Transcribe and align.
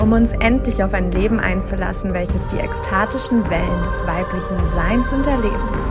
um 0.00 0.12
uns 0.12 0.32
endlich 0.32 0.82
auf 0.82 0.92
ein 0.92 1.10
Leben 1.10 1.40
einzulassen, 1.40 2.12
welches 2.12 2.46
die 2.48 2.58
ekstatischen 2.58 3.48
Wellen 3.48 3.82
des 3.84 4.06
weiblichen 4.06 4.72
Seins 4.72 5.12
und 5.12 5.26
Erlebens 5.26 5.82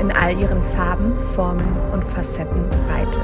in 0.00 0.12
all 0.12 0.38
ihren 0.38 0.62
Farben, 0.62 1.18
Formen 1.34 1.76
und 1.92 2.04
Facetten 2.04 2.64
reitet. 2.88 3.20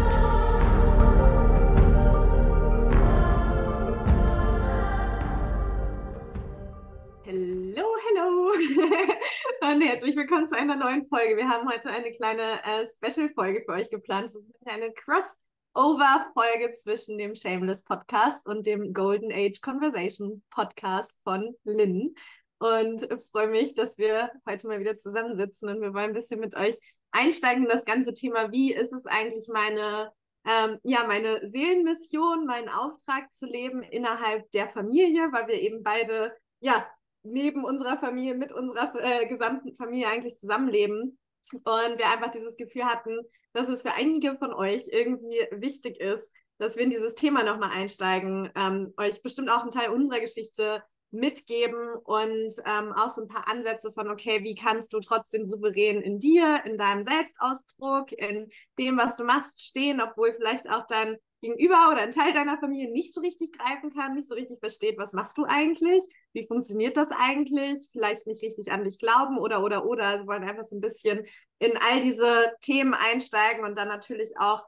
Hallo, 7.25 7.87
hallo 8.09 8.53
und 9.73 9.81
herzlich 9.81 10.17
willkommen 10.17 10.49
zu 10.49 10.57
einer 10.57 10.77
neuen 10.77 11.05
Folge. 11.07 11.37
Wir 11.37 11.49
haben 11.49 11.69
heute 11.69 11.89
eine 11.89 12.13
kleine 12.13 12.43
äh, 12.65 12.87
Special-Folge 12.87 13.63
für 13.65 13.73
euch 13.73 13.91
geplant. 13.91 14.27
Es 14.27 14.35
ist 14.35 14.53
eine 14.67 14.93
Cross- 14.93 15.46
Over-Folge 15.77 16.73
zwischen 16.73 17.19
dem 17.19 17.37
Shameless 17.37 17.83
Podcast 17.83 18.47
und 18.47 18.67
dem 18.67 18.95
Golden 18.95 19.31
Age 19.31 19.61
Conversation 19.61 20.43
Podcast 20.49 21.13
von 21.23 21.55
Lynn. 21.65 22.15
Und 22.57 23.07
freue 23.31 23.49
mich, 23.49 23.75
dass 23.75 23.99
wir 23.99 24.31
heute 24.49 24.69
mal 24.69 24.81
wieder 24.81 24.97
zusammensitzen 24.97 25.69
und 25.69 25.83
wir 25.83 25.93
wollen 25.93 26.07
ein 26.07 26.15
bisschen 26.15 26.41
mit 26.41 26.57
euch 26.57 26.79
einsteigen 27.11 27.65
in 27.65 27.69
das 27.69 27.85
ganze 27.85 28.15
Thema. 28.15 28.51
Wie 28.53 28.73
ist 28.73 28.95
es 28.95 29.05
eigentlich 29.05 29.49
meine, 29.53 30.13
ähm, 30.47 30.79
ja, 30.83 31.05
meine 31.07 31.47
Seelenmission, 31.47 32.47
meinen 32.47 32.71
Auftrag 32.71 33.35
zu 33.35 33.45
leben 33.45 33.83
innerhalb 33.83 34.51
der 34.53 34.71
Familie, 34.71 35.31
weil 35.31 35.47
wir 35.49 35.61
eben 35.61 35.83
beide, 35.83 36.35
ja, 36.61 36.87
neben 37.23 37.67
unserer 37.67 37.99
Familie, 37.99 38.35
mit 38.35 38.51
unserer 38.51 38.95
äh, 38.95 39.27
gesamten 39.27 39.75
Familie 39.75 40.09
eigentlich 40.09 40.39
zusammenleben. 40.39 41.19
Und 41.53 41.99
wir 41.99 42.09
einfach 42.09 42.31
dieses 42.33 42.57
Gefühl 42.57 42.85
hatten, 42.85 43.19
dass 43.53 43.69
es 43.69 43.83
für 43.83 43.93
einige 43.93 44.37
von 44.37 44.53
euch 44.53 44.89
irgendwie 44.91 45.47
wichtig 45.53 46.01
ist, 46.01 46.33
dass 46.59 46.77
wir 46.77 46.85
in 46.85 46.91
dieses 46.91 47.15
Thema 47.15 47.45
nochmal 47.45 47.71
einsteigen, 47.73 48.51
ähm, 48.55 48.93
euch 48.97 49.23
bestimmt 49.23 49.51
auch 49.51 49.63
einen 49.63 49.71
Teil 49.71 49.91
unserer 49.91 50.21
Geschichte 50.21 50.83
mitgeben 51.11 51.95
und 52.05 52.53
ähm, 52.67 52.93
auch 52.93 53.11
so 53.11 53.23
ein 53.23 53.29
paar 53.29 53.49
Ansätze 53.49 53.93
von, 53.93 54.11
okay, 54.11 54.43
wie 54.43 54.55
kannst 54.55 54.93
du 54.93 55.01
trotzdem 55.01 55.45
souverän 55.45 56.03
in 56.03 56.19
dir, 56.19 56.63
in 56.65 56.77
deinem 56.77 57.05
Selbstausdruck, 57.05 58.13
in 58.13 58.51
dem, 58.79 58.99
was 58.99 59.17
du 59.17 59.25
machst, 59.25 59.63
stehen, 59.63 60.01
obwohl 60.01 60.33
vielleicht 60.35 60.69
auch 60.69 60.87
dein 60.87 61.17
Gegenüber 61.41 61.91
oder 61.93 62.03
ein 62.03 62.13
Teil 62.13 62.33
deiner 62.33 62.59
Familie 62.59 62.91
nicht 62.91 63.13
so 63.13 63.21
richtig 63.21 63.53
greifen 63.53 63.91
kann, 63.91 64.15
nicht 64.15 64.29
so 64.29 64.35
richtig 64.35 64.59
versteht, 64.59 64.99
was 64.99 65.13
machst 65.13 65.37
du 65.37 65.45
eigentlich, 65.45 66.03
wie 66.33 66.47
funktioniert 66.47 66.97
das 66.97 67.09
eigentlich, 67.11 67.89
vielleicht 67.93 68.27
nicht 68.27 68.43
richtig 68.43 68.73
an 68.73 68.85
dich 68.85 68.99
glauben 68.99 69.39
oder, 69.39 69.63
oder, 69.63 69.85
oder. 69.85 70.05
Also 70.05 70.27
wollen 70.27 70.45
einfach 70.45 70.65
so 70.65 70.77
ein 70.77 70.81
bisschen 70.81 71.27
in 71.59 71.77
all 71.77 72.01
diese 72.01 72.53
Themen 72.61 72.95
einsteigen 72.95 73.65
und 73.65 73.77
dann 73.77 73.89
natürlich 73.89 74.33
auch 74.39 74.65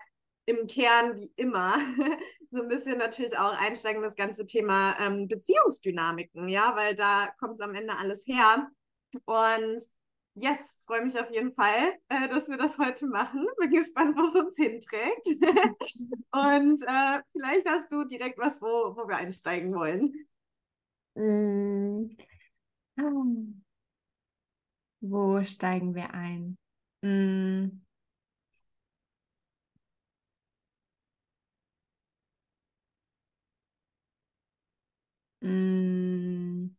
im 0.47 0.67
Kern, 0.67 1.17
wie 1.17 1.33
immer, 1.37 1.77
so 2.51 2.63
ein 2.63 2.69
bisschen 2.69 2.99
natürlich 2.99 3.37
auch 3.39 3.59
einsteigen 3.59 4.03
das 4.03 4.17
ganze 4.17 4.47
Thema 4.47 4.97
ähm, 4.99 5.29
Beziehungsdynamiken, 5.29 6.49
ja, 6.49 6.75
weil 6.77 6.95
da 6.95 7.29
kommt 7.39 7.55
es 7.55 7.61
am 7.61 7.75
Ende 7.75 7.97
alles 7.97 8.27
her. 8.27 8.69
Und 9.25 9.83
Yes, 10.41 10.79
freue 10.87 11.05
mich 11.05 11.19
auf 11.19 11.31
jeden 11.33 11.53
Fall, 11.55 11.95
äh, 12.09 12.29
dass 12.29 12.49
wir 12.49 12.57
das 12.59 12.79
heute 12.79 13.07
machen. 13.07 13.45
Bin 13.59 13.71
gespannt, 13.71 14.17
wo 14.17 14.27
es 14.29 14.35
uns 14.37 14.57
hinträgt. 14.57 15.27
Und 16.31 16.83
äh, 16.83 17.21
vielleicht 17.33 17.67
hast 17.69 17.91
du 17.91 18.05
direkt 18.05 18.39
was, 18.39 18.61
wo, 18.61 18.97
wo 18.97 19.09
wir 19.09 19.17
einsteigen 19.17 19.75
wollen. 19.75 20.13
Mm. 21.17 22.09
Wo 25.01 25.43
steigen 25.45 25.95
wir 25.97 26.15
ein? 26.15 26.57
Mm. 27.03 27.81
Mm. 35.43 36.71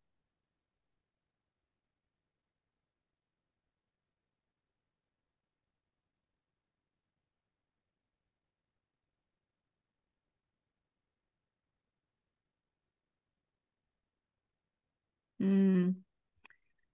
Hm. 15.40 16.04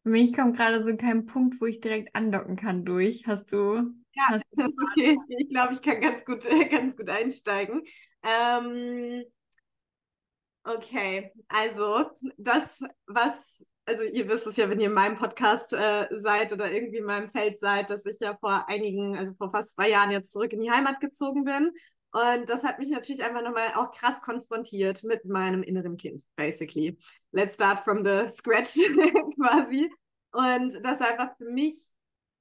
Für 0.03 0.09
mich 0.09 0.33
kommt 0.33 0.56
gerade 0.56 0.83
so 0.83 0.95
kein 0.95 1.25
Punkt, 1.25 1.59
wo 1.59 1.66
ich 1.66 1.79
direkt 1.79 2.16
andocken 2.16 2.56
kann 2.56 2.85
durch. 2.85 3.25
Hast 3.25 3.51
du? 3.51 3.91
Ja, 4.13 4.23
hast 4.29 4.45
du 4.51 4.66
okay. 4.91 5.17
Ich 5.29 5.50
glaube, 5.50 5.73
ich 5.73 5.81
kann 5.81 6.00
ganz 6.00 6.23
gut, 6.23 6.44
ganz 6.72 6.95
gut 6.95 7.09
einsteigen. 7.09 7.81
Ähm, 8.22 9.23
okay, 10.63 11.31
also 11.47 12.11
das, 12.38 12.84
was, 13.07 13.66
also 13.85 14.03
ihr 14.03 14.29
wisst 14.29 14.45
es 14.45 14.57
ja, 14.57 14.69
wenn 14.69 14.79
ihr 14.79 14.88
in 14.88 14.94
meinem 14.94 15.17
Podcast 15.17 15.73
äh, 15.73 16.07
seid 16.11 16.53
oder 16.53 16.72
irgendwie 16.72 16.97
in 16.97 17.05
meinem 17.05 17.29
Feld 17.31 17.59
seid, 17.59 17.89
dass 17.89 18.05
ich 18.05 18.19
ja 18.19 18.38
vor 18.38 18.69
einigen, 18.69 19.17
also 19.17 19.34
vor 19.34 19.50
fast 19.50 19.72
zwei 19.72 19.89
Jahren 19.89 20.11
jetzt 20.11 20.31
zurück 20.31 20.53
in 20.53 20.61
die 20.61 20.72
Heimat 20.72 21.00
gezogen 21.00 21.45
bin 21.45 21.72
und 22.16 22.50
das 22.50 22.64
hat 22.64 22.80
mich 22.80 22.88
natürlich 22.88 23.22
einfach 23.26 23.42
nochmal 23.42 23.74
auch 23.76 23.92
krass 23.92 24.22
konfrontiert 24.22 25.03
mit 25.03 25.26
meinem 25.26 25.64
inneren 25.64 25.98
Kind, 25.98 26.24
basically. 26.38 26.98
Let's 27.34 27.56
start 27.56 27.80
from 27.84 28.06
the 28.06 28.30
scratch 28.30 28.76
quasi. 29.36 29.92
Und 30.31 30.80
das 30.81 31.02
einfach 31.02 31.36
für 31.36 31.52
mich, 31.52 31.92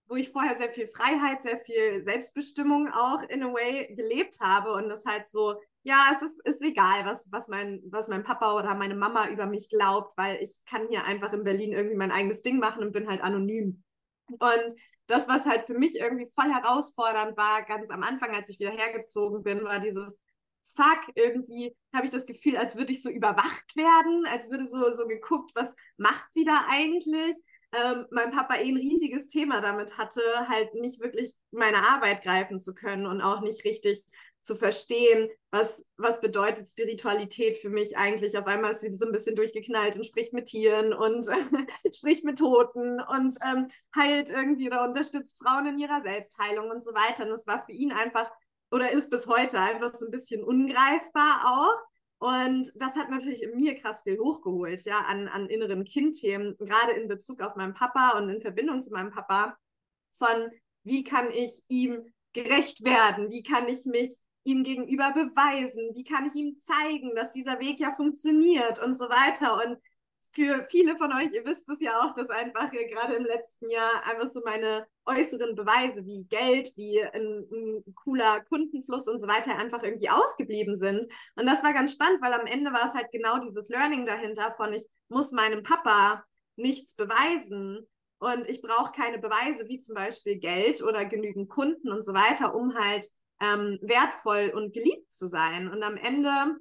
wo 0.06 0.14
ich 0.14 0.30
vorher 0.30 0.56
sehr 0.56 0.70
viel 0.70 0.86
Freiheit, 0.86 1.42
sehr 1.42 1.58
viel 1.58 2.04
Selbstbestimmung 2.04 2.88
auch 2.92 3.22
in 3.22 3.42
a 3.42 3.52
way 3.52 3.92
gelebt 3.96 4.38
habe 4.40 4.74
und 4.74 4.88
das 4.88 5.04
halt 5.06 5.26
so, 5.26 5.60
ja, 5.82 6.12
es 6.12 6.22
ist, 6.22 6.46
ist 6.46 6.62
egal, 6.62 7.04
was, 7.04 7.26
was, 7.32 7.48
mein, 7.48 7.82
was 7.86 8.06
mein 8.06 8.22
Papa 8.22 8.54
oder 8.56 8.76
meine 8.76 8.94
Mama 8.94 9.28
über 9.28 9.46
mich 9.46 9.70
glaubt, 9.70 10.16
weil 10.16 10.40
ich 10.40 10.60
kann 10.66 10.86
hier 10.88 11.04
einfach 11.04 11.32
in 11.32 11.42
Berlin 11.42 11.72
irgendwie 11.72 11.96
mein 11.96 12.12
eigenes 12.12 12.42
Ding 12.42 12.60
machen 12.60 12.84
und 12.84 12.92
bin 12.92 13.08
halt 13.08 13.22
anonym. 13.22 13.82
Und 14.28 14.74
das, 15.06 15.28
was 15.28 15.46
halt 15.46 15.66
für 15.66 15.74
mich 15.78 15.96
irgendwie 15.98 16.28
voll 16.34 16.50
herausfordernd 16.50 17.36
war, 17.36 17.62
ganz 17.64 17.90
am 17.90 18.02
Anfang, 18.02 18.34
als 18.34 18.48
ich 18.48 18.58
wieder 18.58 18.70
hergezogen 18.70 19.42
bin, 19.42 19.64
war 19.64 19.80
dieses 19.80 20.20
Fuck, 20.76 21.12
irgendwie 21.14 21.76
habe 21.94 22.06
ich 22.06 22.10
das 22.10 22.26
Gefühl, 22.26 22.56
als 22.56 22.76
würde 22.76 22.92
ich 22.92 23.02
so 23.02 23.08
überwacht 23.10 23.76
werden, 23.76 24.26
als 24.26 24.50
würde 24.50 24.66
so, 24.66 24.92
so 24.92 25.06
geguckt, 25.06 25.52
was 25.54 25.74
macht 25.96 26.26
sie 26.32 26.44
da 26.44 26.64
eigentlich? 26.68 27.36
Ähm, 27.72 28.06
mein 28.10 28.30
Papa 28.30 28.56
eh 28.56 28.68
ein 28.70 28.76
riesiges 28.76 29.28
Thema 29.28 29.60
damit 29.60 29.98
hatte, 29.98 30.20
halt 30.48 30.74
nicht 30.74 31.00
wirklich 31.00 31.34
meine 31.50 31.88
Arbeit 31.88 32.22
greifen 32.22 32.58
zu 32.60 32.74
können 32.74 33.06
und 33.06 33.20
auch 33.20 33.40
nicht 33.40 33.64
richtig 33.64 34.04
zu 34.44 34.54
verstehen, 34.56 35.30
was, 35.50 35.88
was 35.96 36.20
bedeutet 36.20 36.68
Spiritualität 36.68 37.56
für 37.56 37.70
mich 37.70 37.96
eigentlich. 37.96 38.36
Auf 38.36 38.46
einmal 38.46 38.72
ist 38.72 38.80
sie 38.80 38.92
so 38.92 39.06
ein 39.06 39.12
bisschen 39.12 39.36
durchgeknallt 39.36 39.96
und 39.96 40.04
spricht 40.04 40.34
mit 40.34 40.46
Tieren 40.46 40.92
und 40.92 41.26
spricht 41.94 42.24
mit 42.24 42.38
Toten 42.38 43.00
und 43.00 43.36
ähm, 43.42 43.68
heilt 43.96 44.28
irgendwie 44.28 44.66
oder 44.66 44.84
unterstützt 44.84 45.38
Frauen 45.42 45.66
in 45.66 45.78
ihrer 45.78 46.02
Selbstheilung 46.02 46.70
und 46.70 46.84
so 46.84 46.92
weiter. 46.92 47.24
Und 47.24 47.30
das 47.30 47.46
war 47.46 47.64
für 47.64 47.72
ihn 47.72 47.92
einfach 47.92 48.30
oder 48.70 48.90
ist 48.90 49.10
bis 49.10 49.26
heute 49.26 49.58
einfach 49.60 49.94
so 49.94 50.04
ein 50.04 50.10
bisschen 50.10 50.44
ungreifbar 50.44 51.44
auch. 51.46 51.94
Und 52.18 52.72
das 52.76 52.96
hat 52.96 53.10
natürlich 53.10 53.42
in 53.42 53.56
mir 53.56 53.76
krass 53.76 54.02
viel 54.02 54.18
hochgeholt, 54.18 54.84
ja, 54.84 54.98
an, 54.98 55.28
an 55.28 55.48
inneren 55.48 55.84
Kindthemen, 55.84 56.56
gerade 56.58 56.92
in 56.92 57.08
Bezug 57.08 57.40
auf 57.40 57.56
meinen 57.56 57.74
Papa 57.74 58.18
und 58.18 58.28
in 58.28 58.40
Verbindung 58.40 58.82
zu 58.82 58.90
meinem 58.90 59.10
Papa, 59.10 59.56
von 60.16 60.50
wie 60.84 61.04
kann 61.04 61.30
ich 61.30 61.62
ihm 61.68 62.12
gerecht 62.32 62.84
werden, 62.84 63.30
wie 63.30 63.42
kann 63.42 63.68
ich 63.68 63.86
mich 63.86 64.20
ihm 64.44 64.62
gegenüber 64.62 65.12
beweisen? 65.12 65.90
Wie 65.94 66.04
kann 66.04 66.26
ich 66.26 66.34
ihm 66.34 66.56
zeigen, 66.56 67.14
dass 67.14 67.32
dieser 67.32 67.60
Weg 67.60 67.80
ja 67.80 67.92
funktioniert 67.92 68.82
und 68.82 68.96
so 68.96 69.08
weiter? 69.08 69.54
Und 69.66 69.78
für 70.34 70.66
viele 70.68 70.96
von 70.96 71.12
euch, 71.12 71.32
ihr 71.32 71.44
wisst 71.44 71.68
es 71.68 71.80
ja 71.80 72.02
auch, 72.02 72.14
dass 72.14 72.28
einfach 72.28 72.70
gerade 72.72 73.14
im 73.14 73.24
letzten 73.24 73.70
Jahr 73.70 74.04
einfach 74.04 74.26
so 74.26 74.42
meine 74.44 74.86
äußeren 75.06 75.54
Beweise 75.54 76.04
wie 76.04 76.24
Geld, 76.24 76.72
wie 76.76 77.02
ein, 77.02 77.46
ein, 77.52 77.94
cooler 77.94 78.40
Kundenfluss 78.40 79.06
und 79.06 79.20
so 79.20 79.28
weiter 79.28 79.56
einfach 79.56 79.82
irgendwie 79.82 80.10
ausgeblieben 80.10 80.76
sind. 80.76 81.06
Und 81.36 81.46
das 81.46 81.62
war 81.62 81.72
ganz 81.72 81.92
spannend, 81.92 82.20
weil 82.20 82.32
am 82.32 82.46
Ende 82.46 82.72
war 82.72 82.88
es 82.88 82.94
halt 82.94 83.12
genau 83.12 83.38
dieses 83.38 83.68
Learning 83.68 84.06
dahinter 84.06 84.52
von, 84.56 84.72
ich 84.72 84.86
muss 85.08 85.30
meinem 85.30 85.62
Papa 85.62 86.24
nichts 86.56 86.94
beweisen 86.96 87.86
und 88.18 88.48
ich 88.48 88.60
brauche 88.60 88.92
keine 88.92 89.18
Beweise 89.18 89.68
wie 89.68 89.78
zum 89.78 89.94
Beispiel 89.94 90.36
Geld 90.36 90.82
oder 90.82 91.04
genügend 91.04 91.48
Kunden 91.48 91.92
und 91.92 92.04
so 92.04 92.12
weiter, 92.12 92.54
um 92.56 92.74
halt 92.74 93.06
ähm, 93.40 93.78
wertvoll 93.82 94.52
und 94.54 94.72
geliebt 94.72 95.12
zu 95.12 95.28
sein. 95.28 95.70
Und 95.70 95.82
am 95.82 95.96
Ende 95.96 96.56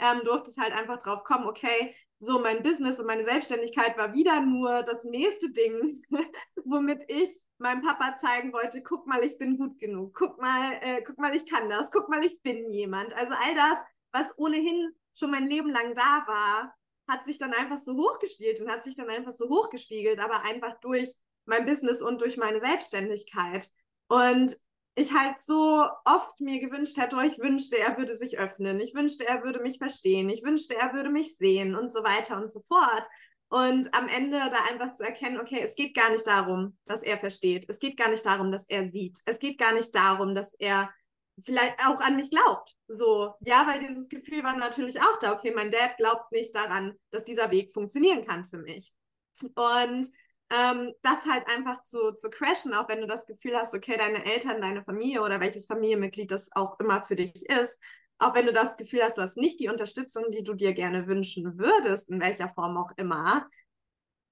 ähm, 0.00 0.20
durfte 0.24 0.50
ich 0.50 0.58
halt 0.58 0.72
einfach 0.72 0.98
drauf 0.98 1.24
kommen, 1.24 1.46
okay, 1.46 1.94
so 2.18 2.38
mein 2.38 2.62
Business 2.62 2.98
und 2.98 3.06
meine 3.06 3.24
Selbstständigkeit 3.24 3.98
war 3.98 4.14
wieder 4.14 4.40
nur 4.40 4.82
das 4.82 5.04
nächste 5.04 5.50
Ding, 5.50 5.92
womit 6.64 7.04
ich 7.08 7.38
meinem 7.58 7.82
Papa 7.82 8.16
zeigen 8.16 8.52
wollte, 8.52 8.82
guck 8.82 9.06
mal, 9.06 9.22
ich 9.22 9.38
bin 9.38 9.58
gut 9.58 9.78
genug, 9.78 10.14
guck 10.14 10.40
mal, 10.40 10.72
äh, 10.80 11.02
guck 11.02 11.18
mal, 11.18 11.34
ich 11.34 11.48
kann 11.48 11.68
das, 11.68 11.90
guck 11.90 12.08
mal, 12.08 12.24
ich 12.24 12.40
bin 12.42 12.68
jemand. 12.68 13.14
Also 13.14 13.34
all 13.34 13.54
das, 13.54 13.78
was 14.12 14.38
ohnehin 14.38 14.92
schon 15.16 15.30
mein 15.30 15.46
Leben 15.46 15.70
lang 15.70 15.94
da 15.94 16.24
war, 16.26 16.74
hat 17.08 17.24
sich 17.24 17.38
dann 17.38 17.52
einfach 17.52 17.78
so 17.78 17.94
hochgespielt 17.96 18.60
und 18.60 18.70
hat 18.70 18.84
sich 18.84 18.96
dann 18.96 19.10
einfach 19.10 19.32
so 19.32 19.48
hochgespiegelt, 19.48 20.18
aber 20.18 20.42
einfach 20.42 20.80
durch 20.80 21.14
mein 21.44 21.66
Business 21.66 22.00
und 22.00 22.20
durch 22.20 22.36
meine 22.36 22.60
Selbstständigkeit. 22.60 23.70
Und 24.08 24.56
ich 24.94 25.12
halt 25.12 25.40
so 25.40 25.86
oft 26.04 26.40
mir 26.40 26.60
gewünscht 26.60 26.96
hätte, 26.96 27.16
oh, 27.16 27.20
ich 27.20 27.38
wünschte, 27.38 27.78
er 27.78 27.96
würde 27.98 28.16
sich 28.16 28.38
öffnen, 28.38 28.80
ich 28.80 28.94
wünschte, 28.94 29.26
er 29.26 29.42
würde 29.42 29.60
mich 29.60 29.78
verstehen, 29.78 30.28
ich 30.28 30.44
wünschte, 30.44 30.76
er 30.76 30.92
würde 30.92 31.10
mich 31.10 31.36
sehen 31.36 31.74
und 31.74 31.90
so 31.90 32.04
weiter 32.04 32.36
und 32.36 32.50
so 32.50 32.60
fort. 32.60 33.06
Und 33.48 33.94
am 33.94 34.08
Ende 34.08 34.38
da 34.38 34.64
einfach 34.70 34.92
zu 34.92 35.04
erkennen, 35.04 35.38
okay, 35.38 35.60
es 35.62 35.74
geht 35.74 35.94
gar 35.94 36.10
nicht 36.10 36.26
darum, 36.26 36.76
dass 36.86 37.02
er 37.02 37.18
versteht. 37.18 37.66
Es 37.68 37.78
geht 37.78 37.96
gar 37.96 38.08
nicht 38.08 38.24
darum, 38.24 38.50
dass 38.50 38.64
er 38.68 38.88
sieht. 38.88 39.18
Es 39.26 39.38
geht 39.38 39.58
gar 39.58 39.72
nicht 39.74 39.94
darum, 39.94 40.34
dass 40.34 40.54
er 40.54 40.90
vielleicht 41.42 41.78
auch 41.86 42.00
an 42.00 42.16
mich 42.16 42.30
glaubt. 42.30 42.74
So, 42.88 43.34
ja, 43.40 43.66
weil 43.66 43.86
dieses 43.86 44.08
Gefühl 44.08 44.42
war 44.44 44.56
natürlich 44.56 45.00
auch 45.00 45.18
da, 45.20 45.32
okay, 45.32 45.52
mein 45.54 45.70
Dad 45.70 45.96
glaubt 45.98 46.32
nicht 46.32 46.54
daran, 46.54 46.94
dass 47.10 47.24
dieser 47.24 47.50
Weg 47.50 47.72
funktionieren 47.72 48.24
kann 48.24 48.44
für 48.44 48.58
mich. 48.58 48.92
Und 49.54 50.08
ähm, 50.54 50.92
das 51.02 51.26
halt 51.26 51.48
einfach 51.48 51.82
zu, 51.82 52.12
zu 52.12 52.30
crashen, 52.30 52.74
auch 52.74 52.88
wenn 52.88 53.00
du 53.00 53.06
das 53.06 53.26
Gefühl 53.26 53.56
hast, 53.56 53.74
okay, 53.74 53.96
deine 53.96 54.24
Eltern, 54.24 54.60
deine 54.60 54.84
Familie 54.84 55.22
oder 55.22 55.40
welches 55.40 55.66
Familienmitglied 55.66 56.30
das 56.30 56.50
auch 56.52 56.78
immer 56.80 57.02
für 57.02 57.16
dich 57.16 57.46
ist, 57.46 57.80
auch 58.18 58.34
wenn 58.34 58.46
du 58.46 58.52
das 58.52 58.76
Gefühl 58.76 59.02
hast, 59.02 59.18
du 59.18 59.22
hast 59.22 59.36
nicht 59.36 59.58
die 59.58 59.68
Unterstützung, 59.68 60.30
die 60.30 60.44
du 60.44 60.54
dir 60.54 60.72
gerne 60.72 61.06
wünschen 61.06 61.58
würdest, 61.58 62.10
in 62.10 62.20
welcher 62.20 62.48
Form 62.48 62.76
auch 62.76 62.92
immer, 62.96 63.48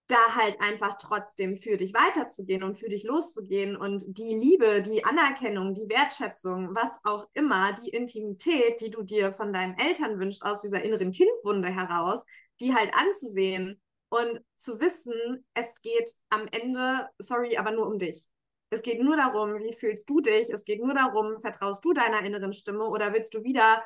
da 0.07 0.37
halt 0.37 0.61
einfach 0.61 0.99
trotzdem 0.99 1.57
für 1.57 1.77
dich 1.77 1.95
weiterzugehen 1.95 2.63
und 2.63 2.77
für 2.77 2.89
dich 2.89 3.05
loszugehen 3.05 3.77
und 3.77 4.05
die 4.07 4.35
Liebe, 4.35 4.83
die 4.83 5.05
Anerkennung, 5.05 5.75
die 5.75 5.89
Wertschätzung, 5.89 6.75
was 6.75 6.99
auch 7.05 7.27
immer, 7.33 7.73
die 7.73 7.91
Intimität, 7.91 8.81
die 8.81 8.91
du 8.91 9.03
dir 9.03 9.33
von 9.33 9.53
deinen 9.53 9.79
Eltern 9.79 10.19
wünschst, 10.19 10.45
aus 10.45 10.61
dieser 10.61 10.85
inneren 10.85 11.13
Kindwunde 11.13 11.69
heraus, 11.69 12.25
die 12.61 12.75
halt 12.75 12.93
anzusehen 12.95 13.81
und 14.13 14.45
zu 14.59 14.79
wissen, 14.79 15.43
es 15.55 15.75
geht 15.81 16.15
am 16.29 16.47
Ende, 16.49 17.09
sorry, 17.19 17.57
aber 17.57 17.71
nur 17.71 17.87
um 17.87 17.99
dich. 17.99 18.29
Es 18.69 18.83
geht 18.83 19.03
nur 19.03 19.17
darum, 19.17 19.59
wie 19.59 19.73
fühlst 19.73 20.09
du 20.09 20.21
dich? 20.21 20.51
Es 20.51 20.65
geht 20.65 20.83
nur 20.83 20.93
darum, 20.93 21.41
vertraust 21.41 21.83
du 21.83 21.95
deiner 21.95 22.23
inneren 22.23 22.53
Stimme 22.53 22.85
oder 22.85 23.15
willst 23.15 23.33
du 23.33 23.43
wieder 23.43 23.83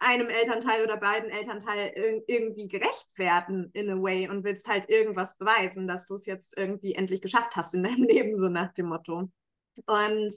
einem 0.00 0.28
Elternteil 0.30 0.82
oder 0.82 0.96
beiden 0.96 1.30
Elternteilen 1.30 2.22
irgendwie 2.26 2.66
gerecht 2.66 3.16
werden 3.16 3.70
in 3.72 3.88
a 3.88 3.94
way 3.94 4.28
und 4.28 4.42
willst 4.42 4.66
halt 4.66 4.90
irgendwas 4.90 5.38
beweisen, 5.38 5.86
dass 5.86 6.06
du 6.06 6.16
es 6.16 6.26
jetzt 6.26 6.54
irgendwie 6.56 6.94
endlich 6.94 7.22
geschafft 7.22 7.54
hast 7.54 7.72
in 7.72 7.84
deinem 7.84 8.02
Leben, 8.08 8.34
so 8.34 8.48
nach 8.48 8.72
dem 8.74 8.86
Motto. 8.86 9.30
Und 9.86 10.34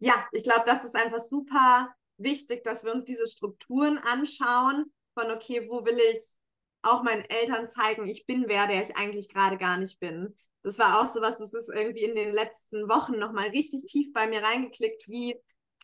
ja, 0.00 0.26
ich 0.32 0.42
glaube, 0.42 0.64
das 0.66 0.84
ist 0.84 0.96
einfach 0.96 1.20
super 1.20 1.94
wichtig, 2.16 2.64
dass 2.64 2.82
wir 2.84 2.92
uns 2.92 3.04
diese 3.04 3.28
Strukturen 3.28 3.98
anschauen 3.98 4.92
von, 5.14 5.30
okay, 5.30 5.68
wo 5.70 5.84
will 5.84 5.98
ich 6.12 6.36
auch 6.82 7.02
meinen 7.02 7.24
Eltern 7.24 7.66
zeigen, 7.66 8.08
ich 8.08 8.26
bin 8.26 8.44
wer, 8.48 8.66
der 8.66 8.82
ich 8.82 8.96
eigentlich 8.96 9.28
gerade 9.28 9.56
gar 9.56 9.78
nicht 9.78 10.00
bin. 10.00 10.36
Das 10.62 10.78
war 10.78 11.00
auch 11.00 11.08
sowas, 11.08 11.38
das 11.38 11.54
ist 11.54 11.70
irgendwie 11.74 12.04
in 12.04 12.14
den 12.14 12.32
letzten 12.32 12.88
Wochen 12.88 13.18
nochmal 13.18 13.48
richtig 13.48 13.84
tief 13.86 14.12
bei 14.12 14.26
mir 14.26 14.42
reingeklickt, 14.42 15.08
wie 15.08 15.36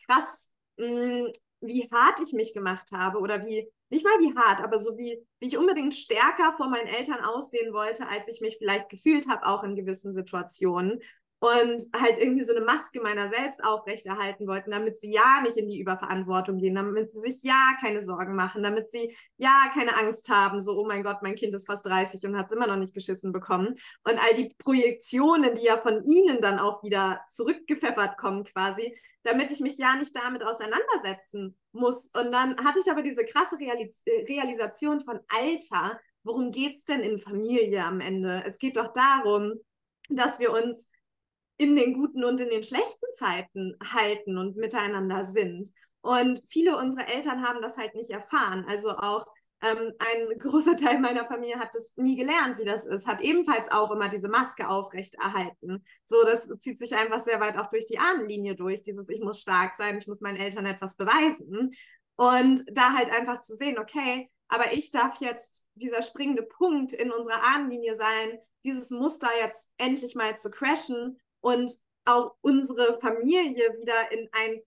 krass 0.05 0.51
mh, 0.77 0.87
mm, 0.87 1.33
wie 1.61 1.89
hart 1.91 2.19
ich 2.21 2.33
mich 2.33 2.53
gemacht 2.53 2.91
habe 2.93 3.19
oder 3.19 3.45
wie, 3.45 3.67
nicht 3.89 4.05
mal 4.05 4.19
wie 4.19 4.35
hart, 4.35 4.61
aber 4.63 4.79
so 4.79 4.97
wie, 4.97 5.19
wie 5.39 5.47
ich 5.47 5.57
unbedingt 5.57 5.95
stärker 5.95 6.53
vor 6.55 6.69
meinen 6.69 6.87
Eltern 6.87 7.23
aussehen 7.23 7.73
wollte, 7.73 8.07
als 8.07 8.27
ich 8.27 8.41
mich 8.41 8.57
vielleicht 8.57 8.89
gefühlt 8.89 9.27
habe, 9.27 9.45
auch 9.45 9.63
in 9.63 9.75
gewissen 9.75 10.13
Situationen 10.13 11.01
und 11.39 11.81
halt 11.95 12.17
irgendwie 12.17 12.43
so 12.43 12.53
eine 12.53 12.65
Maske 12.65 12.99
meiner 13.01 13.29
selbst 13.29 13.63
aufrechterhalten 13.63 14.45
wollten, 14.45 14.71
damit 14.71 14.99
sie 14.99 15.11
ja 15.11 15.41
nicht 15.41 15.55
in 15.55 15.69
die 15.69 15.79
Überverantwortung 15.79 16.57
gehen, 16.57 16.75
damit 16.75 17.11
sie 17.11 17.21
sich 17.21 17.43
ja 17.43 17.77
keine 17.79 18.01
Sorgen 18.01 18.35
machen, 18.35 18.61
damit 18.61 18.89
sie 18.89 19.15
ja 19.37 19.69
keine 19.73 19.97
Angst 19.97 20.29
haben, 20.29 20.61
so, 20.61 20.77
oh 20.77 20.85
mein 20.85 21.03
Gott, 21.03 21.21
mein 21.21 21.35
Kind 21.35 21.53
ist 21.53 21.67
fast 21.67 21.85
30 21.85 22.25
und 22.25 22.37
hat 22.37 22.47
es 22.47 22.51
immer 22.51 22.67
noch 22.67 22.75
nicht 22.75 22.93
geschissen 22.93 23.31
bekommen. 23.31 23.67
Und 24.03 24.19
all 24.19 24.35
die 24.35 24.51
Projektionen, 24.57 25.55
die 25.55 25.63
ja 25.63 25.77
von 25.77 26.03
ihnen 26.03 26.41
dann 26.41 26.59
auch 26.59 26.83
wieder 26.83 27.21
zurückgepfeffert 27.29 28.17
kommen 28.17 28.43
quasi, 28.43 28.97
damit 29.23 29.49
ich 29.51 29.61
mich 29.61 29.77
ja 29.77 29.95
nicht 29.95 30.15
damit 30.15 30.43
auseinandersetzen 30.43 31.57
muss. 31.71 32.07
Und 32.07 32.33
dann 32.33 32.57
hatte 32.65 32.79
ich 32.79 32.91
aber 32.91 33.01
diese 33.01 33.23
krasse 33.23 33.57
Realis 33.57 34.03
Realisation 34.27 34.99
von 35.01 35.19
Alter, 35.29 35.99
worum 36.23 36.51
geht 36.51 36.75
es 36.75 36.83
denn 36.83 37.01
in 37.01 37.17
Familie 37.17 37.83
am 37.85 38.01
Ende? 38.01 38.43
Es 38.45 38.57
geht 38.57 38.75
doch 38.75 38.91
darum, 38.91 39.53
dass 40.09 40.39
wir 40.39 40.51
uns 40.51 40.89
in 41.59 41.75
den 41.75 41.93
guten 41.93 42.23
und 42.23 42.39
in 42.39 42.49
den 42.49 42.63
schlechten 42.63 43.05
Zeiten 43.15 43.75
halten 43.93 44.37
und 44.37 44.55
miteinander 44.55 45.25
sind. 45.25 45.69
Und 46.01 46.41
viele 46.47 46.77
unserer 46.77 47.09
Eltern 47.09 47.45
haben 47.45 47.61
das 47.61 47.77
halt 47.77 47.95
nicht 47.95 48.11
erfahren. 48.11 48.65
Also 48.69 48.91
auch 48.91 49.27
ähm, 49.61 49.91
ein 49.99 50.39
großer 50.39 50.77
Teil 50.77 50.99
meiner 50.99 51.25
Familie 51.25 51.59
hat 51.59 51.75
das 51.75 51.97
nie 51.97 52.15
gelernt, 52.15 52.57
wie 52.59 52.63
das 52.63 52.85
ist, 52.85 53.07
hat 53.07 53.19
ebenfalls 53.19 53.69
auch 53.71 53.91
immer 53.91 54.07
diese 54.07 54.29
Maske 54.29 54.69
aufrechterhalten. 54.69 55.83
So, 56.05 56.23
das 56.23 56.47
zieht 56.61 56.79
sich 56.79 56.95
einfach 56.95 57.19
sehr 57.19 57.41
weit 57.41 57.57
auch 57.57 57.67
durch 57.67 57.85
die 57.85 57.99
Ahnenlinie 57.99 58.55
durch, 58.55 58.81
dieses 58.81 59.09
ich 59.09 59.19
muss 59.19 59.41
stark 59.41 59.73
sein, 59.73 59.97
ich 59.97 60.07
muss 60.07 60.21
meinen 60.21 60.37
Eltern 60.37 60.65
etwas 60.65 60.95
beweisen. 60.95 61.71
Und 62.15 62.63
da 62.71 62.93
halt 62.93 63.11
einfach 63.11 63.41
zu 63.41 63.53
sehen, 63.53 63.79
okay, 63.79 64.31
aber 64.47 64.71
ich 64.71 64.91
darf 64.91 65.19
jetzt 65.19 65.65
dieser 65.75 66.03
springende 66.03 66.43
Punkt 66.43 66.93
in 66.93 67.11
unserer 67.11 67.43
Ahnenlinie 67.43 67.95
sein, 67.97 68.39
dieses 68.63 68.91
Muster 68.91 69.29
jetzt 69.41 69.69
endlich 69.77 70.15
mal 70.15 70.37
zu 70.37 70.49
crashen 70.49 71.19
und 71.41 71.71
auch 72.05 72.35
unsere 72.41 72.99
Familie 72.99 73.73
wieder 73.75 74.11
in 74.11 74.29
ein, 74.31 74.61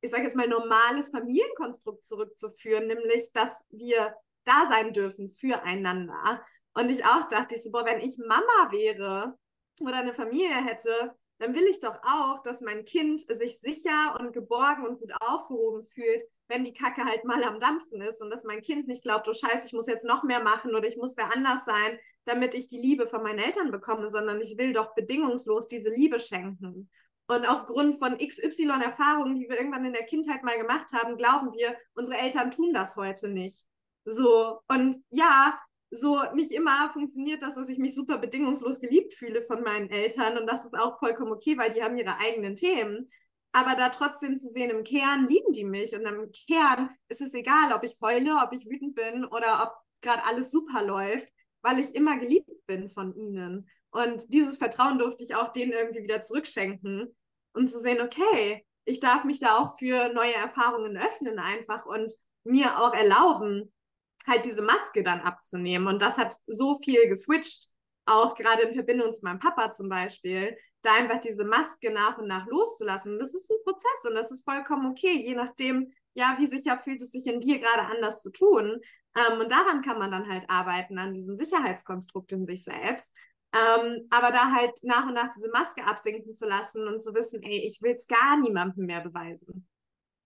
ich 0.00 0.10
sage 0.10 0.24
jetzt 0.24 0.36
mal, 0.36 0.48
normales 0.48 1.10
Familienkonstrukt 1.10 2.02
zurückzuführen, 2.04 2.86
nämlich, 2.86 3.30
dass 3.32 3.64
wir 3.70 4.14
da 4.44 4.66
sein 4.68 4.92
dürfen 4.92 5.28
füreinander. 5.28 6.42
Und 6.74 6.90
ich 6.90 7.04
auch 7.04 7.28
dachte, 7.28 7.54
ich 7.54 7.62
so, 7.62 7.70
boah, 7.70 7.84
wenn 7.84 8.00
ich 8.00 8.18
Mama 8.18 8.70
wäre 8.70 9.38
oder 9.80 9.96
eine 9.96 10.12
Familie 10.12 10.64
hätte, 10.64 11.14
dann 11.38 11.54
will 11.54 11.64
ich 11.64 11.80
doch 11.80 11.98
auch, 12.04 12.40
dass 12.42 12.60
mein 12.60 12.84
Kind 12.84 13.20
sich 13.20 13.58
sicher 13.60 14.16
und 14.20 14.32
geborgen 14.32 14.86
und 14.86 15.00
gut 15.00 15.12
aufgehoben 15.20 15.82
fühlt, 15.82 16.22
wenn 16.48 16.64
die 16.64 16.72
Kacke 16.72 17.04
halt 17.04 17.24
mal 17.24 17.42
am 17.44 17.58
Dampfen 17.58 18.00
ist 18.00 18.20
und 18.20 18.30
dass 18.30 18.44
mein 18.44 18.62
Kind 18.62 18.86
nicht 18.86 19.02
glaubt, 19.02 19.28
oh 19.28 19.32
Scheiße, 19.32 19.66
ich 19.66 19.72
muss 19.72 19.86
jetzt 19.86 20.04
noch 20.04 20.22
mehr 20.22 20.42
machen 20.42 20.74
oder 20.74 20.86
ich 20.86 20.96
muss 20.96 21.16
wer 21.16 21.34
anders 21.34 21.64
sein, 21.64 21.98
damit 22.24 22.54
ich 22.54 22.68
die 22.68 22.80
Liebe 22.80 23.06
von 23.06 23.22
meinen 23.22 23.38
Eltern 23.38 23.70
bekomme, 23.70 24.08
sondern 24.08 24.40
ich 24.40 24.56
will 24.58 24.72
doch 24.72 24.94
bedingungslos 24.94 25.68
diese 25.68 25.90
Liebe 25.90 26.20
schenken. 26.20 26.88
Und 27.26 27.46
aufgrund 27.46 27.98
von 27.98 28.18
XY-Erfahrungen, 28.18 29.36
die 29.36 29.48
wir 29.48 29.56
irgendwann 29.56 29.84
in 29.84 29.92
der 29.92 30.04
Kindheit 30.04 30.42
mal 30.42 30.58
gemacht 30.58 30.92
haben, 30.92 31.16
glauben 31.16 31.52
wir, 31.54 31.76
unsere 31.94 32.18
Eltern 32.18 32.50
tun 32.50 32.72
das 32.72 32.96
heute 32.96 33.28
nicht. 33.28 33.64
So, 34.04 34.60
und 34.68 34.96
ja, 35.10 35.58
so 35.90 36.20
nicht 36.34 36.52
immer 36.52 36.90
funktioniert 36.92 37.42
das, 37.42 37.54
dass 37.54 37.68
ich 37.68 37.78
mich 37.78 37.94
super 37.94 38.18
bedingungslos 38.18 38.80
geliebt 38.80 39.14
fühle 39.14 39.42
von 39.42 39.62
meinen 39.62 39.90
Eltern. 39.90 40.38
Und 40.38 40.50
das 40.50 40.64
ist 40.64 40.74
auch 40.76 40.98
vollkommen 40.98 41.32
okay, 41.32 41.56
weil 41.58 41.72
die 41.72 41.82
haben 41.82 41.96
ihre 41.96 42.18
eigenen 42.18 42.56
Themen. 42.56 43.08
Aber 43.52 43.76
da 43.76 43.90
trotzdem 43.90 44.38
zu 44.38 44.48
sehen, 44.48 44.70
im 44.70 44.84
Kern 44.84 45.28
lieben 45.28 45.52
die 45.52 45.64
mich. 45.64 45.94
Und 45.94 46.02
im 46.02 46.30
Kern 46.32 46.90
ist 47.08 47.20
es 47.20 47.34
egal, 47.34 47.72
ob 47.72 47.84
ich 47.84 47.98
heule, 48.00 48.36
ob 48.42 48.52
ich 48.52 48.68
wütend 48.68 48.94
bin 48.94 49.24
oder 49.26 49.62
ob 49.62 49.74
gerade 50.00 50.24
alles 50.24 50.50
super 50.50 50.82
läuft 50.82 51.31
weil 51.62 51.78
ich 51.78 51.94
immer 51.94 52.18
geliebt 52.18 52.50
bin 52.66 52.88
von 52.88 53.14
ihnen. 53.14 53.68
Und 53.90 54.24
dieses 54.32 54.58
Vertrauen 54.58 54.98
durfte 54.98 55.24
ich 55.24 55.34
auch 55.34 55.52
denen 55.52 55.72
irgendwie 55.72 56.02
wieder 56.02 56.22
zurückschenken 56.22 57.14
und 57.54 57.70
zu 57.70 57.80
sehen, 57.80 58.00
okay, 58.00 58.64
ich 58.84 59.00
darf 59.00 59.24
mich 59.24 59.38
da 59.38 59.58
auch 59.58 59.78
für 59.78 60.12
neue 60.12 60.34
Erfahrungen 60.34 60.96
öffnen 60.96 61.38
einfach 61.38 61.86
und 61.86 62.12
mir 62.44 62.78
auch 62.80 62.94
erlauben, 62.94 63.72
halt 64.26 64.44
diese 64.44 64.62
Maske 64.62 65.02
dann 65.02 65.20
abzunehmen. 65.20 65.88
Und 65.88 66.02
das 66.02 66.18
hat 66.18 66.34
so 66.46 66.78
viel 66.78 67.08
geswitcht, 67.08 67.68
auch 68.06 68.34
gerade 68.34 68.62
in 68.62 68.74
Verbindung 68.74 69.12
zu 69.12 69.20
meinem 69.22 69.38
Papa 69.38 69.72
zum 69.72 69.88
Beispiel, 69.88 70.56
da 70.82 70.94
einfach 70.94 71.20
diese 71.20 71.44
Maske 71.44 71.92
nach 71.92 72.18
und 72.18 72.26
nach 72.26 72.46
loszulassen. 72.46 73.18
Das 73.18 73.34
ist 73.34 73.50
ein 73.50 73.62
Prozess 73.64 74.04
und 74.04 74.14
das 74.14 74.30
ist 74.32 74.44
vollkommen 74.44 74.90
okay, 74.90 75.20
je 75.22 75.34
nachdem, 75.34 75.92
ja, 76.14 76.36
wie 76.38 76.46
sicher 76.46 76.78
fühlt 76.78 77.02
es 77.02 77.12
sich 77.12 77.26
in 77.26 77.40
dir 77.40 77.58
gerade 77.58 77.82
anders 77.82 78.22
zu 78.22 78.30
tun. 78.30 78.80
Ähm, 79.16 79.40
und 79.40 79.50
daran 79.50 79.82
kann 79.82 79.98
man 79.98 80.10
dann 80.10 80.28
halt 80.28 80.44
arbeiten, 80.48 80.98
an 80.98 81.14
diesem 81.14 81.36
Sicherheitskonstrukt 81.36 82.32
in 82.32 82.46
sich 82.46 82.64
selbst. 82.64 83.12
Ähm, 83.54 84.06
aber 84.10 84.30
da 84.30 84.52
halt 84.52 84.72
nach 84.82 85.06
und 85.06 85.14
nach 85.14 85.32
diese 85.34 85.50
Maske 85.50 85.84
absinken 85.84 86.32
zu 86.32 86.46
lassen 86.46 86.86
und 86.86 87.02
zu 87.02 87.14
wissen, 87.14 87.42
ey, 87.42 87.58
ich 87.66 87.82
will 87.82 87.92
es 87.92 88.06
gar 88.06 88.38
niemandem 88.38 88.86
mehr 88.86 89.02
beweisen. 89.02 89.68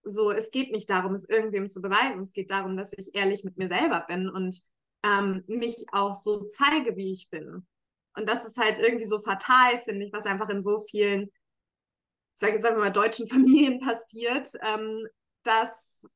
So, 0.05 0.31
es 0.31 0.53
geht 0.53 0.71
nicht 0.71 0.89
darum, 0.89 1.15
es 1.15 1.29
irgendwem 1.29 1.67
zu 1.67 1.81
beweisen. 1.83 2.21
Es 2.21 2.33
geht 2.33 2.51
darum, 2.53 2.77
dass 2.77 2.93
ich 2.97 3.15
ehrlich 3.15 3.43
mit 3.43 3.57
mir 3.57 3.69
selber 3.69 4.05
bin 4.07 4.29
und 4.29 4.63
ähm, 5.03 5.43
mich 5.49 5.87
auch 5.93 6.15
so 6.15 6.45
zeige, 6.45 6.97
wie 6.97 7.13
ich 7.13 7.29
bin. 7.29 7.67
Und 8.15 8.29
das 8.29 8.47
ist 8.47 8.59
halt 8.59 8.79
irgendwie 8.79 9.07
so 9.07 9.19
fatal, 9.19 9.81
finde 9.81 10.07
ich, 10.07 10.13
was 10.13 10.27
einfach 10.27 10.49
in 10.49 10.61
so 10.61 10.79
vielen, 10.89 11.25
ich 11.25 11.31
sage 12.35 12.55
jetzt 12.55 12.65
einfach 12.65 12.81
mal, 12.81 12.91
deutschen 12.91 13.29
Familien 13.29 13.81
passiert, 13.81 14.53
ähm, 14.63 15.07
dass 15.47 16.07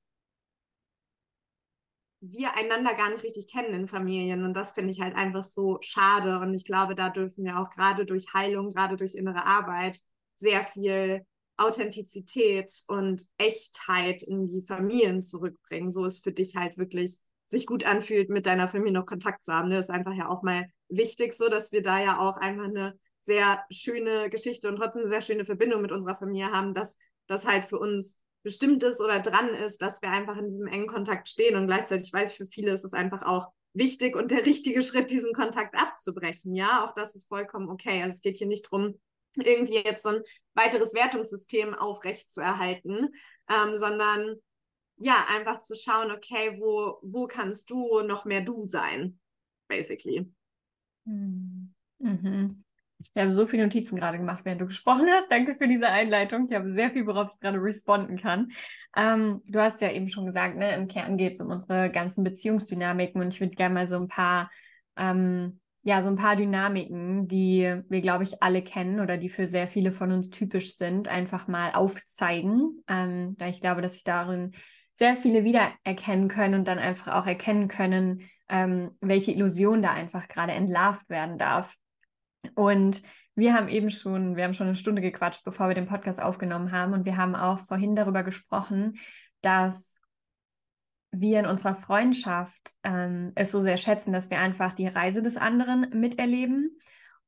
wir 2.20 2.54
einander 2.56 2.94
gar 2.94 3.10
nicht 3.10 3.25
richtig 3.25 3.49
kennen 3.49 3.72
in 3.72 3.88
Familien. 3.88 4.44
Und 4.44 4.54
das 4.54 4.72
finde 4.72 4.90
ich 4.90 5.00
halt 5.00 5.14
einfach 5.16 5.42
so 5.42 5.78
schade. 5.80 6.38
Und 6.38 6.54
ich 6.54 6.64
glaube, 6.64 6.94
da 6.94 7.08
dürfen 7.08 7.44
wir 7.44 7.58
auch 7.58 7.70
gerade 7.70 8.04
durch 8.04 8.34
Heilung, 8.34 8.70
gerade 8.70 8.96
durch 8.96 9.14
innere 9.14 9.46
Arbeit 9.46 10.00
sehr 10.37 10.64
viel 10.64 11.25
Authentizität 11.56 12.72
und 12.88 13.26
Echtheit 13.38 14.22
in 14.22 14.46
die 14.46 14.62
Familien 14.62 15.20
zurückbringen. 15.20 15.92
So 15.92 16.04
ist 16.04 16.22
für 16.22 16.32
dich 16.32 16.56
halt 16.56 16.78
wirklich 16.78 17.18
sich 17.46 17.66
gut 17.66 17.84
anfühlt, 17.84 18.30
mit 18.30 18.46
deiner 18.46 18.68
Familie 18.68 18.92
noch 18.92 19.06
Kontakt 19.06 19.42
zu 19.42 19.52
haben. 19.52 19.70
Das 19.70 19.88
ist 19.88 19.94
einfach 19.94 20.14
ja 20.14 20.28
auch 20.28 20.42
mal 20.42 20.66
wichtig, 20.88 21.34
so 21.34 21.49
dass 21.49 21.72
wir 21.72 21.82
da 21.82 22.00
ja 22.00 22.18
auch 22.18 22.37
einfach 22.37 22.64
eine 22.64 22.99
sehr 23.22 23.64
schöne 23.70 24.30
Geschichte 24.30 24.68
und 24.68 24.76
trotzdem 24.76 25.02
eine 25.02 25.10
sehr 25.10 25.20
schöne 25.20 25.44
Verbindung 25.44 25.82
mit 25.82 25.92
unserer 25.92 26.16
Familie 26.16 26.52
haben, 26.52 26.75
dass 26.75 26.96
das 27.26 27.46
halt 27.46 27.64
für 27.64 27.78
uns 27.78 28.19
bestimmt 28.42 28.82
ist 28.82 29.00
oder 29.00 29.20
dran 29.20 29.54
ist, 29.54 29.82
dass 29.82 30.02
wir 30.02 30.11
einfach 30.11 30.37
in 30.37 30.49
diesem 30.49 30.66
engen 30.66 30.87
Kontakt 30.87 31.28
stehen. 31.28 31.56
Und 31.56 31.66
gleichzeitig 31.66 32.12
weiß 32.12 32.32
ich, 32.32 32.37
für 32.37 32.47
viele 32.47 32.73
ist 32.73 32.85
es 32.85 32.94
einfach 32.94 33.23
auch 33.23 33.49
wichtig 33.73 34.16
und 34.16 34.30
der 34.30 34.44
richtige 34.47 34.82
Schritt, 34.82 35.11
diesen 35.11 35.32
Kontakt 35.32 35.75
abzubrechen. 35.75 36.54
Ja, 36.54 36.85
auch 36.85 36.94
das 36.94 37.14
ist 37.14 37.28
vollkommen 37.28 37.68
okay. 37.68 38.02
Also 38.02 38.14
es 38.14 38.23
geht 38.23 38.38
hier 38.38 38.47
nicht 38.47 38.66
darum, 38.66 38.99
irgendwie 39.37 39.76
jetzt 39.76 40.02
so 40.02 40.11
ein 40.11 40.23
weiteres 40.54 40.94
Wertungssystem 40.94 41.75
aufrecht 41.75 42.28
zu 42.28 42.40
erhalten, 42.40 43.09
ähm, 43.49 43.78
sondern 43.78 44.37
ja, 44.97 45.25
einfach 45.28 45.61
zu 45.61 45.75
schauen, 45.75 46.11
okay, 46.11 46.59
wo, 46.59 46.99
wo 47.02 47.26
kannst 47.26 47.70
du 47.70 48.02
noch 48.02 48.25
mehr 48.25 48.42
du 48.42 48.64
sein, 48.64 49.18
basically. 49.66 50.30
Mhm. 51.99 52.64
Mhm. 53.00 53.04
Ich 53.14 53.23
habe 53.23 53.33
so 53.33 53.47
viele 53.47 53.64
Notizen 53.64 53.97
gerade 53.97 54.19
gemacht, 54.19 54.40
während 54.45 54.61
du 54.61 54.66
gesprochen 54.66 55.09
hast. 55.11 55.30
Danke 55.30 55.57
für 55.57 55.69
diese 55.69 55.88
Einleitung. 55.88 56.49
Ich 56.49 56.57
habe 56.57 56.71
sehr 56.71 56.90
viel, 56.90 57.07
worauf 57.07 57.30
ich 57.35 57.40
gerade 57.40 57.62
responden 57.62 58.19
kann. 58.19 58.52
Ähm, 58.97 59.42
du 59.47 59.61
hast 59.61 59.80
ja 59.80 59.90
eben 59.90 60.09
schon 60.09 60.26
gesagt, 60.26 60.57
ne, 60.57 60.75
im 60.75 60.88
Kern 60.88 61.16
geht 61.16 61.35
es 61.35 61.40
um 61.40 61.49
unsere 61.49 61.90
ganzen 61.90 62.25
Beziehungsdynamiken 62.25 63.21
und 63.21 63.33
ich 63.35 63.40
würde 63.40 63.54
gerne 63.54 63.75
mal 63.75 63.87
so 63.87 63.97
ein 63.97 64.09
paar, 64.09 64.50
ähm, 64.97 65.61
ja, 65.83 66.02
so 66.02 66.11
ein 66.11 66.16
paar 66.16 66.37
Dynamiken, 66.37 67.26
die 67.26 67.83
wir, 67.88 68.00
glaube 68.00 68.25
ich, 68.25 68.42
alle 68.42 68.62
kennen 68.62 69.00
oder 69.00 69.16
die 69.16 69.30
für 69.30 69.47
sehr 69.47 69.69
viele 69.69 69.92
von 69.92 70.12
uns 70.12 70.28
typisch 70.28 70.76
sind, 70.76 71.09
einfach 71.09 71.49
mal 71.49 71.73
aufzeigen. 71.73 72.83
Ähm, 72.88 73.37
da 73.38 73.47
ich 73.47 73.61
glaube, 73.61 73.80
dass 73.80 73.95
sich 73.95 74.04
darin 74.04 74.52
sehr 74.95 75.16
viele 75.16 75.45
wiedererkennen 75.45 76.28
können 76.28 76.54
und 76.54 76.69
dann 76.69 76.78
einfach 76.78 77.09
auch 77.14 77.26
erkennen 77.26 77.69
können, 77.69 78.28
ähm, 78.50 78.97
welche 79.00 79.33
Illusion 79.33 79.80
da 79.80 79.92
einfach 79.92 80.28
gerade 80.28 80.52
entlarvt 80.52 81.09
werden 81.09 81.38
darf. 81.38 81.75
Und 82.54 83.02
wir 83.35 83.54
haben 83.54 83.68
eben 83.68 83.90
schon, 83.90 84.37
wir 84.37 84.44
haben 84.44 84.54
schon 84.54 84.66
eine 84.66 84.76
Stunde 84.76 85.02
gequatscht, 85.02 85.44
bevor 85.44 85.68
wir 85.68 85.75
den 85.75 85.87
Podcast 85.87 86.20
aufgenommen 86.20 86.73
haben. 86.73 86.92
Und 86.92 87.04
wir 87.04 87.16
haben 87.16 87.35
auch 87.35 87.61
vorhin 87.61 87.97
darüber 87.97 88.23
gesprochen, 88.23 88.99
dass 89.40 89.99
wir 91.12 91.40
in 91.40 91.47
unserer 91.47 91.75
Freundschaft 91.75 92.73
ähm, 92.85 93.32
es 93.35 93.50
so 93.50 93.61
sehr 93.61 93.76
schätzen, 93.76 94.12
dass 94.12 94.30
wir 94.30 94.38
einfach 94.38 94.73
die 94.75 94.87
Reise 94.87 95.23
des 95.23 95.37
anderen 95.37 95.88
miterleben 95.92 96.78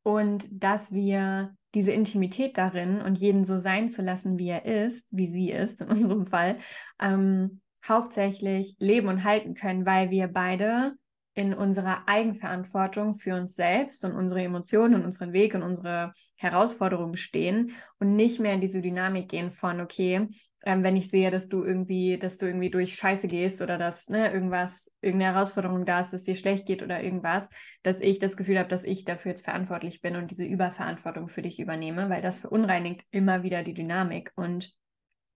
und 0.02 0.46
dass 0.50 0.92
wir 0.92 1.54
diese 1.74 1.92
Intimität 1.92 2.58
darin 2.58 3.00
und 3.00 3.18
jeden 3.18 3.44
so 3.44 3.56
sein 3.56 3.88
zu 3.88 4.02
lassen, 4.02 4.38
wie 4.38 4.48
er 4.48 4.64
ist, 4.66 5.08
wie 5.10 5.26
sie 5.26 5.50
ist 5.50 5.80
in 5.80 5.88
unserem 5.88 6.26
Fall, 6.26 6.58
ähm, 7.00 7.60
hauptsächlich 7.86 8.76
leben 8.78 9.08
und 9.08 9.24
halten 9.24 9.54
können, 9.54 9.86
weil 9.86 10.10
wir 10.10 10.28
beide 10.28 10.94
in 11.34 11.54
unserer 11.54 12.08
Eigenverantwortung 12.08 13.14
für 13.14 13.34
uns 13.34 13.54
selbst 13.54 14.04
und 14.04 14.12
unsere 14.12 14.42
Emotionen 14.42 14.94
und 14.94 15.04
unseren 15.04 15.32
Weg 15.32 15.54
und 15.54 15.62
unsere 15.62 16.12
Herausforderungen 16.36 17.16
stehen 17.16 17.72
und 17.98 18.16
nicht 18.16 18.38
mehr 18.38 18.52
in 18.52 18.60
diese 18.60 18.82
Dynamik 18.82 19.28
gehen 19.28 19.50
von, 19.50 19.80
okay, 19.80 20.28
ähm, 20.64 20.84
wenn 20.84 20.96
ich 20.96 21.10
sehe, 21.10 21.30
dass 21.30 21.48
du 21.48 21.64
irgendwie, 21.64 22.18
dass 22.18 22.38
du 22.38 22.46
irgendwie 22.46 22.70
durch 22.70 22.94
Scheiße 22.94 23.28
gehst 23.28 23.62
oder 23.62 23.78
dass 23.78 24.08
ne, 24.08 24.32
irgendwas, 24.32 24.92
irgendeine 25.00 25.34
Herausforderung 25.34 25.84
da 25.84 26.00
ist, 26.00 26.12
dass 26.12 26.24
dir 26.24 26.36
schlecht 26.36 26.66
geht 26.66 26.82
oder 26.82 27.02
irgendwas, 27.02 27.48
dass 27.82 28.00
ich 28.00 28.18
das 28.18 28.36
Gefühl 28.36 28.58
habe, 28.58 28.68
dass 28.68 28.84
ich 28.84 29.04
dafür 29.04 29.30
jetzt 29.30 29.44
verantwortlich 29.44 30.02
bin 30.02 30.16
und 30.16 30.30
diese 30.30 30.44
Überverantwortung 30.44 31.28
für 31.28 31.42
dich 31.42 31.58
übernehme, 31.58 32.10
weil 32.10 32.22
das 32.22 32.38
verunreinigt 32.38 33.04
immer 33.10 33.42
wieder 33.42 33.62
die 33.62 33.74
Dynamik. 33.74 34.32
Und 34.36 34.72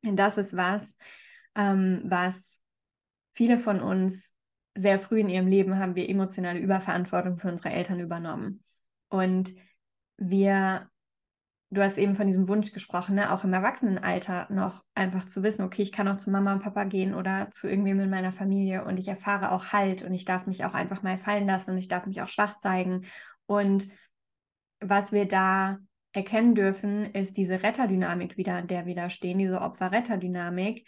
das 0.02 0.38
ist 0.38 0.56
was, 0.56 0.98
ähm, 1.56 2.02
was 2.04 2.60
viele 3.32 3.58
von 3.58 3.80
uns 3.80 4.35
sehr 4.76 5.00
früh 5.00 5.20
in 5.20 5.28
ihrem 5.28 5.48
Leben 5.48 5.78
haben 5.78 5.96
wir 5.96 6.08
emotionale 6.08 6.60
Überverantwortung 6.60 7.38
für 7.38 7.48
unsere 7.48 7.70
Eltern 7.70 7.98
übernommen. 7.98 8.62
Und 9.08 9.54
wir, 10.18 10.88
du 11.70 11.82
hast 11.82 11.98
eben 11.98 12.14
von 12.14 12.26
diesem 12.26 12.48
Wunsch 12.48 12.72
gesprochen, 12.72 13.16
ne? 13.16 13.32
auch 13.32 13.42
im 13.44 13.52
Erwachsenenalter 13.52 14.46
noch 14.50 14.84
einfach 14.94 15.24
zu 15.24 15.42
wissen, 15.42 15.62
okay, 15.62 15.82
ich 15.82 15.92
kann 15.92 16.08
auch 16.08 16.18
zu 16.18 16.30
Mama 16.30 16.52
und 16.52 16.62
Papa 16.62 16.84
gehen 16.84 17.14
oder 17.14 17.50
zu 17.50 17.68
irgendwem 17.68 18.00
in 18.00 18.10
meiner 18.10 18.32
Familie 18.32 18.84
und 18.84 18.98
ich 18.98 19.08
erfahre 19.08 19.50
auch 19.50 19.72
Halt 19.72 20.02
und 20.02 20.12
ich 20.12 20.24
darf 20.24 20.46
mich 20.46 20.64
auch 20.64 20.74
einfach 20.74 21.02
mal 21.02 21.18
fallen 21.18 21.46
lassen 21.46 21.72
und 21.72 21.78
ich 21.78 21.88
darf 21.88 22.06
mich 22.06 22.20
auch 22.20 22.28
schwach 22.28 22.58
zeigen. 22.58 23.06
Und 23.46 23.88
was 24.80 25.12
wir 25.12 25.26
da 25.26 25.78
erkennen 26.12 26.54
dürfen, 26.54 27.06
ist 27.14 27.36
diese 27.36 27.62
Retterdynamik 27.62 28.36
wieder, 28.36 28.54
an 28.54 28.68
der 28.68 28.86
wir 28.86 28.94
da 28.94 29.10
stehen, 29.10 29.38
diese 29.38 29.60
Opfer-Retter-Dynamik 29.60 30.86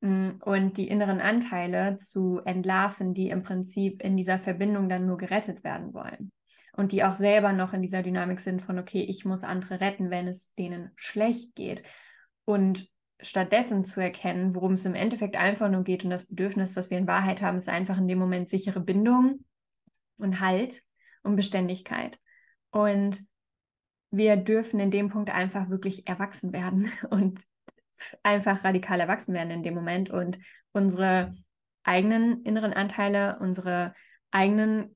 und 0.00 0.76
die 0.76 0.88
inneren 0.88 1.20
Anteile 1.20 1.96
zu 1.96 2.40
entlarven, 2.44 3.14
die 3.14 3.30
im 3.30 3.42
Prinzip 3.42 4.02
in 4.02 4.16
dieser 4.16 4.38
Verbindung 4.38 4.88
dann 4.88 5.06
nur 5.06 5.16
gerettet 5.16 5.64
werden 5.64 5.92
wollen. 5.92 6.30
Und 6.72 6.92
die 6.92 7.02
auch 7.02 7.16
selber 7.16 7.52
noch 7.52 7.72
in 7.72 7.82
dieser 7.82 8.04
Dynamik 8.04 8.38
sind 8.38 8.62
von, 8.62 8.78
okay, 8.78 9.02
ich 9.02 9.24
muss 9.24 9.42
andere 9.42 9.80
retten, 9.80 10.10
wenn 10.10 10.28
es 10.28 10.54
denen 10.54 10.92
schlecht 10.94 11.56
geht. 11.56 11.82
Und 12.44 12.88
stattdessen 13.20 13.84
zu 13.84 14.00
erkennen, 14.00 14.54
worum 14.54 14.74
es 14.74 14.84
im 14.84 14.94
Endeffekt 14.94 15.36
einfach 15.36 15.68
nur 15.68 15.82
geht 15.82 16.04
und 16.04 16.10
das 16.10 16.26
Bedürfnis, 16.26 16.74
das 16.74 16.90
wir 16.90 16.98
in 16.98 17.08
Wahrheit 17.08 17.42
haben, 17.42 17.58
ist 17.58 17.68
einfach 17.68 17.98
in 17.98 18.06
dem 18.06 18.18
Moment 18.18 18.48
sichere 18.48 18.80
Bindung 18.80 19.44
und 20.18 20.40
Halt 20.40 20.82
und 21.24 21.34
Beständigkeit. 21.34 22.20
Und 22.70 23.24
wir 24.10 24.36
dürfen 24.36 24.78
in 24.78 24.90
dem 24.90 25.08
Punkt 25.08 25.30
einfach 25.30 25.68
wirklich 25.68 26.06
erwachsen 26.06 26.52
werden 26.52 26.92
und 27.10 27.42
einfach 28.22 28.64
radikal 28.64 29.00
erwachsen 29.00 29.34
werden 29.34 29.50
in 29.50 29.62
dem 29.62 29.74
Moment 29.74 30.10
und 30.10 30.38
unsere 30.72 31.34
eigenen 31.82 32.42
inneren 32.42 32.72
Anteile, 32.72 33.38
unsere 33.40 33.94
eigenen 34.30 34.94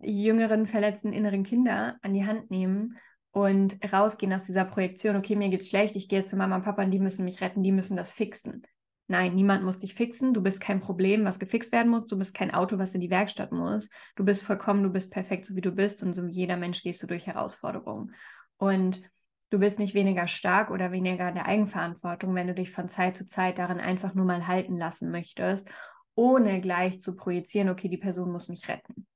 jüngeren, 0.00 0.66
verletzten 0.66 1.12
inneren 1.12 1.44
Kinder 1.44 1.96
an 2.02 2.14
die 2.14 2.26
Hand 2.26 2.50
nehmen 2.50 2.98
und 3.30 3.78
rausgehen 3.92 4.32
aus 4.32 4.44
dieser 4.44 4.64
Projektion, 4.64 5.16
okay, 5.16 5.36
mir 5.36 5.48
geht's 5.48 5.68
schlecht, 5.68 5.96
ich 5.96 6.08
gehe 6.08 6.18
jetzt 6.18 6.30
zu 6.30 6.36
Mama 6.36 6.56
und 6.56 6.64
Papa 6.64 6.82
und 6.82 6.90
die 6.90 6.98
müssen 6.98 7.24
mich 7.24 7.40
retten, 7.40 7.62
die 7.62 7.72
müssen 7.72 7.96
das 7.96 8.12
fixen. 8.12 8.66
Nein, 9.08 9.34
niemand 9.34 9.64
muss 9.64 9.78
dich 9.78 9.94
fixen. 9.94 10.32
Du 10.32 10.42
bist 10.42 10.60
kein 10.60 10.80
Problem, 10.80 11.24
was 11.24 11.38
gefixt 11.38 11.72
werden 11.72 11.90
muss. 11.90 12.06
Du 12.06 12.16
bist 12.16 12.34
kein 12.34 12.50
Auto, 12.50 12.78
was 12.78 12.94
in 12.94 13.00
die 13.00 13.10
Werkstatt 13.10 13.52
muss. 13.52 13.90
Du 14.16 14.24
bist 14.24 14.42
vollkommen, 14.42 14.82
du 14.82 14.90
bist 14.90 15.10
perfekt, 15.10 15.44
so 15.44 15.54
wie 15.54 15.60
du 15.60 15.72
bist. 15.72 16.02
Und 16.02 16.14
so 16.14 16.26
wie 16.26 16.30
jeder 16.30 16.56
Mensch 16.56 16.82
gehst 16.82 17.02
du 17.02 17.06
durch 17.06 17.26
Herausforderungen. 17.26 18.14
Und 18.56 19.02
du 19.52 19.58
bist 19.58 19.78
nicht 19.78 19.94
weniger 19.94 20.26
stark 20.28 20.70
oder 20.70 20.92
weniger 20.92 21.28
in 21.28 21.34
der 21.34 21.46
Eigenverantwortung, 21.46 22.34
wenn 22.34 22.46
du 22.46 22.54
dich 22.54 22.70
von 22.70 22.88
Zeit 22.88 23.16
zu 23.16 23.26
Zeit 23.26 23.58
darin 23.58 23.80
einfach 23.80 24.14
nur 24.14 24.24
mal 24.24 24.46
halten 24.46 24.78
lassen 24.78 25.10
möchtest, 25.10 25.70
ohne 26.14 26.60
gleich 26.62 27.00
zu 27.00 27.16
projizieren, 27.16 27.68
okay, 27.68 27.88
die 27.88 27.98
Person 27.98 28.32
muss 28.32 28.48
mich 28.48 28.66
retten. 28.68 29.06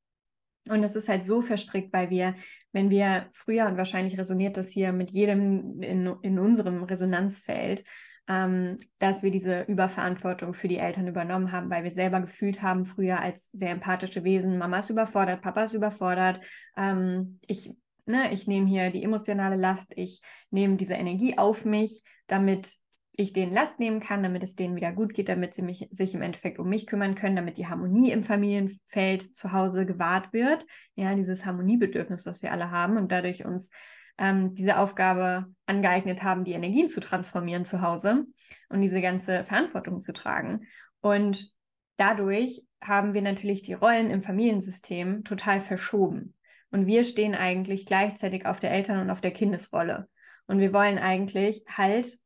Und 0.68 0.82
es 0.82 0.94
ist 0.94 1.08
halt 1.08 1.24
so 1.24 1.40
verstrickt, 1.40 1.92
weil 1.92 2.10
wir, 2.10 2.34
wenn 2.72 2.90
wir 2.90 3.28
früher, 3.32 3.66
und 3.66 3.78
wahrscheinlich 3.78 4.18
resoniert 4.18 4.56
das 4.58 4.68
hier 4.68 4.92
mit 4.92 5.10
jedem 5.10 5.80
in, 5.80 6.14
in 6.20 6.38
unserem 6.38 6.82
Resonanzfeld, 6.82 7.84
ähm, 8.28 8.78
dass 8.98 9.22
wir 9.22 9.30
diese 9.30 9.62
Überverantwortung 9.62 10.52
für 10.52 10.68
die 10.68 10.78
Eltern 10.78 11.06
übernommen 11.06 11.52
haben, 11.52 11.70
weil 11.70 11.84
wir 11.84 11.92
selber 11.92 12.20
gefühlt 12.20 12.60
haben, 12.60 12.84
früher 12.84 13.20
als 13.20 13.48
sehr 13.52 13.70
empathische 13.70 14.24
Wesen, 14.24 14.58
Mama 14.58 14.80
ist 14.80 14.90
überfordert, 14.90 15.40
Papa 15.40 15.62
ist 15.62 15.74
überfordert, 15.74 16.40
ähm, 16.76 17.38
ich 17.46 17.72
ne, 18.06 18.32
ich 18.32 18.46
nehme 18.46 18.66
hier 18.66 18.90
die 18.90 19.02
emotionale 19.02 19.56
Last, 19.56 19.92
ich 19.96 20.20
nehme 20.50 20.76
diese 20.76 20.94
Energie 20.94 21.38
auf 21.38 21.64
mich, 21.64 22.02
damit 22.26 22.76
ich 23.18 23.32
denen 23.32 23.52
Last 23.52 23.80
nehmen 23.80 24.00
kann, 24.00 24.22
damit 24.22 24.42
es 24.42 24.56
denen 24.56 24.76
wieder 24.76 24.92
gut 24.92 25.14
geht, 25.14 25.28
damit 25.28 25.54
sie 25.54 25.62
mich, 25.62 25.88
sich 25.90 26.14
im 26.14 26.22
Endeffekt 26.22 26.58
um 26.58 26.68
mich 26.68 26.86
kümmern 26.86 27.14
können, 27.14 27.36
damit 27.36 27.56
die 27.56 27.66
Harmonie 27.66 28.10
im 28.10 28.22
Familienfeld 28.22 29.22
zu 29.22 29.52
Hause 29.52 29.86
gewahrt 29.86 30.32
wird. 30.32 30.66
Ja, 30.96 31.14
dieses 31.14 31.46
Harmoniebedürfnis, 31.46 32.24
das 32.24 32.42
wir 32.42 32.52
alle 32.52 32.70
haben 32.70 32.98
und 32.98 33.10
dadurch 33.10 33.44
uns 33.44 33.70
ähm, 34.18 34.54
diese 34.54 34.78
Aufgabe 34.78 35.46
angeeignet 35.64 36.22
haben, 36.22 36.44
die 36.44 36.52
Energien 36.52 36.88
zu 36.88 37.00
transformieren 37.00 37.64
zu 37.64 37.80
Hause 37.80 38.26
und 38.68 38.82
diese 38.82 39.00
ganze 39.00 39.44
Verantwortung 39.44 40.00
zu 40.00 40.12
tragen. 40.12 40.66
Und 41.00 41.52
dadurch 41.96 42.64
haben 42.82 43.14
wir 43.14 43.22
natürlich 43.22 43.62
die 43.62 43.74
Rollen 43.74 44.10
im 44.10 44.22
Familiensystem 44.22 45.24
total 45.24 45.62
verschoben. 45.62 46.35
Und 46.76 46.86
wir 46.86 47.04
stehen 47.04 47.34
eigentlich 47.34 47.86
gleichzeitig 47.86 48.44
auf 48.44 48.60
der 48.60 48.70
Eltern- 48.70 49.00
und 49.00 49.08
auf 49.08 49.22
der 49.22 49.30
Kindesrolle. 49.30 50.10
Und 50.46 50.58
wir 50.58 50.74
wollen 50.74 50.98
eigentlich 50.98 51.64
Halt 51.74 52.18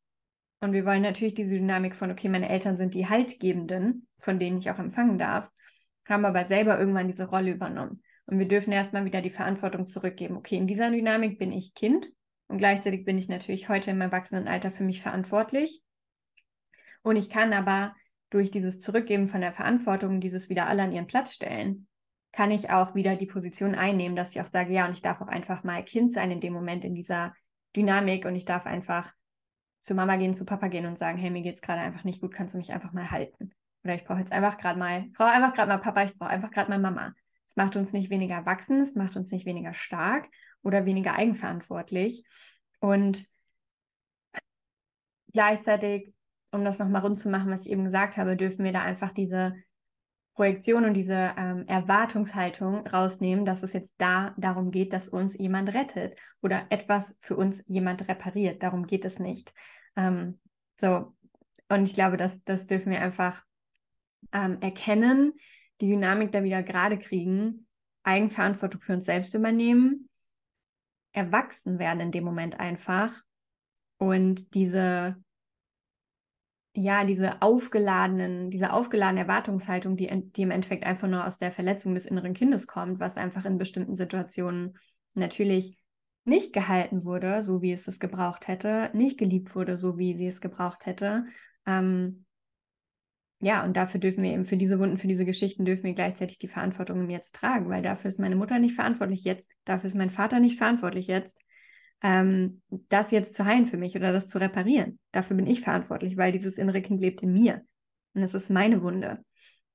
und 0.61 0.73
wir 0.73 0.85
wollen 0.85 1.03
natürlich 1.03 1.35
diese 1.35 1.55
Dynamik 1.55 1.95
von, 1.95 2.11
okay, 2.11 2.29
meine 2.29 2.49
Eltern 2.49 2.77
sind 2.77 2.95
die 2.95 3.09
Haltgebenden, 3.09 4.09
von 4.19 4.41
denen 4.41 4.59
ich 4.59 4.69
auch 4.69 4.81
empfangen 4.81 5.21
darf, 5.21 5.49
haben 6.05 6.25
aber 6.25 6.47
selber 6.47 6.81
irgendwann 6.81 7.07
diese 7.07 7.29
Rolle 7.29 7.53
übernommen. 7.53 8.03
Und 8.27 8.41
wir 8.41 8.49
dürfen 8.49 8.73
erstmal 8.73 9.05
wieder 9.05 9.23
die 9.23 9.31
Verantwortung 9.31 9.87
zurückgeben. 9.87 10.39
Okay, 10.39 10.57
in 10.57 10.67
dieser 10.67 10.91
Dynamik 10.91 11.39
bin 11.39 11.53
ich 11.53 11.73
Kind 11.75 12.09
und 12.49 12.59
gleichzeitig 12.59 13.05
bin 13.05 13.19
ich 13.19 13.29
natürlich 13.29 13.69
heute 13.69 13.93
im 13.93 14.01
Erwachsenenalter 14.01 14.73
für 14.73 14.83
mich 14.83 15.01
verantwortlich. 15.01 15.81
Und 17.03 17.15
ich 17.15 17.31
kann 17.31 17.53
aber 17.53 17.95
durch 18.31 18.51
dieses 18.51 18.81
Zurückgeben 18.81 19.29
von 19.29 19.43
der 19.43 19.53
Verantwortung, 19.53 20.19
dieses 20.19 20.49
wieder 20.49 20.67
alle 20.67 20.83
an 20.83 20.93
ihren 20.93 21.07
Platz 21.07 21.35
stellen, 21.35 21.87
kann 22.33 22.51
ich 22.51 22.71
auch 22.71 22.95
wieder 22.95 23.17
die 23.17 23.27
Position 23.27 23.75
einnehmen, 23.75 24.17
dass 24.17 24.31
ich 24.31 24.41
auch 24.41 24.47
sage, 24.47 24.73
ja, 24.73 24.87
und 24.87 24.93
ich 24.93 25.03
darf 25.03 25.21
auch 25.21 25.29
einfach 25.29 25.65
mal 25.65 25.85
Kind 25.85 26.13
sein 26.13 26.31
in 26.31 26.41
dem 26.41 26.53
Moment, 26.53 26.85
in 26.85 26.95
dieser 26.95 27.35
Dynamik 27.75 28.25
und 28.25 28.37
ich 28.37 28.45
darf 28.45 28.67
einfach 28.67 29.13
zu 29.81 29.95
Mama 29.95 30.17
gehen, 30.17 30.35
zu 30.35 30.45
Papa 30.45 30.69
gehen 30.69 30.87
und 30.87 30.99
sagen, 30.99 31.19
hey, 31.19 31.31
mir 31.31 31.43
geht's 31.43 31.63
gerade 31.63 31.81
einfach 31.81 32.05
nicht 32.05 32.21
gut, 32.21 32.33
kannst 32.33 32.55
du 32.55 32.59
mich 32.59 32.73
einfach 32.73 32.93
mal 32.93 33.11
halten? 33.11 33.53
Oder 33.83 33.95
ich 33.95 34.05
brauche 34.05 34.19
jetzt 34.19 34.33
einfach 34.33 34.59
gerade 34.59 34.79
mal, 34.79 35.07
ich 35.07 35.13
brauche 35.15 35.31
einfach 35.31 35.55
gerade 35.55 35.69
mal 35.69 35.79
Papa, 35.79 36.05
ich 36.05 36.17
brauche 36.17 36.31
einfach 36.31 36.51
gerade 36.51 36.71
mal 36.71 36.79
Mama. 36.79 37.15
Es 37.47 37.57
macht 37.57 37.77
uns 37.77 37.93
nicht 37.93 38.11
weniger 38.11 38.35
erwachsen, 38.35 38.81
es 38.81 38.95
macht 38.95 39.17
uns 39.17 39.33
nicht 39.33 39.47
weniger 39.47 39.73
stark 39.73 40.29
oder 40.63 40.85
weniger 40.85 41.15
eigenverantwortlich. 41.15 42.25
Und 42.79 43.27
gleichzeitig, 45.33 46.13
um 46.53 46.65
das 46.65 46.79
nochmal 46.79 47.03
rund 47.03 47.19
zu 47.19 47.31
machen, 47.31 47.51
was 47.51 47.67
ich 47.67 47.73
eben 47.73 47.85
gesagt 47.85 48.19
habe, 48.19 48.37
dürfen 48.37 48.65
wir 48.65 48.73
da 48.73 48.83
einfach 48.83 49.13
diese 49.13 49.55
Projektion 50.41 50.87
und 50.87 50.95
diese 50.95 51.35
ähm, 51.37 51.69
Erwartungshaltung 51.69 52.87
rausnehmen, 52.87 53.45
dass 53.45 53.63
es 53.63 53.75
jetzt 53.75 53.93
da 53.99 54.35
darum 54.39 54.71
geht, 54.71 54.95
dass 54.95 55.11
uns 55.11 55.37
jemand 55.37 55.75
rettet 55.75 56.19
oder 56.41 56.65
etwas 56.71 57.19
für 57.21 57.37
uns 57.37 57.63
jemand 57.67 58.09
repariert. 58.09 58.63
Darum 58.63 58.87
geht 58.87 59.05
es 59.05 59.19
nicht. 59.19 59.53
Ähm, 59.97 60.41
so, 60.81 61.15
und 61.69 61.83
ich 61.83 61.93
glaube, 61.93 62.17
das, 62.17 62.43
das 62.45 62.67
dürfen 62.67 62.91
wir 62.91 63.03
einfach 63.03 63.45
ähm, 64.33 64.57
erkennen, 64.63 65.35
die 65.83 65.89
Dynamik 65.89 66.33
da 66.33 66.43
wieder 66.43 66.63
gerade 66.63 66.99
kriegen, 66.99 67.67
Eigenverantwortung 68.03 68.81
für 68.81 68.95
uns 68.95 69.05
selbst 69.05 69.35
übernehmen, 69.35 70.09
erwachsen 71.13 71.79
werden 71.79 72.01
in 72.01 72.13
dem 72.13 72.25
Moment 72.25 72.59
einfach 72.59 73.13
und 73.99 74.55
diese 74.55 75.23
ja, 76.75 77.05
diese 77.05 77.43
aufgeladenen, 77.43 78.51
diese 78.51 78.73
aufgeladene 78.73 79.23
Erwartungshaltung, 79.23 79.97
die, 79.97 80.09
die 80.33 80.43
im 80.43 80.51
Endeffekt 80.51 80.85
einfach 80.85 81.09
nur 81.09 81.27
aus 81.27 81.39
der 81.39 81.51
Verletzung 81.53 81.95
des 81.95 82.07
inneren 82.07 82.33
Kindes 82.33 82.67
kommt, 82.67 83.01
was 83.01 83.17
einfach 83.17 83.45
in 83.45 83.59
bestimmten 83.59 83.97
Situationen 83.97 84.79
natürlich 85.15 85.77
nicht 86.25 86.53
gehalten 86.53 87.05
wurde, 87.05 87.43
so 87.43 87.63
wie 87.63 87.73
es 87.73 87.89
es 87.89 87.99
gebraucht 87.99 88.47
hätte, 88.47 88.91
nicht 88.93 89.19
geliebt 89.19 89.55
wurde, 89.55 89.77
so 89.77 89.99
wie 89.99 90.15
sie 90.15 90.27
es 90.27 90.41
gebraucht 90.41 90.87
hätte. 90.87 91.25
Ähm, 91.67 92.25
ja, 93.41 93.65
und 93.65 93.77
dafür 93.77 93.99
dürfen 94.01 94.23
wir 94.23 94.33
eben 94.33 94.45
für 94.45 94.59
diese 94.59 94.79
Wunden, 94.79 94.99
für 94.99 95.09
diese 95.09 95.25
Geschichten 95.25 95.65
dürfen 95.65 95.85
wir 95.85 95.95
gleichzeitig 95.95 96.39
die 96.39 96.49
Verantwortung 96.49 97.01
im 97.01 97.11
Jetzt 97.11 97.35
tragen, 97.35 97.71
weil 97.71 97.83
dafür 97.83 98.09
ist 98.09 98.21
meine 98.21 98.37
Mutter 98.37 98.59
nicht 98.59 98.75
verantwortlich 98.75 99.25
jetzt, 99.25 99.51
dafür 99.65 99.87
ist 99.87 99.97
mein 99.97 100.11
Vater 100.11 100.41
nicht 100.41 100.59
verantwortlich 100.59 101.07
jetzt 101.07 101.41
ähm, 102.03 102.63
das 102.89 103.11
jetzt 103.11 103.35
zu 103.35 103.45
heilen 103.45 103.67
für 103.67 103.77
mich 103.77 103.97
oder 103.97 104.13
das 104.13 104.29
zu 104.29 104.39
reparieren. 104.39 104.99
Dafür 105.13 105.37
bin 105.37 105.47
ich 105.47 105.61
verantwortlich, 105.61 106.17
weil 106.17 106.33
dieses 106.33 106.59
innere 106.59 106.83
Kind 106.83 107.01
lebt 107.01 107.23
in 107.23 107.33
mir. 107.33 107.63
Und 108.15 108.23
es 108.23 108.35
ist 108.35 108.51
meine 108.51 108.83
Wunde. 108.83 109.25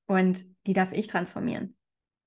Und 0.08 0.44
die 0.68 0.74
darf 0.74 0.92
ich 0.92 1.08
transformieren. 1.08 1.76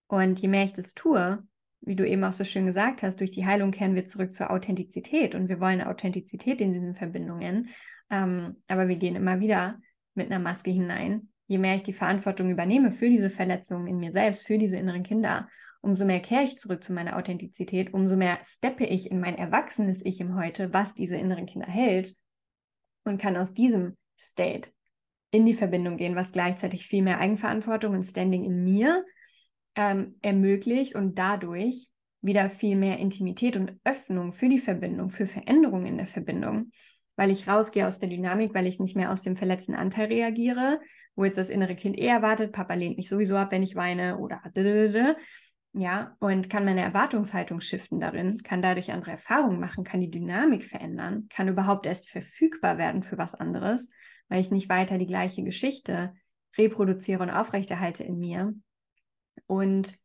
Und 0.06 0.38
je 0.40 0.48
mehr 0.48 0.64
ich 0.64 0.72
das 0.72 0.94
tue, 0.94 1.42
wie 1.80 1.96
du 1.96 2.06
eben 2.06 2.24
auch 2.24 2.32
so 2.32 2.44
schön 2.44 2.66
gesagt 2.66 3.02
hast, 3.02 3.20
durch 3.20 3.30
die 3.30 3.46
Heilung 3.46 3.70
kehren 3.70 3.94
wir 3.94 4.06
zurück 4.06 4.32
zur 4.32 4.50
Authentizität. 4.50 5.34
Und 5.34 5.48
wir 5.48 5.60
wollen 5.60 5.82
Authentizität 5.82 6.60
in 6.60 6.72
diesen 6.72 6.94
Verbindungen. 6.94 7.68
Ähm, 8.10 8.62
aber 8.68 8.88
wir 8.88 8.96
gehen 8.96 9.16
immer 9.16 9.40
wieder 9.40 9.78
mit 10.14 10.30
einer 10.30 10.42
Maske 10.42 10.70
hinein. 10.70 11.28
Je 11.46 11.58
mehr 11.58 11.76
ich 11.76 11.82
die 11.82 11.92
Verantwortung 11.92 12.50
übernehme 12.50 12.90
für 12.90 13.08
diese 13.08 13.30
Verletzungen 13.30 13.86
in 13.86 13.98
mir 13.98 14.12
selbst, 14.12 14.46
für 14.46 14.58
diese 14.58 14.76
inneren 14.76 15.02
Kinder 15.02 15.48
umso 15.80 16.04
mehr 16.04 16.20
kehre 16.20 16.42
ich 16.42 16.58
zurück 16.58 16.82
zu 16.82 16.92
meiner 16.92 17.16
Authentizität, 17.16 17.94
umso 17.94 18.16
mehr 18.16 18.38
steppe 18.44 18.84
ich 18.84 19.10
in 19.10 19.20
mein 19.20 19.36
erwachsenes 19.36 20.04
Ich 20.04 20.20
im 20.20 20.34
Heute, 20.34 20.72
was 20.72 20.94
diese 20.94 21.16
inneren 21.16 21.46
Kinder 21.46 21.68
hält 21.68 22.14
und 23.04 23.20
kann 23.20 23.36
aus 23.36 23.54
diesem 23.54 23.96
State 24.18 24.70
in 25.30 25.46
die 25.46 25.54
Verbindung 25.54 25.96
gehen, 25.96 26.16
was 26.16 26.32
gleichzeitig 26.32 26.86
viel 26.86 27.02
mehr 27.02 27.18
Eigenverantwortung 27.18 27.94
und 27.94 28.04
Standing 28.04 28.44
in 28.44 28.64
mir 28.64 29.04
ähm, 29.74 30.16
ermöglicht 30.22 30.94
und 30.94 31.18
dadurch 31.18 31.88
wieder 32.20 32.50
viel 32.50 32.76
mehr 32.76 32.98
Intimität 32.98 33.56
und 33.56 33.78
Öffnung 33.84 34.32
für 34.32 34.48
die 34.48 34.58
Verbindung, 34.58 35.10
für 35.10 35.26
Veränderungen 35.26 35.86
in 35.86 35.96
der 35.98 36.06
Verbindung, 36.06 36.72
weil 37.16 37.30
ich 37.30 37.46
rausgehe 37.46 37.86
aus 37.86 37.98
der 37.98 38.08
Dynamik, 38.08 38.54
weil 38.54 38.66
ich 38.66 38.80
nicht 38.80 38.96
mehr 38.96 39.12
aus 39.12 39.22
dem 39.22 39.36
verletzten 39.36 39.74
Anteil 39.74 40.06
reagiere, 40.06 40.80
wo 41.14 41.24
jetzt 41.24 41.38
das 41.38 41.50
innere 41.50 41.76
Kind 41.76 41.96
eher 41.96 42.22
wartet, 42.22 42.52
Papa 42.52 42.74
lehnt 42.74 42.96
mich 42.96 43.08
sowieso 43.08 43.36
ab, 43.36 43.52
wenn 43.52 43.62
ich 43.62 43.76
weine 43.76 44.18
oder 44.18 44.44
ja, 45.78 46.16
und 46.18 46.50
kann 46.50 46.64
meine 46.64 46.82
Erwartungshaltung 46.82 47.60
shiften 47.60 48.00
darin, 48.00 48.42
kann 48.42 48.62
dadurch 48.62 48.90
andere 48.90 49.12
Erfahrungen 49.12 49.60
machen, 49.60 49.84
kann 49.84 50.00
die 50.00 50.10
Dynamik 50.10 50.64
verändern, 50.64 51.28
kann 51.30 51.46
überhaupt 51.46 51.86
erst 51.86 52.08
verfügbar 52.08 52.78
werden 52.78 53.04
für 53.04 53.16
was 53.16 53.36
anderes, 53.36 53.88
weil 54.28 54.40
ich 54.40 54.50
nicht 54.50 54.68
weiter 54.68 54.98
die 54.98 55.06
gleiche 55.06 55.44
Geschichte 55.44 56.14
reproduziere 56.56 57.22
und 57.22 57.30
aufrechterhalte 57.30 58.02
in 58.02 58.18
mir. 58.18 58.54
Und 59.46 59.96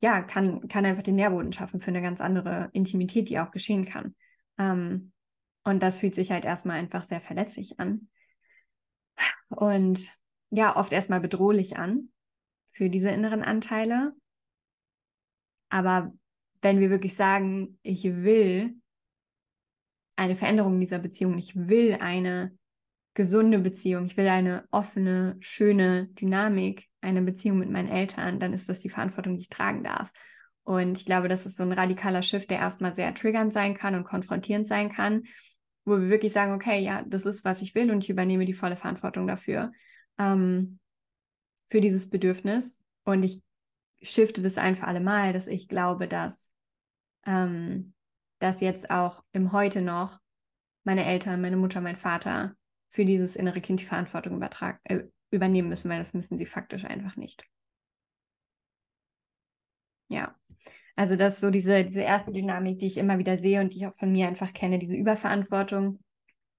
ja, 0.00 0.22
kann, 0.22 0.68
kann 0.68 0.86
einfach 0.86 1.02
den 1.02 1.16
Nährboden 1.16 1.52
schaffen 1.52 1.80
für 1.80 1.88
eine 1.88 2.02
ganz 2.02 2.20
andere 2.20 2.70
Intimität, 2.72 3.28
die 3.28 3.40
auch 3.40 3.50
geschehen 3.50 3.84
kann. 3.84 4.14
Ähm, 4.58 5.12
und 5.64 5.82
das 5.82 5.98
fühlt 5.98 6.14
sich 6.14 6.30
halt 6.30 6.44
erstmal 6.44 6.78
einfach 6.78 7.02
sehr 7.02 7.20
verletzlich 7.20 7.80
an. 7.80 8.08
Und 9.48 10.16
ja, 10.50 10.76
oft 10.76 10.92
erstmal 10.92 11.20
bedrohlich 11.20 11.78
an 11.78 12.10
für 12.70 12.88
diese 12.88 13.10
inneren 13.10 13.42
Anteile. 13.42 14.14
Aber 15.72 16.12
wenn 16.60 16.80
wir 16.80 16.90
wirklich 16.90 17.16
sagen, 17.16 17.78
ich 17.82 18.04
will 18.04 18.74
eine 20.16 20.36
Veränderung 20.36 20.74
in 20.74 20.80
dieser 20.80 20.98
Beziehung, 20.98 21.38
ich 21.38 21.56
will 21.56 21.96
eine 21.98 22.52
gesunde 23.14 23.58
Beziehung, 23.58 24.04
ich 24.04 24.18
will 24.18 24.28
eine 24.28 24.64
offene, 24.70 25.36
schöne 25.40 26.08
Dynamik, 26.08 26.88
eine 27.00 27.22
Beziehung 27.22 27.58
mit 27.58 27.70
meinen 27.70 27.88
Eltern, 27.88 28.38
dann 28.38 28.52
ist 28.52 28.68
das 28.68 28.80
die 28.80 28.90
Verantwortung, 28.90 29.36
die 29.36 29.42
ich 29.42 29.48
tragen 29.48 29.82
darf. 29.82 30.12
Und 30.62 30.98
ich 30.98 31.06
glaube, 31.06 31.28
das 31.28 31.46
ist 31.46 31.56
so 31.56 31.62
ein 31.62 31.72
radikaler 31.72 32.22
Shift, 32.22 32.50
der 32.50 32.58
erstmal 32.58 32.94
sehr 32.94 33.14
triggernd 33.14 33.54
sein 33.54 33.72
kann 33.74 33.94
und 33.94 34.04
konfrontierend 34.04 34.68
sein 34.68 34.92
kann, 34.92 35.22
wo 35.86 35.98
wir 35.98 36.10
wirklich 36.10 36.34
sagen, 36.34 36.52
okay, 36.52 36.80
ja, 36.80 37.02
das 37.06 37.24
ist, 37.24 37.46
was 37.46 37.62
ich 37.62 37.74
will 37.74 37.90
und 37.90 38.04
ich 38.04 38.10
übernehme 38.10 38.44
die 38.44 38.52
volle 38.52 38.76
Verantwortung 38.76 39.26
dafür, 39.26 39.72
ähm, 40.18 40.80
für 41.68 41.80
dieses 41.80 42.10
Bedürfnis. 42.10 42.78
Und 43.04 43.22
ich 43.22 43.40
shifte 44.02 44.42
das 44.42 44.58
ein 44.58 44.76
für 44.76 44.86
alle 44.86 45.00
Mal, 45.00 45.32
dass 45.32 45.46
ich 45.46 45.68
glaube, 45.68 46.08
dass 46.08 46.50
ähm, 47.26 47.94
dass 48.42 48.60
jetzt 48.60 48.90
auch 48.90 49.22
im 49.32 49.52
Heute 49.52 49.80
noch 49.82 50.18
meine 50.84 51.04
Eltern, 51.04 51.40
meine 51.40 51.56
Mutter, 51.56 51.80
mein 51.80 51.96
Vater 51.96 52.56
für 52.90 53.04
dieses 53.04 53.36
innere 53.36 53.60
Kind 53.60 53.80
die 53.80 53.86
Verantwortung 53.86 54.34
übertragen, 54.36 54.78
äh, 54.84 55.04
übernehmen 55.30 55.68
müssen, 55.68 55.88
weil 55.88 55.98
das 55.98 56.12
müssen 56.12 56.38
sie 56.38 56.46
faktisch 56.46 56.84
einfach 56.84 57.16
nicht. 57.16 57.44
Ja, 60.08 60.36
also 60.96 61.16
das 61.16 61.34
ist 61.34 61.40
so 61.40 61.50
diese, 61.50 61.84
diese 61.84 62.02
erste 62.02 62.32
Dynamik, 62.32 62.80
die 62.80 62.86
ich 62.86 62.98
immer 62.98 63.18
wieder 63.18 63.38
sehe 63.38 63.60
und 63.60 63.72
die 63.72 63.78
ich 63.78 63.86
auch 63.86 63.96
von 63.96 64.12
mir 64.12 64.26
einfach 64.26 64.52
kenne, 64.52 64.78
diese 64.78 64.96
Überverantwortung, 64.96 66.00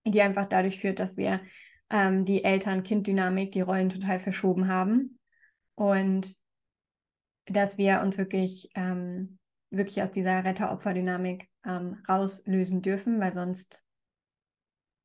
die 0.07 0.21
einfach 0.21 0.45
dadurch 0.45 0.79
führt, 0.79 0.99
dass 0.99 1.17
wir 1.17 1.41
ähm, 1.89 2.25
die 2.25 2.43
Eltern-Kind-Dynamik, 2.43 3.51
die 3.51 3.61
Rollen 3.61 3.89
total 3.89 4.19
verschoben 4.19 4.69
haben 4.69 5.19
und 5.75 6.33
dass 7.45 7.77
wir 7.77 8.01
uns 8.01 8.17
wirklich, 8.17 8.69
ähm, 8.75 9.37
wirklich 9.69 10.01
aus 10.01 10.11
dieser 10.11 10.43
Retter-Opfer-Dynamik 10.43 11.49
ähm, 11.65 12.03
rauslösen 12.07 12.81
dürfen, 12.81 13.19
weil 13.19 13.33
sonst 13.33 13.83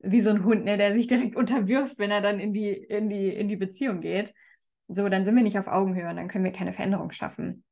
wie 0.00 0.20
so 0.20 0.30
ein 0.30 0.44
Hund, 0.44 0.64
ne, 0.64 0.76
der 0.76 0.94
sich 0.94 1.06
direkt 1.06 1.36
unterwirft, 1.36 1.98
wenn 1.98 2.10
er 2.10 2.20
dann 2.20 2.40
in 2.40 2.52
die, 2.52 2.70
in 2.70 3.08
die, 3.08 3.28
in 3.28 3.48
die 3.48 3.56
Beziehung 3.56 4.00
geht. 4.00 4.34
So, 4.88 5.08
dann 5.08 5.24
sind 5.24 5.36
wir 5.36 5.42
nicht 5.42 5.58
auf 5.58 5.66
Augenhöhe 5.66 6.08
und 6.08 6.16
dann 6.16 6.28
können 6.28 6.44
wir 6.44 6.52
keine 6.52 6.72
Veränderung 6.72 7.10
schaffen. 7.10 7.64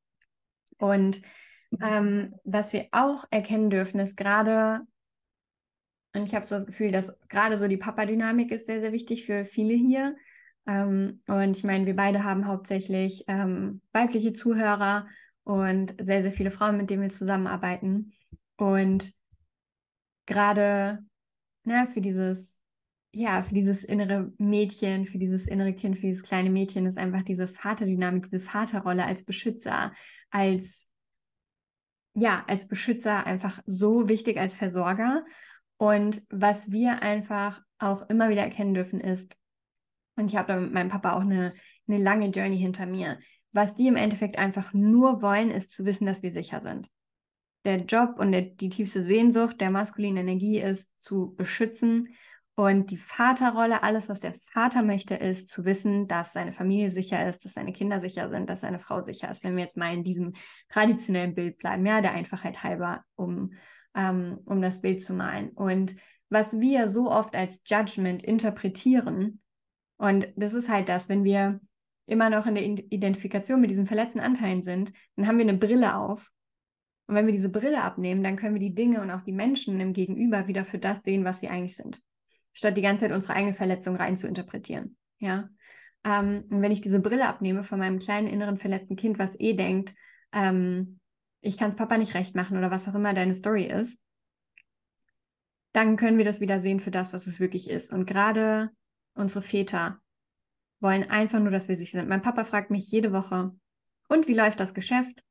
Und 0.79 1.22
ähm, 1.81 2.35
was 2.44 2.72
wir 2.72 2.88
auch 2.92 3.24
erkennen 3.31 3.70
dürfen, 3.70 4.00
ist 4.00 4.16
gerade, 4.16 4.81
und 6.14 6.24
ich 6.24 6.35
habe 6.35 6.46
so 6.46 6.55
das 6.55 6.66
Gefühl, 6.66 6.92
dass 6.92 7.12
gerade 7.29 7.57
so 7.57 7.68
die 7.68 7.79
Papa-Dynamik 7.79 8.50
ist 8.50 8.66
sehr, 8.66 8.81
sehr 8.81 8.92
wichtig 8.92 9.24
für 9.24 9.44
viele 9.44 9.74
hier, 9.74 10.16
ähm, 10.66 11.20
und 11.26 11.57
ich 11.57 11.64
meine, 11.64 11.87
wir 11.87 11.96
beide 11.96 12.24
haben 12.24 12.46
hauptsächlich 12.46 13.24
ähm, 13.29 13.81
weibliche 13.92 14.33
Zuhörer 14.33 15.07
und 15.44 15.94
sehr, 16.00 16.22
sehr 16.22 16.33
viele 16.33 16.50
Frauen, 16.50 16.76
mit 16.76 16.90
denen 16.90 17.02
wir 17.02 17.09
zusammenarbeiten. 17.09 18.12
Und 18.57 19.12
gerade 20.26 21.05
ne, 21.64 21.87
für 21.87 22.00
dieses, 22.00 22.59
ja, 23.12 23.42
für 23.42 23.55
dieses 23.55 23.85
innere 23.85 24.33
Mädchen, 24.38 25.07
für 25.07 25.18
dieses 25.18 25.46
innere 25.46 25.72
Kind, 25.72 25.96
für 25.96 26.09
dieses 26.09 26.22
kleine 26.22 26.50
Mädchen 26.50 26.87
ist 26.87 26.98
einfach 26.98 27.22
diese 27.22 27.46
Vaterdynamik, 27.46 28.24
diese 28.24 28.40
Vaterrolle 28.40 29.05
als 29.05 29.24
Beschützer, 29.24 29.92
als 30.31 30.87
ja, 32.18 32.44
als 32.48 32.66
Beschützer 32.66 33.26
einfach 33.26 33.61
so 33.66 34.09
wichtig 34.09 34.38
als 34.38 34.57
Versorger. 34.57 35.24
Und 35.76 36.22
was 36.31 36.72
wir 36.72 37.02
einfach 37.02 37.61
auch 37.79 38.09
immer 38.09 38.31
wieder 38.31 38.40
erkennen 38.42 38.72
dürfen, 38.72 39.00
ist, 39.00 39.37
und 40.16 40.29
ich 40.29 40.37
habe 40.37 40.59
mit 40.61 40.72
meinem 40.72 40.88
Papa 40.88 41.12
auch 41.12 41.20
eine, 41.20 41.52
eine 41.88 41.98
lange 41.98 42.29
Journey 42.29 42.59
hinter 42.59 42.87
mir. 42.87 43.18
Was 43.52 43.74
die 43.74 43.87
im 43.87 43.96
Endeffekt 43.96 44.38
einfach 44.38 44.74
nur 44.74 45.22
wollen, 45.22 45.50
ist 45.50 45.72
zu 45.72 45.85
wissen, 45.85 46.07
dass 46.07 46.22
wir 46.22 46.31
sicher 46.31 46.61
sind. 46.61 46.88
Der 47.64 47.79
Job 47.85 48.18
und 48.18 48.33
der, 48.33 48.42
die 48.42 48.68
tiefste 48.68 49.05
Sehnsucht 49.05 49.61
der 49.61 49.70
maskulinen 49.70 50.29
Energie 50.29 50.61
ist, 50.61 50.88
zu 50.98 51.35
beschützen 51.37 52.09
Und 52.59 52.90
die 52.90 52.96
Vaterrolle, 52.96 53.83
alles, 53.83 54.09
was 54.09 54.20
der 54.20 54.33
Vater 54.50 54.83
möchte, 54.83 55.14
ist 55.14 55.50
zu 55.50 55.66
wissen, 55.66 56.09
dass 56.09 56.33
seine 56.33 56.52
Familie 56.52 56.90
sicher 56.90 57.29
ist, 57.29 57.44
dass 57.44 57.52
seine 57.52 57.74
Kinder 57.74 58.00
sicher 58.00 58.31
sind, 58.31 58.48
dass 58.48 58.62
seine 58.62 58.79
Frau 58.79 59.02
sicher 59.02 59.31
ist. 59.31 59.44
Wenn 59.44 59.57
wir 59.57 59.62
jetzt 59.62 59.76
mal 59.76 59.92
in 59.92 60.05
diesem 60.05 60.33
traditionellen 60.70 61.35
Bild 61.35 61.59
bleiben, 61.59 61.85
ja, 61.85 62.00
der 62.00 62.12
Einfachheit 62.12 62.62
halber, 62.62 63.05
um, 63.14 63.52
ähm, 63.94 64.38
um 64.46 64.62
das 64.62 64.81
Bild 64.81 65.02
zu 65.02 65.12
malen. 65.12 65.50
Und 65.50 65.96
was 66.31 66.59
wir 66.59 66.88
so 66.88 67.11
oft 67.11 67.37
als 67.37 67.61
Judgment 67.66 68.22
interpretieren, 68.22 69.42
und 69.98 70.28
das 70.37 70.52
ist 70.54 70.68
halt 70.68 70.88
das, 70.88 71.09
wenn 71.09 71.24
wir 71.24 71.61
immer 72.06 72.30
noch 72.30 72.46
in 72.46 72.54
der 72.54 72.64
Identifikation 72.64 73.61
mit 73.61 73.70
diesen 73.70 73.87
verletzten 73.87 74.20
Anteilen 74.20 74.62
sind, 74.62 74.92
dann 75.16 75.26
haben 75.26 75.38
wir 75.38 75.44
eine 75.44 75.59
Brille 75.59 75.96
auf. 75.96 76.30
Und 77.06 77.14
wenn 77.14 77.26
wir 77.26 77.32
diese 77.32 77.48
Brille 77.48 77.82
abnehmen, 77.82 78.22
dann 78.22 78.37
können 78.37 78.54
wir 78.54 78.61
die 78.61 78.74
Dinge 78.74 79.00
und 79.00 79.11
auch 79.11 79.22
die 79.22 79.32
Menschen 79.32 79.80
im 79.80 79.92
Gegenüber 79.92 80.46
wieder 80.46 80.64
für 80.64 80.78
das 80.78 81.02
sehen, 81.02 81.24
was 81.24 81.40
sie 81.40 81.48
eigentlich 81.48 81.76
sind. 81.76 82.00
Statt 82.52 82.76
die 82.76 82.82
ganze 82.82 83.02
Zeit 83.02 83.12
unsere 83.12 83.35
eigene 83.35 83.54
Verletzung 83.54 83.96
rein 83.96 84.16
zu 84.16 84.26
interpretieren. 84.26 84.96
Ja. 85.18 85.48
Ähm, 86.04 86.44
und 86.50 86.62
wenn 86.62 86.72
ich 86.72 86.80
diese 86.80 87.00
Brille 87.00 87.26
abnehme 87.26 87.64
von 87.64 87.78
meinem 87.78 87.98
kleinen 87.98 88.28
inneren 88.28 88.59
verletzten 88.59 88.96
Kind, 88.96 89.18
was 89.18 89.38
eh 89.38 89.54
denkt, 89.54 89.94
ähm, 90.32 91.00
ich 91.40 91.56
kann 91.56 91.70
es 91.70 91.76
Papa 91.76 91.96
nicht 91.98 92.14
recht 92.14 92.35
machen 92.35 92.56
oder 92.56 92.70
was 92.70 92.88
auch 92.88 92.94
immer 92.94 93.14
deine 93.14 93.35
Story 93.35 93.64
ist, 93.64 94.00
dann 95.72 95.96
können 95.96 96.18
wir 96.18 96.24
das 96.24 96.40
wieder 96.40 96.61
sehen 96.61 96.80
für 96.80 96.90
das, 96.90 97.12
was 97.12 97.26
es 97.26 97.38
wirklich 97.38 97.68
ist. 97.68 97.92
Und 97.92 98.06
gerade 98.06 98.70
unsere 99.16 99.42
Väter 99.42 100.00
wollen 100.81 101.11
einfach 101.11 101.40
nur, 101.40 101.50
dass 101.50 101.68
wir 101.68 101.76
sich 101.76 101.90
sind. 101.90 102.09
Mein 102.09 102.22
Papa 102.22 102.44
fragt 102.44 102.70
mich 102.70 102.90
jede 102.90 103.12
Woche, 103.12 103.52
und 104.09 104.29
wie 104.29 104.35
läuft 104.35 104.61
das 104.61 104.74
Geschäft? 104.74 105.24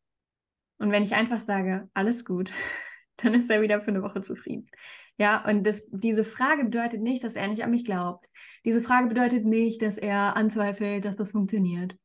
Und 0.78 0.92
wenn 0.92 1.04
ich 1.04 1.16
einfach 1.16 1.40
sage, 1.40 1.90
alles 1.94 2.26
gut, 2.26 2.52
dann 3.18 3.34
ist 3.34 3.50
er 3.50 3.62
wieder 3.62 3.82
für 3.82 3.92
eine 3.92 4.04
Woche 4.04 4.22
zufrieden. 4.22 4.70
Ja, 5.18 5.46
und 5.48 5.64
das, 5.66 5.88
diese 5.92 6.26
Frage 6.26 6.66
bedeutet 6.66 7.02
nicht, 7.02 7.24
dass 7.24 7.36
er 7.36 7.48
nicht 7.48 7.64
an 7.64 7.72
mich 7.72 7.86
glaubt. 7.86 8.26
Diese 8.66 8.82
Frage 8.82 9.08
bedeutet 9.08 9.46
nicht, 9.46 9.82
dass 9.82 9.98
er 9.98 10.36
anzweifelt, 10.36 11.06
dass 11.06 11.16
das 11.16 11.32
funktioniert. 11.32 11.96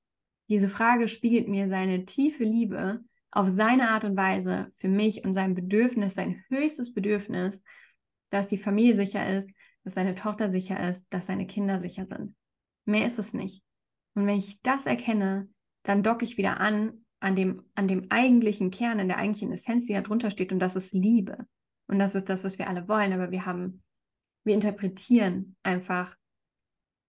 Diese 0.48 0.68
Frage 0.68 1.08
spiegelt 1.08 1.48
mir 1.48 1.68
seine 1.68 2.04
tiefe 2.04 2.44
Liebe 2.44 3.00
auf 3.32 3.48
seine 3.48 3.90
Art 3.90 4.04
und 4.04 4.16
Weise 4.16 4.72
für 4.76 4.88
mich 4.88 5.24
und 5.24 5.34
sein 5.34 5.54
Bedürfnis, 5.54 6.14
sein 6.14 6.44
höchstes 6.48 6.94
Bedürfnis 6.94 7.62
dass 8.30 8.48
die 8.48 8.58
Familie 8.58 8.96
sicher 8.96 9.36
ist, 9.36 9.50
dass 9.84 9.94
seine 9.94 10.14
Tochter 10.14 10.50
sicher 10.50 10.88
ist, 10.88 11.06
dass 11.10 11.26
seine 11.26 11.46
Kinder 11.46 11.80
sicher 11.80 12.06
sind. 12.06 12.34
Mehr 12.84 13.06
ist 13.06 13.18
es 13.18 13.32
nicht. 13.32 13.62
Und 14.14 14.26
wenn 14.26 14.36
ich 14.36 14.60
das 14.62 14.86
erkenne, 14.86 15.48
dann 15.84 16.02
docke 16.02 16.24
ich 16.24 16.36
wieder 16.36 16.60
an 16.60 17.04
an 17.20 17.36
dem, 17.36 17.62
an 17.74 17.86
dem 17.86 18.10
eigentlichen 18.10 18.70
Kern, 18.70 18.98
an 18.98 19.08
der 19.08 19.18
eigentlichen 19.18 19.52
Essenz, 19.52 19.86
die 19.86 19.92
da 19.92 20.00
drunter 20.00 20.30
steht. 20.30 20.52
Und 20.52 20.58
das 20.58 20.74
ist 20.74 20.92
Liebe. 20.92 21.46
Und 21.86 21.98
das 21.98 22.14
ist 22.14 22.28
das, 22.28 22.44
was 22.44 22.58
wir 22.58 22.68
alle 22.68 22.88
wollen. 22.88 23.12
Aber 23.12 23.30
wir 23.30 23.44
haben, 23.44 23.82
wir 24.44 24.54
interpretieren 24.54 25.56
einfach 25.62 26.16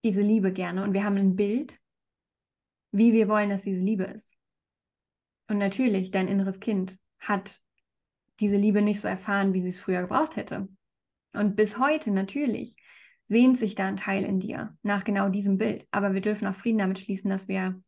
diese 0.04 0.22
Liebe 0.22 0.52
gerne. 0.52 0.84
Und 0.84 0.94
wir 0.94 1.06
haben 1.06 1.18
ein 1.18 1.36
Bild, 1.36 1.80
wie 2.92 3.14
wir 3.14 3.30
wollen, 3.30 3.50
dass 3.50 3.62
diese 3.62 3.84
Liebe 3.84 4.04
ist. 4.04 4.36
Und 5.48 5.58
natürlich, 5.58 6.12
dein 6.12 6.28
inneres 6.28 6.60
Kind 6.60 6.98
hat 7.20 7.62
diese 8.40 8.58
Liebe 8.58 8.82
nicht 8.82 9.00
so 9.00 9.08
erfahren, 9.08 9.54
wie 9.54 9.62
sie 9.62 9.70
es 9.70 9.80
früher 9.80 10.02
gebraucht 10.02 10.36
hätte. 10.36 10.68
Und 11.34 11.56
bis 11.56 11.80
heute 11.80 12.12
natürlich 12.12 12.76
sehnt 13.26 13.58
sich 13.58 13.76
da 13.76 13.86
ein 13.88 13.98
Teil 13.98 14.24
in 14.24 14.40
dir 14.40 14.78
nach 14.84 15.04
genau 15.04 15.30
diesem 15.30 15.58
Bild. 15.58 15.88
Aber 15.92 16.14
wir 16.14 16.22
dürfen 16.22 16.48
auch 16.48 16.56
Frieden 16.56 16.80
damit 16.80 17.00
schließen, 17.00 17.30
dass 17.30 17.48
wir 17.48 17.82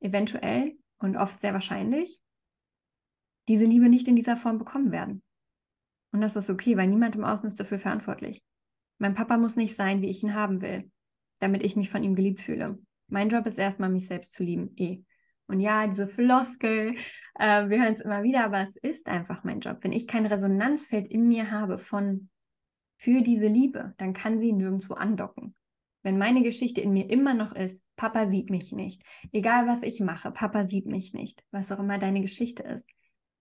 eventuell 0.00 0.76
und 0.98 1.16
oft 1.16 1.40
sehr 1.40 1.52
wahrscheinlich 1.54 2.20
diese 3.48 3.64
Liebe 3.64 3.88
nicht 3.88 4.08
in 4.08 4.16
dieser 4.16 4.36
Form 4.36 4.58
bekommen 4.58 4.92
werden. 4.92 5.22
Und 6.12 6.20
das 6.20 6.36
ist 6.36 6.50
okay, 6.50 6.76
weil 6.76 6.86
niemand 6.86 7.16
im 7.16 7.24
Außen 7.24 7.46
ist 7.46 7.60
dafür 7.60 7.78
verantwortlich. 7.78 8.42
Mein 8.98 9.14
Papa 9.14 9.36
muss 9.36 9.56
nicht 9.56 9.76
sein, 9.76 10.02
wie 10.02 10.08
ich 10.08 10.22
ihn 10.22 10.34
haben 10.34 10.60
will, 10.60 10.90
damit 11.38 11.62
ich 11.62 11.76
mich 11.76 11.90
von 11.90 12.02
ihm 12.02 12.14
geliebt 12.14 12.40
fühle. 12.40 12.78
Mein 13.08 13.28
Job 13.28 13.46
ist 13.46 13.58
erstmal, 13.58 13.90
mich 13.90 14.06
selbst 14.06 14.34
zu 14.34 14.42
lieben, 14.42 14.72
eh. 14.76 15.02
Und 15.46 15.60
ja, 15.60 15.86
diese 15.86 16.08
Floskel, 16.08 16.96
äh, 17.38 17.68
wir 17.68 17.82
hören 17.82 17.94
es 17.94 18.02
immer 18.02 18.22
wieder, 18.22 18.44
aber 18.44 18.60
es 18.60 18.76
ist 18.76 19.06
einfach 19.06 19.44
mein 19.44 19.60
Job. 19.60 19.78
Wenn 19.80 19.92
ich 19.92 20.06
kein 20.06 20.26
Resonanzfeld 20.26 21.08
in 21.08 21.26
mir 21.26 21.50
habe 21.50 21.78
von 21.78 22.28
für 22.98 23.22
diese 23.22 23.46
Liebe, 23.46 23.94
dann 23.96 24.12
kann 24.12 24.38
sie 24.38 24.52
nirgendwo 24.52 24.94
andocken. 24.94 25.54
Wenn 26.02 26.18
meine 26.18 26.42
Geschichte 26.42 26.80
in 26.82 26.92
mir 26.92 27.08
immer 27.08 27.32
noch 27.32 27.54
ist, 27.54 27.82
Papa 27.96 28.26
sieht 28.26 28.50
mich 28.50 28.72
nicht, 28.72 29.02
egal 29.32 29.66
was 29.66 29.82
ich 29.82 30.00
mache, 30.00 30.30
Papa 30.30 30.66
sieht 30.66 30.86
mich 30.86 31.14
nicht, 31.14 31.42
was 31.50 31.72
auch 31.72 31.78
immer 31.78 31.98
deine 31.98 32.20
Geschichte 32.20 32.62
ist, 32.62 32.88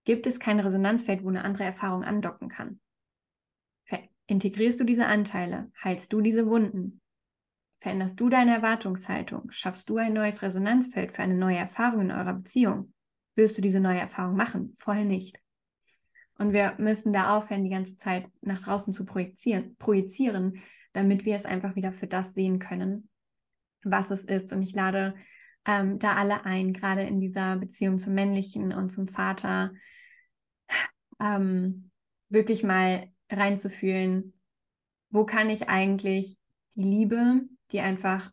gibt 0.05 0.25
es 0.25 0.39
kein 0.39 0.59
Resonanzfeld, 0.59 1.23
wo 1.23 1.29
eine 1.29 1.43
andere 1.43 1.65
Erfahrung 1.65 2.03
andocken 2.03 2.47
kann. 2.47 2.79
Integrierst 4.27 4.77
du 4.79 4.83
diese 4.83 5.05
Anteile, 5.05 5.71
heilst 5.81 6.11
du 6.11 6.19
diese 6.19 6.47
Wunden, 6.47 6.99
veränderst 7.79 8.19
du 8.19 8.27
deine 8.27 8.55
Erwartungshaltung, 8.55 9.49
schaffst 9.51 9.89
du 9.89 9.97
ein 9.97 10.13
neues 10.13 10.41
Resonanzfeld 10.41 11.13
für 11.13 11.23
eine 11.23 11.35
neue 11.35 11.57
Erfahrung 11.57 12.01
in 12.01 12.11
eurer 12.11 12.33
Beziehung, 12.33 12.93
wirst 13.35 13.57
du 13.57 13.61
diese 13.61 13.79
neue 13.79 14.01
Erfahrung 14.01 14.35
machen, 14.35 14.75
vorher 14.79 15.05
nicht. 15.05 15.39
Und 16.37 16.53
wir 16.53 16.75
müssen 16.77 17.13
da 17.13 17.35
aufhören, 17.37 17.63
die 17.63 17.69
ganze 17.69 17.97
Zeit 17.97 18.29
nach 18.41 18.61
draußen 18.61 18.93
zu 18.93 19.05
projizieren, 19.05 19.75
projizieren, 19.77 20.61
damit 20.93 21.25
wir 21.25 21.35
es 21.35 21.45
einfach 21.45 21.75
wieder 21.75 21.91
für 21.91 22.07
das 22.07 22.33
sehen 22.33 22.59
können, 22.59 23.09
was 23.83 24.11
es 24.11 24.25
ist. 24.25 24.53
Und 24.53 24.61
ich 24.61 24.73
lade 24.73 25.15
ähm, 25.65 25.99
da 25.99 26.15
alle 26.15 26.45
ein, 26.45 26.73
gerade 26.73 27.01
in 27.01 27.19
dieser 27.19 27.57
Beziehung 27.57 27.97
zum 27.97 28.13
Männlichen 28.13 28.71
und 28.71 28.91
zum 28.91 29.07
Vater, 29.07 29.71
ähm, 31.19 31.91
wirklich 32.29 32.63
mal 32.63 33.07
reinzufühlen, 33.29 34.33
wo 35.09 35.25
kann 35.25 35.49
ich 35.49 35.69
eigentlich 35.69 36.37
die 36.75 36.83
Liebe, 36.83 37.41
die 37.71 37.81
einfach 37.81 38.31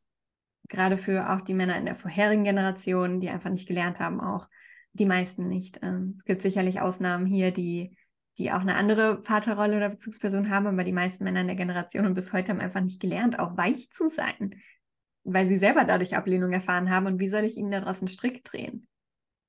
gerade 0.69 0.99
für 0.99 1.31
auch 1.31 1.40
die 1.40 1.55
Männer 1.55 1.77
in 1.77 1.87
der 1.87 1.97
vorherigen 1.97 2.45
Generation, 2.45 3.21
die 3.21 3.29
einfach 3.29 3.51
nicht 3.51 3.69
gelernt 3.69 4.01
haben, 4.01 4.21
auch 4.21 4.49
die 4.94 5.07
meisten 5.07 5.48
nicht. 5.48 5.80
Ähm, 5.83 6.14
es 6.18 6.24
gibt 6.24 6.42
sicherlich 6.42 6.80
Ausnahmen 6.80 7.26
hier, 7.26 7.50
die, 7.50 7.96
die 8.38 8.50
auch 8.52 8.61
eine 8.61 8.76
andere 8.76 9.22
Vaterrolle 9.22 9.76
oder 9.76 9.90
Bezugsperson 9.90 10.48
haben, 10.50 10.66
aber 10.66 10.85
die 10.85 10.92
meisten 10.92 11.24
Männer 11.24 11.42
in 11.42 11.48
der 11.48 11.57
Generation 11.57 12.07
und 12.07 12.14
bis 12.14 12.33
heute 12.33 12.52
haben 12.52 12.61
einfach 12.61 12.80
nicht 12.80 13.00
gelernt, 13.00 13.38
auch 13.38 13.57
weich 13.57 13.90
zu 13.90 14.09
sein, 14.09 14.50
weil 15.24 15.48
sie 15.48 15.57
selber 15.57 15.85
dadurch 15.85 16.16
Ablehnung 16.16 16.52
erfahren 16.52 16.90
haben. 16.90 17.07
Und 17.07 17.18
wie 17.18 17.28
soll 17.28 17.44
ich 17.44 17.57
ihnen 17.57 17.70
da 17.70 17.80
draußen 17.80 18.09
Strick 18.09 18.44
drehen? 18.44 18.87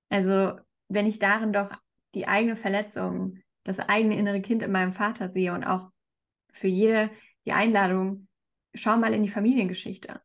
Also, 0.10 0.54
wenn 0.90 1.08
ich 1.08 1.20
darin 1.20 1.54
doch 1.54 1.72
die 2.14 2.28
eigene 2.28 2.56
Verletzung, 2.56 3.40
das 3.64 3.80
eigene 3.80 4.18
innere 4.18 4.42
Kind 4.42 4.64
in 4.64 4.72
meinem 4.72 4.94
Vater 4.94 5.30
sehe 5.30 5.54
und 5.54 5.64
auch 5.64 5.90
für 6.52 6.68
jede 6.68 7.10
die 7.46 7.52
Einladung, 7.52 8.28
schau 8.74 8.98
mal 8.98 9.14
in 9.14 9.24
die 9.24 9.30
Familiengeschichte 9.30 10.22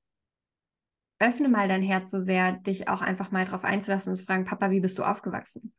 öffne 1.21 1.49
mal 1.49 1.69
dein 1.69 1.83
Herz 1.83 2.11
so 2.11 2.21
sehr, 2.23 2.53
dich 2.53 2.89
auch 2.89 3.03
einfach 3.03 3.31
mal 3.31 3.45
drauf 3.45 3.63
einzulassen 3.63 4.11
und 4.11 4.17
zu 4.17 4.25
fragen, 4.25 4.47
Papa, 4.47 4.71
wie 4.71 4.81
bist 4.81 4.99
du 4.99 5.05
aufgewachsen? 5.05 5.73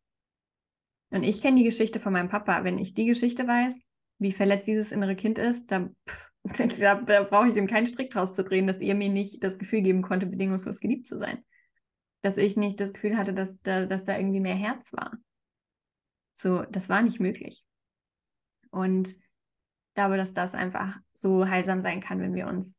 Und 1.09 1.23
ich 1.23 1.41
kenne 1.41 1.57
die 1.57 1.63
Geschichte 1.63 1.99
von 1.99 2.13
meinem 2.13 2.29
Papa. 2.29 2.63
Wenn 2.63 2.77
ich 2.77 2.93
die 2.93 3.05
Geschichte 3.05 3.47
weiß, 3.47 3.81
wie 4.19 4.31
verletzt 4.31 4.67
dieses 4.67 4.91
innere 4.91 5.15
Kind 5.15 5.39
ist, 5.39 5.69
dann 5.71 5.95
da, 6.79 6.95
da 6.95 7.23
brauche 7.23 7.49
ich 7.49 7.57
ihm 7.57 7.67
keinen 7.67 7.87
Strick 7.87 8.11
draus 8.11 8.33
zu 8.33 8.43
drehen, 8.43 8.67
dass 8.67 8.79
er 8.79 8.95
mir 8.95 9.09
nicht 9.09 9.43
das 9.43 9.59
Gefühl 9.59 9.81
geben 9.81 10.03
konnte, 10.03 10.27
bedingungslos 10.27 10.79
geliebt 10.79 11.07
zu 11.07 11.17
sein. 11.17 11.43
Dass 12.21 12.37
ich 12.37 12.55
nicht 12.55 12.79
das 12.79 12.93
Gefühl 12.93 13.17
hatte, 13.17 13.33
dass 13.33 13.59
da, 13.61 13.85
dass 13.85 14.05
da 14.05 14.15
irgendwie 14.17 14.39
mehr 14.39 14.55
Herz 14.55 14.93
war. 14.93 15.11
So, 16.35 16.63
das 16.69 16.87
war 16.87 17.01
nicht 17.01 17.19
möglich. 17.19 17.65
Und 18.69 19.15
glaube, 19.95 20.17
dass 20.17 20.33
das 20.33 20.55
einfach 20.55 20.97
so 21.13 21.47
heilsam 21.47 21.81
sein 21.81 21.99
kann, 21.99 22.19
wenn 22.19 22.33
wir 22.33 22.47
uns 22.47 22.75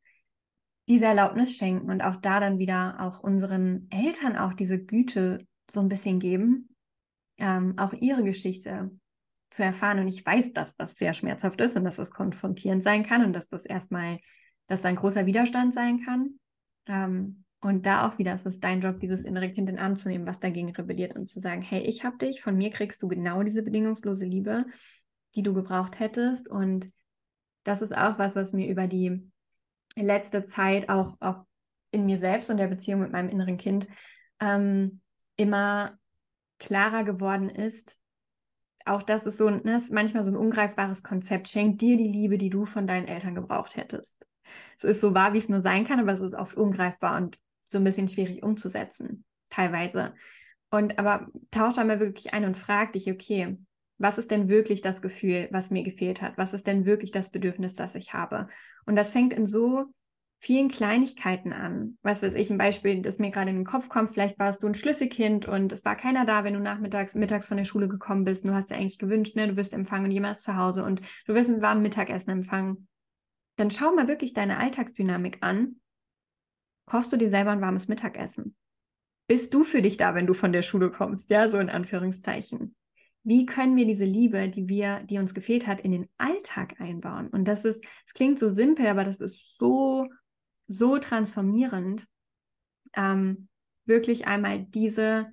diese 0.89 1.07
Erlaubnis 1.07 1.57
schenken 1.57 1.91
und 1.91 2.03
auch 2.03 2.17
da 2.17 2.41
dann 2.41 2.59
wieder 2.59 2.97
auch 3.01 3.21
unseren 3.21 3.89
Eltern 3.91 4.37
auch 4.37 4.53
diese 4.53 4.79
Güte 4.83 5.47
so 5.71 5.81
ein 5.81 5.89
bisschen 5.89 6.19
geben, 6.19 6.75
ähm, 7.39 7.79
auch 7.79 7.93
ihre 7.93 8.25
Geschichte 8.25 8.91
zu 9.51 9.63
erfahren. 9.63 10.01
Und 10.01 10.09
ich 10.09 10.25
weiß, 10.25 10.53
dass 10.53 10.75
das 10.77 10.95
sehr 10.95 11.15
schmerzhaft 11.15 11.61
ist 11.61 11.77
und 11.77 11.85
dass 11.85 11.97
das 11.97 12.11
konfrontierend 12.11 12.83
sein 12.83 13.05
kann 13.05 13.25
und 13.25 13.33
dass 13.33 13.47
das 13.49 13.65
erstmal, 13.65 14.19
dass 14.67 14.83
da 14.83 14.89
ein 14.89 14.97
großer 14.97 15.27
Widerstand 15.27 15.75
sein 15.75 16.05
kann. 16.05 16.39
Ähm, 16.87 17.45
und 17.61 17.87
da 17.87 18.09
auch 18.09 18.19
wieder 18.19 18.35
ist 18.35 18.45
es 18.45 18.59
dein 18.59 18.81
Job, 18.81 18.99
dieses 18.99 19.25
innere 19.25 19.47
Kind 19.47 19.69
in 19.69 19.77
den 19.77 19.79
Arm 19.79 19.97
zu 19.97 20.09
nehmen, 20.09 20.27
was 20.27 20.41
dagegen 20.41 20.75
rebelliert 20.75 21.15
und 21.15 21.29
zu 21.29 21.39
sagen, 21.39 21.63
hey, 21.63 21.83
ich 21.83 22.05
hab 22.05 22.19
dich, 22.19 22.43
von 22.43 22.57
mir 22.57 22.71
kriegst 22.71 23.01
du 23.03 23.09
genau 23.09 23.45
diese 23.45 23.63
bedingungslose 23.63 24.25
Liebe, 24.25 24.67
die 25.37 25.45
du 25.45 25.55
gebraucht 25.55 26.01
hättest. 26.01 26.49
Und 26.49 26.91
das 27.63 27.81
ist 27.81 27.97
auch 27.97 28.19
was, 28.19 28.35
was 28.35 28.53
mir 28.53 28.69
über 28.69 28.89
die 28.89 29.31
letzte 29.97 30.45
Zeit 30.45 30.89
auch, 30.89 31.17
auch 31.21 31.45
in 31.91 32.07
mir 32.07 32.19
selbst 32.19 32.51
und 32.51 32.57
der 32.57 32.69
Beziehung 32.69 33.01
mit 33.01 33.13
meinem 33.13 33.29
inneren 33.29 33.59
Kind 33.59 33.89
ähm, 34.41 35.01
immer 35.37 35.99
klarer 36.59 37.05
geworden 37.05 37.49
ist. 37.51 37.99
Auch 38.85 39.03
das 39.03 39.27
ist 39.27 39.39
so 39.39 39.49
ne, 39.51 39.77
ist 39.77 39.93
manchmal 39.93 40.25
so 40.25 40.31
ein 40.31 40.37
ungreifbares 40.37 41.03
Konzept. 41.03 41.49
Schenk 41.49 41.79
dir 41.79 41.97
die 41.97 42.09
Liebe, 42.09 42.39
die 42.39 42.51
du 42.51 42.65
von 42.65 42.87
deinen 42.87 43.07
Eltern 43.07 43.35
gebraucht 43.35 43.77
hättest. 43.77 44.27
Es 44.77 44.85
ist 44.85 45.01
so 45.01 45.15
wahr, 45.15 45.33
wie 45.35 45.39
es 45.39 45.49
nur 45.49 45.63
sein 45.63 45.85
kann, 45.85 46.01
aber 46.01 46.13
es 46.13 46.21
ist 46.21 46.35
oft 46.35 46.57
ungreifbar 46.57 47.17
und 47.17 47.39
so 47.69 47.79
ein 47.79 47.85
bisschen 47.85 48.09
schwierig 48.09 48.43
umzusetzen, 48.43 49.25
teilweise. 49.51 50.15
Und 50.71 50.99
aber 50.99 51.29
taucht 51.51 51.79
da 51.79 51.85
mal 51.85 52.01
wirklich 52.01 52.35
ein 52.35 52.45
und 52.45 52.57
frag 52.57 52.93
dich, 52.93 53.11
okay, 53.11 53.57
Was 54.03 54.19
ist 54.19 54.33
denn 54.33 54.49
wirklich 54.49 54.81
das 54.81 55.01
Gefühl, 55.01 55.47
was 55.53 55.71
mir 55.71 55.85
gefehlt 55.85 56.23
hat? 56.23 56.37
Was 56.37 56.55
ist 56.55 56.67
denn 56.67 56.87
wirklich 56.87 57.13
das 57.13 57.29
Bedürfnis, 57.29 57.77
das 57.77 57.95
ich 57.95 58.13
habe? 58.13 58.49
Und 58.85 58.97
das 58.97 59.13
fängt 59.13 59.33
in 59.33 59.47
so 59.47 59.85
vielen 60.41 60.69
Kleinigkeiten 60.69 61.53
an. 61.53 61.99
Was 62.03 62.21
weiß 62.21 62.35
ich, 62.35 62.51
ein 62.51 62.59
Beispiel, 62.59 63.01
das 63.01 63.21
mir 63.21 63.31
gerade 63.31 63.51
in 63.51 63.59
den 63.59 63.65
Kopf 63.65 63.89
kommt, 63.89 64.11
vielleicht 64.11 64.41
warst 64.41 64.65
du 64.65 64.67
ein 64.67 64.75
Schlüsselkind 64.75 65.47
und 65.47 65.73
es 65.73 65.85
war 65.85 65.95
keiner 65.95 66.27
da, 66.27 66.43
wenn 66.43 66.55
du 66.55 66.59
nachmittags, 66.59 67.15
mittags 67.15 67.47
von 67.47 67.59
der 67.59 67.65
Schule 67.65 67.87
gekommen 67.87 68.25
bist. 68.25 68.45
Du 68.45 68.53
hast 68.53 68.71
dir 68.71 68.75
eigentlich 68.75 68.99
gewünscht, 68.99 69.37
ne, 69.37 69.47
du 69.47 69.57
wirst 69.57 69.73
empfangen 69.73 70.07
und 70.07 70.11
jemand 70.11 70.41
zu 70.41 70.57
Hause 70.57 70.83
und 70.83 71.01
du 71.27 71.35
wirst 71.35 71.51
ein 71.51 71.63
warmes 71.63 71.85
Mittagessen 71.85 72.31
empfangen. 72.31 72.89
Dann 73.55 73.71
schau 73.71 73.95
mal 73.95 74.09
wirklich 74.09 74.33
deine 74.33 74.59
Alltagsdynamik 74.59 75.39
an. 75.43 75.77
Kochst 76.87 77.13
du 77.13 77.17
dir 77.17 77.29
selber 77.29 77.53
ein 77.53 77.61
warmes 77.61 77.87
Mittagessen? 77.87 78.57
Bist 79.29 79.55
du 79.55 79.63
für 79.63 79.81
dich 79.81 79.97
da, 79.97 80.17
wenn 80.17 80.27
du 80.27 80.35
von 80.35 80.51
der 80.51 80.63
Schule 80.63 80.91
kommst? 80.91 81.31
Ja, 81.31 81.49
so 81.49 81.59
in 81.59 81.71
Anführungszeichen. 81.71 82.75
Wie 83.25 83.47
können 83.47 83.77
wir 83.77 83.87
diese 83.87 84.05
Liebe, 84.05 84.49
die 84.49 84.69
wir, 84.69 85.01
die 85.05 85.19
uns 85.19 85.35
gefehlt 85.35 85.67
hat, 85.67 85.81
in 85.81 85.93
den 85.93 86.09
Alltag 86.19 86.81
einbauen? 86.81 87.29
Und 87.29 87.47
das 87.47 87.65
ist, 87.65 87.85
es 88.07 88.13
klingt 88.15 88.39
so 88.39 88.49
simpel, 88.49 88.87
aber 88.87 89.05
das 89.05 89.21
ist 89.21 89.57
so 89.59 90.09
so 90.73 90.99
transformierend, 90.99 92.07
ähm, 92.95 93.49
wirklich 93.85 94.27
einmal 94.27 94.65
diese, 94.65 95.33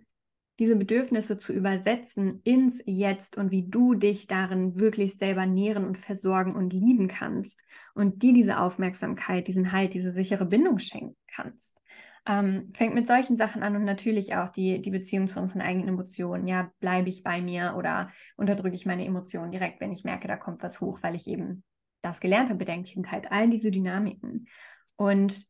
diese 0.59 0.75
Bedürfnisse 0.75 1.37
zu 1.37 1.53
übersetzen 1.53 2.41
ins 2.43 2.81
Jetzt 2.85 3.37
und 3.37 3.51
wie 3.51 3.67
du 3.67 3.93
dich 3.93 4.27
darin 4.27 4.79
wirklich 4.79 5.17
selber 5.17 5.45
nähren 5.45 5.85
und 5.85 5.97
versorgen 5.97 6.55
und 6.55 6.73
lieben 6.73 7.07
kannst 7.07 7.63
und 7.93 8.21
dir 8.21 8.33
diese 8.33 8.59
Aufmerksamkeit, 8.59 9.47
diesen 9.47 9.71
Halt, 9.71 9.93
diese 9.93 10.11
sichere 10.11 10.45
Bindung 10.45 10.79
schenken 10.79 11.15
kannst. 11.27 11.78
Ähm, 12.25 12.71
fängt 12.75 12.93
mit 12.93 13.07
solchen 13.07 13.37
Sachen 13.37 13.63
an 13.63 13.75
und 13.75 13.85
natürlich 13.85 14.35
auch 14.35 14.49
die, 14.49 14.81
die 14.81 14.91
Beziehung 14.91 15.27
zu 15.27 15.39
unseren 15.39 15.61
eigenen 15.61 15.89
Emotionen. 15.89 16.47
Ja, 16.47 16.71
bleibe 16.79 17.09
ich 17.09 17.23
bei 17.23 17.41
mir 17.41 17.75
oder 17.77 18.09
unterdrücke 18.35 18.75
ich 18.75 18.85
meine 18.85 19.05
Emotionen 19.05 19.51
direkt, 19.51 19.81
wenn 19.81 19.91
ich 19.91 20.03
merke, 20.03 20.27
da 20.27 20.37
kommt 20.37 20.61
was 20.61 20.81
hoch, 20.81 20.99
weil 21.01 21.15
ich 21.15 21.27
eben 21.27 21.63
das 22.01 22.19
gelernt 22.19 22.49
habe, 22.49 22.59
Bedenklichkeit, 22.59 23.31
all 23.31 23.49
diese 23.49 23.71
Dynamiken. 23.71 24.47
Und 24.95 25.47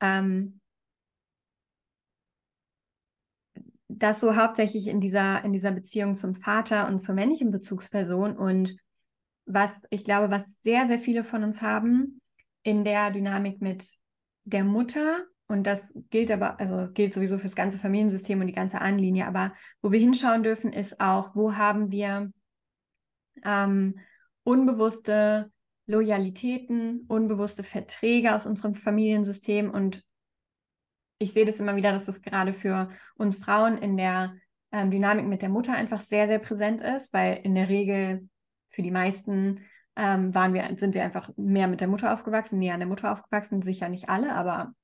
ähm, 0.00 0.60
das 3.88 4.20
so 4.20 4.36
hauptsächlich 4.36 4.86
in 4.86 5.00
dieser, 5.00 5.44
in 5.44 5.52
dieser 5.52 5.70
Beziehung 5.70 6.14
zum 6.14 6.34
Vater 6.34 6.88
und 6.88 6.98
zur 7.00 7.14
männlichen 7.14 7.50
Bezugsperson 7.50 8.36
und 8.36 8.76
was 9.46 9.72
ich 9.90 10.04
glaube, 10.04 10.30
was 10.30 10.42
sehr, 10.62 10.86
sehr 10.86 10.98
viele 10.98 11.22
von 11.22 11.44
uns 11.44 11.60
haben 11.60 12.20
in 12.62 12.84
der 12.84 13.10
Dynamik 13.10 13.60
mit 13.60 13.86
der 14.44 14.64
Mutter 14.64 15.24
und 15.46 15.66
das 15.66 15.94
gilt 16.10 16.30
aber, 16.30 16.58
also 16.58 16.90
gilt 16.92 17.12
sowieso 17.12 17.36
für 17.36 17.44
das 17.44 17.56
ganze 17.56 17.78
Familiensystem 17.78 18.40
und 18.40 18.46
die 18.46 18.54
ganze 18.54 18.80
Ahnenlinie, 18.80 19.26
aber 19.26 19.52
wo 19.82 19.92
wir 19.92 20.00
hinschauen 20.00 20.42
dürfen, 20.42 20.72
ist 20.72 21.00
auch, 21.00 21.34
wo 21.34 21.54
haben 21.54 21.90
wir 21.90 22.32
ähm, 23.44 23.98
unbewusste 24.42 25.50
Loyalitäten, 25.86 27.04
unbewusste 27.08 27.62
Verträge 27.62 28.34
aus 28.34 28.46
unserem 28.46 28.74
Familiensystem. 28.74 29.70
Und 29.70 30.02
ich 31.18 31.32
sehe 31.34 31.44
das 31.44 31.60
immer 31.60 31.76
wieder, 31.76 31.92
dass 31.92 32.06
das 32.06 32.22
gerade 32.22 32.54
für 32.54 32.88
uns 33.16 33.36
Frauen 33.36 33.76
in 33.76 33.96
der 33.98 34.34
ähm, 34.72 34.90
Dynamik 34.90 35.26
mit 35.26 35.42
der 35.42 35.50
Mutter 35.50 35.74
einfach 35.74 36.00
sehr, 36.00 36.26
sehr 36.26 36.38
präsent 36.38 36.80
ist, 36.80 37.12
weil 37.12 37.40
in 37.42 37.54
der 37.54 37.68
Regel 37.68 38.28
für 38.70 38.82
die 38.82 38.90
meisten 38.90 39.60
ähm, 39.96 40.34
waren 40.34 40.54
wir, 40.54 40.74
sind 40.78 40.94
wir 40.94 41.04
einfach 41.04 41.30
mehr 41.36 41.68
mit 41.68 41.80
der 41.80 41.88
Mutter 41.88 42.12
aufgewachsen, 42.14 42.58
näher 42.58 42.74
an 42.74 42.80
der 42.80 42.88
Mutter 42.88 43.12
aufgewachsen, 43.12 43.62
sicher 43.62 43.88
nicht 43.88 44.08
alle, 44.08 44.34
aber 44.34 44.74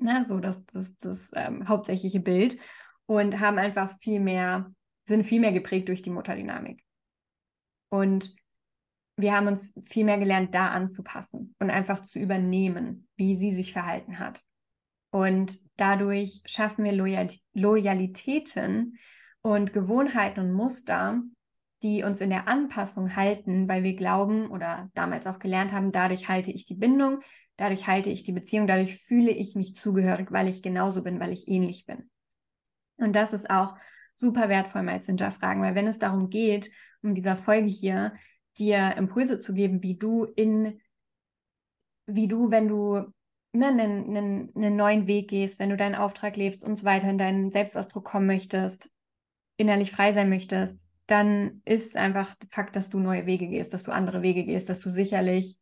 ne, 0.00 0.24
so 0.26 0.40
das, 0.40 0.64
das, 0.66 0.96
das 0.98 1.30
ähm, 1.34 1.68
hauptsächliche 1.68 2.20
Bild 2.20 2.58
und 3.06 3.40
haben 3.40 3.58
einfach 3.58 3.98
viel 4.00 4.20
mehr, 4.20 4.72
sind 5.06 5.24
viel 5.24 5.40
mehr 5.40 5.52
geprägt 5.52 5.88
durch 5.88 6.02
die 6.02 6.10
Mutterdynamik. 6.10 6.82
Und 7.90 8.36
wir 9.16 9.34
haben 9.34 9.48
uns 9.48 9.74
viel 9.86 10.04
mehr 10.04 10.18
gelernt, 10.18 10.54
da 10.54 10.68
anzupassen 10.68 11.54
und 11.58 11.70
einfach 11.70 12.00
zu 12.00 12.18
übernehmen, 12.18 13.08
wie 13.16 13.36
sie 13.36 13.52
sich 13.52 13.72
verhalten 13.72 14.18
hat. 14.18 14.42
Und 15.10 15.58
dadurch 15.76 16.40
schaffen 16.44 16.84
wir 16.84 16.92
Loyal 16.92 17.28
Loyalitäten 17.52 18.96
und 19.42 19.72
Gewohnheiten 19.72 20.40
und 20.40 20.52
Muster, 20.52 21.20
die 21.82 22.02
uns 22.02 22.20
in 22.20 22.30
der 22.30 22.46
Anpassung 22.46 23.16
halten, 23.16 23.68
weil 23.68 23.82
wir 23.82 23.96
glauben 23.96 24.50
oder 24.50 24.90
damals 24.94 25.26
auch 25.26 25.38
gelernt 25.38 25.72
haben, 25.72 25.92
dadurch 25.92 26.28
halte 26.28 26.50
ich 26.50 26.64
die 26.64 26.74
Bindung, 26.74 27.22
dadurch 27.60 27.86
halte 27.86 28.08
ich 28.08 28.22
die 28.22 28.32
Beziehung, 28.32 28.66
dadurch 28.66 28.96
fühle 28.96 29.30
ich 29.30 29.54
mich 29.54 29.74
zugehörig, 29.74 30.32
weil 30.32 30.48
ich 30.48 30.62
genauso 30.62 31.02
bin, 31.02 31.20
weil 31.20 31.30
ich 31.30 31.46
ähnlich 31.46 31.84
bin. 31.84 32.10
Und 32.96 33.14
das 33.14 33.34
ist 33.34 33.50
auch 33.50 33.76
super 34.14 34.48
wertvoll 34.48 34.82
mal 34.82 35.02
zu 35.02 35.08
hinterfragen, 35.08 35.62
weil 35.62 35.74
wenn 35.74 35.86
es 35.86 35.98
darum 35.98 36.30
geht, 36.30 36.70
um 37.02 37.14
dieser 37.14 37.36
Folge 37.36 37.68
hier, 37.68 38.14
dir 38.58 38.96
Impulse 38.96 39.40
zu 39.40 39.52
geben, 39.52 39.82
wie 39.82 39.98
du 39.98 40.24
in, 40.24 40.80
wie 42.06 42.28
du, 42.28 42.50
wenn 42.50 42.66
du 42.66 43.12
ne, 43.52 43.66
einen, 43.66 44.16
einen, 44.16 44.56
einen 44.56 44.76
neuen 44.76 45.06
Weg 45.06 45.28
gehst, 45.28 45.58
wenn 45.58 45.68
du 45.68 45.76
deinen 45.76 45.94
Auftrag 45.94 46.36
lebst 46.38 46.64
und 46.64 46.78
so 46.78 46.86
weiter, 46.86 47.10
in 47.10 47.18
deinen 47.18 47.52
Selbstausdruck 47.52 48.06
kommen 48.06 48.26
möchtest, 48.26 48.90
innerlich 49.58 49.92
frei 49.92 50.14
sein 50.14 50.30
möchtest, 50.30 50.86
dann 51.06 51.60
ist 51.66 51.98
einfach 51.98 52.34
Fakt, 52.48 52.74
dass 52.74 52.88
du 52.88 52.98
neue 52.98 53.26
Wege 53.26 53.48
gehst, 53.48 53.74
dass 53.74 53.82
du 53.82 53.92
andere 53.92 54.22
Wege 54.22 54.44
gehst, 54.44 54.70
dass 54.70 54.80
du 54.80 54.88
sicherlich 54.88 55.59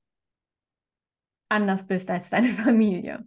anders 1.48 1.86
bist 1.86 2.10
als 2.10 2.30
deine 2.30 2.48
Familie. 2.64 3.26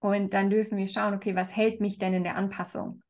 Und 0.00 0.34
dann 0.34 0.50
dürfen 0.50 0.78
wir 0.78 0.88
schauen, 0.88 1.14
okay, 1.14 1.36
was 1.36 1.54
hält 1.54 1.80
mich 1.80 1.98
denn 1.98 2.14
in 2.14 2.24
der 2.24 2.36
Anpassung? 2.36 3.02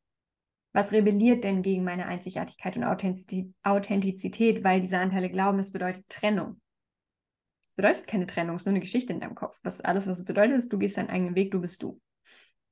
was 0.73 0.93
rebelliert 0.93 1.45
denn 1.45 1.63
gegen 1.63 1.85
meine 1.85 2.07
Einzigartigkeit 2.07 2.77
und 2.77 2.85
Authentizität, 2.85 4.65
weil 4.65 4.81
diese 4.81 4.99
Anteile 4.99 5.31
glauben, 5.31 5.59
es 5.59 5.73
bedeutet 5.73 6.09
Trennung. 6.09 6.61
Es 7.69 7.75
bedeutet 7.75 8.07
keine 8.07 8.27
Trennung, 8.27 8.57
es 8.57 8.63
ist 8.63 8.67
nur 8.67 8.73
eine 8.73 8.81
Geschichte 8.81 9.13
in 9.13 9.21
deinem 9.21 9.35
Kopf. 9.35 9.59
Was 9.63 9.81
alles, 9.81 10.07
was 10.07 10.19
es 10.19 10.25
bedeutet, 10.25 10.57
ist, 10.57 10.73
du 10.73 10.79
gehst 10.79 10.97
deinen 10.97 11.11
eigenen 11.11 11.35
Weg, 11.35 11.51
du 11.51 11.61
bist 11.61 11.83
du. 11.83 12.01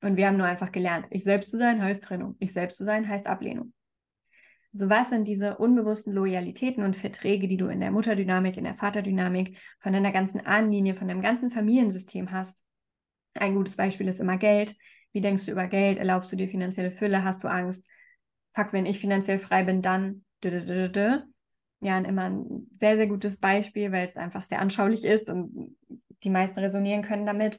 Und 0.02 0.16
wir 0.16 0.26
haben 0.26 0.38
nur 0.38 0.46
einfach 0.46 0.72
gelernt, 0.72 1.06
ich 1.10 1.24
selbst 1.24 1.50
zu 1.50 1.58
sein 1.58 1.82
heißt 1.82 2.04
Trennung, 2.04 2.36
ich 2.38 2.52
selbst 2.52 2.78
zu 2.78 2.84
sein 2.84 3.06
heißt 3.06 3.26
Ablehnung. 3.26 3.72
So 4.72 4.88
was 4.88 5.10
sind 5.10 5.26
diese 5.26 5.58
unbewussten 5.58 6.12
Loyalitäten 6.12 6.84
und 6.84 6.94
Verträge, 6.94 7.48
die 7.48 7.56
du 7.56 7.66
in 7.66 7.80
der 7.80 7.90
Mutterdynamik, 7.90 8.56
in 8.56 8.64
der 8.64 8.76
Vaterdynamik, 8.76 9.58
von 9.80 9.92
deiner 9.92 10.12
ganzen 10.12 10.40
Ahnenlinie, 10.46 10.94
von 10.94 11.08
deinem 11.08 11.22
ganzen 11.22 11.50
Familiensystem 11.50 12.30
hast? 12.30 12.64
Ein 13.34 13.54
gutes 13.54 13.76
Beispiel 13.76 14.06
ist 14.08 14.20
immer 14.20 14.36
Geld. 14.36 14.76
Wie 15.12 15.20
denkst 15.20 15.46
du 15.46 15.52
über 15.52 15.66
Geld? 15.66 15.98
Erlaubst 15.98 16.30
du 16.30 16.36
dir 16.36 16.48
finanzielle 16.48 16.92
Fülle? 16.92 17.24
Hast 17.24 17.42
du 17.42 17.48
Angst? 17.48 17.84
Fuck, 18.52 18.72
wenn 18.72 18.86
ich 18.86 19.00
finanziell 19.00 19.38
frei 19.38 19.64
bin, 19.64 19.82
dann. 19.82 20.24
Ja, 21.80 21.98
immer 21.98 22.24
ein 22.24 22.68
sehr, 22.78 22.96
sehr 22.96 23.06
gutes 23.06 23.38
Beispiel, 23.38 23.90
weil 23.90 24.08
es 24.08 24.16
einfach 24.16 24.42
sehr 24.42 24.60
anschaulich 24.60 25.04
ist 25.04 25.28
und 25.28 25.76
die 26.22 26.30
meisten 26.30 26.58
resonieren 26.58 27.02
können 27.02 27.26
damit. 27.26 27.58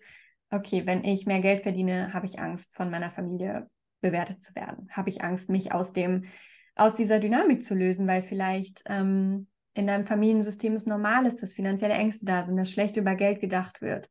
Okay, 0.50 0.86
wenn 0.86 1.04
ich 1.04 1.26
mehr 1.26 1.42
Geld 1.42 1.64
verdiene, 1.64 2.14
habe 2.14 2.26
ich 2.26 2.40
Angst, 2.40 2.76
von 2.76 2.90
meiner 2.90 3.12
Familie 3.12 3.70
bewertet 4.00 4.44
zu 4.44 4.56
werden. 4.56 4.90
Habe 4.92 5.10
ich 5.10 5.24
Angst, 5.24 5.50
mich 5.50 5.72
aus 5.72 5.94
dem, 5.94 6.26
aus 6.76 6.96
dieser 6.96 7.20
Dynamik 7.20 7.64
zu 7.64 7.76
lösen, 7.76 8.08
weil 8.08 8.24
vielleicht 8.24 8.84
ähm, 8.88 9.48
in 9.74 9.88
deinem 9.88 10.06
Familiensystem 10.06 10.76
es 10.76 10.86
normal 10.86 11.26
ist, 11.26 11.42
dass 11.42 11.54
finanzielle 11.54 11.94
Ängste 11.94 12.26
da 12.26 12.44
sind, 12.44 12.58
dass 12.58 12.72
schlecht 12.72 12.98
über 12.98 13.16
Geld 13.16 13.40
gedacht 13.40 13.82
wird. 13.82 14.10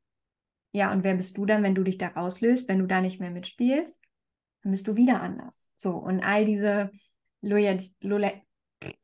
Ja, 0.72 0.92
und 0.92 1.02
wer 1.02 1.14
bist 1.14 1.36
du 1.36 1.46
dann, 1.46 1.62
wenn 1.62 1.74
du 1.74 1.82
dich 1.82 1.98
da 1.98 2.08
rauslöst, 2.08 2.68
wenn 2.68 2.78
du 2.78 2.86
da 2.86 3.00
nicht 3.00 3.20
mehr 3.20 3.30
mitspielst? 3.30 4.00
Dann 4.62 4.72
bist 4.72 4.86
du 4.86 4.96
wieder 4.96 5.20
anders. 5.20 5.68
So, 5.76 5.96
und 5.96 6.22
all 6.22 6.44
diese 6.44 6.90
Loyal, 7.40 7.78
Loyal, 8.00 8.42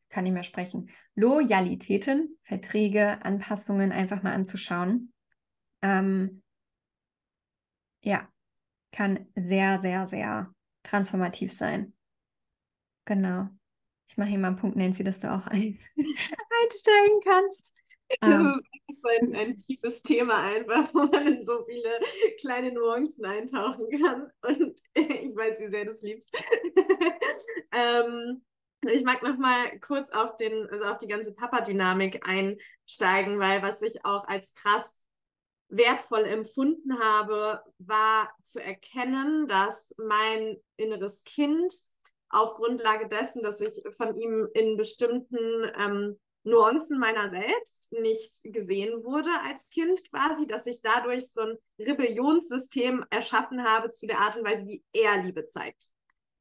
kann 0.09 0.25
nicht 0.25 0.33
mehr 0.33 0.45
sprechen, 0.45 0.91
Loyalitäten, 1.15 2.39
Verträge, 2.45 3.25
Anpassungen 3.25 3.91
einfach 3.91 4.23
mal 4.23 4.33
anzuschauen. 4.33 5.13
Ähm, 5.83 6.43
ja, 8.03 8.29
kann 8.93 9.27
sehr, 9.35 9.81
sehr, 9.81 10.07
sehr 10.09 10.55
transformativ 10.85 11.53
sein. 11.53 11.93
Genau. 13.07 13.49
Ich 14.09 14.17
mache 14.17 14.29
hier 14.29 14.39
mal 14.39 14.49
einen 14.49 14.57
Punkt, 14.57 14.77
Nancy, 14.77 15.03
dass 15.03 15.19
du 15.19 15.33
auch 15.33 15.47
ein 15.47 15.79
einsteigen 15.97 17.21
kannst. 17.25 17.73
Das 18.21 18.31
ähm. 18.31 18.61
ist 18.89 19.05
ein, 19.05 19.35
ein, 19.35 19.57
tiefes 19.57 20.03
Thema 20.03 20.43
einfach, 20.45 20.89
wo 20.95 21.05
man 21.05 21.27
in 21.27 21.45
so 21.45 21.65
viele 21.65 21.99
kleine 22.41 22.73
Nuancen 22.73 23.25
eintauchen 23.25 23.89
kann. 24.01 24.31
Und 24.43 24.81
ich 24.95 25.35
weiß, 25.35 25.59
wie 25.61 25.69
sehr 25.69 25.85
du 25.85 25.91
es 25.93 26.03
liebst. 26.03 26.31
ähm, 27.73 28.45
ich 28.89 29.03
mag 29.03 29.23
noch 29.23 29.37
mal 29.39 29.79
kurz 29.81 30.11
auf, 30.11 30.37
den, 30.37 30.69
also 30.71 30.85
auf 30.85 30.99
die 30.99 31.09
ganze 31.09 31.35
Papa-Dynamik 31.35 32.27
einsteigen, 32.29 33.41
weil 33.41 33.63
was 33.63 33.83
ich 33.83 34.05
auch 34.05 34.27
als 34.29 34.55
krass 34.55 35.03
wertvoll 35.69 36.25
empfunden 36.25 37.01
habe, 37.01 37.61
war 37.79 38.31
zu 38.43 38.63
erkennen, 38.63 39.49
dass 39.49 39.95
mein 39.99 40.57
inneres 40.77 41.25
Kind 41.25 41.75
auf 42.29 42.55
Grundlage 42.55 43.09
dessen, 43.09 43.43
dass 43.43 43.61
ich 43.61 43.83
von 43.97 44.17
ihm 44.17 44.49
in 44.55 44.77
bestimmten 44.77 45.71
ähm, 45.79 46.19
Nuancen 46.47 46.99
meiner 46.99 47.29
selbst 47.31 47.91
nicht 47.93 48.41
gesehen 48.45 49.03
wurde 49.03 49.31
als 49.45 49.69
Kind 49.69 50.09
quasi, 50.11 50.47
dass 50.47 50.67
ich 50.67 50.81
dadurch 50.81 51.33
so 51.33 51.41
ein 51.41 51.59
Rebellionssystem 51.79 53.05
erschaffen 53.11 53.65
habe 53.65 53.91
zu 53.91 54.07
der 54.07 54.21
Art 54.21 54.37
und 54.37 54.45
Weise, 54.45 54.67
wie 54.67 54.83
er 54.93 55.23
Liebe 55.23 55.47
zeigt. 55.47 55.87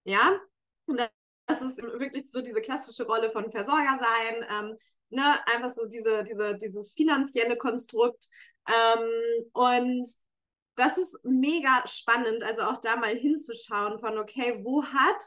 Ja? 0.03 0.39
Und 0.85 1.01
das 1.47 1.61
ist 1.61 1.81
wirklich 1.81 2.31
so 2.31 2.41
diese 2.41 2.61
klassische 2.61 3.05
Rolle 3.05 3.31
von 3.31 3.51
Versorger 3.51 3.99
sein, 3.99 4.45
ähm, 4.49 4.77
ne, 5.09 5.35
einfach 5.47 5.69
so 5.69 5.85
diese, 5.85 6.23
diese, 6.23 6.55
dieses 6.57 6.93
finanzielle 6.93 7.57
Konstrukt. 7.57 8.27
Ähm, 8.67 9.49
und 9.53 10.07
das 10.75 10.97
ist 10.97 11.19
mega 11.23 11.83
spannend, 11.87 12.43
also 12.43 12.63
auch 12.63 12.77
da 12.77 12.95
mal 12.95 13.15
hinzuschauen 13.15 13.99
von, 13.99 14.17
okay, 14.17 14.59
wo 14.63 14.83
hat 14.83 15.23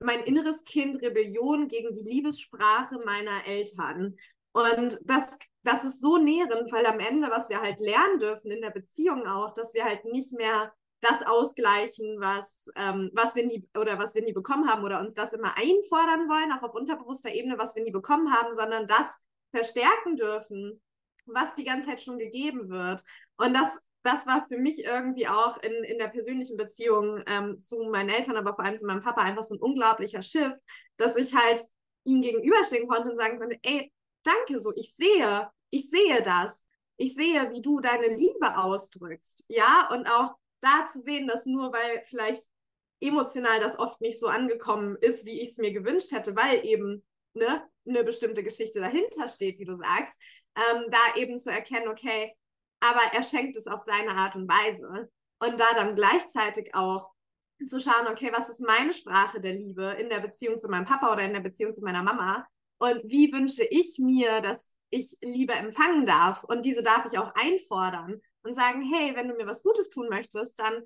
mein 0.00 0.20
inneres 0.20 0.64
Kind 0.64 1.02
Rebellion 1.02 1.68
gegen 1.68 1.92
die 1.92 2.02
Liebessprache 2.02 2.98
meiner 3.04 3.46
Eltern? 3.46 4.16
Und 4.52 4.98
das, 5.04 5.36
das 5.62 5.84
ist 5.84 6.00
so 6.00 6.18
nährend, 6.18 6.72
weil 6.72 6.86
am 6.86 7.00
Ende, 7.00 7.30
was 7.30 7.48
wir 7.48 7.60
halt 7.60 7.78
lernen 7.80 8.18
dürfen 8.18 8.50
in 8.50 8.60
der 8.60 8.70
Beziehung 8.70 9.26
auch, 9.26 9.52
dass 9.54 9.74
wir 9.74 9.84
halt 9.84 10.04
nicht 10.04 10.32
mehr 10.32 10.72
das 11.00 11.24
ausgleichen, 11.24 12.20
was, 12.20 12.66
ähm, 12.74 13.10
was 13.12 13.36
wir 13.36 13.46
nie 13.46 13.68
oder 13.78 13.98
was 13.98 14.14
wir 14.14 14.22
nie 14.22 14.32
bekommen 14.32 14.68
haben 14.68 14.82
oder 14.84 15.00
uns 15.00 15.14
das 15.14 15.32
immer 15.32 15.56
einfordern 15.56 16.28
wollen, 16.28 16.52
auch 16.52 16.62
auf 16.62 16.74
unterbewusster 16.74 17.30
Ebene, 17.30 17.56
was 17.56 17.76
wir 17.76 17.84
nie 17.84 17.92
bekommen 17.92 18.32
haben, 18.32 18.52
sondern 18.52 18.88
das 18.88 19.06
verstärken 19.52 20.16
dürfen, 20.16 20.82
was 21.26 21.54
die 21.54 21.64
ganze 21.64 21.90
Zeit 21.90 22.00
schon 22.00 22.18
gegeben 22.18 22.68
wird. 22.68 23.04
Und 23.36 23.54
das, 23.54 23.78
das 24.02 24.26
war 24.26 24.46
für 24.48 24.56
mich 24.56 24.84
irgendwie 24.84 25.28
auch 25.28 25.58
in, 25.62 25.72
in 25.84 25.98
der 25.98 26.08
persönlichen 26.08 26.56
Beziehung 26.56 27.22
ähm, 27.26 27.58
zu 27.58 27.82
meinen 27.90 28.08
Eltern, 28.08 28.36
aber 28.36 28.54
vor 28.54 28.64
allem 28.64 28.78
zu 28.78 28.86
meinem 28.86 29.02
Papa 29.02 29.22
einfach 29.22 29.42
so 29.42 29.54
ein 29.54 29.60
unglaublicher 29.60 30.22
Schiff, 30.22 30.52
dass 30.96 31.16
ich 31.16 31.34
halt 31.34 31.62
ihm 32.04 32.22
gegenüberstehen 32.22 32.88
konnte 32.88 33.10
und 33.10 33.16
sagen 33.18 33.38
konnte, 33.38 33.58
ey, 33.62 33.92
danke 34.22 34.60
so, 34.60 34.72
ich 34.76 34.94
sehe, 34.94 35.50
ich 35.70 35.90
sehe 35.90 36.22
das. 36.22 36.66
Ich 36.96 37.14
sehe, 37.14 37.50
wie 37.52 37.62
du 37.62 37.80
deine 37.80 38.08
Liebe 38.08 38.56
ausdrückst. 38.58 39.44
Ja, 39.48 39.88
und 39.92 40.08
auch 40.08 40.34
da 40.60 40.84
zu 40.86 41.00
sehen, 41.00 41.28
dass 41.28 41.46
nur 41.46 41.72
weil 41.72 42.02
vielleicht 42.06 42.42
emotional 43.00 43.60
das 43.60 43.78
oft 43.78 44.00
nicht 44.00 44.18
so 44.18 44.26
angekommen 44.26 44.96
ist, 45.00 45.24
wie 45.24 45.40
ich 45.40 45.50
es 45.50 45.58
mir 45.58 45.72
gewünscht 45.72 46.10
hätte, 46.10 46.34
weil 46.34 46.64
eben 46.66 47.04
ne, 47.34 47.62
eine 47.86 48.02
bestimmte 48.02 48.42
Geschichte 48.42 48.80
dahinter 48.80 49.28
steht, 49.28 49.58
wie 49.60 49.64
du 49.64 49.76
sagst, 49.76 50.14
ähm, 50.56 50.86
da 50.90 50.98
eben 51.16 51.38
zu 51.38 51.52
erkennen, 51.52 51.88
okay, 51.88 52.34
aber 52.80 53.00
er 53.12 53.22
schenkt 53.22 53.56
es 53.56 53.66
auf 53.66 53.80
seine 53.80 54.16
Art 54.16 54.36
und 54.36 54.48
Weise. 54.48 55.10
Und 55.40 55.60
da 55.60 55.66
dann 55.74 55.94
gleichzeitig 55.94 56.74
auch 56.74 57.10
zu 57.66 57.80
schauen, 57.80 58.06
okay, 58.08 58.30
was 58.32 58.48
ist 58.48 58.60
meine 58.60 58.92
Sprache 58.92 59.40
der 59.40 59.54
Liebe 59.54 59.84
in 59.98 60.08
der 60.08 60.20
Beziehung 60.20 60.58
zu 60.58 60.68
meinem 60.68 60.84
Papa 60.84 61.12
oder 61.12 61.22
in 61.22 61.32
der 61.32 61.40
Beziehung 61.40 61.72
zu 61.72 61.82
meiner 61.82 62.02
Mama? 62.02 62.46
Und 62.78 63.02
wie 63.04 63.32
wünsche 63.32 63.64
ich 63.64 63.98
mir, 63.98 64.40
dass 64.40 64.74
ich 64.90 65.16
Liebe 65.20 65.54
empfangen 65.54 66.06
darf? 66.06 66.44
Und 66.44 66.64
diese 66.64 66.82
darf 66.82 67.06
ich 67.06 67.18
auch 67.18 67.34
einfordern 67.34 68.20
und 68.42 68.54
sagen, 68.54 68.82
hey, 68.82 69.14
wenn 69.16 69.28
du 69.28 69.34
mir 69.34 69.46
was 69.46 69.62
Gutes 69.62 69.90
tun 69.90 70.08
möchtest, 70.08 70.58
dann 70.58 70.82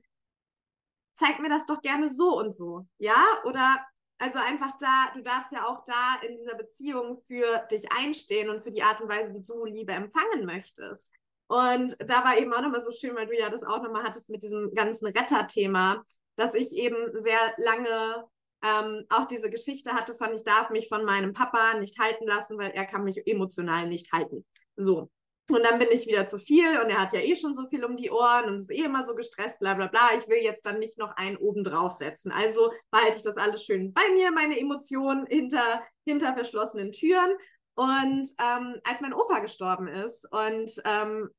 zeig 1.15 1.41
mir 1.41 1.51
das 1.51 1.67
doch 1.67 1.83
gerne 1.83 2.09
so 2.09 2.39
und 2.39 2.55
so. 2.55 2.87
Ja? 2.99 3.23
Oder 3.45 3.85
also 4.19 4.39
einfach 4.39 4.77
da, 4.79 5.11
du 5.15 5.23
darfst 5.23 5.53
ja 5.53 5.67
auch 5.67 5.85
da 5.85 6.17
in 6.27 6.37
dieser 6.37 6.55
Beziehung 6.55 7.21
für 7.27 7.67
dich 7.71 7.91
einstehen 7.93 8.51
und 8.51 8.63
für 8.63 8.71
die 8.71 8.83
Art 8.83 9.01
und 9.01 9.09
Weise, 9.09 9.35
wie 9.35 9.43
du 9.43 9.65
Liebe 9.65 9.93
empfangen 9.93 10.47
möchtest. 10.47 11.11
Und 11.49 11.97
da 11.99 12.25
war 12.25 12.39
eben 12.39 12.53
auch 12.53 12.63
nochmal 12.63 12.83
so 12.83 12.91
schön, 12.91 13.15
weil 13.15 13.27
du 13.27 13.39
ja 13.39 13.51
das 13.51 13.63
auch 13.63 13.83
nochmal 13.83 14.05
hattest 14.05 14.31
mit 14.31 14.43
diesem 14.43 14.73
ganzen 14.75 15.07
Retter-Thema, 15.07 16.05
dass 16.37 16.55
ich 16.55 16.75
eben 16.77 16.97
sehr 17.21 17.39
lange 17.59 18.25
ähm, 18.63 19.05
auch 19.09 19.27
diese 19.27 19.51
Geschichte 19.51 19.93
hatte 19.93 20.15
von, 20.15 20.35
ich 20.35 20.45
darf 20.45 20.71
mich 20.71 20.89
von 20.89 21.05
meinem 21.05 21.33
Papa 21.33 21.75
nicht 21.79 21.99
halten 21.99 22.27
lassen, 22.27 22.59
weil 22.59 22.71
er 22.71 22.85
kann 22.85 23.05
mich 23.05 23.27
emotional 23.27 23.87
nicht 23.87 24.13
halten. 24.13 24.45
So. 24.77 25.11
Und 25.49 25.65
dann 25.65 25.79
bin 25.79 25.89
ich 25.91 26.07
wieder 26.07 26.25
zu 26.25 26.39
viel 26.39 26.81
und 26.81 26.89
er 26.89 27.01
hat 27.01 27.13
ja 27.13 27.21
eh 27.21 27.37
schon 27.37 27.55
so 27.55 27.67
viel 27.69 27.85
um 27.85 27.97
die 27.97 28.11
Ohren 28.11 28.47
und 28.47 28.59
ist 28.59 28.71
eh 28.71 28.85
immer 28.85 29.05
so 29.05 29.15
gestresst, 29.15 29.59
bla 29.59 29.75
bla 29.75 29.89
bla. 29.89 30.11
Ich 30.17 30.29
will 30.29 30.39
jetzt 30.39 30.65
dann 30.65 30.79
nicht 30.79 30.99
noch 30.99 31.17
einen 31.17 31.37
oben 31.37 31.65
draufsetzen. 31.65 32.31
Also 32.33 32.73
behalte 32.91 33.17
ich 33.17 33.23
das 33.23 33.37
alles 33.37 33.65
schön 33.65 33.93
bei 33.93 34.09
mir, 34.15 34.31
meine 34.31 34.59
Emotionen 34.59 35.27
hinter, 35.27 35.83
hinter 36.07 36.33
verschlossenen 36.33 36.93
Türen. 36.93 37.37
Und 37.75 38.29
ähm, 38.39 38.81
als 38.85 39.01
mein 39.01 39.15
Opa 39.15 39.39
gestorben 39.41 39.89
ist 39.89 40.31
und 40.31 40.71
ähm, 40.85 41.31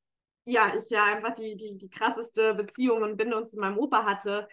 ja, 0.45 0.73
ich 0.75 0.89
ja 0.89 1.05
einfach 1.05 1.33
die, 1.33 1.55
die, 1.55 1.77
die 1.77 1.89
krasseste 1.89 2.55
Beziehung 2.55 3.03
und 3.03 3.17
Bindung 3.17 3.45
zu 3.45 3.59
meinem 3.59 3.77
Opa 3.77 4.03
hatte, 4.05 4.47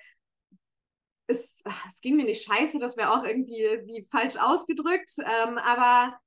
es, 1.26 1.64
es 1.88 2.00
ging 2.00 2.16
mir 2.16 2.24
nicht 2.24 2.44
scheiße, 2.44 2.78
das 2.78 2.96
wäre 2.96 3.12
auch 3.12 3.24
irgendwie 3.24 3.62
wie 3.86 4.04
falsch 4.10 4.36
ausgedrückt, 4.36 5.12
ähm, 5.18 5.58
aber 5.58 6.18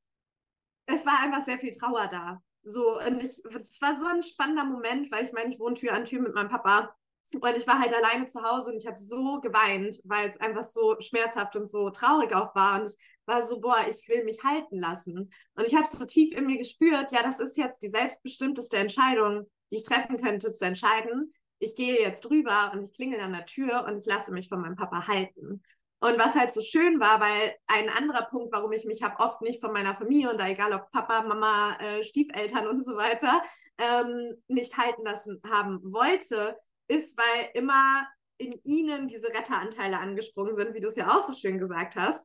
es 0.85 1.05
war 1.05 1.21
einfach 1.21 1.41
sehr 1.41 1.57
viel 1.57 1.71
Trauer 1.71 2.07
da. 2.07 2.41
So, 2.63 2.99
und 2.99 3.21
ich, 3.21 3.43
es 3.55 3.81
war 3.81 3.97
so 3.97 4.05
ein 4.05 4.23
spannender 4.23 4.63
Moment, 4.63 5.11
weil 5.11 5.23
ich 5.23 5.33
meine, 5.33 5.49
ich 5.53 5.59
wohne 5.59 5.75
Tür 5.75 5.93
an 5.93 6.05
Tür 6.05 6.21
mit 6.21 6.33
meinem 6.33 6.49
Papa 6.49 6.95
und 7.33 7.57
ich 7.57 7.67
war 7.67 7.79
halt 7.79 7.93
alleine 7.93 8.27
zu 8.27 8.41
Hause 8.43 8.71
und 8.71 8.77
ich 8.77 8.87
habe 8.87 8.97
so 8.97 9.39
geweint, 9.41 9.99
weil 10.05 10.29
es 10.29 10.39
einfach 10.39 10.63
so 10.63 10.95
schmerzhaft 10.99 11.55
und 11.55 11.67
so 11.67 11.89
traurig 11.89 12.33
auch 12.33 12.53
war. 12.55 12.81
Und 12.81 12.89
ich 12.89 12.97
war 13.25 13.45
so, 13.45 13.59
boah, 13.59 13.85
ich 13.89 14.07
will 14.07 14.23
mich 14.23 14.43
halten 14.43 14.79
lassen. 14.79 15.31
Und 15.55 15.67
ich 15.67 15.75
habe 15.75 15.87
so 15.87 16.05
tief 16.05 16.35
in 16.35 16.45
mir 16.45 16.57
gespürt, 16.57 17.11
ja, 17.11 17.23
das 17.23 17.39
ist 17.39 17.57
jetzt 17.57 17.81
die 17.81 17.89
selbstbestimmteste 17.89 18.77
Entscheidung, 18.77 19.49
die 19.71 19.77
ich 19.77 19.83
treffen 19.83 20.17
könnte, 20.17 20.51
zu 20.51 20.65
entscheiden. 20.65 21.33
Ich 21.59 21.75
gehe 21.75 21.99
jetzt 21.99 22.21
drüber 22.21 22.71
und 22.73 22.83
ich 22.83 22.93
klingel 22.93 23.19
an 23.19 23.33
der 23.33 23.45
Tür 23.45 23.85
und 23.87 23.97
ich 23.97 24.05
lasse 24.05 24.31
mich 24.31 24.49
von 24.49 24.61
meinem 24.61 24.75
Papa 24.75 25.07
halten. 25.07 25.63
Und 26.03 26.19
was 26.19 26.35
halt 26.35 26.51
so 26.51 26.59
schön 26.59 26.99
war, 26.99 27.21
weil 27.21 27.55
ein 27.67 27.89
anderer 27.89 28.23
Punkt, 28.23 28.51
warum 28.51 28.73
ich 28.73 28.83
mich 28.83 29.01
habe 29.03 29.23
oft 29.23 29.41
nicht 29.41 29.61
von 29.61 29.71
meiner 29.71 29.95
Familie 29.95 30.29
und 30.29 30.37
da 30.37 30.49
egal 30.49 30.73
ob 30.73 30.91
Papa, 30.91 31.23
Mama, 31.23 31.77
äh, 31.79 32.03
Stiefeltern 32.03 32.67
und 32.67 32.83
so 32.83 32.97
weiter, 32.97 33.41
ähm, 33.77 34.33
nicht 34.49 34.77
halten 34.77 35.05
lassen 35.05 35.41
haben 35.49 35.79
wollte, 35.81 36.57
ist, 36.89 37.17
weil 37.17 37.49
immer 37.53 38.05
in 38.37 38.59
ihnen 38.65 39.07
diese 39.07 39.29
Retteranteile 39.29 39.97
angesprungen 39.97 40.55
sind, 40.55 40.73
wie 40.73 40.81
du 40.81 40.89
es 40.89 40.97
ja 40.97 41.09
auch 41.09 41.21
so 41.21 41.31
schön 41.31 41.57
gesagt 41.57 41.95
hast. 41.95 42.21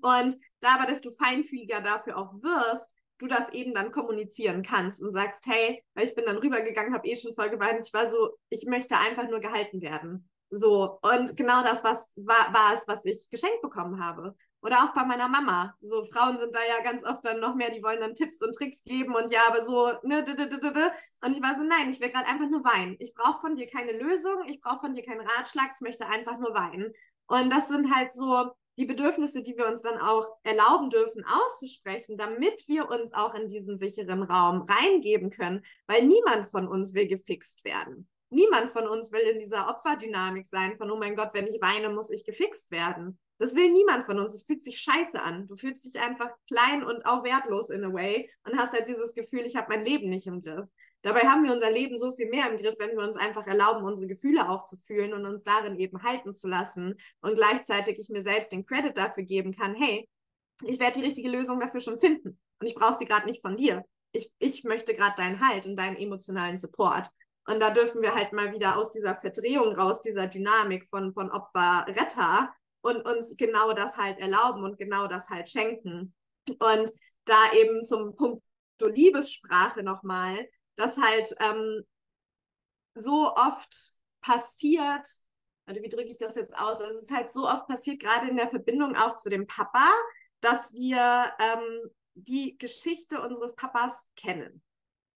Und 0.00 0.36
da 0.60 0.76
aber, 0.76 0.86
desto 0.86 1.10
feinfühliger 1.10 1.80
dafür 1.80 2.16
auch 2.16 2.32
wirst, 2.42 2.90
du 3.18 3.26
das 3.26 3.50
eben 3.50 3.74
dann 3.74 3.92
kommunizieren 3.92 4.62
kannst 4.62 5.02
und 5.02 5.12
sagst, 5.12 5.44
hey, 5.46 5.82
weil 5.94 6.04
ich 6.04 6.14
bin 6.14 6.24
dann 6.24 6.38
rübergegangen, 6.38 6.94
habe 6.94 7.06
eh 7.06 7.16
schon 7.16 7.34
voll 7.34 7.50
geweint, 7.50 7.84
ich 7.84 7.92
war 7.92 8.08
so, 8.08 8.36
ich 8.48 8.66
möchte 8.66 8.96
einfach 8.96 9.28
nur 9.28 9.40
gehalten 9.40 9.80
werden. 9.80 10.28
So, 10.50 10.98
und 11.02 11.36
genau 11.36 11.62
das 11.62 11.84
was, 11.84 12.12
war, 12.16 12.52
war 12.52 12.74
es, 12.74 12.86
was 12.86 13.04
ich 13.04 13.28
geschenkt 13.30 13.62
bekommen 13.62 14.02
habe. 14.02 14.36
Oder 14.62 14.84
auch 14.84 14.94
bei 14.94 15.04
meiner 15.04 15.28
Mama. 15.28 15.74
So, 15.82 16.04
Frauen 16.04 16.38
sind 16.38 16.54
da 16.54 16.60
ja 16.60 16.82
ganz 16.82 17.04
oft 17.04 17.24
dann 17.24 17.40
noch 17.40 17.54
mehr, 17.54 17.70
die 17.70 17.82
wollen 17.82 18.00
dann 18.00 18.14
Tipps 18.14 18.40
und 18.40 18.54
Tricks 18.54 18.82
geben 18.84 19.14
und 19.14 19.30
ja, 19.30 19.40
aber 19.48 19.62
so, 19.62 19.92
ne, 20.04 20.24
d 20.24 20.32
-d 20.32 20.48
-d 20.48 20.90
und 21.22 21.36
ich 21.36 21.42
war 21.42 21.54
so, 21.54 21.62
nein, 21.64 21.90
ich 21.90 22.00
will 22.00 22.10
gerade 22.10 22.26
einfach 22.26 22.48
nur 22.48 22.64
weinen. 22.64 22.96
Ich 22.98 23.14
brauche 23.14 23.40
von 23.40 23.56
dir 23.56 23.66
keine 23.66 23.92
Lösung, 23.92 24.44
ich 24.46 24.60
brauche 24.60 24.80
von 24.80 24.94
dir 24.94 25.04
keinen 25.04 25.26
Ratschlag, 25.26 25.72
ich 25.74 25.80
möchte 25.80 26.06
einfach 26.06 26.38
nur 26.38 26.54
weinen. 26.54 26.94
Und 27.26 27.50
das 27.50 27.68
sind 27.68 27.94
halt 27.94 28.12
so 28.12 28.52
die 28.76 28.86
Bedürfnisse, 28.86 29.42
die 29.42 29.56
wir 29.56 29.66
uns 29.66 29.82
dann 29.82 29.98
auch 29.98 30.26
erlauben 30.42 30.90
dürfen 30.90 31.24
auszusprechen, 31.24 32.16
damit 32.16 32.66
wir 32.66 32.88
uns 32.88 33.12
auch 33.12 33.34
in 33.34 33.48
diesen 33.48 33.78
sicheren 33.78 34.22
Raum 34.22 34.62
reingeben 34.62 35.30
können, 35.30 35.64
weil 35.86 36.04
niemand 36.04 36.46
von 36.46 36.66
uns 36.66 36.94
will 36.94 37.06
gefixt 37.06 37.64
werden. 37.64 38.08
Niemand 38.30 38.70
von 38.70 38.88
uns 38.88 39.12
will 39.12 39.20
in 39.20 39.38
dieser 39.38 39.68
Opferdynamik 39.68 40.46
sein, 40.46 40.76
von, 40.76 40.90
oh 40.90 40.96
mein 40.96 41.14
Gott, 41.14 41.30
wenn 41.34 41.46
ich 41.46 41.60
weine, 41.60 41.90
muss 41.90 42.10
ich 42.10 42.24
gefixt 42.24 42.72
werden. 42.72 43.18
Das 43.38 43.54
will 43.54 43.70
niemand 43.70 44.04
von 44.04 44.18
uns. 44.18 44.34
Es 44.34 44.44
fühlt 44.44 44.62
sich 44.62 44.80
scheiße 44.80 45.20
an. 45.20 45.46
Du 45.46 45.54
fühlst 45.56 45.84
dich 45.84 46.00
einfach 46.00 46.30
klein 46.48 46.82
und 46.82 47.04
auch 47.04 47.24
wertlos 47.24 47.70
in 47.70 47.84
a 47.84 47.92
way 47.92 48.30
und 48.44 48.56
hast 48.56 48.72
halt 48.72 48.88
dieses 48.88 49.14
Gefühl, 49.14 49.40
ich 49.40 49.56
habe 49.56 49.74
mein 49.74 49.84
Leben 49.84 50.08
nicht 50.08 50.26
im 50.26 50.40
Griff. 50.40 50.68
Dabei 51.04 51.20
haben 51.20 51.44
wir 51.44 51.52
unser 51.52 51.70
Leben 51.70 51.98
so 51.98 52.12
viel 52.12 52.30
mehr 52.30 52.50
im 52.50 52.56
Griff, 52.56 52.76
wenn 52.78 52.96
wir 52.96 53.04
uns 53.04 53.18
einfach 53.18 53.46
erlauben, 53.46 53.84
unsere 53.84 54.08
Gefühle 54.08 54.48
auch 54.48 54.64
zu 54.64 54.74
fühlen 54.74 55.12
und 55.12 55.26
uns 55.26 55.44
darin 55.44 55.78
eben 55.78 56.02
halten 56.02 56.32
zu 56.32 56.48
lassen 56.48 56.98
und 57.20 57.34
gleichzeitig 57.34 57.98
ich 57.98 58.08
mir 58.08 58.22
selbst 58.22 58.52
den 58.52 58.64
Credit 58.64 58.96
dafür 58.96 59.22
geben 59.22 59.52
kann, 59.52 59.74
hey, 59.74 60.08
ich 60.62 60.80
werde 60.80 61.00
die 61.00 61.04
richtige 61.04 61.28
Lösung 61.28 61.60
dafür 61.60 61.82
schon 61.82 61.98
finden 61.98 62.38
und 62.58 62.66
ich 62.66 62.74
brauche 62.74 62.94
sie 62.94 63.04
gerade 63.04 63.26
nicht 63.26 63.42
von 63.42 63.54
dir. 63.54 63.84
Ich, 64.12 64.32
ich 64.38 64.64
möchte 64.64 64.94
gerade 64.94 65.14
deinen 65.16 65.46
Halt 65.46 65.66
und 65.66 65.76
deinen 65.76 65.96
emotionalen 65.96 66.56
Support. 66.56 67.10
Und 67.46 67.60
da 67.60 67.68
dürfen 67.68 68.00
wir 68.00 68.14
halt 68.14 68.32
mal 68.32 68.52
wieder 68.52 68.78
aus 68.78 68.90
dieser 68.90 69.14
Verdrehung 69.14 69.74
raus, 69.74 70.00
dieser 70.00 70.26
Dynamik 70.26 70.88
von, 70.88 71.12
von 71.12 71.30
Opfer, 71.30 71.84
Retter 71.86 72.50
und 72.80 73.06
uns 73.06 73.36
genau 73.36 73.74
das 73.74 73.98
halt 73.98 74.16
erlauben 74.16 74.64
und 74.64 74.78
genau 74.78 75.06
das 75.06 75.28
halt 75.28 75.50
schenken. 75.50 76.14
Und 76.48 76.90
da 77.26 77.52
eben 77.52 77.84
zum 77.84 78.16
Punkt 78.16 78.42
Liebessprache 78.80 79.82
nochmal, 79.82 80.48
dass 80.76 80.96
halt 80.96 81.34
ähm, 81.40 81.84
so 82.94 83.34
oft 83.34 83.94
passiert, 84.20 85.08
also 85.66 85.82
wie 85.82 85.88
drücke 85.88 86.08
ich 86.08 86.18
das 86.18 86.34
jetzt 86.34 86.54
aus? 86.56 86.80
Also 86.80 86.96
es 86.96 87.02
ist 87.02 87.10
halt 87.10 87.30
so 87.30 87.48
oft 87.48 87.66
passiert, 87.66 88.00
gerade 88.00 88.28
in 88.28 88.36
der 88.36 88.48
Verbindung 88.48 88.96
auch 88.96 89.16
zu 89.16 89.28
dem 89.28 89.46
Papa, 89.46 89.92
dass 90.40 90.72
wir 90.72 91.32
ähm, 91.38 91.90
die 92.14 92.56
Geschichte 92.58 93.20
unseres 93.20 93.54
Papas 93.54 93.92
kennen. 94.16 94.62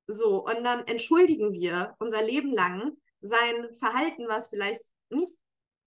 So, 0.07 0.45
und 0.45 0.65
dann 0.65 0.87
entschuldigen 0.87 1.53
wir 1.53 1.95
unser 1.99 2.23
Leben 2.23 2.53
lang 2.53 2.97
sein 3.21 3.69
Verhalten, 3.79 4.27
was 4.27 4.49
vielleicht 4.49 4.83
nicht 5.11 5.37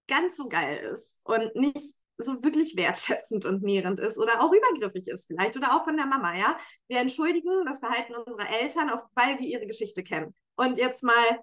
ganz 0.06 0.36
so 0.36 0.48
geil 0.48 0.78
ist 0.78 1.18
und 1.24 1.54
nicht 1.56 1.96
so 2.22 2.42
wirklich 2.42 2.76
wertschätzend 2.76 3.44
und 3.44 3.62
nährend 3.62 4.00
ist 4.00 4.18
oder 4.18 4.42
auch 4.42 4.52
übergriffig 4.52 5.08
ist 5.08 5.26
vielleicht 5.26 5.56
oder 5.56 5.76
auch 5.76 5.84
von 5.84 5.96
der 5.96 6.06
Mama, 6.06 6.36
ja. 6.36 6.56
Wir 6.88 6.98
entschuldigen 6.98 7.64
das 7.66 7.80
Verhalten 7.80 8.14
unserer 8.14 8.48
Eltern, 8.50 8.90
auf, 8.90 9.02
weil 9.14 9.38
wir 9.38 9.46
ihre 9.46 9.66
Geschichte 9.66 10.02
kennen. 10.02 10.34
Und 10.56 10.78
jetzt 10.78 11.02
mal 11.02 11.40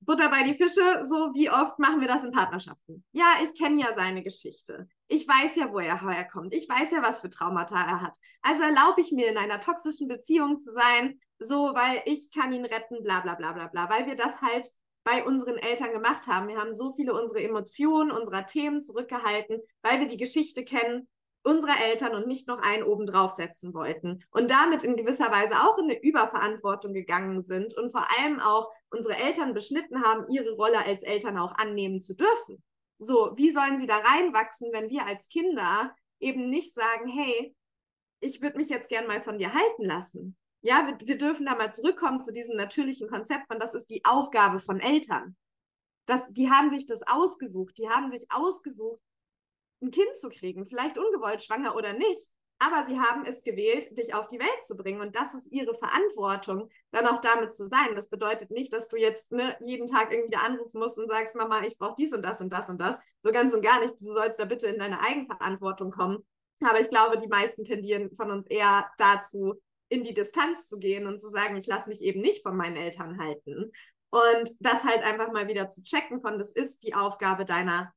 Butter 0.00 0.28
bei 0.28 0.42
die 0.42 0.54
Fische, 0.54 1.04
so 1.04 1.32
wie 1.34 1.50
oft 1.50 1.78
machen 1.78 2.00
wir 2.00 2.08
das 2.08 2.24
in 2.24 2.30
Partnerschaften? 2.30 3.04
Ja, 3.12 3.34
ich 3.42 3.58
kenne 3.58 3.80
ja 3.80 3.96
seine 3.96 4.22
Geschichte. 4.22 4.88
Ich 5.08 5.26
weiß 5.26 5.56
ja, 5.56 5.72
wo 5.72 5.78
er 5.78 6.00
herkommt. 6.08 6.54
Ich 6.54 6.68
weiß 6.68 6.90
ja, 6.90 7.02
was 7.02 7.20
für 7.20 7.30
Traumata 7.30 7.76
er 7.76 8.02
hat. 8.02 8.16
Also 8.42 8.64
erlaube 8.64 9.00
ich 9.00 9.12
mir 9.12 9.28
in 9.28 9.38
einer 9.38 9.60
toxischen 9.60 10.08
Beziehung 10.08 10.58
zu 10.58 10.72
sein, 10.72 11.20
so, 11.38 11.74
weil 11.74 12.02
ich 12.04 12.30
kann 12.30 12.52
ihn 12.52 12.64
retten, 12.64 13.02
bla 13.02 13.20
bla 13.20 13.34
bla 13.34 13.52
bla 13.52 13.68
bla, 13.68 13.90
weil 13.90 14.06
wir 14.06 14.16
das 14.16 14.40
halt 14.40 14.68
bei 15.04 15.24
unseren 15.24 15.56
Eltern 15.56 15.92
gemacht 15.92 16.26
haben. 16.26 16.48
Wir 16.48 16.56
haben 16.56 16.74
so 16.74 16.90
viele 16.90 17.14
unsere 17.14 17.42
Emotionen, 17.42 18.10
unserer 18.10 18.46
Themen 18.46 18.80
zurückgehalten, 18.80 19.60
weil 19.82 20.00
wir 20.00 20.06
die 20.06 20.16
Geschichte 20.16 20.64
kennen 20.64 21.08
unserer 21.44 21.78
Eltern 21.78 22.14
und 22.14 22.26
nicht 22.26 22.48
noch 22.48 22.58
einen 22.58 22.82
oben 22.82 23.06
draufsetzen 23.06 23.74
wollten 23.74 24.24
und 24.30 24.50
damit 24.50 24.82
in 24.82 24.96
gewisser 24.96 25.30
Weise 25.30 25.54
auch 25.62 25.78
in 25.78 25.84
eine 25.84 26.02
Überverantwortung 26.02 26.94
gegangen 26.94 27.44
sind 27.44 27.76
und 27.76 27.90
vor 27.90 28.06
allem 28.18 28.40
auch 28.40 28.70
unsere 28.90 29.16
Eltern 29.16 29.52
beschnitten 29.52 30.02
haben, 30.02 30.26
ihre 30.32 30.52
Rolle 30.52 30.84
als 30.84 31.02
Eltern 31.02 31.38
auch 31.38 31.52
annehmen 31.56 32.00
zu 32.00 32.14
dürfen. 32.14 32.62
So, 32.98 33.32
wie 33.36 33.50
sollen 33.50 33.78
sie 33.78 33.86
da 33.86 33.98
reinwachsen, 33.98 34.72
wenn 34.72 34.88
wir 34.88 35.06
als 35.06 35.28
Kinder 35.28 35.94
eben 36.18 36.48
nicht 36.48 36.74
sagen, 36.74 37.08
hey, 37.08 37.54
ich 38.20 38.40
würde 38.40 38.56
mich 38.56 38.70
jetzt 38.70 38.88
gern 38.88 39.06
mal 39.06 39.20
von 39.20 39.36
dir 39.36 39.52
halten 39.52 39.84
lassen. 39.84 40.36
Ja, 40.64 40.86
wir, 40.86 40.96
wir 41.06 41.18
dürfen 41.18 41.44
da 41.44 41.54
mal 41.54 41.70
zurückkommen 41.70 42.22
zu 42.22 42.32
diesem 42.32 42.56
natürlichen 42.56 43.06
Konzept 43.06 43.46
von, 43.48 43.58
das 43.58 43.74
ist 43.74 43.90
die 43.90 44.02
Aufgabe 44.06 44.58
von 44.58 44.80
Eltern. 44.80 45.36
Das, 46.06 46.26
die 46.30 46.50
haben 46.50 46.70
sich 46.70 46.86
das 46.86 47.02
ausgesucht. 47.06 47.76
Die 47.76 47.90
haben 47.90 48.10
sich 48.10 48.24
ausgesucht, 48.32 48.98
ein 49.82 49.90
Kind 49.90 50.16
zu 50.16 50.30
kriegen. 50.30 50.66
Vielleicht 50.66 50.96
ungewollt 50.96 51.42
schwanger 51.42 51.76
oder 51.76 51.92
nicht. 51.92 52.30
Aber 52.58 52.86
sie 52.86 52.98
haben 52.98 53.26
es 53.26 53.42
gewählt, 53.42 53.98
dich 53.98 54.14
auf 54.14 54.26
die 54.28 54.38
Welt 54.38 54.64
zu 54.66 54.74
bringen. 54.74 55.02
Und 55.02 55.14
das 55.14 55.34
ist 55.34 55.52
ihre 55.52 55.74
Verantwortung, 55.74 56.70
dann 56.92 57.06
auch 57.08 57.20
damit 57.20 57.52
zu 57.52 57.68
sein. 57.68 57.94
Das 57.94 58.08
bedeutet 58.08 58.50
nicht, 58.50 58.72
dass 58.72 58.88
du 58.88 58.96
jetzt 58.96 59.30
ne, 59.32 59.54
jeden 59.60 59.86
Tag 59.86 60.12
irgendwie 60.14 60.30
da 60.30 60.46
anrufen 60.46 60.78
musst 60.78 60.96
und 60.98 61.10
sagst, 61.10 61.34
Mama, 61.36 61.60
ich 61.66 61.76
brauche 61.76 61.96
dies 61.98 62.14
und 62.14 62.22
das 62.22 62.40
und 62.40 62.50
das 62.50 62.70
und 62.70 62.80
das. 62.80 62.98
So 63.22 63.32
ganz 63.32 63.52
und 63.52 63.60
gar 63.60 63.80
nicht. 63.80 64.00
Du 64.00 64.06
sollst 64.06 64.40
da 64.40 64.46
bitte 64.46 64.68
in 64.68 64.78
deine 64.78 65.00
Eigenverantwortung 65.00 65.90
kommen. 65.90 66.24
Aber 66.62 66.80
ich 66.80 66.88
glaube, 66.88 67.18
die 67.18 67.28
meisten 67.28 67.64
tendieren 67.64 68.10
von 68.16 68.30
uns 68.30 68.46
eher 68.46 68.90
dazu, 68.96 69.60
in 69.88 70.02
die 70.02 70.14
Distanz 70.14 70.68
zu 70.68 70.78
gehen 70.78 71.06
und 71.06 71.20
zu 71.20 71.28
sagen, 71.28 71.56
ich 71.56 71.66
lasse 71.66 71.88
mich 71.88 72.02
eben 72.02 72.20
nicht 72.20 72.42
von 72.42 72.56
meinen 72.56 72.76
Eltern 72.76 73.18
halten. 73.18 73.72
Und 74.10 74.50
das 74.60 74.84
halt 74.84 75.02
einfach 75.02 75.32
mal 75.32 75.48
wieder 75.48 75.70
zu 75.70 75.82
checken 75.82 76.20
von, 76.20 76.38
das 76.38 76.52
ist 76.52 76.84
die 76.84 76.94
Aufgabe 76.94 77.44
deiner 77.44 77.92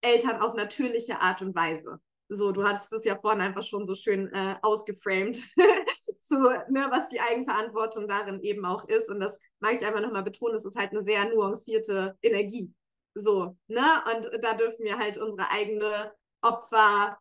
Eltern 0.00 0.40
auf 0.40 0.54
natürliche 0.54 1.20
Art 1.20 1.42
und 1.42 1.54
Weise. 1.54 2.00
So, 2.28 2.52
du 2.52 2.64
hattest 2.64 2.92
es 2.92 3.04
ja 3.04 3.18
vorhin 3.18 3.40
einfach 3.40 3.62
schon 3.62 3.86
so 3.86 3.94
schön 3.94 4.30
äh, 4.32 4.56
ausgeframed, 4.60 5.42
zu, 6.20 6.38
ne, 6.38 6.88
was 6.90 7.08
die 7.08 7.20
Eigenverantwortung 7.20 8.06
darin 8.06 8.40
eben 8.40 8.64
auch 8.66 8.86
ist. 8.86 9.08
Und 9.08 9.20
das 9.20 9.38
mag 9.60 9.74
ich 9.74 9.86
einfach 9.86 10.02
nochmal 10.02 10.22
betonen, 10.22 10.56
es 10.56 10.66
ist 10.66 10.76
halt 10.76 10.90
eine 10.90 11.02
sehr 11.02 11.24
nuancierte 11.30 12.16
Energie. 12.20 12.74
So, 13.14 13.56
ne? 13.66 14.04
Und 14.14 14.30
da 14.42 14.54
dürfen 14.54 14.84
wir 14.84 14.98
halt 14.98 15.18
unsere 15.18 15.50
eigene 15.50 16.12
Opfer, 16.42 17.18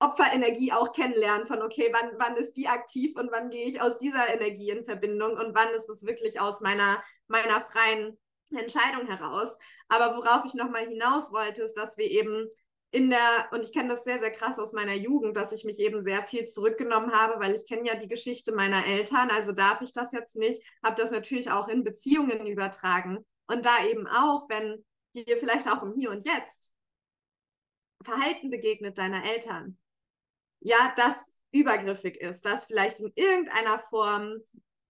Opferenergie 0.00 0.72
auch 0.72 0.92
kennenlernen 0.92 1.46
von, 1.46 1.60
okay, 1.62 1.90
wann, 1.92 2.12
wann 2.18 2.36
ist 2.36 2.56
die 2.56 2.68
aktiv 2.68 3.16
und 3.16 3.32
wann 3.32 3.50
gehe 3.50 3.66
ich 3.66 3.80
aus 3.80 3.98
dieser 3.98 4.32
Energie 4.32 4.70
in 4.70 4.84
Verbindung 4.84 5.32
und 5.32 5.54
wann 5.54 5.70
ist 5.70 5.88
es 5.88 6.06
wirklich 6.06 6.40
aus 6.40 6.60
meiner, 6.60 7.02
meiner 7.26 7.60
freien 7.60 8.16
Entscheidung 8.50 9.06
heraus. 9.06 9.56
Aber 9.88 10.16
worauf 10.16 10.44
ich 10.44 10.54
nochmal 10.54 10.86
hinaus 10.86 11.32
wollte, 11.32 11.62
ist, 11.62 11.74
dass 11.74 11.96
wir 11.96 12.10
eben 12.10 12.48
in 12.90 13.10
der, 13.10 13.48
und 13.52 13.62
ich 13.62 13.72
kenne 13.72 13.90
das 13.90 14.04
sehr, 14.04 14.18
sehr 14.18 14.30
krass 14.30 14.58
aus 14.58 14.72
meiner 14.72 14.94
Jugend, 14.94 15.36
dass 15.36 15.52
ich 15.52 15.64
mich 15.64 15.78
eben 15.78 16.02
sehr 16.02 16.22
viel 16.22 16.46
zurückgenommen 16.46 17.12
habe, 17.12 17.38
weil 17.38 17.54
ich 17.54 17.66
kenne 17.66 17.86
ja 17.86 17.96
die 17.96 18.08
Geschichte 18.08 18.52
meiner 18.54 18.86
Eltern, 18.86 19.30
also 19.30 19.52
darf 19.52 19.82
ich 19.82 19.92
das 19.92 20.12
jetzt 20.12 20.36
nicht, 20.36 20.62
habe 20.82 21.00
das 21.00 21.10
natürlich 21.10 21.50
auch 21.50 21.68
in 21.68 21.84
Beziehungen 21.84 22.46
übertragen. 22.46 23.26
Und 23.46 23.66
da 23.66 23.84
eben 23.90 24.06
auch, 24.06 24.48
wenn 24.48 24.84
dir 25.14 25.36
vielleicht 25.36 25.68
auch 25.68 25.82
im 25.82 25.92
Hier 25.94 26.10
und 26.10 26.24
Jetzt 26.24 26.70
Verhalten 28.04 28.48
begegnet 28.48 28.96
deiner 28.96 29.24
Eltern, 29.24 29.76
ja, 30.60 30.92
das 30.96 31.34
übergriffig 31.52 32.16
ist, 32.16 32.44
das 32.44 32.66
vielleicht 32.66 33.00
in 33.00 33.12
irgendeiner 33.14 33.78
Form 33.78 34.38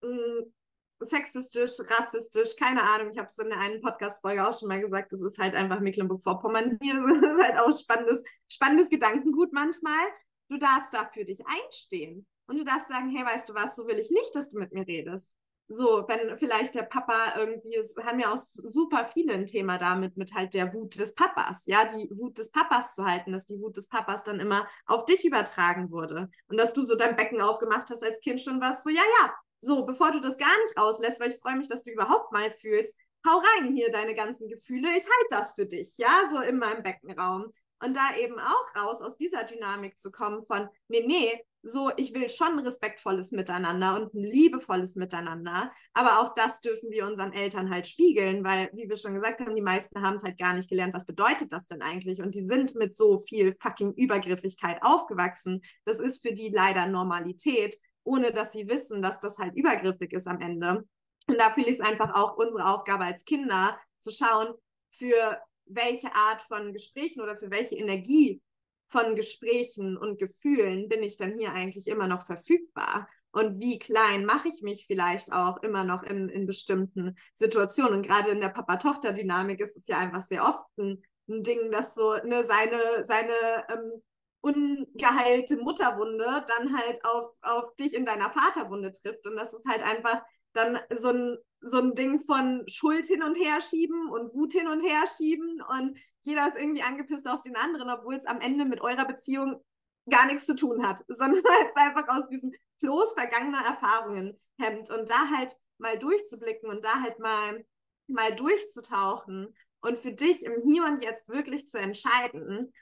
mh, 0.03 0.11
mm, 0.11 0.53
sexistisch, 1.01 1.73
rassistisch, 1.91 2.57
keine 2.57 2.83
Ahnung. 2.83 3.11
Ich 3.12 3.19
habe 3.19 3.29
es 3.29 3.39
in 3.39 3.49
der 3.49 3.61
einen 3.61 3.81
Podcast-Folge 3.81 4.47
auch 4.47 4.59
schon 4.59 4.69
mal 4.69 4.81
gesagt, 4.81 5.12
das 5.12 5.21
ist 5.23 5.39
halt 5.39 5.55
einfach 5.55 5.81
Mecklenburg-Vorpommern. 5.81 6.79
Das 6.81 7.33
ist 7.33 7.43
halt 7.43 7.59
auch 7.59 7.73
spannendes, 7.73 8.25
spannendes 8.49 8.91
Gedankengut 8.91 9.53
manchmal. 9.53 10.07
Du 10.49 10.59
darfst 10.59 10.93
dafür 10.95 11.25
dich 11.25 11.45
einstehen. 11.47 12.27
Und 12.47 12.59
du 12.59 12.64
darfst 12.64 12.89
sagen, 12.89 13.11
hey, 13.11 13.25
weißt 13.25 13.49
du 13.49 13.55
was, 13.55 13.77
so 13.77 13.87
will 13.87 13.99
ich 13.99 14.11
nicht, 14.11 14.35
dass 14.35 14.49
du 14.49 14.59
mit 14.59 14.73
mir 14.73 14.87
redest. 14.87 15.31
So, 15.71 16.05
wenn 16.09 16.39
vielleicht 16.39 16.75
der 16.75 16.85
Papa 16.85 17.35
irgendwie, 17.37 17.77
es 17.77 17.95
haben 18.03 18.19
ja 18.19 18.33
auch 18.33 18.39
super 18.39 19.11
viele 19.12 19.35
ein 19.35 19.47
Thema 19.47 19.77
damit, 19.77 20.16
mit 20.16 20.35
halt 20.35 20.55
der 20.55 20.73
Wut 20.73 20.99
des 20.99 21.14
Papas, 21.14 21.66
ja, 21.66 21.85
die 21.85 22.09
Wut 22.11 22.39
des 22.39 22.51
Papas 22.51 22.95
zu 22.95 23.05
halten, 23.05 23.33
dass 23.33 23.45
die 23.45 23.61
Wut 23.61 23.77
des 23.77 23.87
Papas 23.87 24.25
dann 24.25 24.41
immer 24.41 24.66
auf 24.87 25.05
dich 25.05 25.27
übertragen 25.27 25.91
wurde. 25.91 26.31
Und 26.49 26.59
dass 26.59 26.73
du 26.73 26.85
so 26.87 26.95
dein 26.95 27.16
Becken 27.16 27.43
aufgemacht 27.43 27.91
hast 27.91 28.03
als 28.03 28.21
Kind 28.21 28.41
schon 28.41 28.62
was, 28.62 28.83
so, 28.83 28.89
ja, 28.89 29.03
ja, 29.21 29.35
so, 29.61 29.85
bevor 29.85 30.11
du 30.11 30.21
das 30.21 30.39
gar 30.39 30.57
nicht 30.62 30.79
rauslässt, 30.79 31.21
weil 31.21 31.31
ich 31.33 31.39
freue 31.39 31.57
mich, 31.57 31.69
dass 31.69 31.83
du 31.83 31.91
überhaupt 31.91 32.33
mal 32.33 32.51
fühlst, 32.51 32.95
hau 33.27 33.39
rein 33.39 33.75
hier 33.75 33.93
deine 33.93 34.14
ganzen 34.14 34.49
Gefühle, 34.49 34.89
ich 34.91 35.05
halte 35.05 35.29
das 35.31 35.53
für 35.53 35.66
dich, 35.66 35.99
ja, 35.99 36.29
so 36.31 36.41
in 36.41 36.59
meinem 36.59 36.83
Beckenraum. 36.83 37.53
Und 37.81 37.95
da 37.95 38.16
eben 38.16 38.41
auch 38.41 38.77
raus 38.77 39.03
aus 39.03 39.16
dieser 39.16 39.45
Dynamik 39.45 40.01
zu 40.01 40.11
kommen 40.11 40.45
von, 40.47 40.69
nee, 40.89 41.05
nee, 41.07 41.45
so, 41.62 41.90
ich 41.96 42.14
will 42.14 42.28
schon 42.28 42.59
respektvolles 42.61 43.32
Miteinander 43.32 43.96
und 43.96 44.14
ein 44.14 44.22
liebevolles 44.22 44.94
Miteinander. 44.94 45.72
Aber 45.92 46.20
auch 46.20 46.34
das 46.34 46.61
dürfen 46.61 46.90
wir 46.90 47.06
unseren 47.06 47.32
Eltern 47.32 47.70
halt 47.70 47.86
spiegeln, 47.86 48.44
weil, 48.44 48.70
wie 48.72 48.88
wir 48.88 48.96
schon 48.96 49.14
gesagt 49.14 49.40
haben, 49.40 49.56
die 49.56 49.62
meisten 49.62 50.00
haben 50.00 50.16
es 50.16 50.22
halt 50.22 50.38
gar 50.38 50.54
nicht 50.54 50.68
gelernt, 50.68 50.94
was 50.94 51.06
bedeutet 51.06 51.52
das 51.52 51.66
denn 51.66 51.82
eigentlich? 51.82 52.22
Und 52.22 52.34
die 52.34 52.44
sind 52.44 52.74
mit 52.76 52.94
so 52.94 53.18
viel 53.18 53.56
fucking 53.61 53.92
Übergriffigkeit 53.94 54.82
aufgewachsen. 54.82 55.62
Das 55.84 55.98
ist 55.98 56.22
für 56.26 56.32
die 56.32 56.50
leider 56.50 56.86
Normalität 56.86 57.78
ohne 58.09 58.32
dass 58.32 58.52
sie 58.52 58.68
wissen, 58.68 59.02
dass 59.02 59.20
das 59.20 59.38
halt 59.38 59.54
übergriffig 59.54 60.12
ist 60.12 60.26
am 60.26 60.40
Ende. 60.40 60.84
Und 61.26 61.38
da 61.38 61.50
finde 61.52 61.68
ich 61.68 61.78
es 61.78 61.84
einfach 61.84 62.14
auch 62.14 62.38
unsere 62.38 62.66
Aufgabe 62.66 63.04
als 63.04 63.24
Kinder, 63.24 63.78
zu 63.98 64.11
schauen, 64.11 64.54
für 64.90 65.38
welche 65.66 66.14
Art 66.14 66.40
von 66.42 66.72
Gesprächen 66.72 67.20
oder 67.20 67.36
für 67.36 67.50
welche 67.50 67.76
Energie 67.76 68.40
von 68.89 69.14
Gesprächen 69.14 69.97
und 69.97 70.18
Gefühlen 70.18 70.89
bin 70.89 71.03
ich 71.03 71.16
dann 71.16 71.36
hier 71.36 71.53
eigentlich 71.53 71.89
immer 71.89 72.07
noch 72.07 72.24
verfügbar? 72.26 73.09
Und 73.30 73.61
wie 73.61 73.78
klein 73.78 74.24
mache 74.24 74.49
ich 74.49 74.62
mich 74.62 74.86
vielleicht 74.86 75.32
auch 75.32 75.62
immer 75.62 75.84
noch 75.84 76.03
in, 76.03 76.28
in 76.28 76.47
bestimmten 76.47 77.16
Situationen? 77.34 77.99
Und 77.99 78.07
gerade 78.07 78.30
in 78.30 78.41
der 78.41 78.49
Papa-Tochter-Dynamik 78.49 79.61
ist 79.61 79.76
es 79.76 79.86
ja 79.86 79.99
einfach 79.99 80.22
sehr 80.22 80.45
oft 80.45 80.66
ein, 80.78 81.03
ein 81.28 81.43
Ding, 81.43 81.70
dass 81.70 81.95
so 81.95 82.14
ne, 82.24 82.45
seine, 82.45 83.05
seine 83.05 83.34
ähm, 83.68 84.03
ungeheilte 84.41 85.57
Mutterwunde 85.57 86.45
dann 86.47 86.76
halt 86.76 87.05
auf, 87.05 87.32
auf 87.43 87.76
dich 87.76 87.95
in 87.95 88.07
deiner 88.07 88.30
Vaterwunde 88.30 88.93
trifft. 88.93 89.26
Und 89.26 89.36
das 89.36 89.53
ist 89.53 89.68
halt 89.68 89.82
einfach 89.82 90.22
dann 90.55 90.78
so 90.95 91.09
ein, 91.09 91.39
so 91.61 91.78
ein 91.78 91.95
Ding 91.95 92.20
von 92.20 92.64
Schuld 92.66 93.07
hin 93.07 93.22
und 93.22 93.36
her 93.36 93.61
schieben 93.61 94.09
und 94.09 94.32
Wut 94.34 94.53
hin 94.53 94.68
und 94.68 94.80
her 94.80 95.05
schieben 95.07 95.62
und 95.68 95.99
jeder 96.29 96.47
ist 96.47 96.59
irgendwie 96.59 96.83
angepisst 96.83 97.26
auf 97.26 97.43
den 97.43 97.57
anderen, 97.57 97.89
obwohl 97.89 98.14
es 98.14 98.26
am 98.26 98.41
Ende 98.41 98.66
mit 98.66 98.83
eurer 98.83 99.07
Beziehung 99.07 99.64
gar 100.11 100.26
nichts 100.26 100.45
zu 100.47 100.55
tun 100.55 100.87
hat, 100.87 101.03
sondern 101.09 101.43
es 101.68 101.76
einfach 101.76 102.07
aus 102.09 102.29
diesem 102.29 102.53
Floß 102.81 103.14
vergangener 103.14 103.64
Erfahrungen 103.64 104.39
hemmt 104.61 104.91
und 104.91 105.09
da 105.09 105.31
halt 105.31 105.57
mal 105.79 105.99
durchzublicken 105.99 106.68
und 106.68 106.85
da 106.85 107.01
halt 107.01 107.18
mal, 107.18 107.64
mal 108.09 108.35
durchzutauchen 108.35 109.55
und 109.81 109.99
für 109.99 110.12
dich 110.12 110.45
im 110.45 110.62
Hier 110.64 110.85
und 110.85 111.03
Jetzt 111.03 111.29
wirklich 111.29 111.66
zu 111.66 111.79
entscheiden, 111.79 112.72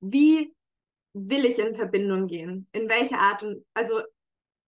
wie 0.00 0.54
will 1.12 1.44
ich 1.44 1.58
in 1.58 1.74
Verbindung 1.74 2.26
gehen? 2.26 2.68
In 2.72 2.88
welche 2.88 3.18
Art 3.18 3.42
und, 3.42 3.66
also 3.74 4.00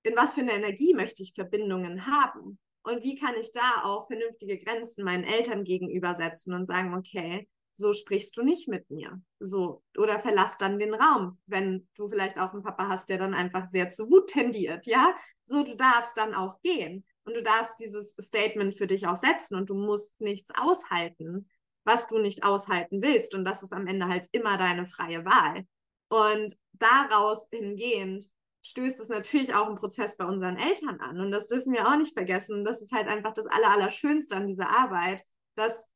in 0.02 0.16
was 0.16 0.34
für 0.34 0.40
eine 0.40 0.52
Energie 0.52 0.94
möchte 0.94 1.22
ich 1.22 1.32
Verbindungen 1.34 2.06
haben? 2.06 2.58
Und 2.82 3.02
wie 3.02 3.14
kann 3.14 3.36
ich 3.36 3.52
da 3.52 3.84
auch 3.84 4.06
vernünftige 4.06 4.58
Grenzen 4.58 5.04
meinen 5.04 5.24
Eltern 5.24 5.64
gegenüber 5.64 6.14
setzen 6.14 6.54
und 6.54 6.66
sagen, 6.66 6.94
okay, 6.94 7.46
so 7.80 7.92
sprichst 7.92 8.36
du 8.36 8.42
nicht 8.42 8.68
mit 8.68 8.90
mir. 8.90 9.20
So, 9.40 9.82
oder 9.96 10.18
verlass 10.18 10.58
dann 10.58 10.78
den 10.78 10.94
Raum, 10.94 11.38
wenn 11.46 11.88
du 11.96 12.08
vielleicht 12.08 12.38
auch 12.38 12.52
einen 12.52 12.62
Papa 12.62 12.88
hast, 12.88 13.08
der 13.08 13.18
dann 13.18 13.34
einfach 13.34 13.68
sehr 13.68 13.90
zu 13.90 14.08
Wut 14.08 14.28
tendiert, 14.28 14.86
ja? 14.86 15.14
So, 15.46 15.64
du 15.64 15.74
darfst 15.74 16.16
dann 16.16 16.34
auch 16.34 16.60
gehen. 16.62 17.04
Und 17.24 17.34
du 17.34 17.42
darfst 17.42 17.78
dieses 17.78 18.14
Statement 18.20 18.76
für 18.76 18.86
dich 18.86 19.06
auch 19.06 19.16
setzen 19.16 19.54
und 19.54 19.70
du 19.70 19.74
musst 19.74 20.20
nichts 20.20 20.50
aushalten, 20.58 21.48
was 21.84 22.08
du 22.08 22.18
nicht 22.18 22.44
aushalten 22.44 23.02
willst. 23.02 23.34
Und 23.34 23.44
das 23.44 23.62
ist 23.62 23.72
am 23.72 23.86
Ende 23.86 24.06
halt 24.08 24.28
immer 24.32 24.56
deine 24.56 24.86
freie 24.86 25.24
Wahl. 25.24 25.66
Und 26.08 26.56
daraus 26.72 27.46
hingehend 27.50 28.26
stößt 28.62 29.00
es 29.00 29.08
natürlich 29.08 29.54
auch 29.54 29.66
einen 29.66 29.76
Prozess 29.76 30.16
bei 30.16 30.24
unseren 30.24 30.56
Eltern 30.56 31.00
an. 31.00 31.20
Und 31.20 31.30
das 31.30 31.46
dürfen 31.46 31.72
wir 31.72 31.88
auch 31.88 31.96
nicht 31.96 32.14
vergessen. 32.14 32.64
Das 32.64 32.82
ist 32.82 32.92
halt 32.92 33.08
einfach 33.08 33.32
das 33.32 33.46
Aller, 33.46 33.88
an 34.32 34.46
dieser 34.46 34.70
Arbeit, 34.70 35.24
dass 35.54 35.89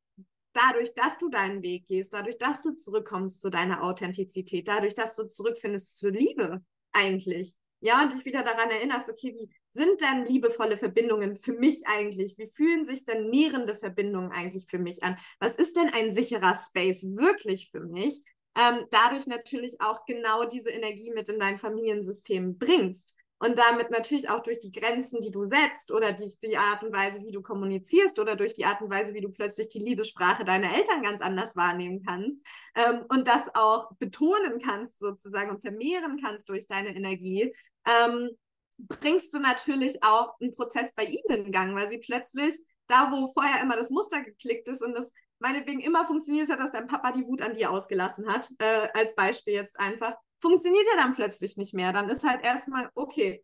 dadurch, 0.55 0.94
dass 0.94 1.18
du 1.18 1.28
deinen 1.28 1.62
Weg 1.62 1.86
gehst, 1.86 2.14
dadurch, 2.14 2.38
dass 2.38 2.62
du 2.62 2.74
zurückkommst 2.74 3.40
zu 3.40 3.50
deiner 3.50 3.82
Authentizität, 3.82 4.68
dadurch, 4.68 4.94
dass 4.94 5.14
du 5.14 5.24
zurückfindest 5.26 5.98
zur 5.98 6.12
Liebe 6.12 6.62
eigentlich, 6.92 7.55
ja, 7.80 8.02
und 8.02 8.14
dich 8.14 8.24
wieder 8.24 8.42
daran 8.42 8.70
erinnerst, 8.70 9.11
okay, 9.11 9.34
wie 9.36 9.50
sind 9.72 10.00
denn 10.00 10.24
liebevolle 10.24 10.78
Verbindungen 10.78 11.36
für 11.36 11.52
mich 11.52 11.86
eigentlich? 11.86 12.38
Wie 12.38 12.46
fühlen 12.46 12.86
sich 12.86 13.05
denn 13.05 13.28
nährende 13.28 13.74
Verbindungen 13.74 14.32
eigentlich 14.32 14.66
für 14.66 14.78
mich 14.78 15.02
an? 15.02 15.18
Was 15.38 15.57
ist 15.57 15.76
denn 15.76 15.92
ein 15.92 16.11
sicherer 16.11 16.55
Space 16.55 17.05
wirklich 17.14 17.70
für 17.70 17.80
mich? 17.80 18.22
ähm, 18.57 18.86
dadurch 18.90 19.26
natürlich 19.26 19.80
auch 19.80 20.05
genau 20.05 20.44
diese 20.44 20.70
Energie 20.70 21.11
mit 21.11 21.28
in 21.28 21.40
dein 21.40 21.59
Familiensystem 21.59 22.59
bringst 22.59 23.14
und 23.39 23.59
damit 23.59 23.91
natürlich 23.91 24.30
auch 24.30 24.43
durch 24.43 24.59
die 24.59 24.72
Grenzen, 24.72 25.20
die 25.20 25.30
du 25.30 25.45
setzt 25.45 25.91
oder 25.93 26.12
die, 26.12 26.32
die 26.43 26.57
Art 26.57 26.82
und 26.82 26.93
Weise, 26.93 27.20
wie 27.22 27.32
du 27.32 27.43
kommunizierst 27.43 28.18
oder 28.18 28.37
durch 28.37 28.55
die 28.55 28.64
Art 28.64 28.80
und 28.80 28.91
Weise, 28.91 29.12
wie 29.14 29.20
du 29.20 29.30
plötzlich 29.30 29.68
die 29.68 29.80
Liebessprache 29.80 30.45
deiner 30.45 30.74
Eltern 30.74 31.03
ganz 31.03 31.20
anders 31.20 31.57
wahrnehmen 31.57 32.03
kannst 32.05 32.47
ähm, 32.74 33.05
und 33.09 33.28
das 33.28 33.55
auch 33.55 33.91
betonen 33.99 34.61
kannst 34.61 34.99
sozusagen 35.01 35.51
und 35.51 35.61
vermehren 35.61 36.18
kannst 36.22 36.49
durch 36.49 36.66
deine 36.66 36.95
Energie, 36.95 37.55
ähm, 37.87 38.30
bringst 38.78 39.35
du 39.35 39.39
natürlich 39.39 40.03
auch 40.03 40.35
einen 40.41 40.55
Prozess 40.55 40.93
bei 40.95 41.05
ihnen 41.05 41.47
in 41.47 41.53
Gang, 41.53 41.74
weil 41.74 41.89
sie 41.89 41.99
plötzlich 41.99 42.55
da, 42.87 43.11
wo 43.12 43.28
vorher 43.32 43.62
immer 43.62 43.76
das 43.76 43.91
Muster 43.91 44.20
geklickt 44.20 44.68
ist 44.68 44.82
und 44.82 44.95
das 44.95 45.12
meinetwegen 45.39 45.80
immer 45.80 46.07
funktioniert 46.07 46.51
hat, 46.51 46.61
dass 46.61 46.72
dein 46.72 46.87
Papa 46.87 47.12
die 47.12 47.24
Wut 47.26 47.43
an 47.43 47.55
dir 47.55 47.70
ausgelassen 47.70 48.26
hat, 48.28 48.49
äh, 48.59 48.89
als 48.95 49.14
Beispiel 49.14 49.55
jetzt 49.55 49.78
einfach, 49.78 50.14
funktioniert 50.45 50.84
ja 50.95 51.03
dann 51.03 51.14
plötzlich 51.14 51.57
nicht 51.57 51.72
mehr. 51.72 51.92
Dann 51.95 52.11
ist 52.11 52.22
halt 52.22 52.45
erstmal, 52.45 52.90
okay, 52.95 53.42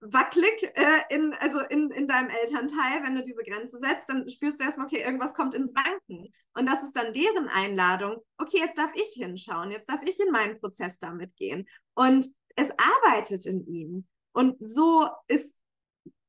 wackelig 0.00 0.62
äh, 0.74 1.00
in, 1.10 1.32
also 1.40 1.60
in, 1.60 1.90
in 1.90 2.06
deinem 2.06 2.28
Elternteil, 2.28 3.02
wenn 3.02 3.14
du 3.14 3.22
diese 3.22 3.42
Grenze 3.42 3.78
setzt, 3.78 4.08
dann 4.10 4.28
spürst 4.28 4.60
du 4.60 4.64
erstmal, 4.64 4.86
okay, 4.86 5.02
irgendwas 5.02 5.32
kommt 5.32 5.54
ins 5.54 5.72
Banken. 5.72 6.30
Und 6.54 6.66
das 6.66 6.82
ist 6.82 6.94
dann 6.94 7.14
deren 7.14 7.48
Einladung, 7.48 8.16
okay, 8.36 8.58
jetzt 8.58 8.76
darf 8.76 8.92
ich 8.94 9.14
hinschauen, 9.14 9.70
jetzt 9.70 9.88
darf 9.88 10.02
ich 10.04 10.20
in 10.20 10.30
meinen 10.30 10.58
Prozess 10.60 10.98
damit 10.98 11.34
gehen. 11.36 11.66
Und 11.94 12.28
es 12.54 12.70
arbeitet 12.70 13.46
in 13.46 13.66
ihnen. 13.66 14.08
Und 14.32 14.56
so 14.60 15.08
ist, 15.28 15.56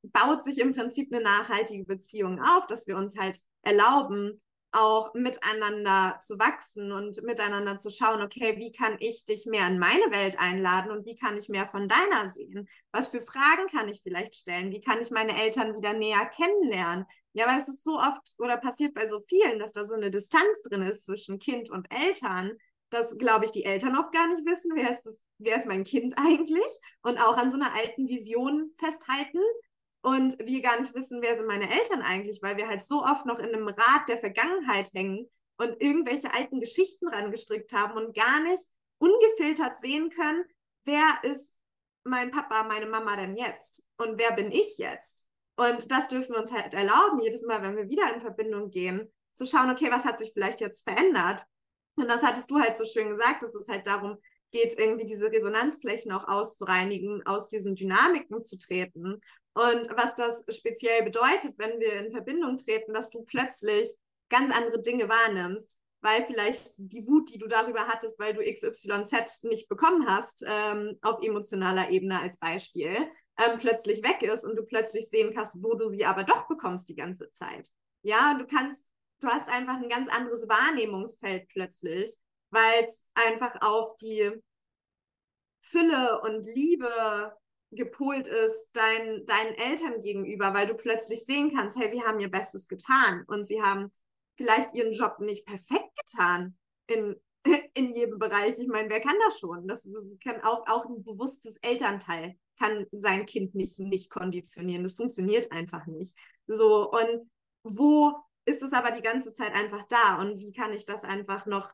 baut 0.03 0.43
sich 0.43 0.59
im 0.59 0.74
Prinzip 0.74 1.13
eine 1.13 1.24
nachhaltige 1.24 1.84
Beziehung 1.84 2.41
auf, 2.41 2.67
dass 2.67 2.88
wir 2.88 2.95
uns 2.95 3.17
halt 3.17 3.39
erlauben, 3.61 4.41
auch 4.74 5.13
miteinander 5.13 6.17
zu 6.19 6.39
wachsen 6.39 6.91
und 6.91 7.21
miteinander 7.24 7.78
zu 7.78 7.89
schauen, 7.89 8.21
okay, 8.21 8.55
wie 8.57 8.71
kann 8.71 8.97
ich 8.99 9.26
dich 9.26 9.45
mehr 9.45 9.67
in 9.67 9.80
meine 9.80 10.11
Welt 10.11 10.39
einladen 10.39 10.91
und 10.91 11.05
wie 11.05 11.15
kann 11.15 11.38
ich 11.38 11.47
mehr 11.49 11.67
von 11.67 11.88
deiner 11.88 12.32
sehen? 12.32 12.67
Was 12.91 13.07
für 13.07 13.21
Fragen 13.21 13.67
kann 13.71 13.88
ich 13.88 14.01
vielleicht 14.01 14.36
stellen? 14.36 14.71
Wie 14.71 14.82
kann 14.82 15.01
ich 15.01 15.11
meine 15.11 15.39
Eltern 15.41 15.76
wieder 15.76 15.93
näher 15.93 16.26
kennenlernen? 16.26 17.05
Ja, 17.34 17.47
weil 17.47 17.59
es 17.59 17.67
ist 17.67 17.84
so 17.84 17.99
oft 17.99 18.34
oder 18.38 18.57
passiert 18.57 18.93
bei 18.93 19.07
so 19.07 19.19
vielen, 19.19 19.59
dass 19.59 19.74
da 19.74 19.86
so 19.86 19.93
eine 19.93 20.11
Distanz 20.11 20.61
drin 20.63 20.82
ist 20.82 21.05
zwischen 21.05 21.39
Kind 21.39 21.69
und 21.69 21.88
Eltern, 21.91 22.53
dass, 22.89 23.17
glaube 23.17 23.45
ich, 23.45 23.51
die 23.51 23.65
Eltern 23.65 23.97
oft 23.97 24.11
gar 24.11 24.28
nicht 24.28 24.45
wissen, 24.45 24.71
wer 24.76 24.91
ist, 24.91 25.01
das, 25.03 25.21
wer 25.39 25.57
ist 25.57 25.67
mein 25.67 25.84
Kind 25.84 26.13
eigentlich 26.17 26.80
und 27.01 27.17
auch 27.19 27.38
an 27.38 27.51
so 27.51 27.57
einer 27.57 27.74
alten 27.76 28.07
Vision 28.07 28.71
festhalten 28.78 29.39
und 30.04 30.38
wir 30.38 30.62
gar 30.62 30.80
nicht 30.80 30.93
wissen, 30.93 31.22
wer 31.22 31.36
sind 31.36 31.47
meine 31.47 31.72
Eltern 31.72 32.01
eigentlich, 32.01 32.41
weil 32.41 32.58
wir 32.58 32.68
halt 32.68 32.84
so 32.84 33.04
oft 33.04 33.26
noch 33.26 33.39
in 33.39 33.54
einem 33.54 33.70
Rad 33.70 34.10
der 34.10 34.20
Vergangenheit 34.20 34.93
hängen 34.93 35.30
und 35.58 35.82
irgendwelche 35.82 36.34
alten 36.34 36.60
Geschichten 36.60 37.08
rangestrickt 37.08 37.74
haben 37.74 37.97
und 37.97 38.16
gar 38.16 38.41
nicht 38.41 38.68
ungefiltert 38.97 39.80
sehen 39.80 40.10
können, 40.10 40.43
wer 40.84 41.24
ist 41.24 41.56
mein 42.04 42.32
Papa, 42.32 42.64
meine 42.64 42.86
Mama 42.86 43.16
denn 43.16 43.38
jetzt 43.38 43.82
und 43.97 44.20
wer 44.20 44.34
bin 44.34 44.51
ich 44.51 44.78
jetzt? 44.78 45.24
Und 45.56 45.89
das 45.89 46.10
dürfen 46.10 46.34
wir 46.34 46.41
uns 46.41 46.51
halt 46.51 46.74
erlauben, 46.74 47.22
jedes 47.22 47.43
Mal, 47.43 47.62
wenn 47.62 47.78
wir 47.78 47.88
wieder 47.88 48.14
in 48.14 48.22
Verbindung 48.22 48.72
gehen, 48.72 49.10
zu 49.36 49.45
schauen, 49.45 49.70
okay, 49.70 49.89
was 49.89 50.04
hat 50.04 50.20
sich 50.20 50.34
vielleicht 50.34 50.60
jetzt 50.60 50.84
verändert? 50.84 51.45
Und 51.95 52.10
das 52.10 52.24
hattest 52.24 52.51
du 52.51 52.60
halt 52.60 52.76
so 52.76 52.84
schön 52.86 53.10
gesagt, 53.10 53.41
dass 53.41 53.56
es 53.56 53.70
halt 53.70 53.88
darum 53.88 54.18
geht, 54.51 54.78
irgendwie 54.78 55.06
diese 55.06 55.32
Resonanzflächen 55.32 56.12
auch 56.12 56.28
auszureinigen, 56.28 57.26
aus 57.26 57.47
diesen 57.47 57.76
Dynamiken 57.76 58.41
zu 58.41 58.58
treten 58.58 59.22
und 59.54 59.88
was 59.95 60.16
das 60.16 60.43
speziell 60.49 61.04
bedeutet, 61.04 61.54
wenn 61.58 61.80
wir 61.80 61.93
in 61.93 62.12
Verbindung 62.12 62.58
treten, 62.58 62.93
dass 62.93 63.10
du 63.10 63.24
plötzlich 63.24 63.89
ganz 64.30 64.56
andere 64.56 64.82
Dinge 64.82 65.10
wahrnimmst, 65.10 65.78
weil 66.01 66.26
vielleicht 66.26 66.74
die 66.78 67.08
Wut, 67.08 67.34
die 67.34 67.38
du 67.38 67.47
darüber 67.47 67.88
hattest, 67.88 68.20
weil 68.20 68.34
du 68.34 68.41
XYZ 68.43 69.43
nicht 69.43 69.70
bekommen 69.70 70.08
hast, 70.08 70.43
ähm, 70.47 70.97
auf 71.01 71.24
emotionaler 71.24 71.89
Ebene 71.91 72.20
als 72.20 72.38
Beispiel, 72.38 72.95
ähm, 73.38 73.58
plötzlich 73.60 74.04
weg 74.04 74.22
ist 74.24 74.43
und 74.43 74.56
du 74.58 74.64
plötzlich 74.64 75.08
sehen 75.10 75.34
kannst, 75.34 75.62
wo 75.62 75.76
du 75.76 75.88
sie 75.88 76.04
aber 76.04 76.24
doch 76.24 76.47
bekommst 76.47 76.89
die 76.89 76.95
ganze 76.95 77.32
Zeit. 77.32 77.70
Ja, 78.01 78.36
du 78.38 78.45
kannst, 78.45 78.91
du 79.22 79.28
hast 79.28 79.47
einfach 79.47 79.76
ein 79.76 79.88
ganz 79.88 80.10
anderes 80.10 80.49
Wahrnehmungsfeld 80.49 81.47
plötzlich, 81.47 82.14
weil 82.49 82.84
es 82.84 83.08
einfach 83.14 83.62
auf 83.62 83.95
die 83.97 84.32
Fülle 85.62 86.22
und 86.22 86.45
Liebe 86.45 87.34
gepolt 87.76 88.28
ist 88.28 88.69
dein, 88.74 89.26
deinen 89.26 89.55
Eltern 89.55 90.01
gegenüber, 90.01 90.53
weil 90.53 90.67
du 90.67 90.76
plötzlich 90.76 91.26
sehen 91.26 91.53
kannst, 91.55 91.78
hey, 91.78 91.89
sie 91.91 92.03
haben 92.03 92.19
ihr 92.19 92.32
Bestes 92.32 92.67
getan 92.67 93.24
und 93.28 93.45
sie 93.45 93.61
haben 93.61 93.91
vielleicht 94.36 94.74
ihren 94.74 94.93
Job 94.93 95.19
nicht 95.19 95.45
perfekt 95.45 95.97
getan 96.05 96.57
in, 96.88 97.15
in 97.74 97.95
jedem 97.95 98.19
Bereich. 98.19 98.59
Ich 98.59 98.67
meine, 98.67 98.89
wer 98.89 99.01
kann 99.01 99.15
das 99.26 99.39
schon? 99.39 99.67
Das, 99.67 99.84
das 99.84 100.17
kann 100.24 100.41
auch, 100.41 100.65
auch 100.67 100.86
ein 100.86 101.03
bewusstes 101.03 101.57
Elternteil 101.57 102.38
kann 102.59 102.86
sein 102.91 103.26
Kind 103.26 103.55
nicht, 103.55 103.80
nicht 103.80 104.09
konditionieren. 104.09 104.84
Das 104.84 104.93
funktioniert 104.93 105.51
einfach 105.51 105.86
nicht. 105.88 106.15
So, 106.47 106.91
und 106.91 107.30
wo 107.63 108.13
ist 108.45 108.61
es 108.61 108.74
aber 108.74 108.91
die 108.91 109.01
ganze 109.01 109.34
Zeit 109.34 109.53
einfach 109.53 109.84
da? 109.88 110.19
Und 110.19 110.39
wie 110.39 110.51
kann 110.51 110.74
ich 110.74 110.86
das 110.86 111.03
einfach 111.03 111.45
noch, 111.45 111.69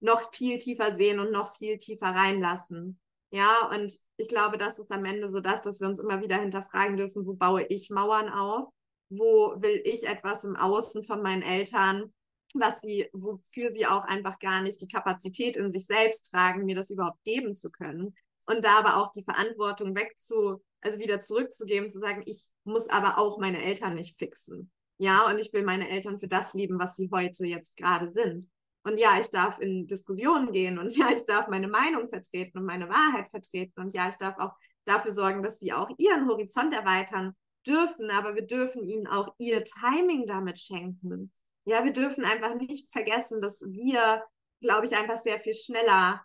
noch 0.00 0.32
viel 0.32 0.58
tiefer 0.58 0.94
sehen 0.96 1.20
und 1.20 1.30
noch 1.30 1.56
viel 1.56 1.78
tiefer 1.78 2.08
reinlassen? 2.08 3.00
Ja, 3.30 3.68
und 3.74 3.92
ich 4.16 4.28
glaube, 4.28 4.56
das 4.56 4.78
ist 4.78 4.90
am 4.90 5.04
Ende 5.04 5.28
so 5.28 5.40
das, 5.40 5.60
dass 5.62 5.80
wir 5.80 5.88
uns 5.88 5.98
immer 5.98 6.22
wieder 6.22 6.40
hinterfragen 6.40 6.96
dürfen, 6.96 7.26
wo 7.26 7.34
baue 7.34 7.64
ich 7.64 7.90
Mauern 7.90 8.28
auf? 8.28 8.72
Wo 9.10 9.54
will 9.58 9.80
ich 9.84 10.06
etwas 10.06 10.44
im 10.44 10.56
Außen 10.56 11.02
von 11.02 11.22
meinen 11.22 11.42
Eltern, 11.42 12.12
was 12.54 12.80
sie, 12.80 13.08
wofür 13.12 13.72
sie 13.72 13.86
auch 13.86 14.04
einfach 14.04 14.38
gar 14.38 14.62
nicht 14.62 14.80
die 14.80 14.88
Kapazität 14.88 15.56
in 15.56 15.70
sich 15.70 15.86
selbst 15.86 16.30
tragen, 16.30 16.64
mir 16.64 16.74
das 16.74 16.90
überhaupt 16.90 17.22
geben 17.24 17.54
zu 17.54 17.70
können. 17.70 18.14
Und 18.46 18.64
da 18.64 18.78
aber 18.78 18.96
auch 18.96 19.12
die 19.12 19.24
Verantwortung 19.24 19.94
wegzu, 19.94 20.62
also 20.80 20.98
wieder 20.98 21.20
zurückzugeben, 21.20 21.90
zu 21.90 22.00
sagen, 22.00 22.22
ich 22.24 22.48
muss 22.64 22.88
aber 22.88 23.18
auch 23.18 23.38
meine 23.38 23.62
Eltern 23.62 23.94
nicht 23.94 24.16
fixen. 24.18 24.70
Ja, 24.96 25.28
und 25.30 25.38
ich 25.38 25.52
will 25.52 25.64
meine 25.64 25.88
Eltern 25.88 26.18
für 26.18 26.28
das 26.28 26.54
lieben, 26.54 26.78
was 26.78 26.96
sie 26.96 27.10
heute 27.12 27.46
jetzt 27.46 27.76
gerade 27.76 28.08
sind. 28.08 28.48
Und 28.82 28.98
ja, 28.98 29.18
ich 29.20 29.28
darf 29.30 29.58
in 29.58 29.86
Diskussionen 29.86 30.52
gehen 30.52 30.78
und 30.78 30.90
ja, 30.96 31.10
ich 31.10 31.24
darf 31.26 31.48
meine 31.48 31.68
Meinung 31.68 32.08
vertreten 32.08 32.58
und 32.58 32.64
meine 32.64 32.88
Wahrheit 32.88 33.28
vertreten 33.28 33.80
und 33.80 33.94
ja, 33.94 34.08
ich 34.08 34.16
darf 34.16 34.38
auch 34.38 34.52
dafür 34.84 35.12
sorgen, 35.12 35.42
dass 35.42 35.58
sie 35.58 35.72
auch 35.72 35.90
ihren 35.98 36.28
Horizont 36.28 36.72
erweitern 36.72 37.34
dürfen, 37.66 38.10
aber 38.10 38.34
wir 38.34 38.46
dürfen 38.46 38.82
ihnen 38.82 39.06
auch 39.06 39.34
ihr 39.38 39.64
Timing 39.64 40.26
damit 40.26 40.58
schenken. 40.58 41.32
Ja, 41.64 41.84
wir 41.84 41.92
dürfen 41.92 42.24
einfach 42.24 42.54
nicht 42.54 42.90
vergessen, 42.90 43.40
dass 43.40 43.60
wir, 43.60 44.22
glaube 44.60 44.86
ich, 44.86 44.96
einfach 44.96 45.18
sehr 45.18 45.38
viel 45.38 45.54
schneller 45.54 46.24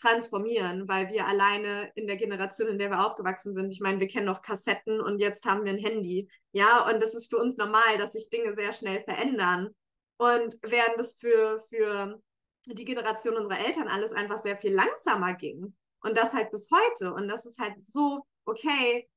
transformieren, 0.00 0.88
weil 0.88 1.10
wir 1.10 1.26
alleine 1.26 1.90
in 1.94 2.06
der 2.06 2.16
Generation, 2.16 2.68
in 2.68 2.78
der 2.78 2.90
wir 2.90 3.06
aufgewachsen 3.06 3.52
sind, 3.52 3.70
ich 3.70 3.80
meine, 3.80 4.00
wir 4.00 4.06
kennen 4.06 4.26
noch 4.26 4.40
Kassetten 4.40 5.00
und 5.00 5.18
jetzt 5.18 5.44
haben 5.44 5.64
wir 5.64 5.72
ein 5.72 5.78
Handy. 5.78 6.28
Ja, 6.52 6.88
und 6.90 7.02
das 7.02 7.14
ist 7.14 7.28
für 7.28 7.36
uns 7.36 7.58
normal, 7.58 7.98
dass 7.98 8.12
sich 8.12 8.30
Dinge 8.30 8.54
sehr 8.54 8.72
schnell 8.72 9.02
verändern. 9.02 9.74
Und 10.20 10.58
während 10.60 11.00
es 11.00 11.14
für, 11.14 11.58
für 11.70 12.20
die 12.66 12.84
Generation 12.84 13.38
unserer 13.38 13.64
Eltern 13.64 13.88
alles 13.88 14.12
einfach 14.12 14.42
sehr 14.42 14.58
viel 14.58 14.74
langsamer 14.74 15.32
ging. 15.32 15.74
Und 16.02 16.18
das 16.18 16.34
halt 16.34 16.50
bis 16.50 16.68
heute. 16.70 17.14
Und 17.14 17.26
das 17.26 17.46
ist 17.46 17.58
halt 17.58 17.82
so 17.82 18.26
okay, 18.44 19.08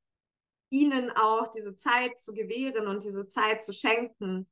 ihnen 0.70 1.12
auch 1.12 1.48
diese 1.52 1.76
Zeit 1.76 2.18
zu 2.20 2.34
gewähren 2.34 2.88
und 2.88 3.04
diese 3.04 3.28
Zeit 3.28 3.66
zu 3.66 3.74
schenken, 3.74 4.50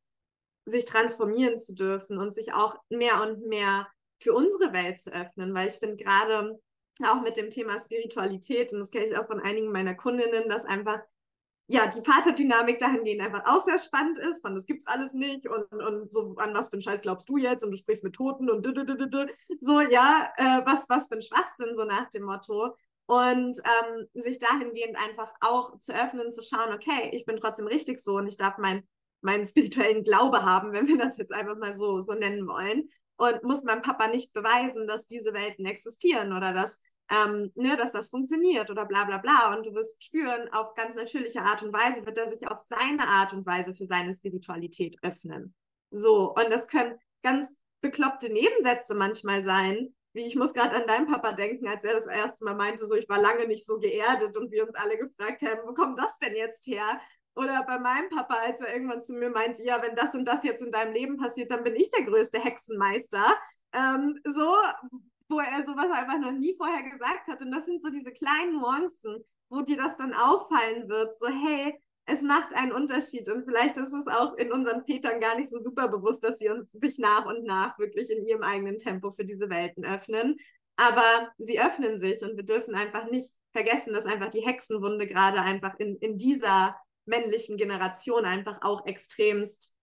sich 0.65 0.83
transformieren 0.83 1.57
zu 1.57 1.73
dürfen 1.73 2.17
und 2.17 2.35
sich 2.35 2.51
auch 2.51 2.75
mehr 2.89 3.21
und 3.21 3.47
mehr 3.47 3.87
für 4.21 4.33
unsere 4.33 4.73
Welt 4.73 4.99
zu 4.99 5.13
öffnen. 5.13 5.53
Weil 5.53 5.69
ich 5.69 5.75
finde 5.75 6.03
gerade 6.03 6.59
auch 7.05 7.21
mit 7.21 7.37
dem 7.37 7.49
Thema 7.49 7.79
Spiritualität, 7.79 8.73
und 8.73 8.79
das 8.79 8.91
kenne 8.91 9.05
ich 9.05 9.17
auch 9.17 9.27
von 9.27 9.39
einigen 9.39 9.71
meiner 9.71 9.95
Kundinnen, 9.95 10.49
dass 10.49 10.65
einfach 10.65 10.99
ja, 11.67 11.87
die 11.87 12.01
Vaterdynamik 12.01 12.79
dahingehend 12.79 13.21
einfach 13.21 13.43
auch 13.45 13.63
sehr 13.63 13.77
spannend 13.77 14.17
ist, 14.17 14.41
von 14.41 14.55
das 14.55 14.65
gibt's 14.65 14.87
alles 14.87 15.13
nicht 15.13 15.47
und, 15.47 15.71
und 15.71 16.11
so, 16.11 16.35
an 16.37 16.53
was 16.53 16.69
für 16.69 16.73
einen 16.73 16.81
Scheiß 16.81 17.01
glaubst 17.01 17.29
du 17.29 17.37
jetzt 17.37 17.63
und 17.63 17.71
du 17.71 17.77
sprichst 17.77 18.03
mit 18.03 18.13
Toten 18.13 18.49
und 18.49 18.65
du, 18.65 18.73
du, 18.73 18.83
du, 18.85 19.07
du, 19.07 19.25
so, 19.61 19.79
ja, 19.79 20.31
äh, 20.37 20.61
was, 20.65 20.89
was 20.89 21.07
für 21.07 21.15
ein 21.15 21.21
Schwachsinn, 21.21 21.75
so 21.75 21.85
nach 21.85 22.09
dem 22.09 22.23
Motto. 22.23 22.75
Und 23.05 23.57
ähm, 23.57 24.07
sich 24.13 24.39
dahingehend 24.39 24.97
einfach 24.97 25.33
auch 25.41 25.77
zu 25.77 25.93
öffnen, 25.93 26.31
zu 26.31 26.41
schauen, 26.41 26.73
okay, 26.73 27.09
ich 27.13 27.25
bin 27.25 27.37
trotzdem 27.37 27.67
richtig 27.67 27.99
so 27.99 28.15
und 28.17 28.27
ich 28.27 28.37
darf 28.37 28.57
mein, 28.57 28.87
meinen 29.21 29.45
spirituellen 29.45 30.03
Glaube 30.03 30.43
haben, 30.43 30.71
wenn 30.71 30.87
wir 30.87 30.97
das 30.97 31.17
jetzt 31.17 31.33
einfach 31.33 31.57
mal 31.57 31.75
so, 31.75 31.99
so 32.01 32.13
nennen 32.13 32.47
wollen. 32.47 32.89
Und 33.17 33.43
muss 33.43 33.63
meinem 33.63 33.81
Papa 33.81 34.07
nicht 34.07 34.33
beweisen, 34.33 34.87
dass 34.87 35.07
diese 35.07 35.33
Welten 35.33 35.65
existieren 35.65 36.33
oder 36.33 36.53
dass 36.53 36.79
ähm, 37.11 37.51
ne, 37.55 37.75
dass 37.75 37.91
das 37.91 38.09
funktioniert 38.09 38.69
oder 38.69 38.85
bla 38.85 39.03
bla 39.03 39.17
bla. 39.17 39.53
Und 39.53 39.65
du 39.65 39.73
wirst 39.73 40.01
spüren, 40.03 40.51
auf 40.53 40.73
ganz 40.75 40.95
natürliche 40.95 41.41
Art 41.41 41.61
und 41.61 41.73
Weise 41.73 42.05
wird 42.05 42.17
er 42.17 42.29
sich 42.29 42.47
auf 42.47 42.57
seine 42.57 43.07
Art 43.07 43.33
und 43.33 43.45
Weise 43.45 43.73
für 43.73 43.85
seine 43.85 44.13
Spiritualität 44.13 44.97
öffnen. 45.03 45.53
So, 45.91 46.33
und 46.33 46.49
das 46.49 46.67
können 46.67 46.97
ganz 47.21 47.53
bekloppte 47.81 48.31
Nebensätze 48.31 48.95
manchmal 48.95 49.43
sein, 49.43 49.93
wie 50.13 50.25
ich 50.25 50.35
muss 50.35 50.53
gerade 50.53 50.75
an 50.75 50.87
deinen 50.87 51.07
Papa 51.07 51.33
denken, 51.33 51.67
als 51.67 51.83
er 51.83 51.93
das 51.93 52.07
erste 52.07 52.45
Mal 52.45 52.55
meinte, 52.55 52.85
so 52.85 52.95
ich 52.95 53.09
war 53.09 53.19
lange 53.19 53.47
nicht 53.47 53.65
so 53.65 53.77
geerdet 53.79 54.35
und 54.37 54.51
wir 54.51 54.65
uns 54.65 54.75
alle 54.75 54.97
gefragt 54.97 55.41
haben, 55.41 55.61
wo 55.65 55.73
kommt 55.73 55.99
das 55.99 56.17
denn 56.19 56.35
jetzt 56.35 56.65
her? 56.67 56.99
Oder 57.35 57.63
bei 57.63 57.79
meinem 57.79 58.09
Papa, 58.09 58.35
als 58.45 58.59
er 58.61 58.73
irgendwann 58.73 59.01
zu 59.01 59.13
mir 59.13 59.29
meinte, 59.29 59.63
ja, 59.63 59.81
wenn 59.81 59.95
das 59.95 60.13
und 60.13 60.25
das 60.25 60.43
jetzt 60.43 60.61
in 60.61 60.71
deinem 60.71 60.93
Leben 60.93 61.17
passiert, 61.17 61.49
dann 61.49 61.63
bin 61.63 61.75
ich 61.75 61.89
der 61.89 62.05
größte 62.05 62.39
Hexenmeister. 62.39 63.23
Ähm, 63.73 64.19
so, 64.25 64.53
wo 65.31 65.39
er 65.39 65.65
sowas 65.65 65.89
einfach 65.91 66.19
noch 66.19 66.31
nie 66.31 66.55
vorher 66.55 66.83
gesagt 66.89 67.27
hat. 67.27 67.41
Und 67.41 67.51
das 67.51 67.65
sind 67.65 67.81
so 67.81 67.89
diese 67.89 68.11
kleinen 68.11 68.59
Nuancen, 68.59 69.23
wo 69.49 69.61
dir 69.61 69.77
das 69.77 69.97
dann 69.97 70.13
auffallen 70.13 70.89
wird, 70.89 71.15
so 71.17 71.27
hey, 71.27 71.73
es 72.05 72.21
macht 72.21 72.53
einen 72.53 72.71
Unterschied 72.71 73.29
und 73.29 73.45
vielleicht 73.45 73.77
ist 73.77 73.93
es 73.93 74.07
auch 74.07 74.35
in 74.35 74.51
unseren 74.51 74.83
Vätern 74.83 75.19
gar 75.19 75.37
nicht 75.37 75.49
so 75.49 75.59
super 75.59 75.87
bewusst, 75.87 76.23
dass 76.23 76.39
sie 76.39 76.49
uns 76.49 76.71
sich 76.71 76.97
nach 76.97 77.25
und 77.25 77.43
nach 77.43 77.77
wirklich 77.79 78.09
in 78.09 78.25
ihrem 78.25 78.43
eigenen 78.43 78.77
Tempo 78.77 79.11
für 79.11 79.23
diese 79.23 79.49
Welten 79.49 79.85
öffnen. 79.85 80.37
Aber 80.77 81.29
sie 81.37 81.61
öffnen 81.61 81.99
sich 81.99 82.21
und 82.23 82.35
wir 82.37 82.43
dürfen 82.43 82.75
einfach 82.75 83.09
nicht 83.09 83.31
vergessen, 83.53 83.93
dass 83.93 84.05
einfach 84.05 84.29
die 84.29 84.45
Hexenwunde 84.45 85.07
gerade 85.07 85.41
einfach 85.41 85.77
in, 85.77 85.95
in 85.97 86.17
dieser 86.17 86.75
männlichen 87.05 87.57
Generation 87.57 88.25
einfach 88.25 88.61
auch 88.61 88.85
extremst 88.85 89.75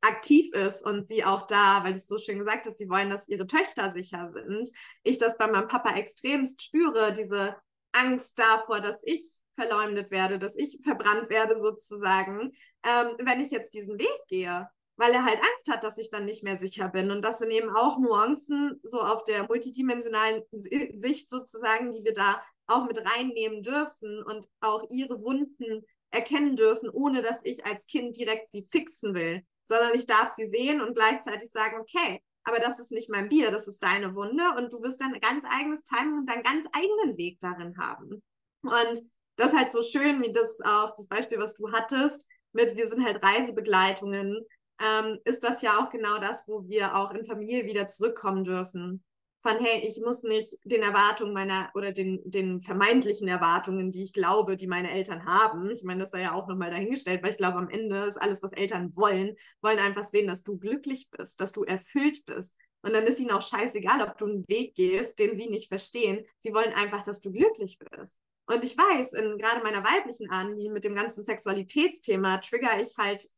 aktiv 0.00 0.52
ist 0.54 0.84
und 0.84 1.06
sie 1.06 1.24
auch 1.24 1.46
da, 1.46 1.82
weil 1.82 1.92
du 1.92 1.98
es 1.98 2.06
so 2.06 2.18
schön 2.18 2.38
gesagt 2.38 2.66
hast, 2.66 2.78
sie 2.78 2.88
wollen, 2.88 3.10
dass 3.10 3.28
ihre 3.28 3.46
Töchter 3.46 3.90
sicher 3.90 4.30
sind. 4.32 4.70
Ich 5.02 5.18
das 5.18 5.36
bei 5.36 5.46
meinem 5.46 5.68
Papa 5.68 5.96
extremst 5.96 6.62
spüre, 6.62 7.12
diese 7.12 7.56
Angst 7.92 8.38
davor, 8.38 8.80
dass 8.80 9.02
ich 9.04 9.40
verleumdet 9.56 10.10
werde, 10.10 10.38
dass 10.38 10.54
ich 10.56 10.78
verbrannt 10.82 11.30
werde 11.30 11.58
sozusagen, 11.58 12.52
ähm, 12.84 13.16
wenn 13.18 13.40
ich 13.40 13.50
jetzt 13.50 13.74
diesen 13.74 13.98
Weg 13.98 14.20
gehe, 14.28 14.68
weil 14.96 15.12
er 15.12 15.24
halt 15.24 15.38
Angst 15.38 15.70
hat, 15.70 15.82
dass 15.82 15.98
ich 15.98 16.10
dann 16.10 16.24
nicht 16.24 16.42
mehr 16.42 16.58
sicher 16.58 16.88
bin. 16.88 17.10
Und 17.10 17.22
das 17.22 17.38
sind 17.38 17.50
eben 17.50 17.70
auch 17.70 17.98
Nuancen 17.98 18.80
so 18.82 19.00
auf 19.00 19.24
der 19.24 19.46
multidimensionalen 19.46 20.42
Sicht 20.52 21.28
sozusagen, 21.28 21.90
die 21.90 22.04
wir 22.04 22.12
da 22.12 22.42
auch 22.66 22.86
mit 22.86 22.98
reinnehmen 22.98 23.62
dürfen 23.62 24.22
und 24.22 24.48
auch 24.60 24.84
ihre 24.90 25.20
Wunden 25.20 25.84
erkennen 26.10 26.56
dürfen, 26.56 26.88
ohne 26.88 27.22
dass 27.22 27.44
ich 27.44 27.64
als 27.66 27.86
Kind 27.86 28.16
direkt 28.16 28.50
sie 28.52 28.62
fixen 28.62 29.14
will, 29.14 29.42
sondern 29.66 29.94
ich 29.94 30.06
darf 30.06 30.34
sie 30.34 30.46
sehen 30.46 30.80
und 30.80 30.94
gleichzeitig 30.94 31.50
sagen, 31.50 31.78
okay, 31.80 32.22
aber 32.44 32.58
das 32.58 32.78
ist 32.78 32.92
nicht 32.92 33.10
mein 33.10 33.28
Bier, 33.28 33.50
das 33.50 33.66
ist 33.66 33.82
deine 33.82 34.14
Wunde 34.14 34.44
und 34.56 34.72
du 34.72 34.80
wirst 34.82 35.00
dein 35.00 35.20
ganz 35.20 35.44
eigenes 35.44 35.82
Timing 35.82 36.18
und 36.18 36.26
deinen 36.30 36.44
ganz 36.44 36.66
eigenen 36.72 37.16
Weg 37.18 37.38
darin 37.40 37.76
haben. 37.76 38.22
Und 38.62 39.02
das 39.36 39.52
ist 39.52 39.58
halt 39.58 39.72
so 39.72 39.82
schön, 39.82 40.22
wie 40.22 40.32
das 40.32 40.60
auch 40.64 40.94
das 40.94 41.08
Beispiel, 41.08 41.38
was 41.38 41.54
du 41.54 41.72
hattest, 41.72 42.26
mit 42.52 42.76
wir 42.76 42.88
sind 42.88 43.04
halt 43.04 43.22
Reisebegleitungen, 43.22 44.46
ähm, 44.80 45.18
ist 45.24 45.42
das 45.44 45.62
ja 45.62 45.78
auch 45.80 45.90
genau 45.90 46.18
das, 46.18 46.46
wo 46.46 46.66
wir 46.68 46.96
auch 46.96 47.10
in 47.12 47.24
Familie 47.24 47.64
wieder 47.64 47.88
zurückkommen 47.88 48.44
dürfen 48.44 49.04
von, 49.46 49.58
hey, 49.58 49.86
ich 49.86 50.00
muss 50.00 50.22
nicht 50.22 50.58
den 50.64 50.82
Erwartungen 50.82 51.32
meiner 51.32 51.70
oder 51.74 51.92
den, 51.92 52.20
den 52.24 52.60
vermeintlichen 52.60 53.28
Erwartungen, 53.28 53.90
die 53.90 54.02
ich 54.02 54.12
glaube, 54.12 54.56
die 54.56 54.66
meine 54.66 54.90
Eltern 54.90 55.24
haben. 55.24 55.70
Ich 55.70 55.84
meine, 55.84 56.00
das 56.00 56.10
sei 56.10 56.22
ja 56.22 56.34
auch 56.34 56.48
nochmal 56.48 56.70
dahingestellt, 56.70 57.22
weil 57.22 57.30
ich 57.30 57.36
glaube, 57.36 57.58
am 57.58 57.68
Ende 57.68 58.04
ist 58.04 58.16
alles, 58.16 58.42
was 58.42 58.52
Eltern 58.52 58.94
wollen, 58.96 59.36
wollen 59.60 59.78
einfach 59.78 60.04
sehen, 60.04 60.26
dass 60.26 60.42
du 60.42 60.58
glücklich 60.58 61.08
bist, 61.10 61.40
dass 61.40 61.52
du 61.52 61.62
erfüllt 61.62 62.24
bist. 62.26 62.56
Und 62.82 62.92
dann 62.92 63.04
ist 63.04 63.20
ihnen 63.20 63.30
auch 63.30 63.42
scheißegal, 63.42 64.02
ob 64.02 64.16
du 64.16 64.26
einen 64.26 64.48
Weg 64.48 64.74
gehst, 64.74 65.18
den 65.18 65.36
sie 65.36 65.48
nicht 65.48 65.68
verstehen. 65.68 66.24
Sie 66.40 66.52
wollen 66.52 66.72
einfach, 66.72 67.02
dass 67.02 67.20
du 67.20 67.32
glücklich 67.32 67.78
bist. 67.78 68.16
Und 68.46 68.62
ich 68.64 68.76
weiß, 68.76 69.12
in 69.14 69.38
gerade 69.38 69.62
meiner 69.62 69.84
weiblichen 69.84 70.30
Anliegen 70.30 70.72
mit 70.72 70.84
dem 70.84 70.94
ganzen 70.94 71.22
Sexualitätsthema 71.22 72.38
trigger 72.38 72.80
ich 72.80 72.96
halt 72.96 73.28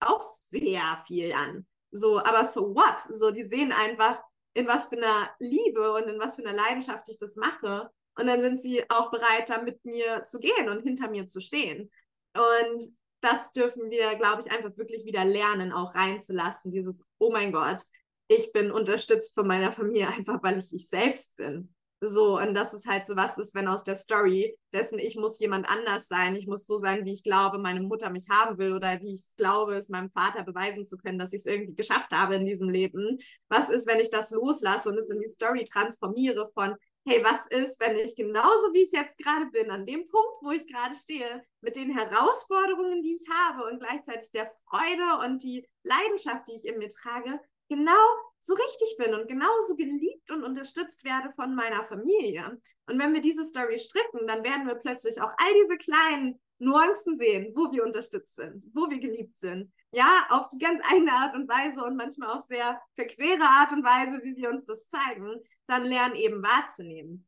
auch 0.00 0.22
sehr 0.50 1.02
viel 1.06 1.32
an. 1.32 1.66
So, 1.92 2.18
aber 2.18 2.44
so 2.44 2.74
what? 2.74 3.00
So, 3.10 3.30
die 3.30 3.44
sehen 3.44 3.72
einfach, 3.72 4.20
in 4.56 4.66
was 4.66 4.86
für 4.86 4.96
einer 4.96 5.30
Liebe 5.38 5.92
und 5.92 6.08
in 6.08 6.18
was 6.18 6.36
für 6.36 6.42
einer 6.42 6.56
Leidenschaft 6.56 7.08
ich 7.08 7.18
das 7.18 7.36
mache. 7.36 7.90
Und 8.18 8.26
dann 8.26 8.42
sind 8.42 8.62
sie 8.62 8.88
auch 8.88 9.10
bereit, 9.10 9.50
da 9.50 9.60
mit 9.60 9.84
mir 9.84 10.24
zu 10.24 10.38
gehen 10.38 10.70
und 10.70 10.82
hinter 10.82 11.10
mir 11.10 11.28
zu 11.28 11.40
stehen. 11.40 11.90
Und 12.34 12.82
das 13.20 13.52
dürfen 13.52 13.90
wir, 13.90 14.14
glaube 14.14 14.42
ich, 14.42 14.50
einfach 14.50 14.76
wirklich 14.78 15.04
wieder 15.04 15.24
lernen, 15.24 15.72
auch 15.72 15.94
reinzulassen. 15.94 16.70
Dieses, 16.70 17.04
oh 17.18 17.30
mein 17.30 17.52
Gott, 17.52 17.82
ich 18.28 18.52
bin 18.52 18.70
unterstützt 18.70 19.34
von 19.34 19.46
meiner 19.46 19.72
Familie 19.72 20.08
einfach, 20.16 20.42
weil 20.42 20.58
ich 20.58 20.72
ich 20.72 20.88
selbst 20.88 21.36
bin. 21.36 21.74
So, 22.00 22.38
und 22.38 22.52
das 22.52 22.74
ist 22.74 22.86
halt 22.86 23.06
so, 23.06 23.16
was 23.16 23.38
ist, 23.38 23.54
wenn 23.54 23.68
aus 23.68 23.82
der 23.82 23.96
Story 23.96 24.54
dessen, 24.70 24.98
ich 24.98 25.16
muss 25.16 25.40
jemand 25.40 25.66
anders 25.66 26.08
sein, 26.08 26.36
ich 26.36 26.46
muss 26.46 26.66
so 26.66 26.76
sein, 26.76 27.06
wie 27.06 27.12
ich 27.12 27.22
glaube, 27.22 27.58
meine 27.58 27.80
Mutter 27.80 28.10
mich 28.10 28.28
haben 28.28 28.58
will 28.58 28.74
oder 28.74 29.00
wie 29.00 29.14
ich 29.14 29.34
glaube, 29.36 29.74
es 29.74 29.88
meinem 29.88 30.10
Vater 30.10 30.44
beweisen 30.44 30.84
zu 30.84 30.98
können, 30.98 31.18
dass 31.18 31.32
ich 31.32 31.40
es 31.40 31.46
irgendwie 31.46 31.74
geschafft 31.74 32.12
habe 32.12 32.34
in 32.34 32.44
diesem 32.44 32.68
Leben. 32.68 33.18
Was 33.48 33.70
ist, 33.70 33.86
wenn 33.86 33.98
ich 33.98 34.10
das 34.10 34.30
loslasse 34.30 34.90
und 34.90 34.98
es 34.98 35.08
in 35.08 35.20
die 35.20 35.28
Story 35.28 35.64
transformiere 35.64 36.50
von, 36.52 36.74
hey, 37.06 37.24
was 37.24 37.46
ist, 37.46 37.80
wenn 37.80 37.96
ich 37.96 38.14
genauso 38.14 38.74
wie 38.74 38.82
ich 38.82 38.92
jetzt 38.92 39.16
gerade 39.16 39.46
bin, 39.46 39.70
an 39.70 39.86
dem 39.86 40.06
Punkt, 40.06 40.42
wo 40.42 40.50
ich 40.50 40.66
gerade 40.70 40.94
stehe, 40.94 41.42
mit 41.62 41.76
den 41.76 41.96
Herausforderungen, 41.96 43.00
die 43.00 43.14
ich 43.14 43.26
habe 43.32 43.64
und 43.70 43.80
gleichzeitig 43.80 44.30
der 44.32 44.52
Freude 44.68 45.24
und 45.24 45.42
die 45.42 45.66
Leidenschaft, 45.82 46.46
die 46.48 46.56
ich 46.56 46.66
in 46.66 46.76
mir 46.76 46.90
trage, 46.90 47.40
genau 47.68 47.94
so 48.40 48.54
richtig 48.54 48.96
bin 48.98 49.14
und 49.14 49.28
genauso 49.28 49.76
geliebt 49.76 50.30
und 50.30 50.44
unterstützt 50.44 51.04
werde 51.04 51.32
von 51.34 51.54
meiner 51.54 51.84
Familie. 51.84 52.58
Und 52.86 52.98
wenn 52.98 53.12
wir 53.12 53.20
diese 53.20 53.44
Story 53.44 53.78
stricken, 53.78 54.26
dann 54.26 54.44
werden 54.44 54.66
wir 54.66 54.76
plötzlich 54.76 55.20
auch 55.20 55.32
all 55.36 55.54
diese 55.62 55.76
kleinen 55.76 56.40
Nuancen 56.58 57.16
sehen, 57.16 57.52
wo 57.54 57.72
wir 57.72 57.84
unterstützt 57.84 58.36
sind, 58.36 58.64
wo 58.74 58.88
wir 58.88 58.98
geliebt 58.98 59.36
sind. 59.36 59.72
Ja, 59.92 60.26
auf 60.30 60.48
die 60.48 60.58
ganz 60.58 60.80
eigene 60.90 61.12
Art 61.12 61.34
und 61.34 61.48
Weise 61.48 61.82
und 61.84 61.96
manchmal 61.96 62.30
auch 62.30 62.44
sehr 62.44 62.80
verquere 62.94 63.42
Art 63.42 63.72
und 63.72 63.84
Weise, 63.84 64.22
wie 64.22 64.34
sie 64.34 64.46
uns 64.46 64.64
das 64.64 64.88
zeigen, 64.88 65.40
dann 65.66 65.84
lernen 65.84 66.16
eben 66.16 66.42
wahrzunehmen. 66.42 67.26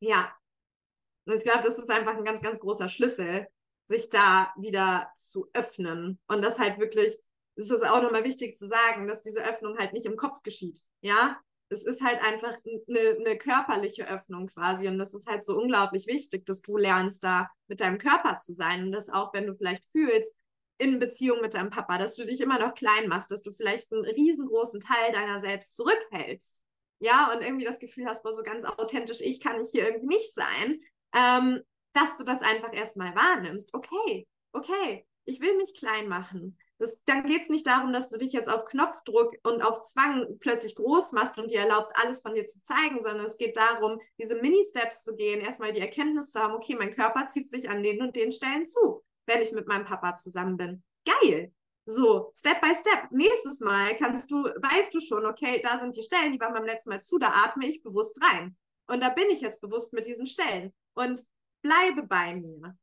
Ja. 0.00 0.32
Und 1.26 1.34
ich 1.34 1.42
glaube, 1.42 1.64
das 1.64 1.78
ist 1.78 1.90
einfach 1.90 2.16
ein 2.16 2.24
ganz, 2.24 2.40
ganz 2.40 2.58
großer 2.58 2.88
Schlüssel, 2.88 3.48
sich 3.88 4.08
da 4.10 4.52
wieder 4.56 5.10
zu 5.14 5.48
öffnen 5.52 6.18
und 6.28 6.44
das 6.44 6.58
halt 6.58 6.78
wirklich 6.78 7.18
ist 7.56 7.70
es 7.70 7.82
auch 7.82 8.02
nochmal 8.02 8.24
wichtig 8.24 8.56
zu 8.56 8.68
sagen, 8.68 9.08
dass 9.08 9.22
diese 9.22 9.44
Öffnung 9.44 9.78
halt 9.78 9.92
nicht 9.92 10.06
im 10.06 10.16
Kopf 10.16 10.42
geschieht. 10.42 10.80
Ja, 11.00 11.40
es 11.68 11.82
ist 11.82 12.02
halt 12.02 12.22
einfach 12.22 12.56
eine, 12.64 13.16
eine 13.18 13.38
körperliche 13.38 14.08
Öffnung 14.08 14.46
quasi. 14.46 14.88
Und 14.88 14.98
das 14.98 15.14
ist 15.14 15.26
halt 15.26 15.44
so 15.44 15.58
unglaublich 15.58 16.06
wichtig, 16.06 16.46
dass 16.46 16.62
du 16.62 16.76
lernst, 16.76 17.24
da 17.24 17.48
mit 17.66 17.80
deinem 17.80 17.98
Körper 17.98 18.38
zu 18.38 18.52
sein. 18.52 18.84
Und 18.84 18.92
das 18.92 19.08
auch, 19.08 19.32
wenn 19.34 19.46
du 19.46 19.54
vielleicht 19.54 19.84
fühlst, 19.90 20.32
in 20.78 20.98
Beziehung 20.98 21.40
mit 21.40 21.54
deinem 21.54 21.70
Papa, 21.70 21.98
dass 21.98 22.16
du 22.16 22.26
dich 22.26 22.40
immer 22.40 22.58
noch 22.58 22.74
klein 22.74 23.08
machst, 23.08 23.30
dass 23.30 23.42
du 23.42 23.50
vielleicht 23.50 23.90
einen 23.92 24.04
riesengroßen 24.04 24.80
Teil 24.80 25.12
deiner 25.12 25.40
selbst 25.40 25.74
zurückhältst. 25.74 26.62
Ja, 26.98 27.32
und 27.32 27.42
irgendwie 27.42 27.64
das 27.64 27.78
Gefühl 27.78 28.06
hast, 28.06 28.22
boah, 28.22 28.34
so 28.34 28.42
ganz 28.42 28.64
authentisch, 28.64 29.20
ich 29.20 29.40
kann 29.40 29.60
ich 29.60 29.68
hier 29.70 29.86
irgendwie 29.86 30.08
nicht 30.08 30.34
sein. 30.34 30.80
Ähm, 31.14 31.62
dass 31.96 32.18
du 32.18 32.24
das 32.24 32.42
einfach 32.42 32.74
erstmal 32.74 33.14
wahrnimmst. 33.14 33.72
Okay, 33.72 34.28
okay, 34.52 35.06
ich 35.24 35.40
will 35.40 35.56
mich 35.56 35.74
klein 35.74 36.08
machen. 36.08 36.58
Das, 36.78 36.98
dann 37.06 37.24
geht 37.24 37.42
es 37.42 37.48
nicht 37.48 37.66
darum, 37.66 37.92
dass 37.92 38.10
du 38.10 38.18
dich 38.18 38.32
jetzt 38.32 38.50
auf 38.50 38.66
Knopfdruck 38.66 39.34
und 39.44 39.62
auf 39.62 39.80
Zwang 39.80 40.38
plötzlich 40.40 40.74
groß 40.74 41.12
machst 41.12 41.38
und 41.38 41.50
dir 41.50 41.60
erlaubst, 41.60 41.92
alles 42.02 42.20
von 42.20 42.34
dir 42.34 42.46
zu 42.46 42.62
zeigen, 42.62 43.02
sondern 43.02 43.24
es 43.26 43.38
geht 43.38 43.56
darum, 43.56 43.98
diese 44.18 44.36
Mini-Steps 44.36 45.02
zu 45.02 45.16
gehen, 45.16 45.40
erstmal 45.40 45.72
die 45.72 45.80
Erkenntnis 45.80 46.32
zu 46.32 46.40
haben, 46.40 46.54
okay, 46.54 46.76
mein 46.76 46.94
Körper 46.94 47.28
zieht 47.28 47.48
sich 47.48 47.70
an 47.70 47.82
den 47.82 48.02
und 48.02 48.14
den 48.14 48.30
Stellen 48.30 48.66
zu, 48.66 49.02
wenn 49.24 49.40
ich 49.40 49.52
mit 49.52 49.66
meinem 49.66 49.84
Papa 49.84 50.16
zusammen 50.16 50.56
bin. 50.56 50.82
Geil! 51.04 51.52
So, 51.88 52.32
Step 52.34 52.60
by 52.60 52.74
Step. 52.74 53.12
Nächstes 53.12 53.60
Mal 53.60 53.94
kannst 53.96 54.30
du, 54.32 54.42
weißt 54.42 54.92
du 54.92 55.00
schon, 55.00 55.24
okay, 55.24 55.62
da 55.62 55.78
sind 55.78 55.96
die 55.96 56.02
Stellen, 56.02 56.32
die 56.32 56.40
waren 56.40 56.52
beim 56.52 56.64
letzten 56.64 56.90
Mal 56.90 57.00
zu, 57.00 57.16
da 57.18 57.28
atme 57.28 57.66
ich 57.66 57.82
bewusst 57.82 58.20
rein. 58.22 58.56
Und 58.88 59.02
da 59.02 59.10
bin 59.10 59.30
ich 59.30 59.40
jetzt 59.40 59.60
bewusst 59.60 59.92
mit 59.92 60.04
diesen 60.04 60.26
Stellen. 60.26 60.74
Und 60.94 61.24
bleibe 61.62 62.02
bei 62.02 62.34
mir. 62.34 62.76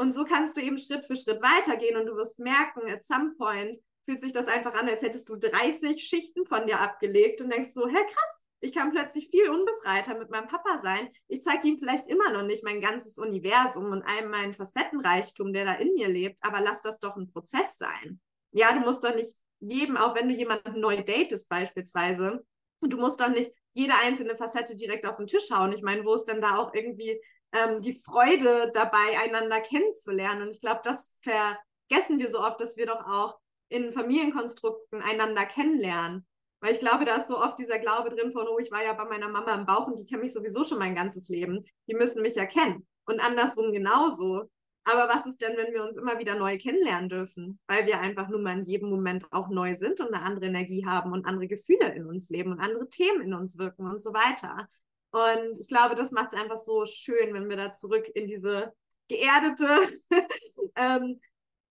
Und 0.00 0.12
so 0.12 0.24
kannst 0.24 0.56
du 0.56 0.62
eben 0.62 0.78
Schritt 0.78 1.04
für 1.04 1.14
Schritt 1.14 1.42
weitergehen 1.42 1.98
und 1.98 2.06
du 2.06 2.16
wirst 2.16 2.38
merken, 2.38 2.90
at 2.90 3.04
some 3.04 3.34
point 3.36 3.76
fühlt 4.06 4.22
sich 4.22 4.32
das 4.32 4.48
einfach 4.48 4.72
an, 4.72 4.88
als 4.88 5.02
hättest 5.02 5.28
du 5.28 5.36
30 5.36 6.02
Schichten 6.02 6.46
von 6.46 6.66
dir 6.66 6.80
abgelegt 6.80 7.42
und 7.42 7.52
denkst 7.52 7.74
so, 7.74 7.86
hä, 7.86 7.92
krass, 7.92 8.38
ich 8.60 8.72
kann 8.72 8.92
plötzlich 8.92 9.28
viel 9.28 9.50
unbefreiter 9.50 10.18
mit 10.18 10.30
meinem 10.30 10.48
Papa 10.48 10.80
sein. 10.82 11.10
Ich 11.28 11.42
zeige 11.42 11.68
ihm 11.68 11.78
vielleicht 11.78 12.08
immer 12.08 12.32
noch 12.32 12.44
nicht 12.44 12.64
mein 12.64 12.80
ganzes 12.80 13.18
Universum 13.18 13.90
und 13.90 14.02
all 14.02 14.26
meinen 14.26 14.54
Facettenreichtum, 14.54 15.52
der 15.52 15.66
da 15.66 15.74
in 15.74 15.92
mir 15.92 16.08
lebt, 16.08 16.38
aber 16.40 16.62
lass 16.62 16.80
das 16.80 16.98
doch 16.98 17.16
ein 17.16 17.30
Prozess 17.30 17.76
sein. 17.76 18.22
Ja, 18.52 18.72
du 18.72 18.80
musst 18.80 19.04
doch 19.04 19.14
nicht 19.14 19.36
jedem, 19.58 19.98
auch 19.98 20.14
wenn 20.14 20.30
du 20.30 20.34
jemanden 20.34 20.80
neu 20.80 20.96
datest 21.02 21.46
beispielsweise, 21.50 22.42
du 22.80 22.96
musst 22.96 23.20
doch 23.20 23.28
nicht 23.28 23.52
jede 23.74 23.92
einzelne 24.02 24.34
Facette 24.38 24.76
direkt 24.76 25.04
auf 25.04 25.18
den 25.18 25.26
Tisch 25.26 25.50
hauen. 25.50 25.74
Ich 25.74 25.82
meine, 25.82 26.06
wo 26.06 26.14
ist 26.14 26.24
denn 26.24 26.40
da 26.40 26.56
auch 26.56 26.72
irgendwie 26.72 27.20
ähm, 27.52 27.82
die 27.82 27.92
Freude 27.92 28.70
dabei, 28.72 29.18
einander 29.22 29.60
kennenzulernen. 29.60 30.42
Und 30.42 30.50
ich 30.50 30.60
glaube, 30.60 30.80
das 30.84 31.16
vergessen 31.20 32.18
wir 32.18 32.28
so 32.28 32.40
oft, 32.40 32.60
dass 32.60 32.76
wir 32.76 32.86
doch 32.86 33.06
auch 33.06 33.38
in 33.68 33.92
Familienkonstrukten 33.92 35.02
einander 35.02 35.46
kennenlernen. 35.46 36.26
Weil 36.60 36.72
ich 36.72 36.80
glaube, 36.80 37.04
da 37.04 37.16
ist 37.16 37.28
so 37.28 37.38
oft 37.38 37.58
dieser 37.58 37.78
Glaube 37.78 38.10
drin 38.10 38.32
von, 38.32 38.46
oh, 38.46 38.58
ich 38.58 38.70
war 38.70 38.84
ja 38.84 38.92
bei 38.92 39.04
meiner 39.04 39.28
Mama 39.28 39.54
im 39.54 39.64
Bauch 39.64 39.86
und 39.86 39.98
die 39.98 40.04
kennen 40.04 40.22
mich 40.22 40.32
sowieso 40.32 40.62
schon 40.62 40.78
mein 40.78 40.94
ganzes 40.94 41.28
Leben. 41.28 41.64
Die 41.88 41.94
müssen 41.94 42.20
mich 42.20 42.34
ja 42.34 42.44
kennen. 42.44 42.86
Und 43.06 43.20
andersrum 43.20 43.72
genauso. 43.72 44.50
Aber 44.84 45.08
was 45.12 45.26
ist 45.26 45.40
denn, 45.40 45.56
wenn 45.56 45.72
wir 45.72 45.82
uns 45.82 45.96
immer 45.96 46.18
wieder 46.18 46.34
neu 46.34 46.58
kennenlernen 46.58 47.08
dürfen? 47.08 47.58
Weil 47.66 47.86
wir 47.86 48.00
einfach 48.00 48.28
nun 48.28 48.42
mal 48.42 48.56
in 48.56 48.62
jedem 48.62 48.90
Moment 48.90 49.24
auch 49.30 49.48
neu 49.48 49.74
sind 49.74 50.00
und 50.00 50.12
eine 50.12 50.24
andere 50.24 50.46
Energie 50.46 50.84
haben 50.84 51.12
und 51.12 51.26
andere 51.26 51.48
Gefühle 51.48 51.94
in 51.94 52.06
uns 52.06 52.28
leben 52.28 52.52
und 52.52 52.60
andere 52.60 52.88
Themen 52.88 53.22
in 53.22 53.34
uns 53.34 53.58
wirken 53.58 53.86
und 53.86 54.00
so 54.00 54.12
weiter. 54.12 54.68
Und 55.10 55.58
ich 55.58 55.68
glaube, 55.68 55.94
das 55.94 56.12
macht 56.12 56.32
es 56.32 56.40
einfach 56.40 56.56
so 56.56 56.84
schön, 56.86 57.34
wenn 57.34 57.48
wir 57.48 57.56
da 57.56 57.72
zurück 57.72 58.08
in 58.14 58.26
diese 58.26 58.72
geerdete, 59.08 59.80
ähm, 60.76 61.20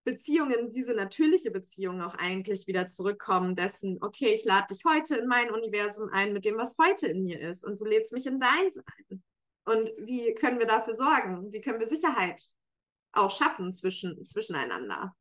Beziehung, 0.04 0.50
in 0.50 0.68
diese 0.68 0.94
natürliche 0.94 1.50
Beziehung 1.50 2.00
auch 2.00 2.14
eigentlich 2.14 2.66
wieder 2.66 2.88
zurückkommen, 2.88 3.54
dessen, 3.54 3.98
okay, 4.02 4.32
ich 4.32 4.44
lade 4.44 4.68
dich 4.70 4.82
heute 4.84 5.16
in 5.16 5.26
mein 5.26 5.50
Universum 5.50 6.08
ein 6.10 6.32
mit 6.32 6.44
dem, 6.44 6.56
was 6.56 6.76
heute 6.78 7.06
in 7.06 7.22
mir 7.22 7.38
ist 7.40 7.64
und 7.64 7.80
du 7.80 7.84
lädst 7.84 8.12
mich 8.12 8.26
in 8.26 8.40
deins 8.40 8.78
ein. 8.78 9.22
Und 9.64 9.90
wie 9.98 10.34
können 10.34 10.58
wir 10.58 10.66
dafür 10.66 10.94
sorgen? 10.94 11.52
Wie 11.52 11.60
können 11.60 11.80
wir 11.80 11.86
Sicherheit 11.86 12.42
auch 13.12 13.30
schaffen 13.30 13.72
zwischen, 13.72 14.24
zwischeneinander? 14.24 15.14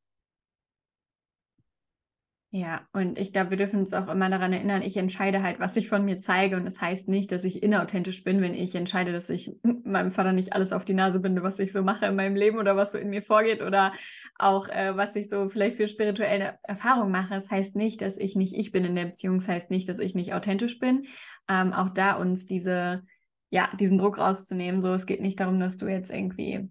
Ja, 2.52 2.88
und 2.94 3.20
ich 3.20 3.32
glaube, 3.32 3.52
wir 3.52 3.58
dürfen 3.58 3.82
uns 3.82 3.94
auch 3.94 4.08
immer 4.08 4.28
daran 4.28 4.54
erinnern, 4.54 4.82
ich 4.82 4.98
entscheide 4.98 5.44
halt, 5.44 5.60
was 5.60 5.76
ich 5.76 5.88
von 5.88 6.04
mir 6.04 6.20
zeige. 6.20 6.56
Und 6.56 6.66
das 6.66 6.82
heißt 6.82 7.08
nicht, 7.08 7.32
dass 7.32 7.44
ich 7.44 7.62
inauthentisch 7.62 8.24
bin, 8.24 8.42
wenn 8.42 8.56
ich 8.56 8.74
entscheide, 8.74 9.12
dass 9.12 9.30
ich 9.30 9.56
meinem 9.84 10.12
Vater 10.12 10.34
nicht 10.34 10.54
alles 10.54 10.74
auf 10.74 10.84
die 10.84 10.96
Nase 10.96 11.20
binde, 11.20 11.44
was 11.44 11.60
ich 11.60 11.72
so 11.72 11.84
mache 11.84 12.08
in 12.08 12.16
meinem 12.16 12.36
Leben 12.36 12.58
oder 12.58 12.76
was 12.76 12.94
so 12.94 12.98
in 12.98 13.12
mir 13.12 13.22
vorgeht 13.22 13.62
oder 13.62 13.94
auch, 14.40 14.68
äh, 14.68 14.98
was 14.98 15.16
ich 15.16 15.30
so 15.30 15.48
vielleicht 15.48 15.78
für 15.78 15.88
spirituelle 15.88 16.58
Erfahrungen 16.64 17.12
mache. 17.12 17.36
Das 17.36 17.52
heißt 17.52 17.76
nicht, 17.76 18.02
dass 18.02 18.18
ich 18.18 18.36
nicht 18.36 18.56
ich 18.56 18.72
bin 18.72 18.84
in 18.84 18.96
der 18.96 19.06
Beziehung. 19.06 19.38
Das 19.38 19.48
heißt 19.48 19.70
nicht, 19.70 19.88
dass 19.88 20.00
ich 20.00 20.16
nicht 20.16 20.34
authentisch 20.34 20.80
bin. 20.80 21.06
Ähm, 21.48 21.72
auch 21.72 21.90
da 21.90 22.14
uns 22.14 22.48
diese, 22.48 23.04
ja, 23.52 23.70
diesen 23.80 24.00
Druck 24.00 24.18
rauszunehmen. 24.18 24.82
So, 24.82 24.92
es 24.94 25.06
geht 25.06 25.22
nicht 25.22 25.40
darum, 25.40 25.60
dass 25.60 25.78
du 25.78 25.88
jetzt 25.88 26.10
irgendwie 26.10 26.68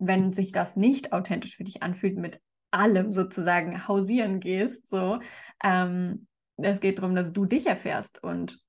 wenn 0.00 0.32
sich 0.32 0.52
das 0.52 0.76
nicht 0.76 1.12
authentisch 1.12 1.56
für 1.56 1.64
dich 1.64 1.82
anfühlt, 1.82 2.16
mit 2.16 2.40
allem 2.74 3.12
sozusagen 3.12 3.86
hausieren 3.88 4.40
gehst. 4.40 4.88
So. 4.88 5.20
Ähm, 5.62 6.26
es 6.56 6.80
geht 6.80 6.98
darum, 6.98 7.14
dass 7.14 7.32
du 7.32 7.46
dich 7.46 7.66
erfährst. 7.66 8.22
Und 8.22 8.60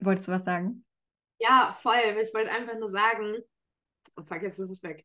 wolltest 0.00 0.28
du 0.28 0.32
was 0.32 0.44
sagen? 0.44 0.84
Ja, 1.38 1.76
voll. 1.80 1.96
Ich 2.22 2.32
wollte 2.32 2.50
einfach 2.50 2.78
nur 2.78 2.88
sagen, 2.88 3.38
oh 4.16 4.22
fuck, 4.22 4.42
jetzt 4.42 4.58
ist 4.58 4.70
es 4.70 4.82
weg. 4.82 5.04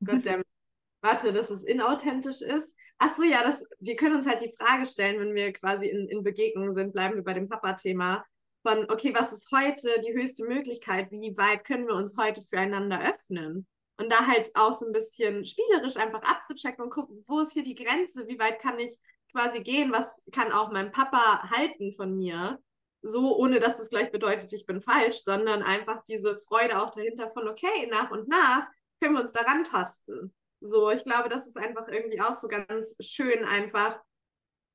Gottverdammt. 0.00 0.44
Warte, 1.02 1.32
dass 1.34 1.50
es 1.50 1.64
inauthentisch 1.64 2.40
ist. 2.40 2.76
Ach 2.98 3.14
so, 3.14 3.24
ja, 3.24 3.42
das, 3.42 3.62
wir 3.78 3.94
können 3.96 4.16
uns 4.16 4.26
halt 4.26 4.40
die 4.40 4.54
Frage 4.58 4.86
stellen, 4.86 5.20
wenn 5.20 5.34
wir 5.34 5.52
quasi 5.52 5.86
in, 5.86 6.08
in 6.08 6.22
Begegnungen 6.22 6.72
sind, 6.72 6.94
bleiben 6.94 7.16
wir 7.16 7.24
bei 7.24 7.34
dem 7.34 7.48
Papa-Thema, 7.48 8.24
von, 8.62 8.90
okay, 8.90 9.12
was 9.14 9.30
ist 9.32 9.50
heute 9.52 10.00
die 10.00 10.14
höchste 10.14 10.46
Möglichkeit? 10.46 11.10
Wie 11.10 11.36
weit 11.36 11.64
können 11.64 11.86
wir 11.86 11.94
uns 11.94 12.16
heute 12.16 12.40
füreinander 12.40 12.98
öffnen? 13.06 13.66
Und 13.96 14.10
da 14.10 14.26
halt 14.26 14.50
auch 14.54 14.72
so 14.72 14.86
ein 14.86 14.92
bisschen 14.92 15.44
spielerisch 15.44 15.96
einfach 15.96 16.22
abzuchecken 16.22 16.84
und 16.84 16.90
gucken, 16.90 17.22
wo 17.26 17.40
ist 17.40 17.52
hier 17.52 17.62
die 17.62 17.76
Grenze, 17.76 18.26
wie 18.26 18.38
weit 18.38 18.60
kann 18.60 18.78
ich 18.78 18.98
quasi 19.30 19.62
gehen, 19.62 19.92
was 19.92 20.22
kann 20.32 20.52
auch 20.52 20.72
mein 20.72 20.92
Papa 20.92 21.48
halten 21.50 21.94
von 21.96 22.16
mir. 22.16 22.58
So, 23.02 23.36
ohne 23.36 23.60
dass 23.60 23.76
das 23.76 23.90
gleich 23.90 24.10
bedeutet, 24.10 24.52
ich 24.52 24.66
bin 24.66 24.80
falsch, 24.80 25.18
sondern 25.18 25.62
einfach 25.62 26.02
diese 26.04 26.38
Freude 26.38 26.82
auch 26.82 26.90
dahinter 26.90 27.30
von, 27.30 27.48
okay, 27.48 27.86
nach 27.90 28.10
und 28.10 28.28
nach 28.28 28.66
können 29.00 29.14
wir 29.14 29.22
uns 29.22 29.32
daran 29.32 29.64
tasten. 29.64 30.34
So, 30.60 30.90
ich 30.90 31.04
glaube, 31.04 31.28
das 31.28 31.46
ist 31.46 31.58
einfach 31.58 31.86
irgendwie 31.88 32.20
auch 32.22 32.34
so 32.34 32.48
ganz 32.48 32.96
schön, 33.00 33.44
einfach 33.44 34.00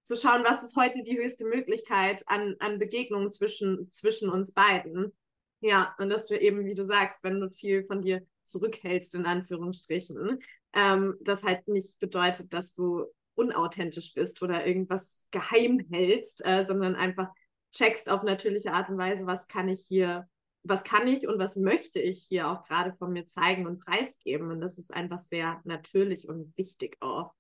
zu 0.04 0.16
schauen, 0.16 0.44
was 0.46 0.64
ist 0.64 0.76
heute 0.76 1.04
die 1.04 1.18
höchste 1.18 1.46
Möglichkeit 1.46 2.24
an, 2.28 2.56
an 2.60 2.80
Begegnungen 2.80 3.32
zwischen, 3.32 3.90
zwischen 3.90 4.30
uns 4.30 4.54
beiden. 4.54 5.16
Ja, 5.62 5.94
und 6.00 6.10
dass 6.10 6.26
du 6.26 6.40
eben, 6.40 6.66
wie 6.66 6.74
du 6.74 6.86
sagst, 6.86 7.20
wenn 7.24 7.40
du 7.40 7.50
viel 7.50 7.86
von 7.86 8.02
dir 8.02 8.26
zurückhältst, 8.46 9.14
in 9.16 9.26
Anführungsstrichen, 9.26 10.40
ähm, 10.74 11.16
das 11.22 11.44
halt 11.44 11.68
nicht 11.68 12.00
bedeutet, 12.00 12.54
dass 12.54 12.74
du 12.74 13.06
unauthentisch 13.36 14.14
bist 14.14 14.42
oder 14.42 14.66
irgendwas 14.66 15.26
geheim 15.32 15.80
hältst, 15.92 16.46
äh, 16.46 16.66
sondern 16.66 16.96
einfach 16.96 17.30
checkst 17.72 18.10
auf 18.10 18.24
natürliche 18.24 18.74
Art 18.74 18.90
und 18.90 18.98
Weise, 18.98 19.26
was 19.26 19.48
kann 19.48 19.70
ich 19.70 19.86
hier, 19.88 20.28
was 20.64 20.84
kann 20.84 21.08
ich 21.08 21.28
und 21.28 21.40
was 21.40 21.56
möchte 21.56 22.00
ich 22.00 22.26
hier 22.28 22.50
auch 22.50 22.64
gerade 22.64 22.94
von 22.98 23.12
mir 23.12 23.28
zeigen 23.28 23.68
und 23.68 23.84
preisgeben. 23.84 24.52
Und 24.52 24.62
das 24.62 24.78
ist 24.78 24.94
einfach 24.94 25.20
sehr 25.20 25.62
natürlich 25.64 26.28
und 26.28 26.58
wichtig 26.58 26.98
auch. 27.00 27.34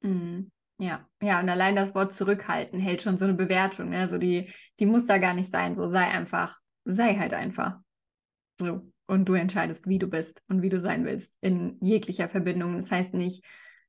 Mhm. 0.00 0.50
Ja, 0.80 1.08
ja, 1.20 1.40
und 1.40 1.48
allein 1.48 1.74
das 1.74 1.94
Wort 1.94 2.12
zurückhalten 2.12 2.78
hält 2.78 3.02
schon 3.02 3.18
so 3.18 3.24
eine 3.24 3.34
Bewertung. 3.34 3.90
Ne? 3.90 4.00
Also 4.00 4.16
die, 4.16 4.52
die 4.78 4.86
muss 4.86 5.06
da 5.06 5.18
gar 5.18 5.34
nicht 5.34 5.50
sein. 5.50 5.74
So 5.74 5.88
sei 5.88 6.04
einfach, 6.04 6.60
sei 6.92 7.14
halt 7.16 7.34
einfach. 7.34 7.78
So 8.60 8.90
und 9.08 9.24
du 9.24 9.34
entscheidest, 9.34 9.88
wie 9.88 9.98
du 9.98 10.06
bist 10.06 10.42
und 10.48 10.62
wie 10.62 10.68
du 10.68 10.78
sein 10.78 11.04
willst 11.04 11.32
in 11.40 11.78
jeglicher 11.80 12.28
Verbindung. 12.28 12.76
Das 12.76 12.90
heißt 12.90 13.14
nicht, 13.14 13.42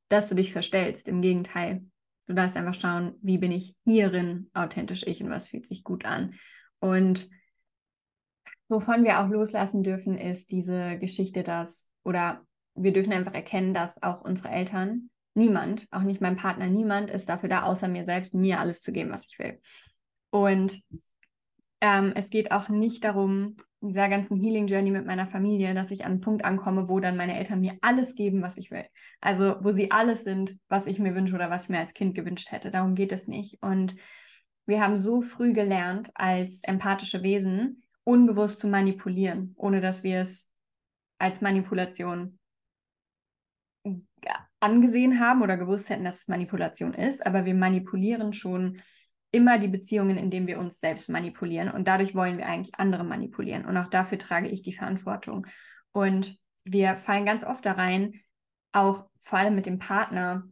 dass 0.08 0.30
du 0.30 0.36
dich 0.36 0.54
verstellst. 0.54 1.08
Im 1.08 1.22
Gegenteil, 1.22 1.86
du 2.28 2.34
darfst 2.34 2.56
einfach 2.56 2.74
schauen, 2.74 3.16
wie 3.22 3.38
bin 3.38 3.52
ich 3.52 3.76
hierin 3.86 4.50
authentisch 4.54 5.04
ich 5.06 5.22
und 5.22 5.30
was 5.30 5.50
fühlt 5.50 5.68
sich 5.68 5.84
gut 5.84 6.06
an. 6.06 6.36
Und 6.80 7.30
wovon 8.70 9.04
wir 9.04 9.20
auch 9.20 9.28
loslassen 9.28 9.84
dürfen, 9.84 10.18
ist 10.18 10.52
diese 10.52 10.98
Geschichte, 10.98 11.44
dass, 11.44 11.90
oder 12.04 12.46
wir 12.76 12.94
dürfen 12.94 13.12
einfach 13.12 13.34
erkennen, 13.34 13.74
dass 13.74 14.02
auch 14.02 14.22
unsere 14.22 14.50
Eltern, 14.50 15.10
niemand, 15.34 15.86
auch 15.92 16.04
nicht 16.04 16.22
mein 16.22 16.38
Partner, 16.38 16.68
niemand 16.68 17.10
ist 17.10 17.28
dafür 17.28 17.50
da, 17.50 17.64
außer 17.64 17.90
mir 17.90 18.06
selbst, 18.06 18.34
mir 18.34 18.60
alles 18.60 18.82
zu 18.82 18.94
geben, 18.94 19.12
was 19.12 19.26
ich 19.26 19.38
will. 19.38 19.60
Und 20.30 20.82
ähm, 21.82 22.14
es 22.16 22.30
geht 22.30 22.52
auch 22.52 22.70
nicht 22.70 23.04
darum, 23.04 23.58
in 23.82 23.90
dieser 23.90 24.10
ganzen 24.10 24.38
Healing 24.38 24.68
Journey 24.68 24.92
mit 24.92 25.06
meiner 25.06 25.28
Familie, 25.28 25.74
dass 25.74 25.92
ich 25.92 26.04
an 26.04 26.12
einen 26.12 26.22
Punkt 26.22 26.44
ankomme, 26.44 26.90
wo 26.90 27.00
dann 27.00 27.16
meine 27.16 27.38
Eltern 27.38 27.62
mir 27.62 27.78
alles 27.82 28.16
geben, 28.16 28.42
was 28.42 28.58
ich 28.58 28.72
will. 28.72 28.86
Also 29.22 29.56
wo 29.62 29.72
sie 29.72 29.92
alles 29.92 30.24
sind, 30.24 30.58
was 30.68 30.86
ich 30.86 31.00
mir 31.00 31.16
wünsche 31.16 31.36
oder 31.36 31.50
was 31.50 31.64
ich 31.64 31.70
mir 31.70 31.80
als 31.80 31.94
Kind 31.94 32.14
gewünscht 32.14 32.52
hätte. 32.52 32.72
Darum 32.72 32.96
geht 32.96 33.14
es 33.14 33.28
nicht. 33.28 33.62
Und 33.62 33.96
wir 34.66 34.82
haben 34.82 34.98
so 34.98 35.22
früh 35.22 35.54
gelernt, 35.54 36.12
als 36.16 36.62
empathische 36.64 37.24
Wesen 37.24 37.84
unbewusst 38.04 38.60
zu 38.60 38.68
manipulieren, 38.68 39.54
ohne 39.58 39.80
dass 39.80 40.04
wir 40.04 40.22
es 40.22 40.48
als 41.18 41.42
Manipulation 41.42 42.38
angesehen 44.60 45.20
haben 45.20 45.42
oder 45.42 45.58
gewusst 45.58 45.90
hätten, 45.90 46.04
dass 46.04 46.18
es 46.18 46.28
Manipulation 46.28 46.94
ist. 46.94 47.26
Aber 47.26 47.46
wir 47.46 47.56
manipulieren 47.56 48.34
schon 48.34 48.82
immer 49.32 49.60
die 49.60 49.68
Beziehungen, 49.68 50.18
in 50.18 50.32
denen 50.32 50.48
wir 50.48 50.60
uns 50.60 50.80
selbst 50.80 51.10
manipulieren. 51.10 51.70
Und 51.70 51.88
dadurch 51.88 52.16
wollen 52.16 52.38
wir 52.38 52.48
eigentlich 52.48 52.76
andere 52.76 53.04
manipulieren. 53.04 53.66
Und 53.66 53.78
auch 53.78 53.88
dafür 53.88 54.18
trage 54.18 54.48
ich 54.48 54.62
die 54.62 54.74
Verantwortung. 54.74 55.48
Und 55.92 56.38
wir 56.64 56.96
fallen 56.96 57.26
ganz 57.26 57.44
oft 57.44 57.66
da 57.66 57.74
rein, 57.74 58.14
auch 58.72 59.06
vor 59.22 59.40
allem 59.40 59.56
mit 59.56 59.66
dem 59.66 59.80
Partner, 59.80 60.48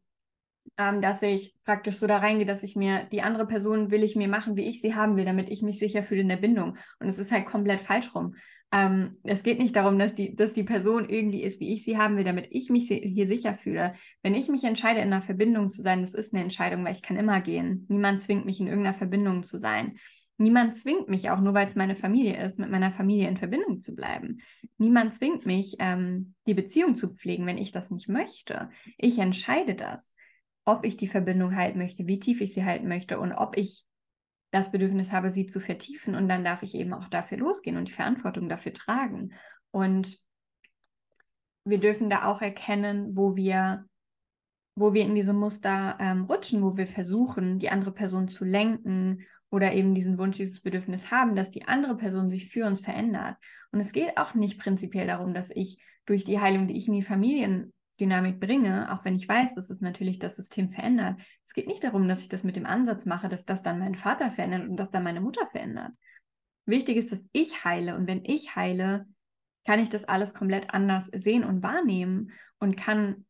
ähm, 0.78 1.02
dass 1.02 1.22
ich 1.22 1.56
praktisch 1.66 1.96
so 1.96 2.08
da 2.08 2.18
reingehe, 2.18 2.46
dass 2.46 2.64
ich 2.64 2.76
mir 2.76 3.06
die 3.12 3.22
andere 3.22 3.48
Person 3.48 3.92
will 3.92 4.04
ich 4.04 4.16
mir 4.16 4.28
machen, 4.28 4.56
wie 4.56 4.68
ich 4.68 4.82
sie 4.82 4.96
haben 4.96 5.18
will, 5.18 5.26
damit 5.26 5.50
ich 5.50 5.62
mich 5.62 5.80
sicher 5.80 6.04
fühle 6.04 6.22
in 6.22 6.30
der 6.30 6.38
Bindung. 6.38 6.78
Und 7.00 7.08
es 7.08 7.18
ist 7.18 7.32
halt 7.32 7.46
komplett 7.46 7.82
falsch 7.82 8.14
rum. 8.14 8.36
Ähm, 8.72 9.18
es 9.24 9.44
geht 9.44 9.60
nicht 9.60 9.76
darum, 9.76 9.98
dass 9.98 10.14
die, 10.14 10.36
dass 10.36 10.54
die 10.54 10.64
Person 10.64 11.08
irgendwie 11.08 11.42
ist, 11.42 11.60
wie 11.60 11.74
ich 11.74 11.84
sie 11.84 11.98
haben 11.98 12.18
will, 12.18 12.26
damit 12.26 12.48
ich 12.52 12.70
mich 12.70 12.88
hier 12.88 13.28
sicher 13.28 13.56
fühle. 13.56 13.94
Wenn 14.24 14.36
ich 14.36 14.50
mich 14.50 14.64
entscheide, 14.66 15.00
in 15.00 15.08
einer 15.08 15.22
Verbindung 15.22 15.70
zu 15.70 15.82
sein, 15.82 16.02
das 16.02 16.14
ist 16.14 16.34
eine 16.34 16.44
Entscheidung, 16.44 16.84
weil 16.84 16.92
ich 16.92 17.02
kann 17.02 17.18
immer 17.18 17.40
gehen. 17.40 17.86
Niemand 17.88 18.22
zwingt 18.22 18.46
mich, 18.46 18.60
in 18.60 18.68
irgendeiner 18.68 18.98
Verbindung 18.98 19.44
zu 19.44 19.58
sein. 19.58 19.98
Niemand 20.38 20.78
zwingt 20.78 21.08
mich, 21.08 21.32
auch 21.32 21.40
nur 21.40 21.54
weil 21.54 21.66
es 21.66 21.76
meine 21.76 21.96
Familie 21.96 22.44
ist, 22.44 22.60
mit 22.60 22.70
meiner 22.70 22.92
Familie 22.92 23.28
in 23.28 23.38
Verbindung 23.38 23.82
zu 23.82 23.96
bleiben. 23.96 24.42
Niemand 24.78 25.16
zwingt 25.16 25.48
mich, 25.48 25.78
ähm, 25.80 26.36
die 26.46 26.54
Beziehung 26.54 26.94
zu 26.94 27.16
pflegen, 27.16 27.48
wenn 27.48 27.58
ich 27.58 27.72
das 27.72 27.90
nicht 27.90 28.08
möchte. 28.08 28.70
Ich 28.98 29.18
entscheide 29.18 29.74
das, 29.74 30.14
ob 30.68 30.84
ich 30.84 30.98
die 30.98 31.08
Verbindung 31.08 31.56
halten 31.56 31.80
möchte, 31.80 32.08
wie 32.08 32.20
tief 32.20 32.42
ich 32.42 32.54
sie 32.54 32.66
halten 32.66 32.90
möchte 32.90 33.20
und 33.20 33.32
ob 33.32 33.56
ich 33.56 33.86
das 34.52 34.70
Bedürfnis 34.70 35.14
habe, 35.14 35.30
sie 35.30 35.46
zu 35.46 35.62
vertiefen. 35.62 36.14
Und 36.14 36.28
dann 36.28 36.44
darf 36.44 36.62
ich 36.62 36.76
eben 36.76 36.94
auch 36.94 37.08
dafür 37.08 37.38
losgehen 37.38 37.78
und 37.78 37.88
die 37.88 37.94
Verantwortung 37.94 38.50
dafür 38.50 38.74
tragen. 38.74 39.34
Und 39.72 40.20
wir 41.64 41.80
dürfen 41.80 42.10
da 42.10 42.26
auch 42.26 42.42
erkennen, 42.42 43.16
wo 43.16 43.38
wir, 43.38 43.86
wo 44.76 44.94
wir 44.94 45.04
in 45.04 45.16
diese 45.16 45.34
Muster 45.34 45.98
ähm, 46.02 46.26
rutschen, 46.26 46.62
wo 46.62 46.76
wir 46.76 46.86
versuchen, 46.86 47.60
die 47.60 47.70
andere 47.70 47.94
Person 47.94 48.28
zu 48.28 48.44
lenken 48.44 49.26
oder 49.50 49.74
eben 49.74 49.96
diesen 49.96 50.18
Wunsch, 50.18 50.36
dieses 50.36 50.62
Bedürfnis 50.62 51.12
haben, 51.12 51.38
dass 51.38 51.50
die 51.50 51.66
andere 51.66 51.96
Person 51.96 52.30
sich 52.30 52.50
für 52.50 52.66
uns 52.66 52.82
verändert. 52.82 53.38
Und 53.72 53.80
es 53.80 53.94
geht 53.94 54.18
auch 54.18 54.34
nicht 54.34 54.60
prinzipiell 54.60 55.08
darum, 55.08 55.34
dass 55.34 55.50
ich 55.50 55.82
durch 56.06 56.26
die 56.26 56.42
Heilung, 56.42 56.68
die 56.68 56.76
ich 56.76 56.90
in 56.90 56.94
die 56.94 57.04
Familien 57.04 57.72
Dynamik 58.00 58.40
bringe, 58.40 58.94
auch 58.94 59.06
wenn 59.06 59.16
ich 59.16 59.28
weiß, 59.28 59.56
dass 59.56 59.70
es 59.70 59.82
natürlich 59.82 60.20
das 60.20 60.36
System 60.36 60.70
verändert. 60.70 61.20
Es 61.44 61.54
geht 61.54 61.68
nicht 61.68 61.84
darum, 61.84 62.08
dass 62.08 62.22
ich 62.22 62.30
das 62.30 62.44
mit 62.44 62.56
dem 62.56 62.66
Ansatz 62.66 63.06
mache, 63.06 63.30
dass 63.30 63.46
das 63.46 63.64
dann 63.64 63.80
meinen 63.80 63.96
Vater 63.96 64.32
verändert 64.32 64.68
und 64.68 64.78
das 64.78 64.92
dann 64.92 65.04
meine 65.04 65.22
Mutter 65.22 65.48
verändert. 65.48 65.92
Wichtig 66.66 66.98
ist, 66.98 67.12
dass 67.12 67.26
ich 67.32 67.64
heile 67.64 67.96
und 67.96 68.08
wenn 68.08 68.24
ich 68.26 68.56
heile, 68.56 69.08
kann 69.66 69.80
ich 69.80 69.90
das 69.90 70.06
alles 70.06 70.34
komplett 70.34 70.74
anders 70.74 71.06
sehen 71.14 71.44
und 71.44 71.64
wahrnehmen 71.64 72.32
und 72.60 72.78
kann 72.78 73.26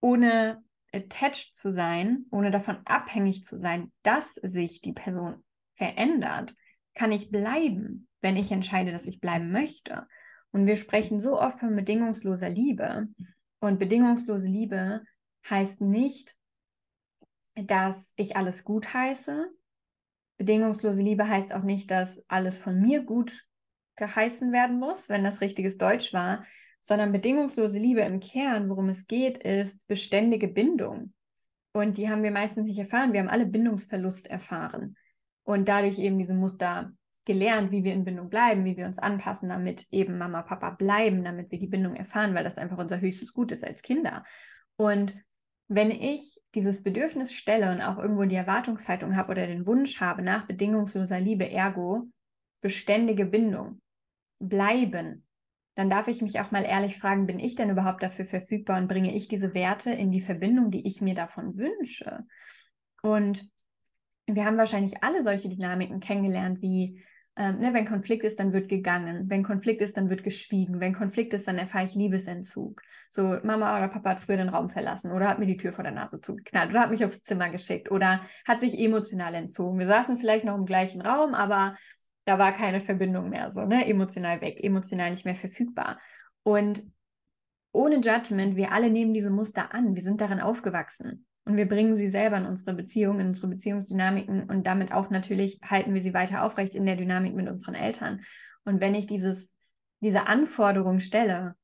ohne 0.00 0.62
attached 0.92 1.56
zu 1.56 1.72
sein, 1.72 2.26
ohne 2.30 2.50
davon 2.50 2.78
abhängig 2.84 3.44
zu 3.44 3.56
sein, 3.56 3.92
dass 4.02 4.34
sich 4.34 4.80
die 4.80 4.92
Person 4.92 5.44
verändert, 5.74 6.54
kann 6.94 7.12
ich 7.12 7.30
bleiben, 7.30 8.08
wenn 8.20 8.36
ich 8.36 8.52
entscheide, 8.52 8.92
dass 8.92 9.06
ich 9.06 9.20
bleiben 9.20 9.52
möchte. 9.52 10.06
Und 10.52 10.66
wir 10.66 10.76
sprechen 10.76 11.20
so 11.20 11.40
oft 11.40 11.60
von 11.60 11.76
bedingungsloser 11.76 12.48
Liebe. 12.48 13.08
Und 13.60 13.78
bedingungslose 13.78 14.48
Liebe 14.48 15.04
heißt 15.48 15.80
nicht, 15.80 16.34
dass 17.54 18.12
ich 18.16 18.36
alles 18.36 18.64
gut 18.64 18.92
heiße. 18.92 19.46
Bedingungslose 20.38 21.02
Liebe 21.02 21.28
heißt 21.28 21.52
auch 21.52 21.62
nicht, 21.62 21.90
dass 21.90 22.24
alles 22.28 22.58
von 22.58 22.80
mir 22.80 23.02
gut 23.02 23.46
geheißen 23.96 24.50
werden 24.52 24.78
muss, 24.78 25.08
wenn 25.08 25.24
das 25.24 25.40
richtiges 25.40 25.76
Deutsch 25.76 26.12
war. 26.12 26.44
sondern 26.80 27.12
bedingungslose 27.12 27.78
Liebe 27.78 28.00
im 28.00 28.20
Kern, 28.20 28.68
worum 28.68 28.88
es 28.88 29.06
geht, 29.06 29.38
ist 29.38 29.86
beständige 29.86 30.48
Bindung. 30.48 31.12
Und 31.72 31.98
die 31.98 32.08
haben 32.08 32.22
wir 32.22 32.30
meistens 32.30 32.64
nicht 32.64 32.78
erfahren. 32.78 33.12
Wir 33.12 33.20
haben 33.20 33.28
alle 33.28 33.46
Bindungsverlust 33.46 34.26
erfahren 34.28 34.96
und 35.44 35.68
dadurch 35.68 35.98
eben 35.98 36.18
diese 36.18 36.34
Muster 36.34 36.92
gelernt, 37.24 37.70
wie 37.70 37.84
wir 37.84 37.92
in 37.92 38.04
Bindung 38.04 38.30
bleiben, 38.30 38.64
wie 38.64 38.76
wir 38.76 38.86
uns 38.86 38.98
anpassen, 38.98 39.50
damit 39.50 39.86
eben 39.90 40.18
Mama, 40.18 40.42
Papa 40.42 40.70
bleiben, 40.70 41.22
damit 41.22 41.50
wir 41.50 41.58
die 41.58 41.66
Bindung 41.66 41.94
erfahren, 41.94 42.34
weil 42.34 42.44
das 42.44 42.58
einfach 42.58 42.78
unser 42.78 43.00
höchstes 43.00 43.34
Gut 43.34 43.52
ist 43.52 43.64
als 43.64 43.82
Kinder. 43.82 44.24
Und 44.76 45.14
wenn 45.68 45.90
ich 45.90 46.40
dieses 46.54 46.82
Bedürfnis 46.82 47.32
stelle 47.32 47.70
und 47.70 47.80
auch 47.80 47.98
irgendwo 47.98 48.24
die 48.24 48.34
Erwartungshaltung 48.34 49.14
habe 49.14 49.30
oder 49.30 49.46
den 49.46 49.66
Wunsch 49.66 50.00
habe 50.00 50.22
nach 50.22 50.46
bedingungsloser 50.46 51.20
Liebe, 51.20 51.48
ergo 51.48 52.08
beständige 52.60 53.24
Bindung, 53.24 53.80
bleiben, 54.40 55.24
dann 55.74 55.88
darf 55.88 56.08
ich 56.08 56.22
mich 56.22 56.40
auch 56.40 56.50
mal 56.50 56.64
ehrlich 56.64 56.98
fragen, 56.98 57.26
bin 57.26 57.38
ich 57.38 57.54
denn 57.54 57.70
überhaupt 57.70 58.02
dafür 58.02 58.24
verfügbar 58.24 58.78
und 58.78 58.88
bringe 58.88 59.14
ich 59.14 59.28
diese 59.28 59.54
Werte 59.54 59.92
in 59.92 60.10
die 60.10 60.20
Verbindung, 60.20 60.70
die 60.70 60.86
ich 60.86 61.00
mir 61.00 61.14
davon 61.14 61.56
wünsche? 61.56 62.24
Und 63.02 63.48
wir 64.34 64.44
haben 64.44 64.56
wahrscheinlich 64.56 65.02
alle 65.02 65.22
solche 65.22 65.48
Dynamiken 65.48 66.00
kennengelernt, 66.00 66.62
wie 66.62 67.02
ähm, 67.36 67.58
ne, 67.58 67.72
wenn 67.72 67.86
Konflikt 67.86 68.24
ist, 68.24 68.38
dann 68.38 68.52
wird 68.52 68.68
gegangen. 68.68 69.30
Wenn 69.30 69.42
Konflikt 69.42 69.80
ist, 69.80 69.96
dann 69.96 70.10
wird 70.10 70.24
geschwiegen. 70.24 70.80
Wenn 70.80 70.92
Konflikt 70.92 71.32
ist, 71.32 71.48
dann 71.48 71.58
erfahre 71.58 71.84
ich 71.84 71.94
Liebesentzug. 71.94 72.82
So, 73.08 73.38
Mama 73.44 73.76
oder 73.78 73.88
Papa 73.88 74.10
hat 74.10 74.20
früher 74.20 74.36
den 74.36 74.48
Raum 74.48 74.68
verlassen 74.68 75.10
oder 75.12 75.28
hat 75.28 75.38
mir 75.38 75.46
die 75.46 75.56
Tür 75.56 75.72
vor 75.72 75.84
der 75.84 75.92
Nase 75.92 76.20
zugeknallt 76.20 76.70
oder 76.70 76.80
hat 76.80 76.90
mich 76.90 77.04
aufs 77.04 77.22
Zimmer 77.22 77.48
geschickt 77.48 77.90
oder 77.90 78.20
hat 78.46 78.60
sich 78.60 78.78
emotional 78.78 79.34
entzogen. 79.34 79.78
Wir 79.78 79.86
saßen 79.86 80.18
vielleicht 80.18 80.44
noch 80.44 80.56
im 80.56 80.66
gleichen 80.66 81.00
Raum, 81.00 81.34
aber 81.34 81.76
da 82.26 82.38
war 82.38 82.52
keine 82.52 82.80
Verbindung 82.80 83.30
mehr, 83.30 83.50
so, 83.50 83.64
ne? 83.64 83.86
Emotional 83.86 84.40
weg, 84.40 84.62
emotional 84.62 85.10
nicht 85.10 85.24
mehr 85.24 85.34
verfügbar. 85.34 85.98
Und 86.42 86.82
ohne 87.72 87.96
Judgment, 88.00 88.56
wir 88.56 88.72
alle 88.72 88.90
nehmen 88.90 89.14
diese 89.14 89.30
Muster 89.30 89.72
an. 89.72 89.94
Wir 89.94 90.02
sind 90.02 90.20
darin 90.20 90.40
aufgewachsen. 90.40 91.26
Und 91.44 91.56
wir 91.56 91.66
bringen 91.66 91.96
sie 91.96 92.08
selber 92.08 92.36
in 92.36 92.46
unsere 92.46 92.74
Beziehung, 92.74 93.18
in 93.18 93.28
unsere 93.28 93.48
Beziehungsdynamiken 93.48 94.44
und 94.44 94.66
damit 94.66 94.92
auch 94.92 95.10
natürlich 95.10 95.58
halten 95.62 95.94
wir 95.94 96.00
sie 96.00 96.14
weiter 96.14 96.44
aufrecht 96.44 96.74
in 96.74 96.86
der 96.86 96.96
Dynamik 96.96 97.34
mit 97.34 97.48
unseren 97.48 97.74
Eltern. 97.74 98.22
Und 98.64 98.80
wenn 98.80 98.94
ich 98.94 99.06
dieses, 99.06 99.50
diese 100.00 100.26
Anforderung 100.26 101.00
stelle 101.00 101.56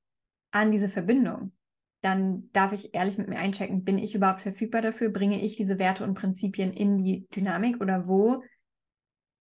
an 0.51 0.73
diese 0.73 0.89
Verbindung, 0.89 1.53
dann 2.01 2.51
darf 2.53 2.73
ich 2.73 2.95
ehrlich 2.95 3.19
mit 3.19 3.29
mir 3.29 3.39
einchecken, 3.39 3.85
bin 3.85 3.99
ich 3.99 4.15
überhaupt 4.15 4.41
verfügbar 4.41 4.81
dafür? 4.81 5.11
Bringe 5.11 5.43
ich 5.43 5.57
diese 5.57 5.79
Werte 5.79 6.05
und 6.05 6.15
Prinzipien 6.15 6.73
in 6.73 6.99
die 6.99 7.27
Dynamik 7.35 7.81
oder 7.81 8.07
wo, 8.07 8.43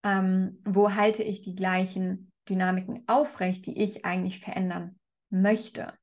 ähm, 0.03 0.61
wo 0.65 0.93
halte 0.93 1.23
ich 1.23 1.41
die 1.41 1.55
gleichen 1.55 2.31
Dynamiken 2.49 3.03
aufrecht, 3.07 3.65
die 3.65 3.81
ich 3.81 4.03
eigentlich 4.03 4.39
verändern 4.39 4.99
möchte? 5.29 5.93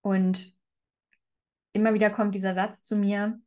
Und 0.00 0.54
immer 1.72 1.94
wieder 1.94 2.10
kommt 2.10 2.34
dieser 2.34 2.54
Satz 2.54 2.82
zu 2.84 2.96
mir, 2.96 3.38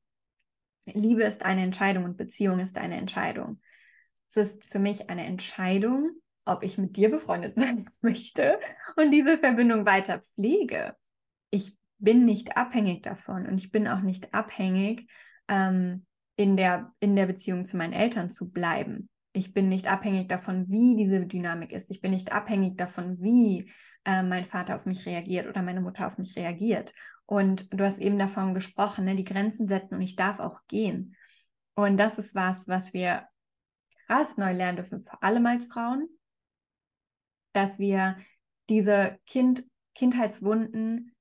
Liebe 0.94 1.24
ist 1.24 1.44
eine 1.44 1.64
Entscheidung 1.64 2.04
und 2.06 2.18
Beziehung 2.18 2.60
ist 2.60 2.78
eine 2.78 2.98
Entscheidung. 2.98 3.62
Es 4.30 4.38
ist 4.38 4.66
für 4.66 4.80
mich 4.80 5.10
eine 5.10 5.26
Entscheidung, 5.26 6.12
ob 6.46 6.64
ich 6.64 6.78
mit 6.78 6.98
dir 6.98 7.10
befreundet 7.10 7.56
sein 7.58 7.90
möchte 8.02 8.60
und 8.96 9.12
diese 9.12 9.38
Verbindung 9.38 9.86
weiter 9.86 10.20
pflege. 10.20 10.96
Ich 11.52 11.78
bin 11.98 12.26
nicht 12.26 12.58
abhängig 12.58 13.02
davon 13.04 13.46
und 13.46 13.58
ich 13.58 13.72
bin 13.72 13.88
auch 13.88 14.02
nicht 14.02 14.34
abhängig, 14.34 15.10
ähm, 15.48 16.06
in, 16.36 16.56
der, 16.56 16.94
in 17.02 17.16
der 17.16 17.26
Beziehung 17.26 17.66
zu 17.66 17.76
meinen 17.76 17.94
Eltern 17.94 18.32
zu 18.32 18.50
bleiben. 18.50 19.10
Ich 19.34 19.54
bin 19.54 19.68
nicht 19.68 19.88
abhängig 19.88 20.30
davon, 20.30 20.70
wie 20.70 20.96
diese 20.96 21.26
Dynamik 21.26 21.74
ist. 21.74 21.92
Ich 21.92 22.02
bin 22.02 22.12
nicht 22.12 22.32
abhängig 22.32 22.78
davon, 22.78 23.22
wie 23.22 23.70
äh, 24.06 24.24
mein 24.24 24.46
Vater 24.46 24.76
auf 24.76 24.86
mich 24.86 25.06
reagiert 25.06 25.48
oder 25.48 25.62
meine 25.62 25.82
Mutter 25.82 26.08
auf 26.08 26.18
mich 26.18 26.36
reagiert. 26.36 26.94
Und 27.30 27.72
du 27.72 27.86
hast 27.86 28.00
eben 28.00 28.18
davon 28.18 28.56
gesprochen, 28.56 29.06
ne, 29.06 29.16
die 29.16 29.24
Grenzen 29.24 29.68
setzen 29.68 29.94
und 29.94 30.02
ich 30.02 30.16
darf 30.16 30.40
auch 30.40 30.62
gehen. 30.68 31.16
Und 31.76 31.98
das 31.98 32.18
ist 32.18 32.34
was, 32.34 32.68
was 32.68 32.92
wir 32.92 33.28
krass 34.08 34.36
neu 34.38 34.52
lernen 34.52 34.78
dürfen, 34.78 35.04
vor 35.04 35.22
allem 35.22 35.46
als 35.46 35.68
Frauen, 35.68 36.10
dass 37.54 37.78
wir 37.78 38.18
diese 38.68 39.20
kind, 39.28 39.64
Kindheitswunden, 39.94 41.16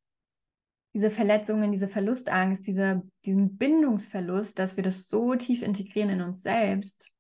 diese 0.95 1.11
Verletzungen, 1.11 1.73
diese 1.73 1.89
Verlustangst, 1.89 2.67
diese, 2.67 3.03
diesen 3.27 3.59
Bindungsverlust, 3.59 4.59
dass 4.59 4.77
wir 4.77 4.85
das 4.85 5.09
so 5.09 5.35
tief 5.35 5.61
integrieren 5.61 6.09
in 6.09 6.23
uns 6.23 6.41
selbst, 6.41 7.13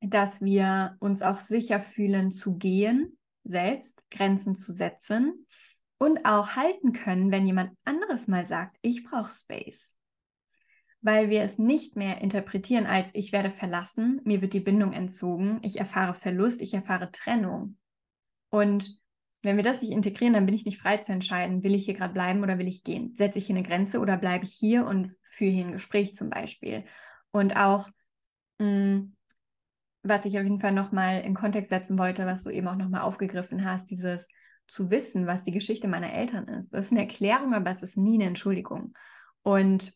dass 0.00 0.42
wir 0.42 0.96
uns 1.00 1.22
auch 1.22 1.38
sicher 1.38 1.80
fühlen 1.80 2.30
zu 2.30 2.56
gehen, 2.56 3.18
selbst 3.42 4.08
Grenzen 4.12 4.54
zu 4.54 4.72
setzen 4.72 5.44
und 6.04 6.26
auch 6.26 6.54
halten 6.54 6.92
können, 6.92 7.30
wenn 7.30 7.46
jemand 7.46 7.70
anderes 7.86 8.28
mal 8.28 8.44
sagt, 8.44 8.76
ich 8.82 9.04
brauche 9.04 9.30
Space. 9.30 9.96
Weil 11.00 11.30
wir 11.30 11.40
es 11.40 11.58
nicht 11.58 11.96
mehr 11.96 12.20
interpretieren 12.20 12.84
als 12.84 13.14
ich 13.14 13.32
werde 13.32 13.50
verlassen, 13.50 14.20
mir 14.24 14.42
wird 14.42 14.52
die 14.52 14.60
Bindung 14.60 14.92
entzogen, 14.92 15.60
ich 15.62 15.78
erfahre 15.78 16.12
Verlust, 16.12 16.60
ich 16.60 16.74
erfahre 16.74 17.10
Trennung. 17.10 17.78
Und 18.50 19.00
wenn 19.42 19.56
wir 19.56 19.64
das 19.64 19.80
nicht 19.80 19.92
integrieren, 19.92 20.34
dann 20.34 20.44
bin 20.44 20.54
ich 20.54 20.66
nicht 20.66 20.78
frei 20.78 20.98
zu 20.98 21.10
entscheiden, 21.10 21.62
will 21.62 21.74
ich 21.74 21.86
hier 21.86 21.94
gerade 21.94 22.12
bleiben 22.12 22.42
oder 22.42 22.58
will 22.58 22.68
ich 22.68 22.84
gehen? 22.84 23.14
Setze 23.16 23.38
ich 23.38 23.46
hier 23.46 23.56
eine 23.56 23.66
Grenze 23.66 23.98
oder 23.98 24.18
bleibe 24.18 24.44
ich 24.44 24.52
hier 24.52 24.86
und 24.86 25.10
führe 25.30 25.52
hier 25.52 25.64
ein 25.64 25.72
Gespräch 25.72 26.14
zum 26.14 26.28
Beispiel? 26.28 26.84
Und 27.30 27.56
auch, 27.56 27.88
mh, 28.58 28.66
mm, 28.66 29.16
was 30.02 30.26
ich 30.26 30.36
auf 30.36 30.44
jeden 30.44 30.60
Fall 30.60 30.72
nochmal 30.72 31.22
in 31.22 31.32
Kontext 31.32 31.70
setzen 31.70 31.98
wollte, 31.98 32.26
was 32.26 32.42
du 32.42 32.50
eben 32.50 32.68
auch 32.68 32.76
nochmal 32.76 33.00
aufgegriffen 33.00 33.64
hast, 33.64 33.90
dieses, 33.90 34.28
zu 34.66 34.90
wissen, 34.90 35.26
was 35.26 35.42
die 35.42 35.52
Geschichte 35.52 35.88
meiner 35.88 36.12
Eltern 36.12 36.48
ist. 36.48 36.72
Das 36.72 36.86
ist 36.86 36.92
eine 36.92 37.02
Erklärung, 37.02 37.54
aber 37.54 37.70
es 37.70 37.82
ist 37.82 37.96
nie 37.96 38.14
eine 38.14 38.24
Entschuldigung. 38.24 38.94
Und 39.42 39.94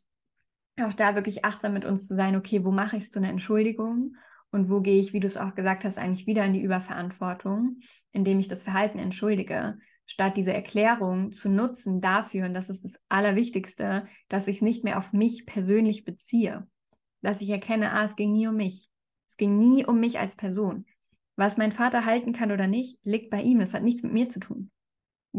auch 0.81 0.93
da 0.93 1.15
wirklich 1.15 1.45
achtsam 1.45 1.73
mit 1.73 1.85
uns 1.85 2.07
zu 2.07 2.15
sein, 2.15 2.37
okay, 2.37 2.65
wo 2.65 2.71
mache 2.71 2.97
ich 2.97 3.05
es 3.05 3.11
zu 3.11 3.19
einer 3.19 3.31
Entschuldigung 3.31 4.17
und 4.51 4.71
wo 4.71 4.81
gehe 4.81 5.01
ich, 5.01 5.13
wie 5.13 5.21
du 5.21 5.27
es 5.27 5.37
auch 5.37 5.55
gesagt 5.55 5.85
hast, 5.85 5.99
eigentlich 5.99 6.27
wieder 6.27 6.45
in 6.45 6.53
die 6.53 6.63
Überverantwortung, 6.63 7.81
indem 8.13 8.39
ich 8.39 8.49
das 8.49 8.63
Verhalten 8.63 8.99
entschuldige, 8.99 9.79
statt 10.07 10.37
diese 10.37 10.55
Erklärung 10.55 11.33
zu 11.33 11.51
nutzen 11.51 12.01
dafür, 12.01 12.47
und 12.47 12.55
das 12.55 12.71
ist 12.71 12.85
das 12.85 12.95
Allerwichtigste, 13.09 14.07
dass 14.29 14.49
ich 14.49 14.57
es 14.57 14.63
nicht 14.63 14.85
mehr 14.85 14.99
auf 14.99 15.13
mich 15.13 15.45
persönlich 15.45 16.05
beziehe. 16.05 16.67
Dass 17.21 17.43
ich 17.43 17.51
erkenne, 17.51 17.93
ah, 17.93 18.05
es 18.05 18.17
ging 18.17 18.33
nie 18.33 18.47
um 18.47 18.57
mich. 18.57 18.89
Es 19.27 19.37
ging 19.37 19.59
nie 19.59 19.85
um 19.85 20.01
mich 20.01 20.19
als 20.19 20.37
Person. 20.37 20.87
Was 21.39 21.57
mein 21.57 21.71
Vater 21.71 22.05
halten 22.05 22.33
kann 22.33 22.51
oder 22.51 22.67
nicht, 22.67 22.99
liegt 23.05 23.31
bei 23.31 23.41
ihm. 23.41 23.61
Das 23.61 23.73
hat 23.73 23.85
nichts 23.85 24.03
mit 24.03 24.13
mir 24.13 24.29
zu 24.29 24.41
tun. 24.41 24.73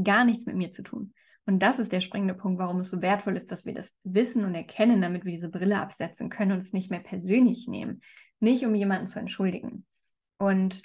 Gar 0.02 0.24
nichts 0.24 0.46
mit 0.46 0.56
mir 0.56 0.72
zu 0.72 0.82
tun. 0.82 1.14
Und 1.46 1.60
das 1.60 1.78
ist 1.78 1.92
der 1.92 2.00
springende 2.00 2.36
Punkt, 2.36 2.58
warum 2.58 2.80
es 2.80 2.90
so 2.90 3.02
wertvoll 3.02 3.36
ist, 3.36 3.52
dass 3.52 3.66
wir 3.66 3.74
das 3.74 3.94
wissen 4.06 4.46
und 4.46 4.56
erkennen, 4.56 5.02
damit 5.02 5.26
wir 5.26 5.34
diese 5.34 5.50
Brille 5.50 5.78
absetzen 5.78 6.30
können 6.30 6.54
und 6.54 6.60
es 6.60 6.72
nicht 6.72 6.90
mehr 6.90 7.02
persönlich 7.02 7.68
nehmen. 7.68 8.02
Nicht 8.40 8.66
um 8.66 8.76
jemanden 8.76 9.08
zu 9.08 9.20
entschuldigen. 9.20 9.86
Und 10.38 10.84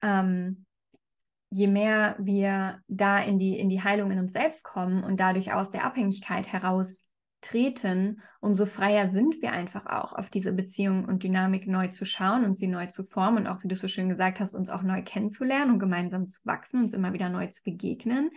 ähm, 0.00 0.64
je 1.50 1.66
mehr 1.66 2.14
wir 2.20 2.80
da 2.86 3.18
in 3.18 3.40
die, 3.40 3.58
in 3.58 3.70
die 3.70 3.82
Heilung 3.82 4.12
in 4.12 4.20
uns 4.20 4.32
selbst 4.32 4.62
kommen 4.62 5.02
und 5.02 5.18
dadurch 5.18 5.52
aus 5.52 5.72
der 5.72 5.84
Abhängigkeit 5.84 6.46
heraus 6.46 7.08
treten, 7.44 8.22
umso 8.40 8.66
freier 8.66 9.10
sind 9.10 9.42
wir 9.42 9.52
einfach 9.52 9.86
auch, 9.86 10.12
auf 10.14 10.30
diese 10.30 10.52
Beziehung 10.52 11.04
und 11.04 11.22
Dynamik 11.22 11.66
neu 11.66 11.88
zu 11.88 12.04
schauen 12.04 12.44
und 12.44 12.56
sie 12.56 12.68
neu 12.68 12.86
zu 12.86 13.02
formen 13.02 13.38
und 13.38 13.46
auch, 13.46 13.62
wie 13.62 13.68
du 13.68 13.76
so 13.76 13.88
schön 13.88 14.08
gesagt 14.08 14.40
hast, 14.40 14.54
uns 14.54 14.70
auch 14.70 14.82
neu 14.82 15.02
kennenzulernen 15.02 15.72
und 15.72 15.78
gemeinsam 15.78 16.26
zu 16.26 16.40
wachsen, 16.44 16.80
uns 16.80 16.92
immer 16.92 17.12
wieder 17.12 17.28
neu 17.28 17.46
zu 17.48 17.62
begegnen, 17.62 18.30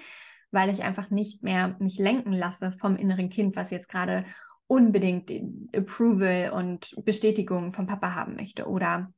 weil 0.52 0.70
ich 0.70 0.84
einfach 0.84 1.10
nicht 1.10 1.44
mehr 1.44 1.76
mich 1.80 1.98
lenken 1.98 2.34
lasse 2.34 2.72
vom 2.72 2.96
inneren 2.96 3.30
Kind, 3.30 3.56
was 3.56 3.72
jetzt 3.72 3.90
gerade 3.90 4.26
unbedingt 4.68 5.32
Approval 5.76 6.52
und 6.52 6.94
Bestätigung 7.06 7.72
vom 7.72 7.88
Papa 7.88 8.14
haben 8.14 8.36
möchte 8.36 8.68
oder 8.68 9.12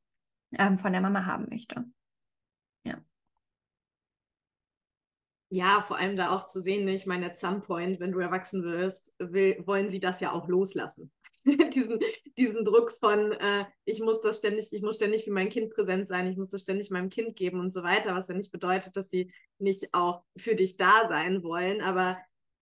ähm, 0.57 0.77
von 0.77 0.91
der 0.91 1.01
Mama 1.01 1.25
haben 1.25 1.47
möchte. 1.49 1.85
Ja, 5.51 5.81
vor 5.81 5.97
allem 5.97 6.15
da 6.15 6.29
auch 6.35 6.45
zu 6.45 6.61
sehen, 6.61 6.85
ne, 6.85 6.93
ich 6.93 7.07
meine, 7.07 7.25
at 7.25 7.39
some 7.39 7.61
point, 7.61 7.99
wenn 7.99 8.11
du 8.11 8.19
erwachsen 8.19 8.63
wirst, 8.63 9.13
will, 9.17 9.57
wollen 9.65 9.89
sie 9.89 9.99
das 9.99 10.19
ja 10.19 10.31
auch 10.31 10.47
loslassen. 10.47 11.11
diesen, 11.73 11.99
diesen 12.37 12.65
Druck 12.65 12.91
von, 12.99 13.31
äh, 13.31 13.65
ich 13.85 13.99
muss 13.99 14.21
das 14.21 14.37
ständig, 14.37 14.71
ich 14.71 14.81
muss 14.81 14.97
ständig 14.97 15.23
für 15.23 15.31
mein 15.31 15.49
Kind 15.49 15.73
präsent 15.73 16.07
sein, 16.07 16.27
ich 16.27 16.37
muss 16.37 16.51
das 16.51 16.61
ständig 16.61 16.91
meinem 16.91 17.09
Kind 17.09 17.35
geben 17.35 17.59
und 17.59 17.71
so 17.71 17.81
weiter, 17.81 18.13
was 18.13 18.27
ja 18.27 18.35
nicht 18.35 18.51
bedeutet, 18.51 18.95
dass 18.95 19.09
sie 19.09 19.31
nicht 19.57 19.93
auch 19.93 20.23
für 20.37 20.55
dich 20.55 20.77
da 20.77 21.07
sein 21.07 21.41
wollen, 21.43 21.81
aber 21.81 22.17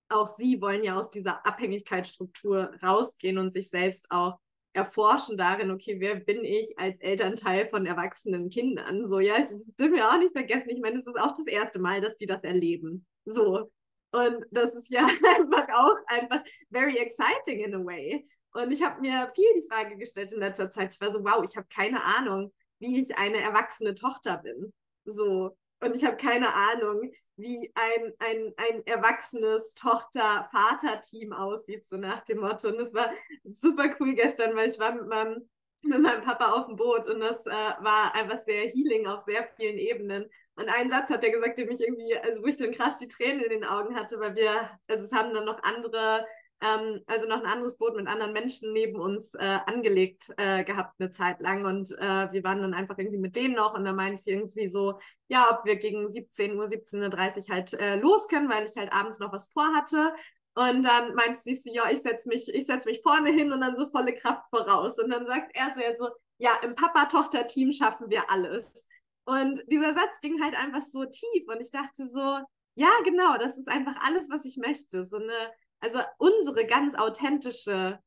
auch 0.09 0.27
sie 0.27 0.61
wollen 0.61 0.83
ja 0.83 0.97
aus 0.97 1.11
dieser 1.11 1.45
Abhängigkeitsstruktur 1.45 2.71
rausgehen 2.81 3.37
und 3.37 3.51
sich 3.51 3.69
selbst 3.69 4.09
auch 4.09 4.39
erforschen 4.77 5.37
darin, 5.37 5.71
okay, 5.71 5.99
wer 5.99 6.15
bin 6.15 6.43
ich 6.43 6.77
als 6.77 6.99
Elternteil 7.01 7.67
von 7.67 7.85
erwachsenen 7.85 8.49
Kindern? 8.49 9.07
So, 9.07 9.19
ja, 9.19 9.37
ich, 9.37 9.49
dürfen 9.75 9.95
wir 9.95 10.07
auch 10.07 10.19
nicht 10.19 10.33
vergessen. 10.33 10.69
Ich 10.69 10.79
meine, 10.79 10.99
es 10.99 11.07
ist 11.07 11.19
auch 11.19 11.33
das 11.33 11.47
erste 11.47 11.79
Mal, 11.79 11.99
dass 11.99 12.15
die 12.15 12.27
das 12.27 12.43
erleben. 12.43 13.05
So. 13.25 13.71
Und 14.11 14.45
das 14.51 14.75
ist 14.75 14.89
ja 14.89 15.05
einfach 15.35 15.67
auch 15.73 15.95
einfach 16.07 16.43
very 16.71 16.97
exciting 16.97 17.61
in 17.61 17.73
a 17.73 17.83
way. 17.83 18.27
Und 18.53 18.71
ich 18.71 18.83
habe 18.83 19.01
mir 19.01 19.29
viel 19.35 19.49
die 19.55 19.67
Frage 19.67 19.97
gestellt 19.97 20.31
in 20.31 20.39
letzter 20.39 20.69
Zeit. 20.69 20.93
Ich 20.93 21.01
war 21.01 21.11
so, 21.11 21.23
wow, 21.23 21.43
ich 21.43 21.57
habe 21.57 21.67
keine 21.73 22.03
Ahnung, 22.03 22.53
wie 22.79 23.01
ich 23.01 23.17
eine 23.17 23.41
erwachsene 23.41 23.95
Tochter 23.95 24.37
bin. 24.37 24.71
So, 25.05 25.57
und 25.79 25.95
ich 25.95 26.03
habe 26.03 26.17
keine 26.17 26.53
Ahnung, 26.53 27.11
wie 27.37 27.71
ein, 27.75 28.13
ein, 28.19 28.53
ein 28.57 28.87
erwachsenes 28.87 29.73
Tochter-Vater-Team 29.75 31.33
aussieht, 31.33 31.87
so 31.87 31.97
nach 31.97 32.23
dem 32.23 32.39
Motto. 32.39 32.69
Und 32.69 32.79
es 32.79 32.93
war 32.93 33.11
super 33.43 33.95
cool 33.99 34.15
gestern, 34.15 34.55
weil 34.55 34.69
ich 34.69 34.79
war 34.79 34.93
mit 34.93 35.07
meinem, 35.07 35.47
mit 35.83 36.01
meinem 36.01 36.23
Papa 36.23 36.51
auf 36.51 36.65
dem 36.65 36.75
Boot 36.75 37.07
und 37.07 37.19
das 37.19 37.45
äh, 37.45 37.51
war 37.51 38.15
einfach 38.15 38.39
sehr 38.39 38.67
healing 38.67 39.05
auf 39.05 39.21
sehr 39.21 39.47
vielen 39.55 39.77
Ebenen. 39.77 40.29
Und 40.55 40.69
einen 40.69 40.89
Satz 40.89 41.11
hat 41.11 41.23
er 41.23 41.29
gesagt, 41.29 41.59
der 41.59 41.67
mich 41.67 41.79
irgendwie, 41.79 42.17
also 42.17 42.41
wo 42.41 42.47
ich 42.47 42.57
dann 42.57 42.71
krass 42.71 42.97
die 42.97 43.07
Tränen 43.07 43.41
in 43.41 43.51
den 43.51 43.63
Augen 43.63 43.95
hatte, 43.95 44.19
weil 44.19 44.35
wir, 44.35 44.71
also 44.87 45.03
es 45.03 45.13
haben 45.13 45.33
dann 45.35 45.45
noch 45.45 45.61
andere 45.61 46.25
ähm, 46.61 47.01
also 47.05 47.27
noch 47.27 47.39
ein 47.43 47.45
anderes 47.45 47.77
Boot 47.77 47.95
mit 47.95 48.07
anderen 48.07 48.33
Menschen 48.33 48.73
neben 48.73 48.99
uns 48.99 49.35
äh, 49.35 49.59
angelegt 49.65 50.33
äh, 50.37 50.63
gehabt 50.63 50.95
eine 50.99 51.11
Zeit 51.11 51.39
lang 51.41 51.65
und 51.65 51.91
äh, 51.91 52.31
wir 52.31 52.43
waren 52.43 52.61
dann 52.61 52.73
einfach 52.73 52.97
irgendwie 52.97 53.19
mit 53.19 53.35
denen 53.35 53.55
noch 53.55 53.75
und 53.75 53.85
dann 53.85 53.95
meinte 53.95 54.19
ich 54.19 54.27
irgendwie 54.27 54.69
so, 54.69 54.99
ja, 55.27 55.47
ob 55.51 55.65
wir 55.65 55.75
gegen 55.75 56.11
17 56.11 56.57
Uhr, 56.57 56.65
17.30 56.65 57.49
Uhr 57.49 57.55
halt 57.55 57.73
äh, 57.73 57.95
los 57.99 58.27
können, 58.27 58.49
weil 58.49 58.65
ich 58.65 58.75
halt 58.75 58.91
abends 58.91 59.19
noch 59.19 59.31
was 59.31 59.49
vorhatte. 59.51 60.13
Und 60.55 60.81
dann 60.81 61.13
meinte 61.13 61.39
sie 61.39 61.53
so, 61.53 61.71
ja, 61.71 61.83
ich 61.91 62.01
setze 62.01 62.27
mich, 62.27 62.51
ich 62.51 62.65
setze 62.65 62.89
mich 62.89 63.01
vorne 63.03 63.29
hin 63.29 63.51
und 63.51 63.61
dann 63.61 63.75
so 63.75 63.87
volle 63.89 64.15
Kraft 64.15 64.43
voraus. 64.49 64.97
Und 64.97 65.11
dann 65.11 65.27
sagt 65.27 65.55
er 65.55 65.71
so, 65.75 65.81
ja, 65.81 65.95
so, 65.95 66.09
ja, 66.39 66.51
im 66.63 66.73
Papa-Tochter-Team 66.73 67.71
schaffen 67.73 68.09
wir 68.09 68.31
alles. 68.31 68.87
Und 69.25 69.61
dieser 69.67 69.93
Satz 69.93 70.19
ging 70.21 70.41
halt 70.41 70.55
einfach 70.55 70.81
so 70.81 71.05
tief 71.05 71.43
und 71.47 71.61
ich 71.61 71.69
dachte 71.69 72.07
so, 72.07 72.39
ja, 72.75 72.89
genau, 73.03 73.37
das 73.37 73.57
ist 73.57 73.67
einfach 73.67 73.97
alles, 74.01 74.29
was 74.29 74.45
ich 74.45 74.57
möchte. 74.57 75.05
So 75.05 75.17
eine 75.17 75.51
also 75.79 75.99
unsere 76.17 76.65
ganz 76.65 76.95
authentische 76.95 77.99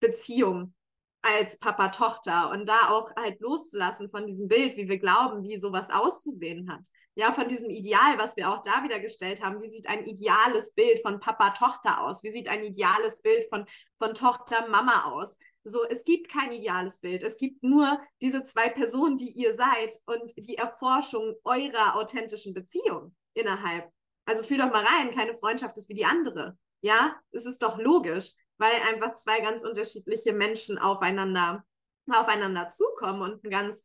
Beziehung 0.00 0.74
als 1.22 1.58
Papa-Tochter 1.58 2.50
und 2.50 2.68
da 2.68 2.90
auch 2.90 3.14
halt 3.16 3.40
loszulassen 3.40 4.10
von 4.10 4.26
diesem 4.26 4.46
Bild, 4.46 4.76
wie 4.76 4.88
wir 4.88 4.98
glauben, 4.98 5.42
wie 5.42 5.58
sowas 5.58 5.88
auszusehen 5.90 6.70
hat. 6.70 6.86
Ja, 7.16 7.32
von 7.32 7.48
diesem 7.48 7.70
Ideal, 7.70 8.18
was 8.18 8.36
wir 8.36 8.50
auch 8.50 8.60
da 8.60 8.82
wieder 8.82 8.98
gestellt 8.98 9.42
haben. 9.42 9.62
Wie 9.62 9.68
sieht 9.68 9.88
ein 9.88 10.04
ideales 10.04 10.74
Bild 10.74 11.00
von 11.00 11.20
Papa-Tochter 11.20 12.02
aus? 12.02 12.24
Wie 12.24 12.32
sieht 12.32 12.48
ein 12.48 12.64
ideales 12.64 13.22
Bild 13.22 13.48
von, 13.48 13.64
von 13.98 14.14
Tochter-Mama 14.14 15.12
aus? 15.12 15.38
So, 15.62 15.84
es 15.84 16.04
gibt 16.04 16.28
kein 16.28 16.52
ideales 16.52 16.98
Bild. 16.98 17.22
Es 17.22 17.36
gibt 17.36 17.62
nur 17.62 18.00
diese 18.20 18.42
zwei 18.42 18.68
Personen, 18.68 19.16
die 19.16 19.30
ihr 19.30 19.54
seid 19.54 19.98
und 20.06 20.34
die 20.36 20.56
Erforschung 20.56 21.34
eurer 21.44 21.96
authentischen 21.96 22.52
Beziehung 22.52 23.14
innerhalb. 23.32 23.90
Also 24.26 24.42
fühl 24.42 24.58
doch 24.58 24.70
mal 24.70 24.84
rein, 24.84 25.12
keine 25.12 25.34
Freundschaft 25.34 25.78
ist 25.78 25.88
wie 25.88 25.94
die 25.94 26.04
andere. 26.04 26.58
Ja, 26.84 27.16
es 27.30 27.46
ist 27.46 27.62
doch 27.62 27.78
logisch, 27.78 28.32
weil 28.58 28.74
einfach 28.92 29.14
zwei 29.14 29.40
ganz 29.40 29.62
unterschiedliche 29.62 30.34
Menschen 30.34 30.76
aufeinander, 30.76 31.64
aufeinander 32.12 32.68
zukommen 32.68 33.22
und 33.22 33.42
ein 33.42 33.50
ganz 33.50 33.82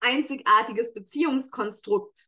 einzigartiges 0.00 0.92
Beziehungskonstrukt 0.92 2.18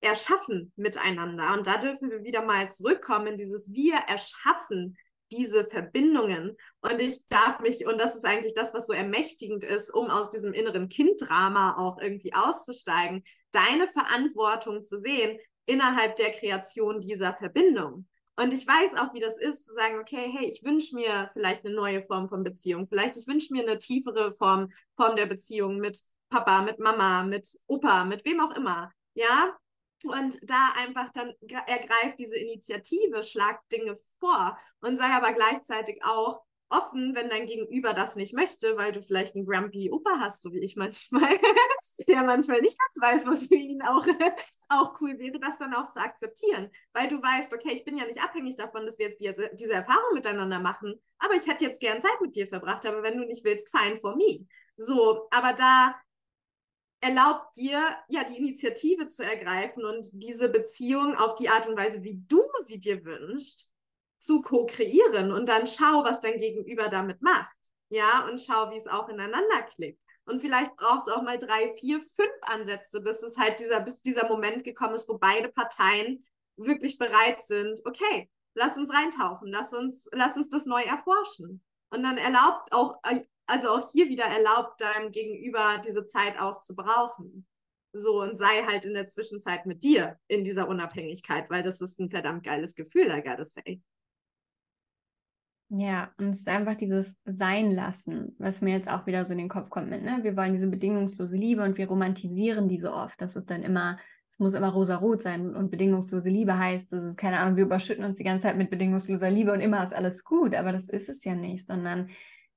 erschaffen 0.00 0.72
miteinander. 0.74 1.54
Und 1.54 1.68
da 1.68 1.76
dürfen 1.76 2.10
wir 2.10 2.24
wieder 2.24 2.42
mal 2.42 2.68
zurückkommen 2.68 3.28
in 3.28 3.36
dieses 3.36 3.72
Wir 3.72 3.94
erschaffen 4.08 4.98
diese 5.30 5.64
Verbindungen. 5.64 6.56
Und 6.80 7.00
ich 7.00 7.20
darf 7.28 7.60
mich, 7.60 7.86
und 7.86 8.00
das 8.00 8.16
ist 8.16 8.24
eigentlich 8.24 8.54
das, 8.54 8.74
was 8.74 8.88
so 8.88 8.92
ermächtigend 8.92 9.62
ist, 9.62 9.94
um 9.94 10.10
aus 10.10 10.30
diesem 10.30 10.52
inneren 10.52 10.88
Kinddrama 10.88 11.76
auch 11.76 12.00
irgendwie 12.00 12.34
auszusteigen, 12.34 13.22
deine 13.52 13.86
Verantwortung 13.86 14.82
zu 14.82 14.98
sehen 14.98 15.38
innerhalb 15.66 16.16
der 16.16 16.32
Kreation 16.32 17.00
dieser 17.00 17.34
Verbindung. 17.34 18.08
Und 18.40 18.54
ich 18.54 18.66
weiß 18.66 18.94
auch, 18.94 19.12
wie 19.12 19.20
das 19.20 19.36
ist, 19.36 19.66
zu 19.66 19.74
sagen, 19.74 19.98
okay, 19.98 20.32
hey, 20.34 20.48
ich 20.48 20.64
wünsche 20.64 20.94
mir 20.94 21.28
vielleicht 21.34 21.66
eine 21.66 21.74
neue 21.74 22.02
Form 22.02 22.30
von 22.30 22.42
Beziehung. 22.42 22.88
Vielleicht 22.88 23.18
ich 23.18 23.26
wünsche 23.26 23.52
mir 23.52 23.60
eine 23.60 23.78
tiefere 23.78 24.32
Form, 24.32 24.72
Form 24.96 25.14
der 25.14 25.26
Beziehung 25.26 25.76
mit 25.76 26.00
Papa, 26.30 26.62
mit 26.62 26.78
Mama, 26.78 27.22
mit 27.22 27.60
Opa, 27.66 28.06
mit 28.06 28.24
wem 28.24 28.40
auch 28.40 28.56
immer. 28.56 28.90
Ja, 29.12 29.58
und 30.04 30.38
da 30.42 30.70
einfach 30.74 31.12
dann 31.12 31.34
ergreift 31.66 32.18
diese 32.18 32.36
Initiative, 32.36 33.22
schlagt 33.24 33.70
Dinge 33.70 33.98
vor 34.20 34.56
und 34.80 34.96
sei 34.96 35.08
aber 35.08 35.34
gleichzeitig 35.34 36.02
auch 36.02 36.40
offen, 36.70 37.14
wenn 37.14 37.28
dein 37.28 37.46
Gegenüber 37.46 37.92
das 37.92 38.16
nicht 38.16 38.32
möchte, 38.32 38.76
weil 38.76 38.92
du 38.92 39.02
vielleicht 39.02 39.34
einen 39.34 39.44
grumpy 39.44 39.90
Opa 39.90 40.18
hast, 40.20 40.42
so 40.42 40.52
wie 40.52 40.60
ich 40.60 40.76
manchmal, 40.76 41.38
der 42.08 42.22
manchmal 42.22 42.60
nicht 42.60 42.78
ganz 42.78 43.12
weiß, 43.12 43.26
was 43.26 43.48
für 43.48 43.56
ihn 43.56 43.82
auch, 43.82 44.06
auch 44.68 45.00
cool 45.00 45.18
wäre, 45.18 45.38
das 45.38 45.58
dann 45.58 45.74
auch 45.74 45.88
zu 45.90 46.00
akzeptieren. 46.00 46.70
Weil 46.92 47.08
du 47.08 47.20
weißt, 47.20 47.52
okay, 47.52 47.72
ich 47.72 47.84
bin 47.84 47.96
ja 47.96 48.06
nicht 48.06 48.22
abhängig 48.22 48.56
davon, 48.56 48.86
dass 48.86 48.98
wir 48.98 49.08
jetzt 49.08 49.20
diese, 49.20 49.50
diese 49.54 49.72
Erfahrung 49.72 50.14
miteinander 50.14 50.60
machen, 50.60 51.00
aber 51.18 51.34
ich 51.34 51.46
hätte 51.46 51.64
jetzt 51.64 51.80
gern 51.80 52.00
Zeit 52.00 52.20
mit 52.20 52.36
dir 52.36 52.46
verbracht, 52.46 52.86
aber 52.86 53.02
wenn 53.02 53.18
du 53.18 53.24
nicht 53.24 53.44
willst, 53.44 53.68
fine 53.68 53.96
for 53.96 54.16
me. 54.16 54.46
So, 54.76 55.28
aber 55.30 55.52
da 55.52 55.94
erlaubt 57.00 57.56
dir, 57.56 57.82
ja, 58.08 58.24
die 58.24 58.36
Initiative 58.36 59.08
zu 59.08 59.24
ergreifen 59.24 59.84
und 59.84 60.10
diese 60.12 60.48
Beziehung 60.48 61.16
auf 61.16 61.34
die 61.34 61.48
Art 61.48 61.66
und 61.66 61.76
Weise, 61.76 62.02
wie 62.02 62.22
du 62.28 62.42
sie 62.64 62.78
dir 62.78 63.04
wünschst, 63.04 63.69
zu 64.20 64.42
co-kreieren 64.42 65.32
und 65.32 65.48
dann 65.48 65.66
schau, 65.66 66.04
was 66.04 66.20
dein 66.20 66.38
Gegenüber 66.38 66.88
damit 66.88 67.22
macht. 67.22 67.56
Ja, 67.88 68.28
und 68.28 68.40
schau, 68.40 68.70
wie 68.70 68.76
es 68.76 68.86
auch 68.86 69.08
ineinander 69.08 69.62
klickt. 69.62 70.02
Und 70.24 70.40
vielleicht 70.40 70.76
braucht 70.76 71.08
es 71.08 71.12
auch 71.12 71.22
mal 71.22 71.38
drei, 71.38 71.74
vier, 71.76 72.00
fünf 72.00 72.30
Ansätze, 72.42 73.00
bis 73.00 73.22
es 73.22 73.36
halt 73.36 73.58
dieser, 73.58 73.80
bis 73.80 74.00
dieser 74.00 74.28
Moment 74.28 74.62
gekommen 74.62 74.94
ist, 74.94 75.08
wo 75.08 75.18
beide 75.18 75.48
Parteien 75.48 76.24
wirklich 76.56 76.98
bereit 76.98 77.44
sind, 77.44 77.80
okay, 77.84 78.30
lass 78.54 78.76
uns 78.76 78.92
reintauchen, 78.92 79.50
lass 79.50 79.72
uns, 79.72 80.08
lass 80.12 80.36
uns 80.36 80.48
das 80.50 80.66
neu 80.66 80.82
erforschen. 80.82 81.64
Und 81.90 82.02
dann 82.04 82.18
erlaubt 82.18 82.72
auch, 82.72 83.00
also 83.46 83.70
auch 83.70 83.90
hier 83.90 84.08
wieder 84.08 84.24
erlaubt 84.24 84.80
deinem 84.80 85.10
Gegenüber 85.10 85.80
diese 85.84 86.04
Zeit 86.04 86.38
auch 86.38 86.60
zu 86.60 86.76
brauchen. 86.76 87.46
So 87.92 88.20
und 88.22 88.36
sei 88.36 88.62
halt 88.68 88.84
in 88.84 88.94
der 88.94 89.06
Zwischenzeit 89.06 89.66
mit 89.66 89.82
dir 89.82 90.16
in 90.28 90.44
dieser 90.44 90.68
Unabhängigkeit, 90.68 91.50
weil 91.50 91.64
das 91.64 91.80
ist 91.80 91.98
ein 91.98 92.10
verdammt 92.10 92.44
geiles 92.44 92.76
Gefühl, 92.76 93.10
I 93.10 93.20
gotta 93.20 93.44
say. 93.44 93.80
Ja, 95.72 96.10
und 96.18 96.30
es 96.30 96.40
ist 96.40 96.48
einfach 96.48 96.74
dieses 96.74 97.16
Sein 97.24 97.70
lassen, 97.70 98.34
was 98.38 98.60
mir 98.60 98.74
jetzt 98.74 98.90
auch 98.90 99.06
wieder 99.06 99.24
so 99.24 99.32
in 99.32 99.38
den 99.38 99.48
Kopf 99.48 99.70
kommt 99.70 99.88
mit, 99.88 100.02
ne? 100.02 100.18
Wir 100.22 100.36
wollen 100.36 100.52
diese 100.52 100.66
bedingungslose 100.66 101.36
Liebe 101.36 101.62
und 101.62 101.78
wir 101.78 101.86
romantisieren 101.86 102.68
diese 102.68 102.92
oft. 102.92 103.20
Das 103.20 103.36
ist 103.36 103.48
dann 103.50 103.62
immer, 103.62 103.96
es 104.28 104.40
muss 104.40 104.54
immer 104.54 104.70
rosa-rot 104.70 105.22
sein 105.22 105.54
und 105.54 105.70
bedingungslose 105.70 106.28
Liebe 106.28 106.58
heißt, 106.58 106.92
das 106.92 107.04
ist 107.04 107.16
keine 107.16 107.38
Ahnung, 107.38 107.56
wir 107.56 107.64
überschütten 107.64 108.04
uns 108.04 108.16
die 108.16 108.24
ganze 108.24 108.48
Zeit 108.48 108.56
mit 108.56 108.68
bedingungsloser 108.68 109.30
Liebe 109.30 109.52
und 109.52 109.60
immer 109.60 109.84
ist 109.84 109.94
alles 109.94 110.24
gut, 110.24 110.56
aber 110.56 110.72
das 110.72 110.88
ist 110.88 111.08
es 111.08 111.22
ja 111.22 111.36
nicht, 111.36 111.68
sondern 111.68 112.08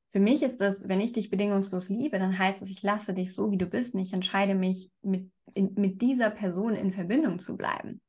für 0.10 0.20
mich 0.20 0.42
ist 0.42 0.60
das, 0.60 0.88
wenn 0.88 1.00
ich 1.00 1.12
dich 1.12 1.30
bedingungslos 1.30 1.90
liebe, 1.90 2.18
dann 2.18 2.38
heißt 2.38 2.64
es, 2.64 2.70
ich 2.72 2.82
lasse 2.82 3.14
dich 3.14 3.32
so, 3.34 3.52
wie 3.52 3.58
du 3.58 3.68
bist 3.68 3.94
und 3.94 4.02
ich 4.02 4.14
entscheide 4.14 4.56
mich, 4.56 4.90
mit, 5.04 5.30
in, 5.54 5.76
mit 5.76 6.02
dieser 6.02 6.32
Person 6.32 6.74
in 6.74 6.94
Verbindung 6.94 7.38
zu 7.38 7.58
bleiben. 7.58 8.02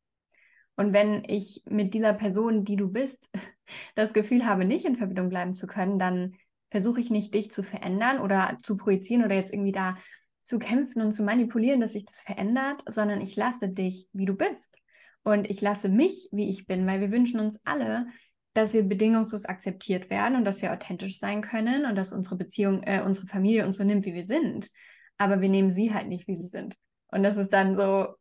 Und 0.76 0.92
wenn 0.92 1.24
ich 1.24 1.62
mit 1.68 1.94
dieser 1.94 2.12
Person, 2.12 2.64
die 2.64 2.76
du 2.76 2.90
bist, 2.90 3.28
das 3.94 4.12
Gefühl 4.12 4.44
habe, 4.46 4.64
nicht 4.64 4.84
in 4.84 4.96
Verbindung 4.96 5.28
bleiben 5.28 5.54
zu 5.54 5.66
können, 5.66 5.98
dann 5.98 6.34
versuche 6.70 7.00
ich 7.00 7.10
nicht, 7.10 7.34
dich 7.34 7.50
zu 7.50 7.62
verändern 7.62 8.20
oder 8.20 8.58
zu 8.62 8.76
projizieren 8.76 9.24
oder 9.24 9.36
jetzt 9.36 9.52
irgendwie 9.52 9.72
da 9.72 9.96
zu 10.42 10.58
kämpfen 10.58 11.00
und 11.00 11.12
zu 11.12 11.22
manipulieren, 11.22 11.80
dass 11.80 11.92
sich 11.92 12.04
das 12.04 12.20
verändert, 12.20 12.82
sondern 12.86 13.20
ich 13.20 13.36
lasse 13.36 13.68
dich, 13.68 14.08
wie 14.12 14.26
du 14.26 14.34
bist. 14.34 14.78
Und 15.22 15.48
ich 15.48 15.60
lasse 15.60 15.88
mich, 15.88 16.28
wie 16.32 16.50
ich 16.50 16.66
bin, 16.66 16.86
weil 16.86 17.00
wir 17.00 17.10
wünschen 17.10 17.40
uns 17.40 17.58
alle, 17.64 18.06
dass 18.52 18.74
wir 18.74 18.82
bedingungslos 18.82 19.46
akzeptiert 19.46 20.10
werden 20.10 20.36
und 20.36 20.44
dass 20.44 20.60
wir 20.60 20.72
authentisch 20.72 21.18
sein 21.18 21.40
können 21.40 21.86
und 21.86 21.96
dass 21.96 22.12
unsere 22.12 22.36
Beziehung, 22.36 22.82
äh, 22.82 23.02
unsere 23.04 23.26
Familie 23.26 23.64
uns 23.64 23.78
so 23.78 23.84
nimmt, 23.84 24.04
wie 24.04 24.14
wir 24.14 24.24
sind. 24.24 24.70
Aber 25.16 25.40
wir 25.40 25.48
nehmen 25.48 25.70
sie 25.70 25.94
halt 25.94 26.08
nicht, 26.08 26.28
wie 26.28 26.36
sie 26.36 26.46
sind. 26.46 26.76
Und 27.08 27.22
das 27.22 27.36
ist 27.36 27.52
dann 27.52 27.74
so 27.74 28.14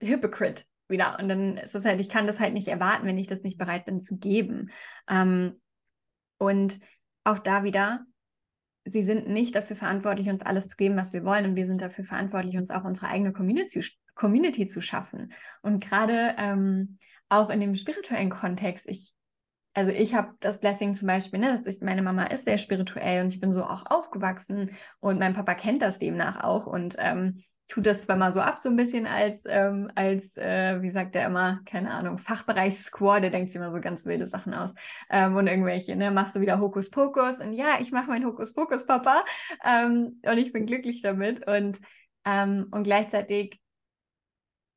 Hypocrite 0.00 0.64
wieder. 0.88 1.18
Und 1.18 1.28
dann 1.28 1.56
ist 1.58 1.74
es 1.74 1.84
halt, 1.84 2.00
ich 2.00 2.08
kann 2.08 2.26
das 2.26 2.40
halt 2.40 2.54
nicht 2.54 2.68
erwarten, 2.68 3.06
wenn 3.06 3.18
ich 3.18 3.26
das 3.26 3.42
nicht 3.42 3.58
bereit 3.58 3.84
bin 3.84 4.00
zu 4.00 4.16
geben. 4.16 4.70
Ähm, 5.08 5.60
und 6.38 6.80
auch 7.24 7.38
da 7.38 7.64
wieder, 7.64 8.04
sie 8.84 9.02
sind 9.02 9.28
nicht 9.28 9.54
dafür 9.54 9.76
verantwortlich, 9.76 10.28
uns 10.28 10.42
alles 10.42 10.68
zu 10.68 10.76
geben, 10.76 10.96
was 10.96 11.12
wir 11.12 11.24
wollen. 11.24 11.44
Und 11.44 11.56
wir 11.56 11.66
sind 11.66 11.80
dafür 11.80 12.04
verantwortlich, 12.04 12.56
uns 12.56 12.70
auch 12.70 12.84
unsere 12.84 13.08
eigene 13.08 13.32
Community, 13.32 13.84
Community 14.14 14.66
zu 14.66 14.80
schaffen. 14.80 15.32
Und 15.62 15.82
gerade 15.82 16.34
ähm, 16.38 16.98
auch 17.28 17.50
in 17.50 17.60
dem 17.60 17.74
spirituellen 17.74 18.30
Kontext, 18.30 18.86
ich, 18.88 19.12
also 19.74 19.90
ich 19.92 20.14
habe 20.14 20.34
das 20.40 20.60
Blessing 20.60 20.94
zum 20.94 21.08
Beispiel, 21.08 21.38
ne, 21.38 21.56
dass 21.56 21.66
ich, 21.66 21.82
meine 21.82 22.02
Mama 22.02 22.24
ist 22.24 22.44
sehr 22.44 22.58
spirituell 22.58 23.22
und 23.22 23.34
ich 23.34 23.40
bin 23.40 23.52
so 23.52 23.64
auch 23.64 23.84
aufgewachsen 23.86 24.70
und 25.00 25.18
mein 25.18 25.34
Papa 25.34 25.54
kennt 25.54 25.82
das 25.82 25.98
demnach 25.98 26.42
auch. 26.42 26.66
Und 26.66 26.96
ähm, 26.98 27.42
tut 27.68 27.86
das 27.86 28.02
zwar 28.02 28.16
mal 28.16 28.30
so 28.32 28.40
ab, 28.40 28.58
so 28.58 28.68
ein 28.68 28.76
bisschen 28.76 29.06
als, 29.06 29.42
ähm, 29.46 29.90
als 29.94 30.36
äh, 30.36 30.80
wie 30.82 30.90
sagt 30.90 31.16
er 31.16 31.26
immer, 31.26 31.60
keine 31.64 31.90
Ahnung, 31.90 32.18
Fachbereich-Squad, 32.18 33.24
der 33.24 33.30
denkt 33.30 33.50
sich 33.50 33.56
immer 33.56 33.72
so 33.72 33.80
ganz 33.80 34.06
wilde 34.06 34.26
Sachen 34.26 34.54
aus 34.54 34.74
ähm, 35.10 35.36
und 35.36 35.46
irgendwelche, 35.48 35.96
ne, 35.96 36.10
machst 36.10 36.36
du 36.36 36.40
wieder 36.40 36.60
Hokuspokus 36.60 37.40
und 37.40 37.54
ja, 37.54 37.80
ich 37.80 37.90
mache 37.92 38.08
mein 38.08 38.24
Hokuspokus, 38.24 38.86
Papa 38.86 39.24
ähm, 39.64 40.20
und 40.24 40.38
ich 40.38 40.52
bin 40.52 40.66
glücklich 40.66 41.02
damit 41.02 41.46
und, 41.46 41.80
ähm, 42.24 42.68
und 42.70 42.84
gleichzeitig 42.84 43.60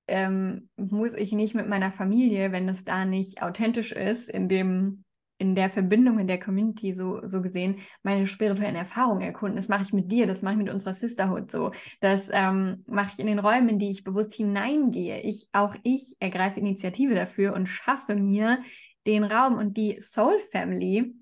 ähm, 0.07 0.69
muss 0.75 1.13
ich 1.13 1.31
nicht 1.31 1.53
mit 1.53 1.67
meiner 1.67 1.91
Familie, 1.91 2.51
wenn 2.51 2.67
es 2.67 2.83
da 2.83 3.05
nicht 3.05 3.43
authentisch 3.43 3.91
ist, 3.91 4.27
in 4.27 4.49
dem 4.49 5.03
in 5.39 5.55
der 5.55 5.69
Verbindung, 5.69 6.19
in 6.19 6.27
der 6.27 6.37
Community 6.37 6.93
so, 6.93 7.21
so 7.25 7.41
gesehen, 7.41 7.77
meine 8.03 8.27
spirituellen 8.27 8.75
Erfahrungen 8.75 9.21
erkunden. 9.21 9.55
Das 9.55 9.69
mache 9.69 9.83
ich 9.83 9.93
mit 9.93 10.11
dir, 10.11 10.27
das 10.27 10.41
mache 10.41 10.55
ich 10.55 10.59
mit 10.59 10.69
unserer 10.69 10.93
Sisterhood 10.93 11.49
so. 11.49 11.71
Das 12.01 12.29
ähm, 12.31 12.83
mache 12.87 13.11
ich 13.13 13.19
in 13.19 13.27
den 13.27 13.39
Räumen, 13.39 13.69
in 13.69 13.79
die 13.79 13.89
ich 13.89 14.03
bewusst 14.03 14.33
hineingehe. 14.33 15.21
Ich, 15.21 15.47
auch 15.53 15.75
ich 15.83 16.15
ergreife 16.19 16.59
Initiative 16.59 17.15
dafür 17.15 17.53
und 17.53 17.67
schaffe 17.67 18.15
mir 18.15 18.61
den 19.07 19.23
Raum 19.23 19.57
und 19.57 19.77
die 19.77 19.99
Soul 20.01 20.39
Family, 20.51 21.15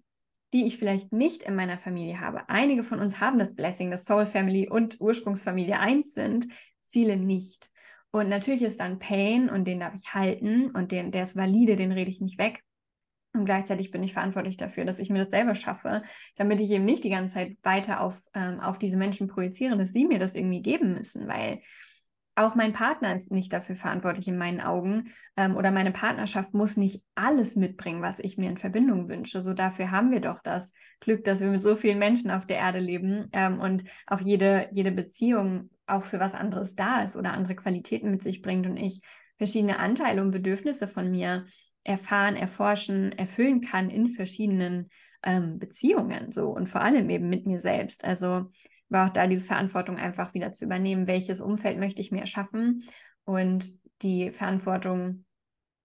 die 0.51 0.65
ich 0.65 0.78
vielleicht 0.78 1.13
nicht 1.13 1.43
in 1.43 1.55
meiner 1.55 1.78
Familie 1.78 2.20
habe. 2.20 2.49
Einige 2.49 2.84
von 2.84 2.99
uns 2.99 3.22
haben 3.22 3.38
das 3.38 3.55
Blessing, 3.55 3.91
dass 3.91 4.05
Soul 4.05 4.26
Family 4.26 4.68
und 4.68 4.99
Ursprungsfamilie 4.99 5.80
eins 5.80 6.13
sind, 6.13 6.47
viele 6.88 7.18
nicht. 7.18 7.70
Und 8.09 8.30
natürlich 8.30 8.63
ist 8.63 8.80
dann 8.80 8.97
Pain 8.97 9.49
und 9.49 9.65
den 9.65 9.80
darf 9.80 9.93
ich 9.93 10.15
halten 10.15 10.72
und 10.72 10.91
den, 10.91 11.11
der 11.11 11.24
ist 11.24 11.36
valide, 11.36 11.76
den 11.76 11.91
rede 11.91 12.09
ich 12.09 12.20
nicht 12.20 12.39
weg. 12.39 12.63
Und 13.39 13.45
gleichzeitig 13.45 13.91
bin 13.91 14.03
ich 14.03 14.13
verantwortlich 14.13 14.57
dafür, 14.57 14.85
dass 14.85 14.99
ich 14.99 15.09
mir 15.09 15.19
das 15.19 15.29
selber 15.29 15.55
schaffe, 15.55 16.03
damit 16.35 16.59
ich 16.59 16.69
eben 16.71 16.85
nicht 16.85 17.03
die 17.03 17.09
ganze 17.09 17.35
Zeit 17.35 17.57
weiter 17.63 18.01
auf, 18.01 18.21
ähm, 18.33 18.59
auf 18.59 18.77
diese 18.77 18.97
Menschen 18.97 19.27
projiziere, 19.27 19.77
dass 19.77 19.91
sie 19.91 20.05
mir 20.05 20.19
das 20.19 20.35
irgendwie 20.35 20.61
geben 20.61 20.93
müssen, 20.93 21.27
weil 21.27 21.59
auch 22.38 22.53
mein 22.53 22.71
Partner 22.71 23.15
ist 23.15 23.31
nicht 23.31 23.51
dafür 23.51 23.75
verantwortlich 23.75 24.27
in 24.27 24.38
meinen 24.38 24.61
Augen 24.61 25.11
ähm, 25.35 25.55
oder 25.55 25.71
meine 25.71 25.91
Partnerschaft 25.91 26.53
muss 26.53 26.77
nicht 26.77 27.03
alles 27.15 27.55
mitbringen, 27.55 28.03
was 28.03 28.19
ich 28.19 28.38
mir 28.38 28.49
in 28.49 28.57
Verbindung 28.57 29.09
wünsche. 29.09 29.41
So 29.41 29.53
dafür 29.53 29.89
haben 29.89 30.11
wir 30.11 30.21
doch 30.21 30.39
das 30.39 30.73
Glück, 30.99 31.23
dass 31.23 31.41
wir 31.41 31.47
mit 31.47 31.63
so 31.63 31.75
vielen 31.75 31.97
Menschen 31.97 32.29
auf 32.29 32.45
der 32.45 32.57
Erde 32.57 32.79
leben 32.79 33.27
ähm, 33.31 33.59
und 33.59 33.85
auch 34.05 34.21
jede, 34.21 34.69
jede 34.71 34.91
Beziehung 34.91 35.71
auch 35.88 36.03
für 36.03 36.19
was 36.19 36.35
anderes 36.35 36.75
da 36.75 37.01
ist 37.01 37.15
oder 37.15 37.33
andere 37.33 37.55
Qualitäten 37.55 38.11
mit 38.11 38.21
sich 38.21 38.43
bringt 38.43 38.67
und 38.67 38.77
ich 38.77 39.01
verschiedene 39.38 39.79
Anteile 39.79 40.21
und 40.21 40.31
Bedürfnisse 40.31 40.88
von 40.88 41.09
mir 41.09 41.45
erfahren, 41.88 42.35
erforschen, 42.35 43.13
erfüllen 43.13 43.61
kann 43.61 43.89
in 43.89 44.09
verschiedenen 44.09 44.89
ähm, 45.23 45.57
Beziehungen 45.57 46.33
so 46.33 46.49
und 46.49 46.67
vor 46.67 46.81
allem 46.81 47.09
eben 47.09 47.29
mit 47.29 47.45
mir 47.45 47.61
selbst. 47.61 48.03
Also 48.03 48.51
war 48.89 49.07
auch 49.07 49.13
da 49.13 49.25
diese 49.25 49.45
Verantwortung 49.45 49.97
einfach 49.97 50.33
wieder 50.33 50.51
zu 50.51 50.65
übernehmen, 50.65 51.07
welches 51.07 51.39
Umfeld 51.39 51.79
möchte 51.79 52.01
ich 52.01 52.11
mir 52.11 52.19
erschaffen 52.19 52.83
und 53.23 53.71
die 54.01 54.31
Verantwortung 54.31 55.25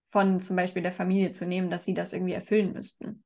von 0.03 0.41
zum 0.41 0.57
Beispiel 0.57 0.83
der 0.83 0.91
Familie 0.91 1.31
zu 1.31 1.45
nehmen, 1.45 1.69
dass 1.69 1.85
sie 1.85 1.93
das 1.93 2.11
irgendwie 2.11 2.33
erfüllen 2.33 2.73
müssten. 2.73 3.23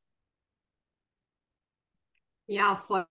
Ja, 2.45 2.75
voll. 2.75 3.05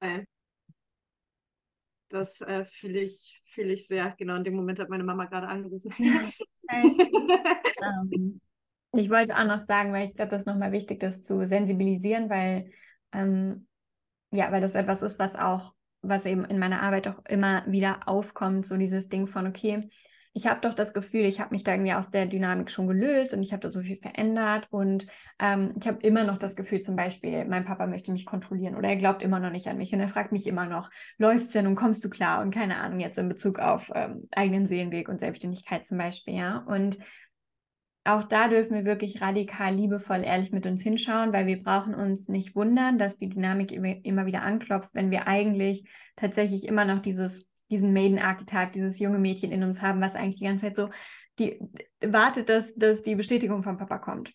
Das 2.08 2.40
äh, 2.40 2.64
fühle 2.64 3.00
ich, 3.00 3.42
fühl 3.46 3.70
ich 3.70 3.88
sehr. 3.88 4.14
Genau 4.16 4.36
in 4.36 4.44
dem 4.44 4.54
Moment 4.54 4.78
hat 4.78 4.88
meine 4.88 5.04
Mama 5.04 5.24
gerade 5.26 5.48
angerufen. 5.48 5.92
ähm, 6.70 8.40
ich 8.98 9.10
wollte 9.10 9.36
auch 9.36 9.44
noch 9.44 9.60
sagen, 9.60 9.92
weil 9.92 10.08
ich 10.08 10.14
glaube, 10.14 10.30
das 10.30 10.42
ist 10.42 10.46
nochmal 10.46 10.72
wichtig, 10.72 11.00
das 11.00 11.22
zu 11.22 11.46
sensibilisieren, 11.46 12.30
weil 12.30 12.70
ähm, 13.12 13.66
ja, 14.30 14.50
weil 14.52 14.60
das 14.60 14.74
etwas 14.74 15.02
ist, 15.02 15.18
was 15.18 15.36
auch 15.36 15.74
was 16.02 16.26
eben 16.26 16.44
in 16.44 16.58
meiner 16.58 16.82
Arbeit 16.82 17.08
auch 17.08 17.24
immer 17.26 17.64
wieder 17.66 18.00
aufkommt, 18.06 18.66
so 18.66 18.76
dieses 18.76 19.08
Ding 19.08 19.26
von, 19.26 19.46
okay, 19.46 19.88
ich 20.36 20.46
habe 20.46 20.60
doch 20.60 20.74
das 20.74 20.92
Gefühl, 20.92 21.22
ich 21.22 21.40
habe 21.40 21.54
mich 21.54 21.64
da 21.64 21.72
irgendwie 21.72 21.94
aus 21.94 22.10
der 22.10 22.26
Dynamik 22.26 22.70
schon 22.70 22.86
gelöst 22.86 23.32
und 23.32 23.42
ich 23.42 23.52
habe 23.54 23.62
da 23.62 23.72
so 23.72 23.80
viel 23.80 23.96
verändert 23.96 24.66
und 24.70 25.06
ähm, 25.38 25.72
ich 25.80 25.88
habe 25.88 25.98
immer 26.02 26.24
noch 26.24 26.36
das 26.36 26.56
Gefühl, 26.56 26.80
zum 26.80 26.94
Beispiel, 26.94 27.46
mein 27.46 27.64
Papa 27.64 27.86
möchte 27.86 28.12
mich 28.12 28.26
kontrollieren 28.26 28.76
oder 28.76 28.90
er 28.90 28.96
glaubt 28.96 29.22
immer 29.22 29.40
noch 29.40 29.50
nicht 29.50 29.66
an 29.66 29.78
mich 29.78 29.94
und 29.94 30.00
er 30.00 30.10
fragt 30.10 30.32
mich 30.32 30.46
immer 30.46 30.66
noch, 30.66 30.90
läuft's 31.16 31.52
denn 31.52 31.66
und 31.66 31.74
kommst 31.74 32.04
du 32.04 32.10
klar? 32.10 32.42
Und 32.42 32.52
keine 32.52 32.76
Ahnung 32.76 33.00
jetzt 33.00 33.18
in 33.18 33.30
Bezug 33.30 33.58
auf 33.58 33.90
ähm, 33.94 34.28
eigenen 34.30 34.66
Seelenweg 34.66 35.08
und 35.08 35.20
Selbstständigkeit 35.20 35.86
zum 35.86 35.96
Beispiel, 35.96 36.34
ja. 36.34 36.58
Und 36.58 36.98
auch 38.06 38.24
da 38.24 38.48
dürfen 38.48 38.74
wir 38.74 38.84
wirklich 38.84 39.20
radikal, 39.20 39.74
liebevoll, 39.74 40.22
ehrlich 40.22 40.52
mit 40.52 40.66
uns 40.66 40.82
hinschauen, 40.82 41.32
weil 41.32 41.46
wir 41.46 41.58
brauchen 41.58 41.94
uns 41.94 42.28
nicht 42.28 42.54
wundern, 42.54 42.98
dass 42.98 43.16
die 43.16 43.28
Dynamik 43.28 43.72
immer 43.72 44.26
wieder 44.26 44.42
anklopft, 44.42 44.90
wenn 44.92 45.10
wir 45.10 45.26
eigentlich 45.26 45.88
tatsächlich 46.16 46.66
immer 46.66 46.84
noch 46.84 47.00
dieses, 47.00 47.50
diesen 47.70 47.92
Maiden-Archetype, 47.92 48.72
dieses 48.72 48.98
junge 48.98 49.18
Mädchen 49.18 49.52
in 49.52 49.62
uns 49.62 49.82
haben, 49.82 50.00
was 50.00 50.14
eigentlich 50.14 50.38
die 50.38 50.44
ganze 50.44 50.66
Zeit 50.66 50.76
so 50.76 50.90
die, 51.38 51.60
wartet, 52.00 52.48
dass, 52.48 52.74
dass 52.74 53.02
die 53.02 53.14
Bestätigung 53.14 53.62
vom 53.62 53.76
Papa 53.76 53.98
kommt. 53.98 54.32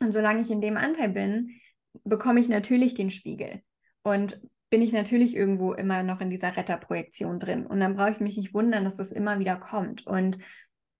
Und 0.00 0.12
solange 0.12 0.40
ich 0.40 0.50
in 0.50 0.60
dem 0.60 0.76
Anteil 0.76 1.10
bin, 1.10 1.60
bekomme 2.04 2.40
ich 2.40 2.48
natürlich 2.48 2.94
den 2.94 3.10
Spiegel. 3.10 3.62
Und 4.02 4.40
bin 4.70 4.82
ich 4.82 4.92
natürlich 4.92 5.34
irgendwo 5.34 5.72
immer 5.72 6.02
noch 6.02 6.20
in 6.20 6.30
dieser 6.30 6.56
Retterprojektion 6.56 7.38
drin. 7.40 7.66
Und 7.66 7.80
dann 7.80 7.96
brauche 7.96 8.12
ich 8.12 8.20
mich 8.20 8.36
nicht 8.36 8.54
wundern, 8.54 8.84
dass 8.84 8.96
das 8.96 9.10
immer 9.10 9.40
wieder 9.40 9.56
kommt. 9.56 10.06
Und 10.06 10.38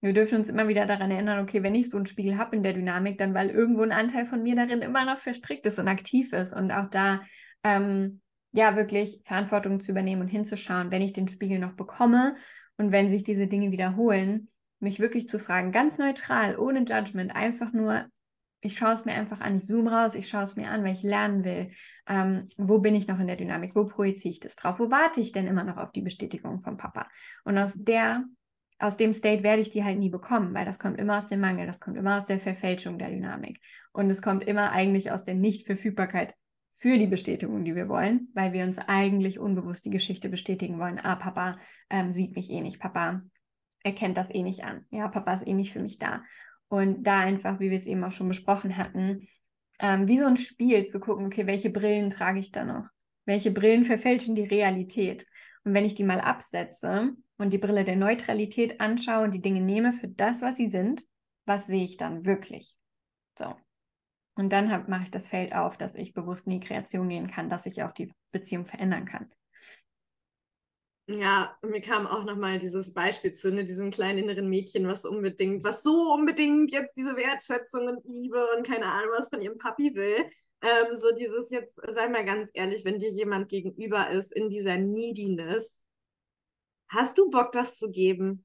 wir 0.01 0.15
dürfen 0.15 0.39
uns 0.39 0.49
immer 0.49 0.69
wieder 0.69 0.87
daran 0.87 1.11
erinnern, 1.11 1.41
okay, 1.41 1.63
wenn 1.63 1.75
ich 1.75 1.91
so 1.91 1.97
einen 1.97 2.07
Spiegel 2.07 2.39
habe 2.39 2.57
in 2.57 2.63
der 2.63 2.73
Dynamik, 2.73 3.19
dann 3.19 3.35
weil 3.35 3.51
irgendwo 3.51 3.83
ein 3.83 3.93
Anteil 3.93 4.25
von 4.25 4.43
mir 4.43 4.57
darin 4.57 4.81
immer 4.81 5.05
noch 5.05 5.19
verstrickt 5.19 5.67
ist 5.67 5.79
und 5.79 5.89
aktiv 5.89 6.33
ist 6.33 6.55
und 6.55 6.73
auch 6.73 6.87
da 6.87 7.21
ähm, 7.63 8.21
ja 8.53 8.77
wirklich 8.77 9.21
Verantwortung 9.25 9.81
zu 9.81 9.93
übernehmen 9.93 10.23
und 10.23 10.29
hinzuschauen, 10.29 10.91
wenn 10.91 11.03
ich 11.03 11.13
den 11.13 11.29
Spiegel 11.29 11.59
noch 11.59 11.75
bekomme 11.75 12.35
und 12.79 12.93
wenn 12.93 13.11
sich 13.11 13.23
diese 13.23 13.47
Dinge 13.47 13.71
wiederholen, 13.73 14.49
mich 14.81 15.01
wirklich 15.01 15.29
zu 15.29 15.39
fragen, 15.39 15.73
ganz 15.73 15.99
neutral, 15.99 16.59
ohne 16.59 16.81
Judgment, 16.81 17.35
einfach 17.37 17.73
nur, 17.73 18.07
ich 18.63 18.79
schaue 18.79 18.93
es 18.93 19.05
mir 19.05 19.13
einfach 19.13 19.41
an, 19.41 19.59
ich 19.59 19.65
zoome 19.65 19.93
raus, 19.93 20.15
ich 20.15 20.29
schaue 20.29 20.43
es 20.43 20.57
mir 20.57 20.71
an, 20.71 20.83
weil 20.83 20.93
ich 20.93 21.03
lernen 21.03 21.45
will. 21.45 21.71
Ähm, 22.07 22.49
wo 22.57 22.79
bin 22.79 22.95
ich 22.95 23.07
noch 23.07 23.19
in 23.19 23.27
der 23.27 23.37
Dynamik? 23.37 23.75
Wo 23.75 23.85
projiziere 23.85 24.33
ich 24.33 24.41
das 24.41 24.57
drauf? 24.57 24.79
Wo 24.79 24.91
warte 24.91 25.21
ich 25.21 25.33
denn 25.33 25.47
immer 25.47 25.65
noch 25.65 25.77
auf 25.77 25.93
die 25.93 26.03
Bestätigung 26.03 26.63
vom 26.63 26.79
Papa? 26.79 27.09
Und 27.45 27.59
aus 27.59 27.75
der 27.75 28.25
aus 28.81 28.97
dem 28.97 29.13
State 29.13 29.43
werde 29.43 29.61
ich 29.61 29.71
die 29.71 29.85
halt 29.85 29.99
nie 29.99 30.09
bekommen, 30.09 30.55
weil 30.55 30.65
das 30.65 30.79
kommt 30.79 30.99
immer 30.99 31.19
aus 31.19 31.29
dem 31.29 31.41
Mangel, 31.41 31.67
das 31.67 31.81
kommt 31.81 31.99
immer 31.99 32.17
aus 32.17 32.27
der 32.27 32.41
Verfälschung 32.41 32.99
der 32.99 33.11
Dynamik. 33.11 33.61
Und 33.93 34.09
es 34.09 34.23
kommt 34.23 34.45
immer 34.45 34.73
eigentlich 34.73 35.13
aus 35.13 35.25
der 35.25 35.35
Nichtverfügbarkeit 35.35 36.35
für 36.73 36.97
die 36.97 37.07
Bestätigung, 37.07 37.65
die 37.65 37.75
wir 37.75 37.91
wollen, 37.91 38.29
weil 38.33 38.55
wir 38.55 38.65
uns 38.65 38.79
eigentlich 38.79 39.39
unbewusst 39.39 39.85
die 39.85 39.91
Geschichte 39.91 40.31
bestätigen 40.31 40.79
wollen. 40.79 40.99
Ah, 40.99 41.17
Papa 41.17 41.59
ähm, 41.91 42.13
sieht 42.13 42.35
mich 42.35 42.51
eh 42.51 42.63
nicht, 42.63 42.81
Papa 42.81 43.23
erkennt 43.83 44.17
das 44.17 44.31
eh 44.31 44.43
nicht 44.43 44.65
an. 44.65 44.87
Ja, 44.91 45.09
Papa 45.09 45.35
ist 45.35 45.47
eh 45.47 45.53
nicht 45.53 45.75
für 45.75 45.81
mich 45.81 45.99
da. 45.99 46.23
Und 46.69 47.03
da 47.03 47.19
einfach, 47.19 47.61
wie 47.61 47.71
wir 47.71 47.79
es 47.79 47.87
eben 47.87 48.03
auch 48.03 48.13
schon 48.13 48.29
besprochen 48.29 48.79
hatten, 48.79 49.29
ähm, 49.79 50.09
wie 50.09 50.19
so 50.19 50.27
ein 50.27 50.39
Spiel 50.39 50.87
zu 50.87 51.01
gucken, 51.01 51.27
okay, 51.27 51.47
welche 51.47 51.69
Brillen 51.69 52.09
trage 52.09 52.39
ich 52.39 52.51
da 52.51 52.65
noch? 52.65 52.87
Welche 53.27 53.51
Brillen 53.51 53.85
verfälschen 53.85 54.35
die 54.35 54.45
Realität? 54.45 55.27
Und 55.65 55.75
wenn 55.75 55.85
ich 55.85 55.95
die 55.95 56.05
mal 56.05 56.21
absetze 56.21 57.15
und 57.41 57.53
die 57.53 57.59
Brille 57.59 57.85
der 57.85 57.97
Neutralität 57.97 58.81
anschaue 58.81 59.25
und 59.25 59.33
die 59.33 59.41
Dinge 59.41 59.61
nehme 59.61 59.93
für 59.93 60.09
das, 60.09 60.43
was 60.43 60.57
sie 60.57 60.69
sind, 60.69 61.07
was 61.47 61.67
sehe 61.67 61.85
ich 61.85 61.97
dann 61.97 62.27
wirklich? 62.27 62.77
So. 63.39 63.55
Und 64.37 64.51
dann 64.53 64.69
mache 64.89 65.05
ich 65.05 65.11
das 65.11 65.29
Feld 65.29 65.55
auf, 65.55 65.77
dass 65.77 65.95
ich 65.95 66.15
bewusst 66.15 66.47
in 66.47 66.61
die 66.61 66.67
Kreation 66.67 67.09
gehen 67.09 67.31
kann, 67.31 67.51
dass 67.51 67.67
ich 67.67 67.83
auch 67.83 67.93
die 67.93 68.13
Beziehung 68.31 68.67
verändern 68.67 69.07
kann. 69.07 69.31
Ja, 71.07 71.57
mir 71.63 71.81
kam 71.81 72.07
auch 72.07 72.25
nochmal 72.25 72.59
dieses 72.59 72.95
Beispiel 72.95 73.33
zu, 73.33 73.51
ne, 73.51 73.65
diesem 73.65 73.91
kleinen 73.91 74.19
inneren 74.19 74.49
Mädchen, 74.49 74.87
was 74.87 75.05
unbedingt, 75.05 75.65
was 75.65 75.83
so 75.83 76.13
unbedingt 76.13 76.71
jetzt 76.71 76.97
diese 76.97 77.17
Wertschätzung 77.17 77.89
und 77.89 78.05
Liebe 78.05 78.47
und 78.57 78.65
keine 78.65 78.87
Ahnung 78.87 79.11
was 79.17 79.29
von 79.29 79.41
ihrem 79.41 79.59
Papi 79.59 79.95
will. 79.95 80.25
Ähm, 80.63 80.95
so 80.95 81.13
dieses 81.13 81.51
jetzt, 81.51 81.81
sei 81.89 82.09
mal 82.09 82.25
ganz 82.25 82.49
ehrlich, 82.53 82.85
wenn 82.85 82.99
dir 83.01 83.11
jemand 83.11 83.49
gegenüber 83.49 84.11
ist 84.11 84.31
in 84.33 84.51
dieser 84.51 84.77
Neediness, 84.77 85.83
hast 86.91 87.19
du 87.19 87.31
Bock, 87.31 87.53
das 87.53 87.79
zu 87.79 87.91
geben? 87.91 88.45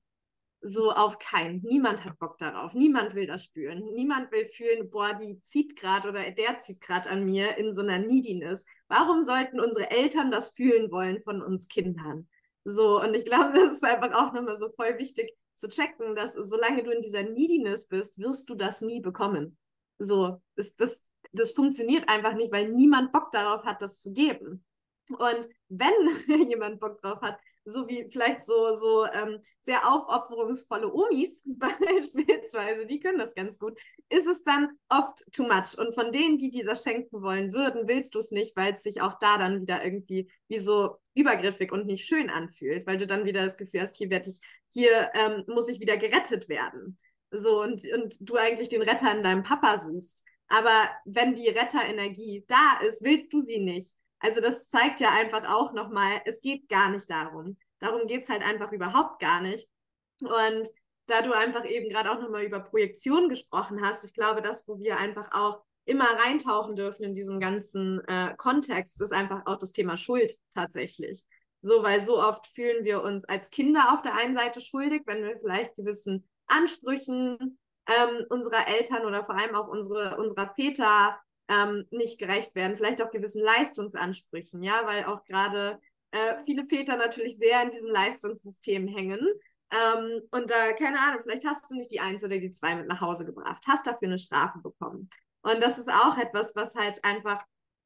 So 0.61 0.91
auf 0.91 1.19
keinen. 1.19 1.61
Niemand 1.61 2.05
hat 2.05 2.17
Bock 2.17 2.37
darauf. 2.39 2.73
Niemand 2.73 3.13
will 3.13 3.27
das 3.27 3.43
spüren. 3.43 3.83
Niemand 3.93 4.31
will 4.31 4.47
fühlen, 4.47 4.89
boah, 4.89 5.13
die 5.13 5.39
zieht 5.41 5.75
gerade 5.75 6.09
oder 6.09 6.31
der 6.31 6.59
zieht 6.61 6.81
gerade 6.81 7.09
an 7.09 7.25
mir 7.25 7.57
in 7.57 7.71
so 7.71 7.81
einer 7.81 7.99
Neediness. 7.99 8.65
Warum 8.87 9.23
sollten 9.23 9.59
unsere 9.59 9.91
Eltern 9.91 10.31
das 10.31 10.51
fühlen 10.51 10.91
wollen 10.91 11.21
von 11.21 11.41
uns 11.43 11.67
Kindern? 11.67 12.27
So, 12.63 12.99
und 12.99 13.15
ich 13.15 13.25
glaube, 13.25 13.51
das 13.53 13.73
ist 13.73 13.83
einfach 13.83 14.13
auch 14.13 14.33
nochmal 14.33 14.57
so 14.57 14.69
voll 14.75 14.97
wichtig 14.97 15.31
zu 15.55 15.69
checken, 15.69 16.15
dass 16.15 16.33
solange 16.33 16.83
du 16.83 16.91
in 16.91 17.01
dieser 17.01 17.23
Neediness 17.23 17.87
bist, 17.87 18.17
wirst 18.17 18.49
du 18.49 18.55
das 18.55 18.81
nie 18.81 19.01
bekommen. 19.01 19.57
So, 19.99 20.41
ist 20.55 20.79
das, 20.81 21.01
das 21.31 21.51
funktioniert 21.51 22.09
einfach 22.09 22.33
nicht, 22.33 22.51
weil 22.51 22.69
niemand 22.69 23.11
Bock 23.11 23.31
darauf 23.31 23.63
hat, 23.65 23.81
das 23.81 24.01
zu 24.01 24.11
geben. 24.11 24.65
Und 25.09 25.47
wenn 25.69 25.93
jemand 26.49 26.79
Bock 26.79 27.01
drauf 27.01 27.21
hat, 27.21 27.39
so 27.65 27.87
wie 27.87 28.07
vielleicht 28.11 28.45
so, 28.45 28.75
so 28.75 29.05
ähm, 29.05 29.39
sehr 29.63 29.87
aufopferungsvolle 29.87 30.91
Omis 30.93 31.43
beispielsweise, 31.45 32.85
die 32.85 32.99
können 32.99 33.17
das 33.17 33.33
ganz 33.33 33.57
gut, 33.57 33.79
ist 34.09 34.27
es 34.27 34.43
dann 34.43 34.69
oft 34.89 35.25
too 35.31 35.43
much. 35.43 35.77
Und 35.77 35.93
von 35.93 36.11
denen, 36.11 36.37
die 36.37 36.51
dir 36.51 36.65
das 36.65 36.83
schenken 36.83 37.21
wollen 37.21 37.53
würden, 37.53 37.87
willst 37.87 38.15
du 38.15 38.19
es 38.19 38.31
nicht, 38.31 38.55
weil 38.55 38.73
es 38.73 38.83
sich 38.83 39.01
auch 39.01 39.17
da 39.19 39.37
dann 39.37 39.61
wieder 39.61 39.83
irgendwie 39.83 40.31
wie 40.47 40.59
so 40.59 40.97
übergriffig 41.15 41.71
und 41.71 41.87
nicht 41.87 42.05
schön 42.05 42.29
anfühlt, 42.29 42.85
weil 42.85 42.97
du 42.97 43.07
dann 43.07 43.25
wieder 43.25 43.43
das 43.43 43.57
Gefühl 43.57 43.81
hast, 43.81 43.95
hier 43.95 44.09
werde 44.09 44.29
ich, 44.29 44.39
hier 44.69 45.09
ähm, 45.13 45.43
muss 45.47 45.67
ich 45.67 45.79
wieder 45.79 45.97
gerettet 45.97 46.47
werden. 46.47 46.99
So, 47.31 47.61
und, 47.61 47.81
und 47.91 48.29
du 48.29 48.35
eigentlich 48.35 48.69
den 48.69 48.81
Retter 48.81 49.15
in 49.15 49.23
deinem 49.23 49.43
Papa 49.43 49.79
suchst. 49.79 50.23
Aber 50.47 50.89
wenn 51.05 51.33
die 51.33 51.49
Retterenergie 51.49 52.45
da 52.47 52.79
ist, 52.87 53.03
willst 53.03 53.33
du 53.33 53.41
sie 53.41 53.59
nicht. 53.59 53.95
Also 54.25 54.41
das 54.41 54.67
zeigt 54.69 55.01
ja 55.01 55.11
einfach 55.11 55.47
auch 55.47 55.71
nochmal, 55.73 56.19
es 56.25 56.41
geht 56.41 56.67
gar 56.67 56.89
nicht 56.89 57.07
darum. 57.11 57.57
Darum 57.77 58.07
geht 58.07 58.23
es 58.23 58.29
halt 58.29 58.41
einfach 58.41 58.71
überhaupt 58.71 59.19
gar 59.19 59.39
nicht. 59.39 59.69
Und 60.19 60.67
da 61.05 61.21
du 61.21 61.31
einfach 61.31 61.63
eben 61.63 61.89
gerade 61.89 62.11
auch 62.11 62.19
nochmal 62.19 62.43
über 62.43 62.59
Projektion 62.59 63.29
gesprochen 63.29 63.85
hast, 63.85 64.03
ich 64.03 64.15
glaube, 64.15 64.41
das, 64.41 64.67
wo 64.67 64.79
wir 64.79 64.97
einfach 64.97 65.29
auch 65.31 65.61
immer 65.85 66.05
reintauchen 66.25 66.75
dürfen 66.75 67.03
in 67.03 67.13
diesem 67.13 67.39
ganzen 67.39 68.03
äh, 68.07 68.33
Kontext, 68.35 68.99
ist 68.99 69.13
einfach 69.13 69.43
auch 69.45 69.59
das 69.59 69.73
Thema 69.73 69.95
Schuld 69.95 70.33
tatsächlich. 70.55 71.23
So, 71.61 71.83
weil 71.83 72.01
so 72.01 72.19
oft 72.19 72.47
fühlen 72.47 72.83
wir 72.83 73.03
uns 73.03 73.25
als 73.25 73.51
Kinder 73.51 73.93
auf 73.93 74.01
der 74.01 74.15
einen 74.15 74.35
Seite 74.35 74.59
schuldig, 74.59 75.03
wenn 75.05 75.23
wir 75.23 75.37
vielleicht 75.37 75.75
gewissen 75.75 76.27
Ansprüchen 76.47 77.59
ähm, 77.85 78.25
unserer 78.29 78.67
Eltern 78.67 79.05
oder 79.05 79.23
vor 79.23 79.37
allem 79.37 79.53
auch 79.53 79.67
unsere, 79.67 80.17
unserer 80.17 80.51
Väter 80.55 81.19
ähm, 81.47 81.85
nicht 81.91 82.19
gerecht 82.19 82.55
werden, 82.55 82.75
vielleicht 82.75 83.01
auch 83.01 83.11
gewissen 83.11 83.41
Leistungsansprüchen, 83.41 84.63
ja, 84.63 84.81
weil 84.85 85.05
auch 85.05 85.23
gerade 85.25 85.79
äh, 86.11 86.35
viele 86.45 86.65
Väter 86.65 86.97
natürlich 86.97 87.37
sehr 87.37 87.61
in 87.63 87.71
diesem 87.71 87.89
Leistungssystem 87.89 88.87
hängen. 88.87 89.19
Ähm, 89.71 90.21
und 90.31 90.49
da, 90.49 90.73
keine 90.73 90.99
Ahnung, 90.99 91.21
vielleicht 91.23 91.45
hast 91.45 91.69
du 91.69 91.75
nicht 91.75 91.91
die 91.91 91.99
Eins 91.99 92.23
oder 92.23 92.37
die 92.37 92.51
Zwei 92.51 92.75
mit 92.75 92.87
nach 92.87 93.01
Hause 93.01 93.25
gebracht, 93.25 93.63
hast 93.67 93.85
dafür 93.87 94.07
eine 94.07 94.19
Strafe 94.19 94.59
bekommen. 94.59 95.09
Und 95.41 95.61
das 95.61 95.77
ist 95.77 95.91
auch 95.91 96.17
etwas, 96.17 96.55
was 96.55 96.75
halt 96.75 97.03
einfach, 97.03 97.43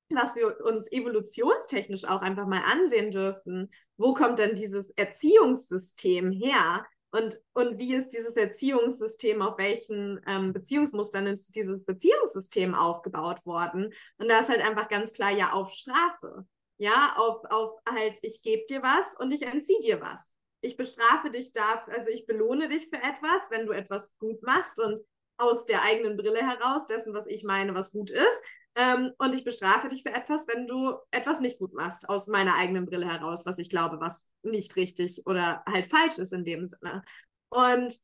was 0.09 0.35
wir 0.35 0.63
uns 0.65 0.91
evolutionstechnisch 0.91 2.05
auch 2.05 2.21
einfach 2.21 2.47
mal 2.47 2.61
ansehen 2.71 3.11
dürfen. 3.11 3.71
Wo 3.97 4.13
kommt 4.13 4.39
denn 4.39 4.55
dieses 4.55 4.91
Erziehungssystem 4.91 6.31
her? 6.31 6.85
Und, 7.11 7.41
und 7.53 7.79
wie 7.79 7.95
ist 7.95 8.11
dieses 8.11 8.37
Erziehungssystem, 8.37 9.41
auf 9.41 9.57
welchen 9.57 10.21
ähm, 10.27 10.53
Beziehungsmustern 10.53 11.25
ist 11.25 11.55
dieses 11.55 11.85
Beziehungssystem 11.85 12.75
aufgebaut 12.75 13.45
worden? 13.45 13.93
Und 14.17 14.29
da 14.29 14.39
ist 14.39 14.49
halt 14.49 14.61
einfach 14.61 14.89
ganz 14.89 15.11
klar 15.13 15.31
ja 15.31 15.51
auf 15.53 15.71
Strafe. 15.71 16.45
Ja, 16.77 17.15
auf, 17.17 17.43
auf 17.49 17.71
halt, 17.89 18.17
ich 18.21 18.41
gebe 18.41 18.63
dir 18.69 18.81
was 18.83 19.15
und 19.19 19.31
ich 19.31 19.41
entziehe 19.41 19.79
dir 19.81 20.01
was. 20.01 20.33
Ich 20.61 20.77
bestrafe 20.77 21.29
dich 21.31 21.51
dafür, 21.51 21.93
also 21.93 22.09
ich 22.09 22.25
belohne 22.25 22.69
dich 22.69 22.89
für 22.89 22.97
etwas, 22.97 23.49
wenn 23.49 23.65
du 23.65 23.71
etwas 23.73 24.15
gut 24.19 24.41
machst 24.43 24.79
und 24.79 24.99
aus 25.37 25.65
der 25.65 25.83
eigenen 25.83 26.17
Brille 26.17 26.45
heraus, 26.45 26.85
dessen, 26.85 27.13
was 27.13 27.27
ich 27.27 27.43
meine, 27.43 27.73
was 27.73 27.91
gut 27.91 28.11
ist. 28.11 28.41
Ähm, 28.75 29.11
und 29.17 29.33
ich 29.33 29.43
bestrafe 29.43 29.89
dich 29.89 30.03
für 30.03 30.13
etwas, 30.13 30.47
wenn 30.47 30.67
du 30.67 30.95
etwas 31.11 31.39
nicht 31.39 31.59
gut 31.59 31.73
machst, 31.73 32.07
aus 32.07 32.27
meiner 32.27 32.55
eigenen 32.55 32.85
Brille 32.85 33.07
heraus, 33.07 33.45
was 33.45 33.57
ich 33.57 33.69
glaube, 33.69 33.99
was 33.99 34.31
nicht 34.43 34.75
richtig 34.75 35.25
oder 35.25 35.63
halt 35.67 35.87
falsch 35.87 36.17
ist 36.17 36.33
in 36.33 36.45
dem 36.45 36.67
Sinne. 36.67 37.03
Und 37.49 37.99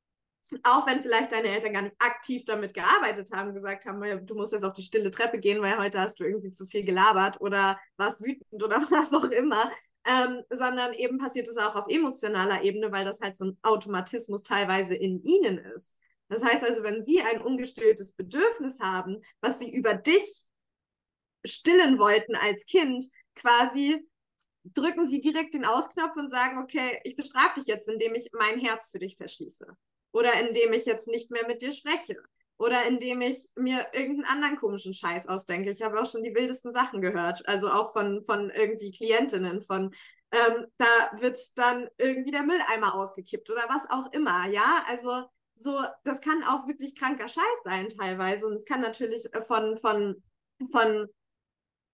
auch 0.63 0.85
wenn 0.85 1.01
vielleicht 1.01 1.31
deine 1.31 1.47
Eltern 1.47 1.73
gar 1.73 1.81
nicht 1.81 1.95
aktiv 1.99 2.45
damit 2.45 2.73
gearbeitet 2.73 3.31
haben, 3.31 3.53
gesagt 3.53 3.85
haben, 3.85 4.25
du 4.25 4.35
musst 4.35 4.53
jetzt 4.53 4.63
auf 4.63 4.73
die 4.73 4.83
stille 4.83 5.09
Treppe 5.09 5.39
gehen, 5.39 5.61
weil 5.61 5.77
heute 5.77 5.99
hast 5.99 6.19
du 6.19 6.23
irgendwie 6.23 6.51
zu 6.51 6.65
viel 6.65 6.83
gelabert 6.83 7.41
oder 7.41 7.79
warst 7.97 8.21
wütend 8.21 8.63
oder 8.63 8.77
was 8.91 9.13
auch 9.13 9.29
immer, 9.31 9.71
ähm, 10.05 10.43
sondern 10.51 10.93
eben 10.93 11.17
passiert 11.17 11.47
es 11.47 11.57
auch 11.57 11.75
auf 11.75 11.85
emotionaler 11.89 12.61
Ebene, 12.63 12.91
weil 12.91 13.05
das 13.05 13.21
halt 13.21 13.35
so 13.35 13.45
ein 13.45 13.57
Automatismus 13.63 14.43
teilweise 14.43 14.93
in 14.93 15.21
ihnen 15.23 15.57
ist. 15.57 15.95
Das 16.27 16.43
heißt 16.43 16.63
also, 16.63 16.83
wenn 16.83 17.03
sie 17.03 17.21
ein 17.21 17.41
ungestilltes 17.41 18.13
Bedürfnis 18.13 18.79
haben, 18.79 19.21
was 19.41 19.59
sie 19.59 19.71
über 19.73 19.93
dich 19.93 20.45
stillen 21.45 21.99
wollten 21.99 22.35
als 22.35 22.65
Kind, 22.65 23.05
quasi 23.35 24.05
drücken 24.73 25.05
sie 25.05 25.21
direkt 25.21 25.53
den 25.53 25.65
Ausknopf 25.65 26.15
und 26.15 26.29
sagen, 26.29 26.57
okay, 26.57 26.99
ich 27.03 27.15
bestrafe 27.15 27.59
dich 27.59 27.67
jetzt, 27.67 27.87
indem 27.87 28.15
ich 28.15 28.29
mein 28.33 28.59
Herz 28.59 28.89
für 28.89 28.99
dich 28.99 29.17
verschließe. 29.17 29.67
Oder 30.11 30.33
indem 30.39 30.73
ich 30.73 30.85
jetzt 30.85 31.07
nicht 31.07 31.29
mehr 31.29 31.45
mit 31.45 31.61
dir 31.61 31.71
spreche. 31.71 32.17
Oder 32.57 32.85
indem 32.85 33.21
ich 33.21 33.49
mir 33.55 33.85
irgendeinen 33.93 34.25
anderen 34.25 34.55
komischen 34.55 34.93
Scheiß 34.93 35.27
ausdenke. 35.27 35.69
Ich 35.69 35.81
habe 35.81 36.01
auch 36.01 36.09
schon 36.09 36.23
die 36.23 36.33
wildesten 36.33 36.73
Sachen 36.73 37.01
gehört. 37.01 37.47
Also 37.47 37.69
auch 37.69 37.91
von, 37.91 38.23
von 38.23 38.49
irgendwie 38.49 38.91
Klientinnen, 38.91 39.61
von 39.61 39.93
ähm, 40.31 40.65
da 40.77 41.11
wird 41.19 41.37
dann 41.57 41.87
irgendwie 41.97 42.31
der 42.31 42.43
Mülleimer 42.43 42.95
ausgekippt 42.95 43.49
oder 43.49 43.65
was 43.69 43.89
auch 43.89 44.11
immer. 44.13 44.47
Ja, 44.47 44.83
also 44.87 45.25
so, 45.55 45.79
das 46.03 46.21
kann 46.21 46.43
auch 46.43 46.67
wirklich 46.67 46.95
kranker 46.95 47.27
Scheiß 47.27 47.63
sein 47.63 47.89
teilweise. 47.89 48.47
Und 48.47 48.55
es 48.55 48.65
kann 48.65 48.81
natürlich 48.81 49.33
äh, 49.33 49.41
von, 49.41 49.77
von, 49.77 50.23
von 50.71 51.07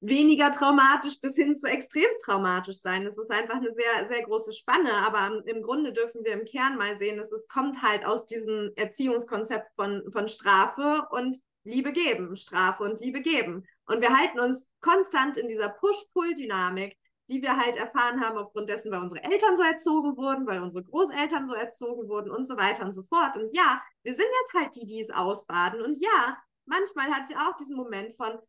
weniger 0.01 0.51
traumatisch 0.51 1.21
bis 1.21 1.35
hin 1.35 1.55
zu 1.55 1.67
extrem 1.67 2.09
traumatisch 2.23 2.79
sein. 2.79 3.05
Es 3.05 3.17
ist 3.17 3.31
einfach 3.31 3.55
eine 3.55 3.71
sehr, 3.71 4.07
sehr 4.07 4.23
große 4.23 4.51
Spanne, 4.51 4.91
aber 5.05 5.43
im 5.45 5.61
Grunde 5.61 5.93
dürfen 5.93 6.23
wir 6.23 6.33
im 6.33 6.45
Kern 6.45 6.77
mal 6.77 6.97
sehen, 6.97 7.17
dass 7.17 7.31
es 7.31 7.47
kommt 7.47 7.81
halt 7.83 8.03
aus 8.05 8.25
diesem 8.25 8.71
Erziehungskonzept 8.75 9.71
von, 9.75 10.03
von 10.11 10.27
Strafe 10.27 11.07
und 11.11 11.39
Liebe 11.63 11.91
geben, 11.91 12.35
Strafe 12.35 12.83
und 12.83 12.99
Liebe 12.99 13.21
geben. 13.21 13.67
Und 13.85 14.01
wir 14.01 14.17
halten 14.17 14.39
uns 14.39 14.67
konstant 14.81 15.37
in 15.37 15.47
dieser 15.47 15.69
Push-Pull-Dynamik, 15.69 16.97
die 17.29 17.43
wir 17.43 17.55
halt 17.55 17.75
erfahren 17.75 18.19
haben 18.19 18.39
aufgrund 18.39 18.69
dessen, 18.69 18.91
weil 18.91 19.01
unsere 19.01 19.23
Eltern 19.23 19.55
so 19.55 19.63
erzogen 19.63 20.17
wurden, 20.17 20.47
weil 20.47 20.61
unsere 20.61 20.83
Großeltern 20.83 21.45
so 21.45 21.53
erzogen 21.53 22.09
wurden 22.09 22.31
und 22.31 22.47
so 22.47 22.57
weiter 22.57 22.83
und 22.83 22.93
so 22.93 23.03
fort. 23.03 23.37
Und 23.37 23.53
ja, 23.53 23.81
wir 24.01 24.15
sind 24.15 24.27
jetzt 24.41 24.53
halt 24.55 24.75
die, 24.75 24.87
die 24.87 24.99
es 24.99 25.11
ausbaden. 25.11 25.81
Und 25.81 25.99
ja, 25.99 26.37
manchmal 26.65 27.11
hatte 27.11 27.27
ich 27.31 27.37
auch 27.37 27.55
diesen 27.57 27.77
Moment 27.77 28.15
von, 28.15 28.39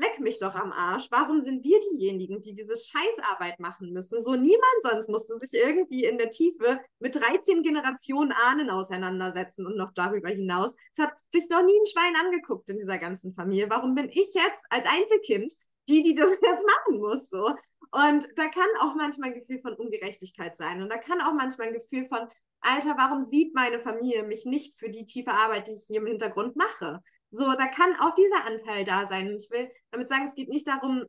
leck 0.00 0.18
mich 0.20 0.38
doch 0.38 0.54
am 0.54 0.72
Arsch. 0.72 1.08
Warum 1.10 1.42
sind 1.42 1.62
wir 1.62 1.78
diejenigen, 1.92 2.40
die 2.40 2.54
diese 2.54 2.76
Scheißarbeit 2.76 3.60
machen 3.60 3.92
müssen? 3.92 4.22
So 4.22 4.34
niemand 4.34 4.82
sonst 4.82 5.08
musste 5.08 5.38
sich 5.38 5.54
irgendwie 5.54 6.04
in 6.04 6.18
der 6.18 6.30
Tiefe 6.30 6.80
mit 6.98 7.14
13 7.14 7.62
Generationen 7.62 8.32
Ahnen 8.32 8.70
auseinandersetzen 8.70 9.66
und 9.66 9.76
noch 9.76 9.92
darüber 9.92 10.30
hinaus. 10.30 10.74
Es 10.92 11.04
hat 11.04 11.12
sich 11.30 11.48
noch 11.48 11.62
nie 11.62 11.78
ein 11.78 11.86
Schwein 11.86 12.16
angeguckt 12.16 12.70
in 12.70 12.78
dieser 12.78 12.98
ganzen 12.98 13.32
Familie. 13.32 13.68
Warum 13.70 13.94
bin 13.94 14.08
ich 14.08 14.34
jetzt 14.34 14.64
als 14.70 14.86
Einzelkind 14.86 15.52
die, 15.88 16.02
die 16.02 16.14
das 16.14 16.30
jetzt 16.42 16.66
machen 16.66 16.98
muss? 16.98 17.28
So. 17.28 17.54
Und 17.92 18.28
da 18.36 18.48
kann 18.48 18.68
auch 18.80 18.94
manchmal 18.94 19.30
ein 19.30 19.38
Gefühl 19.38 19.60
von 19.60 19.74
Ungerechtigkeit 19.74 20.56
sein. 20.56 20.82
Und 20.82 20.90
da 20.90 20.96
kann 20.96 21.20
auch 21.20 21.34
manchmal 21.34 21.68
ein 21.68 21.74
Gefühl 21.74 22.04
von, 22.04 22.20
Alter, 22.62 22.96
warum 22.96 23.22
sieht 23.22 23.54
meine 23.54 23.80
Familie 23.80 24.22
mich 24.22 24.44
nicht 24.44 24.78
für 24.78 24.90
die 24.90 25.06
tiefe 25.06 25.32
Arbeit, 25.32 25.66
die 25.66 25.72
ich 25.72 25.84
hier 25.86 26.00
im 26.00 26.06
Hintergrund 26.06 26.56
mache? 26.56 27.02
So, 27.30 27.44
da 27.54 27.66
kann 27.66 27.94
auch 28.00 28.14
dieser 28.14 28.44
Anteil 28.44 28.84
da 28.84 29.06
sein. 29.06 29.28
Und 29.28 29.36
ich 29.36 29.50
will 29.50 29.70
damit 29.90 30.08
sagen, 30.08 30.24
es 30.26 30.34
geht 30.34 30.48
nicht 30.48 30.66
darum, 30.66 31.04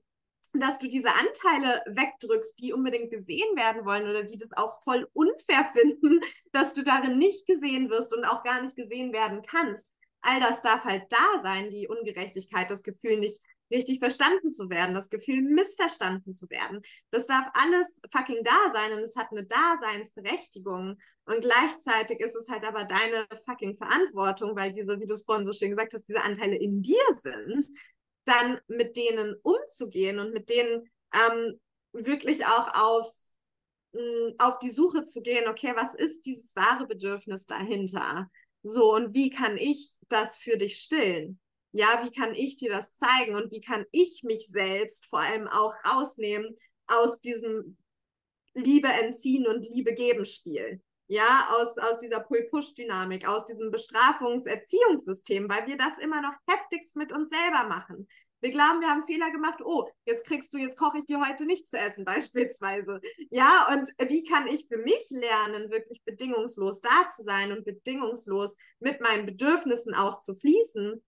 dass 0.53 0.79
du 0.79 0.87
diese 0.87 1.09
Anteile 1.09 1.81
wegdrückst, 1.87 2.59
die 2.59 2.73
unbedingt 2.73 3.09
gesehen 3.09 3.55
werden 3.55 3.85
wollen 3.85 4.09
oder 4.09 4.23
die 4.23 4.37
das 4.37 4.53
auch 4.53 4.83
voll 4.83 5.07
unfair 5.13 5.65
finden, 5.73 6.19
dass 6.51 6.73
du 6.73 6.83
darin 6.83 7.17
nicht 7.17 7.47
gesehen 7.47 7.89
wirst 7.89 8.13
und 8.13 8.25
auch 8.25 8.43
gar 8.43 8.61
nicht 8.61 8.75
gesehen 8.75 9.13
werden 9.13 9.41
kannst. 9.43 9.91
All 10.21 10.39
das 10.39 10.61
darf 10.61 10.83
halt 10.83 11.03
da 11.09 11.41
sein, 11.41 11.71
die 11.71 11.87
Ungerechtigkeit, 11.87 12.69
das 12.69 12.83
Gefühl 12.83 13.17
nicht 13.17 13.41
richtig 13.71 13.99
verstanden 13.99 14.49
zu 14.49 14.69
werden, 14.69 14.93
das 14.93 15.09
Gefühl 15.09 15.41
missverstanden 15.41 16.33
zu 16.33 16.49
werden. 16.49 16.81
Das 17.09 17.25
darf 17.25 17.47
alles 17.53 18.01
fucking 18.11 18.43
da 18.43 18.71
sein 18.73 18.93
und 18.93 18.99
es 18.99 19.15
hat 19.15 19.31
eine 19.31 19.45
Daseinsberechtigung. 19.45 20.97
Und 21.25 21.41
gleichzeitig 21.41 22.19
ist 22.19 22.35
es 22.35 22.49
halt 22.49 22.63
aber 22.63 22.83
deine 22.83 23.27
fucking 23.45 23.77
Verantwortung, 23.77 24.55
weil 24.55 24.71
diese, 24.71 24.99
wie 24.99 25.07
du 25.07 25.13
es 25.13 25.23
vorhin 25.23 25.45
so 25.45 25.53
schön 25.53 25.69
gesagt 25.71 25.93
hast, 25.93 26.05
diese 26.07 26.21
Anteile 26.21 26.57
in 26.57 26.81
dir 26.81 27.03
sind, 27.17 27.67
dann 28.25 28.59
mit 28.67 28.97
denen 28.97 29.35
umzugehen 29.41 30.19
und 30.19 30.33
mit 30.33 30.49
denen 30.49 30.89
ähm, 31.13 31.59
wirklich 31.93 32.45
auch 32.45 32.73
auf, 32.73 33.13
mh, 33.93 34.01
mm, 34.01 34.35
auf 34.37 34.59
die 34.59 34.71
Suche 34.71 35.03
zu 35.05 35.21
gehen, 35.21 35.47
okay, 35.47 35.73
was 35.75 35.95
ist 35.95 36.25
dieses 36.25 36.55
wahre 36.55 36.87
Bedürfnis 36.87 37.45
dahinter? 37.45 38.29
So, 38.63 38.93
und 38.93 39.13
wie 39.13 39.29
kann 39.29 39.57
ich 39.57 39.97
das 40.07 40.37
für 40.37 40.57
dich 40.57 40.77
stillen? 40.77 41.39
Ja, 41.71 42.03
wie 42.03 42.11
kann 42.11 42.35
ich 42.35 42.57
dir 42.57 42.69
das 42.69 42.97
zeigen 42.97 43.35
und 43.35 43.51
wie 43.51 43.61
kann 43.61 43.85
ich 43.91 44.23
mich 44.23 44.47
selbst 44.47 45.05
vor 45.05 45.19
allem 45.19 45.47
auch 45.47 45.73
rausnehmen 45.85 46.55
aus 46.87 47.21
diesem 47.21 47.77
Liebe 48.53 48.89
entziehen 48.89 49.47
und 49.47 49.65
Liebe 49.65 49.93
geben 49.93 50.25
Spiel? 50.25 50.81
Ja, 51.07 51.49
aus, 51.51 51.77
aus 51.77 51.99
dieser 51.99 52.21
Pull-Push-Dynamik, 52.21 53.27
aus 53.27 53.45
diesem 53.45 53.71
Bestrafungs-Erziehungssystem, 53.71 55.49
weil 55.49 55.67
wir 55.67 55.77
das 55.77 55.97
immer 55.97 56.21
noch 56.21 56.33
heftigst 56.47 56.95
mit 56.95 57.11
uns 57.11 57.29
selber 57.29 57.67
machen. 57.67 58.07
Wir 58.41 58.51
glauben, 58.51 58.81
wir 58.81 58.89
haben 58.89 59.05
Fehler 59.05 59.29
gemacht. 59.29 59.61
Oh, 59.63 59.87
jetzt 60.05 60.25
kriegst 60.25 60.53
du, 60.53 60.57
jetzt 60.57 60.77
koche 60.77 60.97
ich 60.97 61.05
dir 61.05 61.21
heute 61.25 61.45
nichts 61.45 61.69
zu 61.69 61.77
essen, 61.77 62.05
beispielsweise. 62.05 62.99
Ja, 63.29 63.67
und 63.71 63.89
wie 64.09 64.23
kann 64.23 64.47
ich 64.47 64.67
für 64.67 64.77
mich 64.77 65.09
lernen, 65.11 65.69
wirklich 65.69 66.01
bedingungslos 66.03 66.81
da 66.81 67.07
zu 67.15 67.23
sein 67.23 67.51
und 67.51 67.65
bedingungslos 67.65 68.55
mit 68.79 68.99
meinen 68.99 69.25
Bedürfnissen 69.25 69.93
auch 69.93 70.19
zu 70.19 70.33
fließen, 70.33 71.03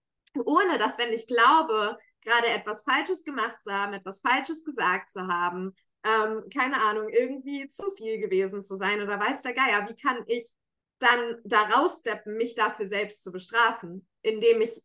ohne 0.45 0.77
dass, 0.77 0.97
wenn 0.97 1.14
ich 1.14 1.27
glaube, 1.27 1.97
gerade 2.22 2.47
etwas 2.47 2.84
Falsches 2.84 3.23
gemacht 3.23 3.61
zu 3.61 3.72
haben, 3.72 3.93
etwas 3.93 4.22
Falsches 4.22 4.64
gesagt 4.64 5.10
zu 5.10 5.27
haben, 5.27 5.76
ähm, 6.03 6.43
keine 6.53 6.81
Ahnung, 6.84 7.10
irgendwie 7.10 7.68
zu 7.68 7.89
viel 7.91 8.19
gewesen 8.19 8.61
zu 8.61 8.76
sein 8.76 9.01
oder 9.01 9.19
weiß 9.19 9.41
der 9.41 9.53
Geier, 9.53 9.88
wie 9.89 9.95
kann 9.95 10.23
ich 10.27 10.51
dann 10.99 11.38
da 11.43 11.61
raussteppen, 11.64 12.35
mich 12.35 12.55
dafür 12.55 12.88
selbst 12.88 13.23
zu 13.23 13.31
bestrafen, 13.31 14.07
indem 14.22 14.61
ich 14.61 14.81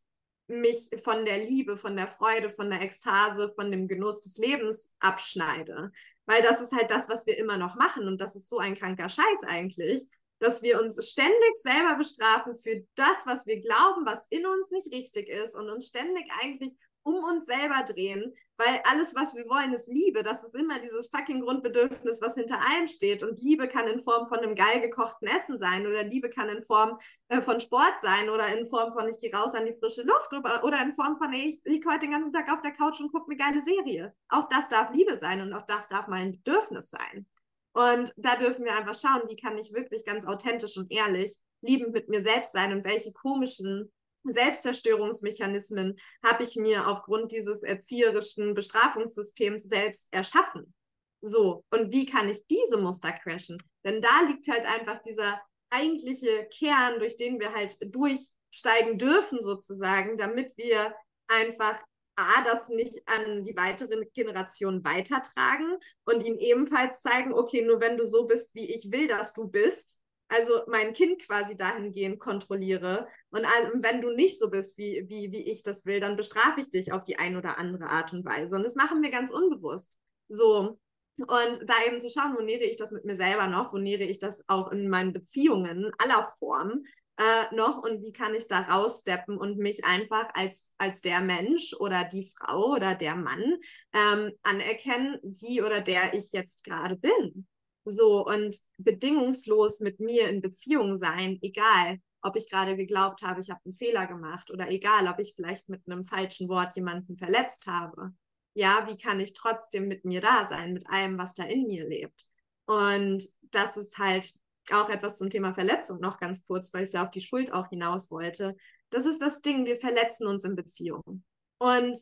mich 0.48 0.88
von 1.04 1.24
der 1.24 1.44
Liebe, 1.44 1.76
von 1.76 1.96
der 1.96 2.08
Freude, 2.08 2.50
von 2.50 2.70
der 2.70 2.80
Ekstase, 2.80 3.52
von 3.54 3.70
dem 3.70 3.86
Genuss 3.86 4.20
des 4.22 4.38
Lebens 4.38 4.92
abschneide. 4.98 5.92
Weil 6.26 6.42
das 6.42 6.60
ist 6.60 6.72
halt 6.72 6.90
das, 6.90 7.08
was 7.08 7.26
wir 7.26 7.36
immer 7.38 7.58
noch 7.58 7.74
machen 7.74 8.06
und 8.06 8.20
das 8.20 8.34
ist 8.34 8.48
so 8.48 8.58
ein 8.58 8.74
kranker 8.74 9.08
Scheiß 9.08 9.44
eigentlich, 9.46 10.06
dass 10.38 10.62
wir 10.62 10.80
uns 10.80 11.08
ständig 11.08 11.56
selber 11.62 11.96
bestrafen 11.96 12.56
für 12.56 12.84
das, 12.94 13.26
was 13.26 13.46
wir 13.46 13.60
glauben, 13.60 14.06
was 14.06 14.26
in 14.30 14.46
uns 14.46 14.70
nicht 14.70 14.92
richtig 14.92 15.28
ist 15.28 15.54
und 15.54 15.68
uns 15.68 15.86
ständig 15.86 16.30
eigentlich 16.40 16.74
um 17.08 17.24
uns 17.24 17.46
selber 17.46 17.82
drehen, 17.84 18.34
weil 18.58 18.82
alles, 18.90 19.14
was 19.14 19.34
wir 19.34 19.48
wollen, 19.48 19.72
ist 19.72 19.88
Liebe. 19.88 20.22
Das 20.22 20.44
ist 20.44 20.54
immer 20.54 20.78
dieses 20.78 21.08
fucking 21.08 21.40
Grundbedürfnis, 21.40 22.20
was 22.20 22.34
hinter 22.34 22.58
allem 22.60 22.86
steht. 22.86 23.22
Und 23.22 23.40
Liebe 23.40 23.68
kann 23.68 23.86
in 23.86 24.02
Form 24.02 24.28
von 24.28 24.38
einem 24.38 24.54
geil 24.54 24.80
gekochten 24.80 25.28
Essen 25.28 25.58
sein 25.58 25.86
oder 25.86 26.02
Liebe 26.02 26.28
kann 26.28 26.48
in 26.48 26.62
Form 26.64 26.98
äh, 27.28 27.40
von 27.40 27.60
Sport 27.60 28.00
sein 28.02 28.28
oder 28.28 28.48
in 28.48 28.66
Form 28.66 28.92
von 28.92 29.08
ich 29.08 29.18
gehe 29.18 29.32
raus 29.32 29.54
an 29.54 29.64
die 29.64 29.74
frische 29.74 30.02
Luft 30.02 30.32
oder, 30.62 30.82
in 30.82 30.92
Form 30.92 31.16
von 31.18 31.32
ich 31.32 31.60
liege 31.64 31.88
heute 31.88 32.00
den 32.00 32.10
ganzen 32.10 32.32
Tag 32.32 32.52
auf 32.52 32.62
der 32.62 32.72
Couch 32.72 33.00
und 33.00 33.12
gucke 33.12 33.30
eine 33.30 33.36
geile 33.36 33.62
Serie. 33.62 34.14
Auch 34.28 34.48
das 34.48 34.68
darf 34.68 34.92
Liebe 34.92 35.16
sein 35.18 35.40
und 35.40 35.52
auch 35.52 35.62
das 35.62 35.88
darf 35.88 36.08
mein 36.08 36.32
Bedürfnis 36.32 36.90
sein. 36.90 37.26
Und 37.72 38.12
da 38.16 38.36
dürfen 38.36 38.64
wir 38.64 38.76
einfach 38.76 38.94
schauen, 38.94 39.28
wie 39.28 39.36
kann 39.36 39.58
ich 39.58 39.72
wirklich 39.72 40.04
ganz 40.04 40.26
authentisch 40.26 40.76
und 40.76 40.90
ehrlich 40.90 41.36
liebend 41.60 41.92
mit 41.92 42.08
mir 42.08 42.22
selbst 42.22 42.52
sein 42.52 42.72
und 42.72 42.84
welche 42.84 43.12
komischen 43.12 43.92
Selbstzerstörungsmechanismen 44.24 45.98
habe 46.24 46.42
ich 46.42 46.56
mir 46.56 46.88
aufgrund 46.88 47.32
dieses 47.32 47.62
erzieherischen 47.62 48.54
Bestrafungssystems 48.54 49.64
selbst 49.64 50.08
erschaffen. 50.10 50.74
So, 51.20 51.64
und 51.70 51.92
wie 51.92 52.06
kann 52.06 52.28
ich 52.28 52.46
diese 52.46 52.78
Muster 52.78 53.12
crashen? 53.12 53.58
Denn 53.84 54.00
da 54.00 54.20
liegt 54.28 54.48
halt 54.48 54.64
einfach 54.64 55.02
dieser 55.02 55.40
eigentliche 55.70 56.48
Kern, 56.56 56.98
durch 56.98 57.16
den 57.16 57.40
wir 57.40 57.54
halt 57.54 57.76
durchsteigen 57.80 58.98
dürfen, 58.98 59.42
sozusagen, 59.42 60.16
damit 60.16 60.56
wir 60.56 60.94
einfach 61.26 61.82
A, 62.18 62.42
das 62.44 62.68
nicht 62.68 63.00
an 63.06 63.44
die 63.44 63.56
weitere 63.56 64.04
Generation 64.12 64.84
weitertragen 64.84 65.78
und 66.04 66.24
ihnen 66.24 66.38
ebenfalls 66.38 67.00
zeigen, 67.00 67.32
okay, 67.32 67.62
nur 67.62 67.80
wenn 67.80 67.96
du 67.96 68.04
so 68.04 68.26
bist, 68.26 68.54
wie 68.54 68.74
ich 68.74 68.90
will, 68.90 69.06
dass 69.06 69.32
du 69.32 69.46
bist, 69.46 70.00
also 70.28 70.62
mein 70.66 70.92
Kind 70.92 71.22
quasi 71.22 71.56
dahingehend 71.56 72.18
kontrolliere. 72.18 73.08
Und 73.30 73.44
wenn 73.76 74.00
du 74.00 74.10
nicht 74.10 74.38
so 74.38 74.50
bist, 74.50 74.76
wie, 74.76 75.04
wie, 75.08 75.32
wie 75.32 75.50
ich 75.50 75.62
das 75.62 75.86
will, 75.86 76.00
dann 76.00 76.16
bestrafe 76.16 76.60
ich 76.60 76.70
dich 76.70 76.92
auf 76.92 77.04
die 77.04 77.18
eine 77.18 77.38
oder 77.38 77.56
andere 77.58 77.86
Art 77.86 78.12
und 78.12 78.24
Weise. 78.24 78.56
Und 78.56 78.64
das 78.64 78.74
machen 78.74 79.02
wir 79.02 79.10
ganz 79.10 79.30
unbewusst. 79.30 79.96
So. 80.28 80.78
Und 81.16 81.60
da 81.66 81.74
eben 81.86 81.98
zu 81.98 82.10
schauen, 82.10 82.36
wo 82.36 82.42
nähere 82.42 82.64
ich 82.64 82.76
das 82.76 82.90
mit 82.90 83.04
mir 83.04 83.16
selber 83.16 83.46
noch, 83.46 83.72
wo 83.72 83.78
nähere 83.78 84.04
ich 84.04 84.18
das 84.18 84.44
auch 84.48 84.70
in 84.70 84.88
meinen 84.88 85.12
Beziehungen 85.12 85.90
aller 85.98 86.32
Formen, 86.38 86.86
äh, 87.18 87.54
noch 87.54 87.78
und 87.82 88.02
wie 88.02 88.12
kann 88.12 88.34
ich 88.34 88.46
da 88.46 88.60
raussteppen 88.60 89.36
und 89.36 89.58
mich 89.58 89.84
einfach 89.84 90.28
als, 90.34 90.72
als 90.78 91.00
der 91.00 91.20
Mensch 91.20 91.74
oder 91.74 92.04
die 92.04 92.30
Frau 92.36 92.74
oder 92.74 92.94
der 92.94 93.16
Mann 93.16 93.56
ähm, 93.92 94.32
anerkennen, 94.42 95.18
die 95.22 95.60
oder 95.60 95.80
der 95.80 96.14
ich 96.14 96.32
jetzt 96.32 96.64
gerade 96.64 96.96
bin. 96.96 97.46
So 97.84 98.24
und 98.24 98.56
bedingungslos 98.76 99.80
mit 99.80 99.98
mir 99.98 100.28
in 100.28 100.40
Beziehung 100.42 100.96
sein, 100.96 101.38
egal 101.42 101.98
ob 102.22 102.36
ich 102.36 102.50
gerade 102.50 102.76
geglaubt 102.76 103.22
habe, 103.22 103.40
ich 103.40 103.50
habe 103.50 103.60
einen 103.64 103.74
Fehler 103.74 104.06
gemacht 104.06 104.50
oder 104.50 104.70
egal, 104.70 105.08
ob 105.08 105.18
ich 105.18 105.34
vielleicht 105.34 105.68
mit 105.68 105.82
einem 105.86 106.04
falschen 106.04 106.48
Wort 106.48 106.74
jemanden 106.76 107.16
verletzt 107.16 107.66
habe. 107.66 108.12
Ja, 108.54 108.86
wie 108.88 108.96
kann 108.96 109.20
ich 109.20 109.34
trotzdem 109.34 109.86
mit 109.88 110.04
mir 110.04 110.20
da 110.20 110.46
sein, 110.46 110.72
mit 110.72 110.88
allem, 110.90 111.16
was 111.18 111.34
da 111.34 111.44
in 111.44 111.66
mir 111.66 111.88
lebt? 111.88 112.26
Und 112.66 113.24
das 113.50 113.76
ist 113.76 113.98
halt 113.98 114.32
auch 114.72 114.88
etwas 114.88 115.18
zum 115.18 115.30
Thema 115.30 115.54
Verletzung 115.54 116.00
noch 116.00 116.18
ganz 116.18 116.44
kurz, 116.46 116.72
weil 116.72 116.84
ich 116.84 116.90
da 116.90 117.04
auf 117.04 117.10
die 117.10 117.20
Schuld 117.20 117.52
auch 117.52 117.68
hinaus 117.68 118.10
wollte. 118.10 118.56
Das 118.90 119.06
ist 119.06 119.20
das 119.20 119.40
Ding, 119.40 119.64
wir 119.66 119.78
verletzen 119.78 120.26
uns 120.26 120.44
in 120.44 120.56
Beziehungen. 120.56 121.24
Und 121.58 121.98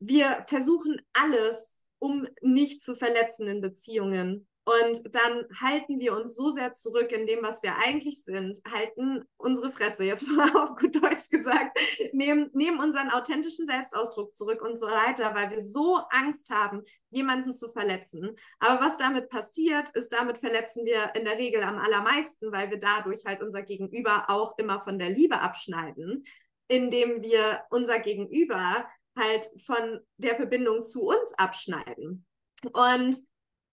wir 0.00 0.44
versuchen 0.48 1.00
alles, 1.12 1.82
um 1.98 2.26
nicht 2.40 2.82
zu 2.82 2.94
verletzen 2.94 3.46
in 3.48 3.60
Beziehungen. 3.60 4.48
Und 4.68 5.14
dann 5.14 5.46
halten 5.58 5.98
wir 5.98 6.14
uns 6.14 6.34
so 6.34 6.50
sehr 6.50 6.74
zurück 6.74 7.10
in 7.12 7.26
dem, 7.26 7.42
was 7.42 7.62
wir 7.62 7.76
eigentlich 7.78 8.22
sind, 8.22 8.60
halten 8.70 9.24
unsere 9.38 9.70
Fresse, 9.70 10.04
jetzt 10.04 10.28
mal 10.28 10.54
auf 10.62 10.76
gut 10.76 10.94
Deutsch 11.02 11.30
gesagt, 11.30 11.78
nehmen, 12.12 12.50
nehmen 12.52 12.78
unseren 12.78 13.08
authentischen 13.10 13.66
Selbstausdruck 13.66 14.34
zurück 14.34 14.60
und 14.60 14.76
so 14.76 14.86
weiter, 14.86 15.34
weil 15.34 15.50
wir 15.50 15.62
so 15.62 16.00
Angst 16.10 16.50
haben, 16.50 16.82
jemanden 17.08 17.54
zu 17.54 17.70
verletzen. 17.70 18.36
Aber 18.58 18.84
was 18.84 18.98
damit 18.98 19.30
passiert, 19.30 19.88
ist, 19.90 20.12
damit 20.12 20.36
verletzen 20.36 20.84
wir 20.84 21.14
in 21.14 21.24
der 21.24 21.38
Regel 21.38 21.62
am 21.62 21.78
allermeisten, 21.78 22.52
weil 22.52 22.68
wir 22.68 22.78
dadurch 22.78 23.24
halt 23.24 23.40
unser 23.40 23.62
Gegenüber 23.62 24.26
auch 24.28 24.58
immer 24.58 24.82
von 24.82 24.98
der 24.98 25.08
Liebe 25.08 25.40
abschneiden, 25.40 26.24
indem 26.66 27.22
wir 27.22 27.62
unser 27.70 28.00
Gegenüber 28.00 28.86
halt 29.16 29.50
von 29.64 30.00
der 30.18 30.36
Verbindung 30.36 30.82
zu 30.82 31.04
uns 31.04 31.32
abschneiden. 31.38 32.26
Und 32.74 33.16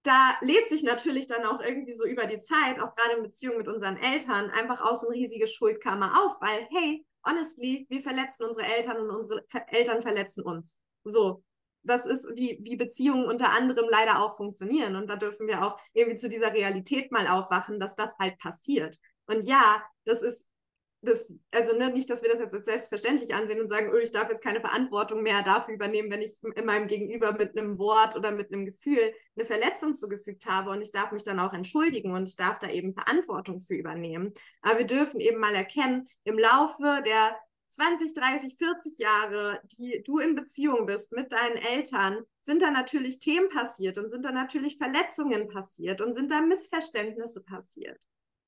da 0.06 0.36
lädt 0.42 0.70
sich 0.70 0.84
natürlich 0.84 1.28
dann 1.28 1.46
auch 1.46 1.62
irgendwie 1.62 1.94
so 1.94 2.06
über 2.06 2.28
die 2.28 2.40
Zeit, 2.40 2.80
auch 2.80 2.94
gerade 2.94 3.18
in 3.18 3.24
Beziehung 3.24 3.58
mit 3.58 3.68
unseren 3.68 3.98
Eltern, 3.98 4.52
einfach 4.52 4.82
aus 4.82 5.04
ein 5.04 5.12
riesiges 5.12 5.52
Schuldkarma 5.54 6.24
auf, 6.24 6.40
weil, 6.42 6.68
hey, 6.70 7.06
honestly, 7.26 7.88
wir 7.90 8.02
verletzen 8.02 8.44
unsere 8.46 8.68
Eltern 8.68 8.98
und 8.98 9.10
unsere 9.10 9.44
Eltern 9.68 10.02
verletzen 10.02 10.44
uns. 10.44 10.78
So. 11.04 11.44
Das 11.88 12.08
ist, 12.08 12.28
wie, 12.34 12.58
wie 12.64 12.78
Beziehungen 12.78 13.26
unter 13.26 13.52
anderem 13.52 13.86
leider 13.88 14.24
auch 14.24 14.38
funktionieren. 14.38 14.96
Und 14.96 15.08
da 15.08 15.18
dürfen 15.18 15.46
wir 15.46 15.64
auch 15.64 15.80
irgendwie 15.94 16.18
zu 16.18 16.30
dieser 16.30 16.52
Realität 16.52 17.12
mal 17.12 17.28
aufwachen, 17.28 17.80
dass 17.80 17.96
das 17.96 18.12
halt 18.18 18.40
passiert. 18.40 18.98
Und 19.28 19.44
ja, 19.44 19.84
das 20.04 20.24
ist 20.24 20.48
das, 21.06 21.32
also 21.52 21.78
ne, 21.78 21.90
nicht, 21.90 22.10
dass 22.10 22.22
wir 22.22 22.30
das 22.30 22.40
jetzt 22.40 22.54
als 22.54 22.66
selbstverständlich 22.66 23.34
ansehen 23.34 23.62
und 23.62 23.68
sagen, 23.68 23.92
oh, 23.94 23.98
ich 23.98 24.12
darf 24.12 24.30
jetzt 24.30 24.44
keine 24.44 24.60
Verantwortung 24.60 25.24
mehr 25.24 25.42
dafür 25.42 25.76
übernehmen, 25.76 26.12
wenn 26.12 26.22
ich 26.22 26.38
in 26.56 26.66
meinem 26.66 26.88
Gegenüber 26.88 27.32
mit 27.32 27.58
einem 27.58 27.78
Wort 27.78 28.16
oder 28.16 28.32
mit 28.32 28.52
einem 28.52 28.66
Gefühl 28.66 29.14
eine 29.36 29.46
Verletzung 29.46 29.96
zugefügt 29.96 30.46
habe 30.46 30.72
und 30.72 30.82
ich 30.82 30.92
darf 30.92 31.12
mich 31.12 31.24
dann 31.24 31.40
auch 31.40 31.54
entschuldigen 31.54 32.14
und 32.14 32.28
ich 32.28 32.36
darf 32.36 32.60
da 32.60 32.70
eben 32.70 32.94
Verantwortung 32.94 33.62
für 33.62 33.76
übernehmen. 33.76 34.34
Aber 34.62 34.80
wir 34.80 34.88
dürfen 34.88 35.20
eben 35.20 35.40
mal 35.40 35.56
erkennen, 35.56 36.08
im 36.24 36.38
Laufe 36.38 37.02
der 37.06 37.38
20, 37.70 38.14
30, 38.14 38.58
40 38.58 38.98
Jahre, 39.00 39.60
die 39.78 40.02
du 40.06 40.20
in 40.20 40.36
Beziehung 40.36 40.86
bist 40.86 41.12
mit 41.12 41.34
deinen 41.34 41.58
Eltern, 41.58 42.24
sind 42.44 42.62
da 42.62 42.72
natürlich 42.72 43.20
Themen 43.20 43.50
passiert 43.50 43.98
und 43.98 44.10
sind 44.10 44.24
da 44.24 44.32
natürlich 44.32 44.78
Verletzungen 44.78 45.48
passiert 45.50 46.02
und 46.02 46.14
sind 46.14 46.32
da 46.32 46.42
Missverständnisse 46.42 47.44
passiert. 47.44 48.02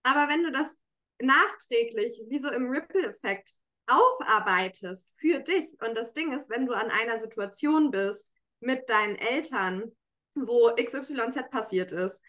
Aber 0.04 0.30
wenn 0.32 0.44
du 0.44 0.52
das 0.52 0.78
nachträglich, 1.22 2.22
wie 2.28 2.40
so 2.40 2.50
im 2.52 2.70
Ripple-Effekt, 2.70 3.54
aufarbeitest 3.88 5.16
für 5.18 5.40
dich. 5.40 5.78
Und 5.82 5.98
das 5.98 6.14
Ding 6.14 6.34
ist, 6.34 6.50
wenn 6.50 6.66
du 6.66 6.74
an 6.74 6.92
einer 6.92 7.20
Situation 7.20 7.92
bist 7.92 8.32
mit 8.60 8.90
deinen 8.90 9.16
Eltern, 9.16 9.96
wo 10.36 10.72
XYZ 10.76 11.50
passiert 11.50 11.92
ist, 11.92 12.22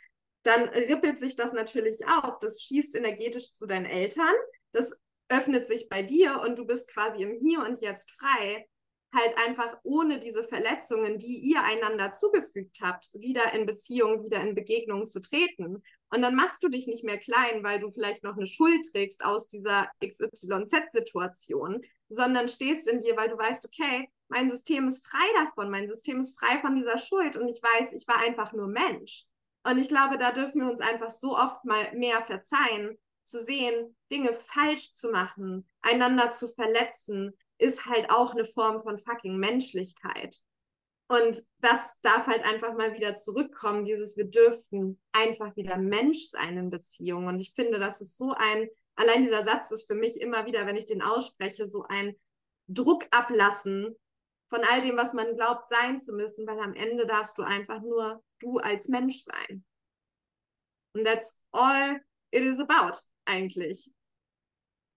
dann 0.44 0.68
rippelt 0.68 1.18
sich 1.18 1.36
das 1.36 1.52
natürlich 1.52 2.06
auf. 2.06 2.38
Das 2.38 2.62
schießt 2.62 2.94
energetisch 2.94 3.52
zu 3.52 3.66
deinen 3.66 3.86
Eltern, 3.86 4.34
das 4.72 4.92
öffnet 5.28 5.66
sich 5.66 5.88
bei 5.88 6.02
dir 6.02 6.40
und 6.40 6.58
du 6.58 6.64
bist 6.64 6.88
quasi 6.88 7.22
im 7.22 7.38
Hier 7.40 7.60
und 7.60 7.80
Jetzt 7.80 8.10
frei 8.12 8.66
halt 9.14 9.36
einfach 9.38 9.78
ohne 9.82 10.18
diese 10.18 10.44
Verletzungen, 10.44 11.18
die 11.18 11.38
ihr 11.38 11.62
einander 11.62 12.12
zugefügt 12.12 12.78
habt, 12.82 13.10
wieder 13.14 13.52
in 13.54 13.64
Beziehungen, 13.64 14.24
wieder 14.24 14.40
in 14.40 14.54
Begegnungen 14.54 15.06
zu 15.06 15.20
treten. 15.20 15.82
Und 16.10 16.22
dann 16.22 16.34
machst 16.34 16.62
du 16.62 16.68
dich 16.68 16.86
nicht 16.86 17.04
mehr 17.04 17.18
klein, 17.18 17.64
weil 17.64 17.80
du 17.80 17.90
vielleicht 17.90 18.22
noch 18.22 18.36
eine 18.36 18.46
Schuld 18.46 18.86
trägst 18.92 19.24
aus 19.24 19.48
dieser 19.48 19.88
XYZ-Situation, 20.04 21.82
sondern 22.08 22.48
stehst 22.48 22.88
in 22.88 23.00
dir, 23.00 23.16
weil 23.16 23.28
du 23.28 23.38
weißt, 23.38 23.64
okay, 23.64 24.10
mein 24.28 24.50
System 24.50 24.88
ist 24.88 25.06
frei 25.06 25.26
davon, 25.44 25.70
mein 25.70 25.88
System 25.88 26.20
ist 26.20 26.38
frei 26.38 26.60
von 26.60 26.76
dieser 26.76 26.98
Schuld 26.98 27.36
und 27.36 27.48
ich 27.48 27.62
weiß, 27.62 27.92
ich 27.94 28.06
war 28.06 28.18
einfach 28.18 28.52
nur 28.52 28.68
Mensch. 28.68 29.24
Und 29.64 29.78
ich 29.78 29.88
glaube, 29.88 30.18
da 30.18 30.32
dürfen 30.32 30.60
wir 30.60 30.70
uns 30.70 30.80
einfach 30.80 31.10
so 31.10 31.36
oft 31.36 31.64
mal 31.64 31.92
mehr 31.94 32.22
verzeihen, 32.22 32.98
zu 33.24 33.44
sehen, 33.44 33.94
Dinge 34.10 34.32
falsch 34.32 34.94
zu 34.94 35.10
machen, 35.10 35.68
einander 35.82 36.30
zu 36.30 36.48
verletzen, 36.48 37.34
ist 37.58 37.86
halt 37.86 38.10
auch 38.10 38.32
eine 38.32 38.44
Form 38.44 38.80
von 38.80 38.98
fucking 38.98 39.36
Menschlichkeit. 39.36 40.40
Und 41.08 41.42
das 41.60 41.98
darf 42.02 42.26
halt 42.26 42.44
einfach 42.44 42.74
mal 42.74 42.94
wieder 42.94 43.16
zurückkommen, 43.16 43.84
dieses 43.84 44.16
wir 44.16 44.26
dürften 44.26 45.00
einfach 45.12 45.56
wieder 45.56 45.78
Mensch 45.78 46.28
sein 46.28 46.58
in 46.58 46.70
Beziehungen. 46.70 47.28
Und 47.28 47.40
ich 47.40 47.52
finde, 47.54 47.78
das 47.78 48.00
ist 48.00 48.18
so 48.18 48.34
ein, 48.36 48.68
allein 48.94 49.22
dieser 49.22 49.42
Satz 49.42 49.70
ist 49.70 49.86
für 49.86 49.94
mich 49.94 50.20
immer 50.20 50.44
wieder, 50.44 50.66
wenn 50.66 50.76
ich 50.76 50.86
den 50.86 51.02
ausspreche, 51.02 51.66
so 51.66 51.84
ein 51.88 52.14
Druck 52.68 53.06
ablassen 53.10 53.96
von 54.50 54.60
all 54.64 54.82
dem, 54.82 54.96
was 54.98 55.14
man 55.14 55.34
glaubt 55.34 55.66
sein 55.66 55.98
zu 55.98 56.14
müssen, 56.14 56.46
weil 56.46 56.60
am 56.60 56.74
Ende 56.74 57.06
darfst 57.06 57.38
du 57.38 57.42
einfach 57.42 57.80
nur 57.80 58.22
du 58.38 58.58
als 58.58 58.88
Mensch 58.88 59.22
sein. 59.22 59.64
Und 60.92 61.04
that's 61.04 61.40
all 61.52 62.00
it 62.30 62.42
is 62.42 62.60
about, 62.60 62.98
eigentlich. 63.24 63.90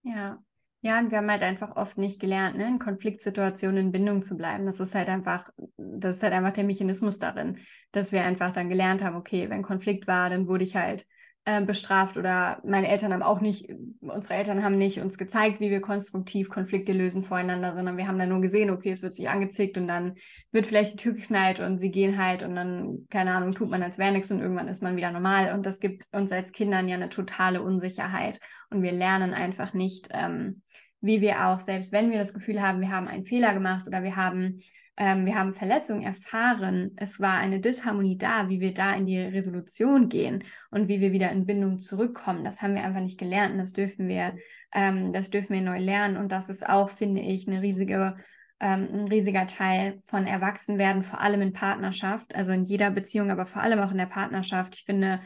Ja, 0.03 0.43
ja, 0.81 0.99
und 0.99 1.11
wir 1.11 1.19
haben 1.19 1.29
halt 1.29 1.43
einfach 1.43 1.75
oft 1.75 1.97
nicht 1.97 2.19
gelernt, 2.19 2.57
ne, 2.57 2.67
in 2.67 2.79
Konfliktsituationen 2.79 3.77
in 3.85 3.91
Bindung 3.91 4.23
zu 4.23 4.35
bleiben. 4.35 4.65
Das 4.65 4.79
ist 4.79 4.95
halt 4.95 5.09
einfach, 5.09 5.49
das 5.77 6.17
ist 6.17 6.23
halt 6.23 6.33
einfach 6.33 6.53
der 6.53 6.63
Mechanismus 6.63 7.19
darin, 7.19 7.59
dass 7.91 8.11
wir 8.11 8.23
einfach 8.23 8.51
dann 8.51 8.69
gelernt 8.69 9.03
haben, 9.03 9.15
okay, 9.15 9.49
wenn 9.49 9.61
Konflikt 9.61 10.07
war, 10.07 10.29
dann 10.29 10.47
wurde 10.47 10.63
ich 10.63 10.75
halt 10.75 11.05
äh, 11.45 11.65
bestraft 11.65 12.17
oder 12.17 12.61
meine 12.63 12.87
Eltern 12.87 13.13
haben 13.13 13.23
auch 13.23 13.41
nicht, 13.41 13.67
unsere 13.99 14.35
Eltern 14.35 14.63
haben 14.63 14.77
nicht 14.77 15.01
uns 15.01 15.17
gezeigt, 15.17 15.59
wie 15.59 15.71
wir 15.71 15.81
konstruktiv 15.81 16.49
Konflikte 16.49 16.93
lösen 16.93 17.23
voreinander, 17.23 17.71
sondern 17.71 17.97
wir 17.97 18.07
haben 18.07 18.19
dann 18.19 18.29
nur 18.29 18.41
gesehen, 18.41 18.69
okay, 18.69 18.91
es 18.91 19.01
wird 19.01 19.15
sich 19.15 19.27
angezickt 19.27 19.77
und 19.77 19.87
dann 19.87 20.15
wird 20.51 20.67
vielleicht 20.67 20.93
die 20.93 20.97
Tür 20.97 21.13
geknallt 21.13 21.59
und 21.59 21.79
sie 21.79 21.89
gehen 21.89 22.23
halt 22.23 22.43
und 22.43 22.55
dann, 22.55 23.07
keine 23.09 23.33
Ahnung, 23.33 23.53
tut 23.53 23.71
man 23.71 23.81
als 23.81 23.97
wäre 23.97 24.11
nichts 24.11 24.29
und 24.29 24.39
irgendwann 24.39 24.67
ist 24.67 24.83
man 24.83 24.95
wieder 24.95 25.11
normal. 25.11 25.53
Und 25.53 25.65
das 25.65 25.79
gibt 25.79 26.03
uns 26.11 26.31
als 26.31 26.51
Kindern 26.51 26.87
ja 26.87 26.95
eine 26.95 27.09
totale 27.09 27.63
Unsicherheit. 27.63 28.39
Und 28.69 28.83
wir 28.83 28.91
lernen 28.91 29.33
einfach 29.33 29.73
nicht, 29.73 30.09
ähm, 30.11 30.61
wie 31.01 31.21
wir 31.21 31.47
auch, 31.47 31.59
selbst 31.59 31.91
wenn 31.91 32.11
wir 32.11 32.19
das 32.19 32.35
Gefühl 32.35 32.61
haben, 32.61 32.81
wir 32.81 32.91
haben 32.91 33.07
einen 33.07 33.25
Fehler 33.25 33.55
gemacht 33.55 33.87
oder 33.87 34.03
wir 34.03 34.15
haben, 34.15 34.61
ähm, 35.01 35.25
wir 35.25 35.33
haben 35.33 35.55
Verletzungen 35.55 36.03
erfahren, 36.03 36.91
es 36.95 37.19
war 37.19 37.37
eine 37.37 37.59
Disharmonie 37.59 38.19
da, 38.19 38.49
wie 38.49 38.59
wir 38.59 38.71
da 38.71 38.93
in 38.93 39.07
die 39.07 39.17
Resolution 39.17 40.09
gehen 40.09 40.43
und 40.69 40.89
wie 40.89 41.01
wir 41.01 41.11
wieder 41.11 41.31
in 41.31 41.47
Bindung 41.47 41.79
zurückkommen. 41.79 42.43
Das 42.43 42.61
haben 42.61 42.75
wir 42.75 42.83
einfach 42.83 43.01
nicht 43.01 43.17
gelernt 43.17 43.53
und 43.53 43.57
das 43.57 43.73
dürfen 43.73 44.07
wir, 44.07 44.35
ähm, 44.71 45.11
das 45.11 45.31
dürfen 45.31 45.55
wir 45.55 45.61
neu 45.61 45.79
lernen. 45.79 46.17
Und 46.17 46.31
das 46.31 46.49
ist 46.49 46.63
auch, 46.69 46.91
finde 46.91 47.21
ich, 47.21 47.47
eine 47.47 47.63
riesige 47.63 48.15
ähm, 48.59 48.89
ein 48.93 49.07
riesiger 49.07 49.47
Teil 49.47 50.03
von 50.05 50.27
Erwachsenwerden, 50.27 51.01
vor 51.01 51.19
allem 51.19 51.41
in 51.41 51.51
Partnerschaft, 51.51 52.35
also 52.35 52.51
in 52.51 52.63
jeder 52.63 52.91
Beziehung, 52.91 53.31
aber 53.31 53.47
vor 53.47 53.63
allem 53.63 53.79
auch 53.79 53.89
in 53.89 53.97
der 53.97 54.05
Partnerschaft. 54.05 54.75
Ich 54.75 54.83
finde, 54.83 55.19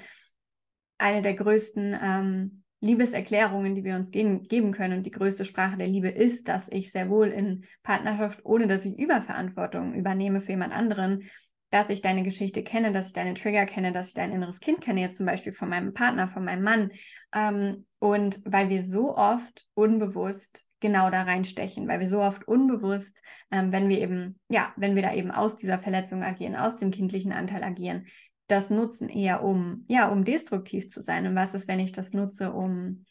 eine 0.98 1.22
der 1.22 1.34
größten 1.34 2.00
ähm, 2.02 2.64
Liebeserklärungen, 2.86 3.74
die 3.74 3.84
wir 3.84 3.96
uns 3.96 4.12
geben, 4.12 4.44
geben 4.44 4.72
können 4.72 5.00
und 5.00 5.06
die 5.06 5.12
größte 5.12 5.44
Sprache 5.44 5.76
der 5.76 5.88
Liebe 5.88 6.10
ist, 6.10 6.48
dass 6.48 6.70
ich 6.70 6.92
sehr 6.92 7.10
wohl 7.10 7.28
in 7.28 7.66
Partnerschaft, 7.82 8.46
ohne 8.46 8.68
dass 8.68 8.86
ich 8.86 8.98
Überverantwortung 8.98 9.96
übernehme 9.96 10.40
für 10.40 10.52
jemand 10.52 10.72
anderen, 10.72 11.24
dass 11.72 11.90
ich 11.90 12.02
deine 12.02 12.22
Geschichte 12.22 12.64
kenne, 12.64 12.92
dass 12.92 13.08
ich 13.08 13.14
deine 13.14 13.34
Trigger 13.34 13.66
kenne, 13.66 13.92
dass 13.92 14.10
ich 14.10 14.14
dein 14.14 14.32
inneres 14.32 14.60
Kind 14.60 14.82
kenne, 14.82 15.02
jetzt 15.02 15.18
zum 15.18 15.26
Beispiel 15.26 15.52
von 15.52 15.68
meinem 15.68 15.94
Partner, 15.94 16.28
von 16.28 16.46
meinem 16.46 16.64
Mann. 16.64 16.92
Ähm, 17.34 17.86
und 17.98 18.40
weil 18.46 18.70
wir 18.70 18.84
so 18.84 19.18
oft 19.18 19.66
unbewusst 19.74 20.68
genau 20.80 21.10
da 21.10 21.24
reinstechen, 21.24 21.88
weil 21.88 22.00
wir 22.00 22.08
so 22.08 22.22
oft 22.22 22.48
unbewusst, 22.48 23.20
ähm, 23.50 23.72
wenn 23.72 23.90
wir 23.90 24.00
eben, 24.00 24.40
ja, 24.48 24.74
wenn 24.78 24.96
wir 24.96 25.02
da 25.02 25.14
eben 25.16 25.32
aus 25.32 25.58
dieser 25.58 25.80
Verletzung 25.80 26.24
agieren, 26.24 26.56
aus 26.56 26.78
dem 26.78 26.92
kindlichen 26.92 27.32
Anteil 27.32 27.64
agieren, 27.64 28.06
das 28.48 28.70
nutzen 28.70 29.10
eher 29.10 29.44
um, 29.44 29.86
ja, 29.88 30.10
um 30.10 30.24
destruktiv 30.24 30.90
zu 30.90 31.02
sein. 31.02 31.26
Und 31.26 31.36
was 31.36 31.54
ist, 31.54 31.68
wenn 31.68 31.80
ich 31.80 31.92
das 31.92 32.14
nutze, 32.14 32.52
um, 32.52 33.06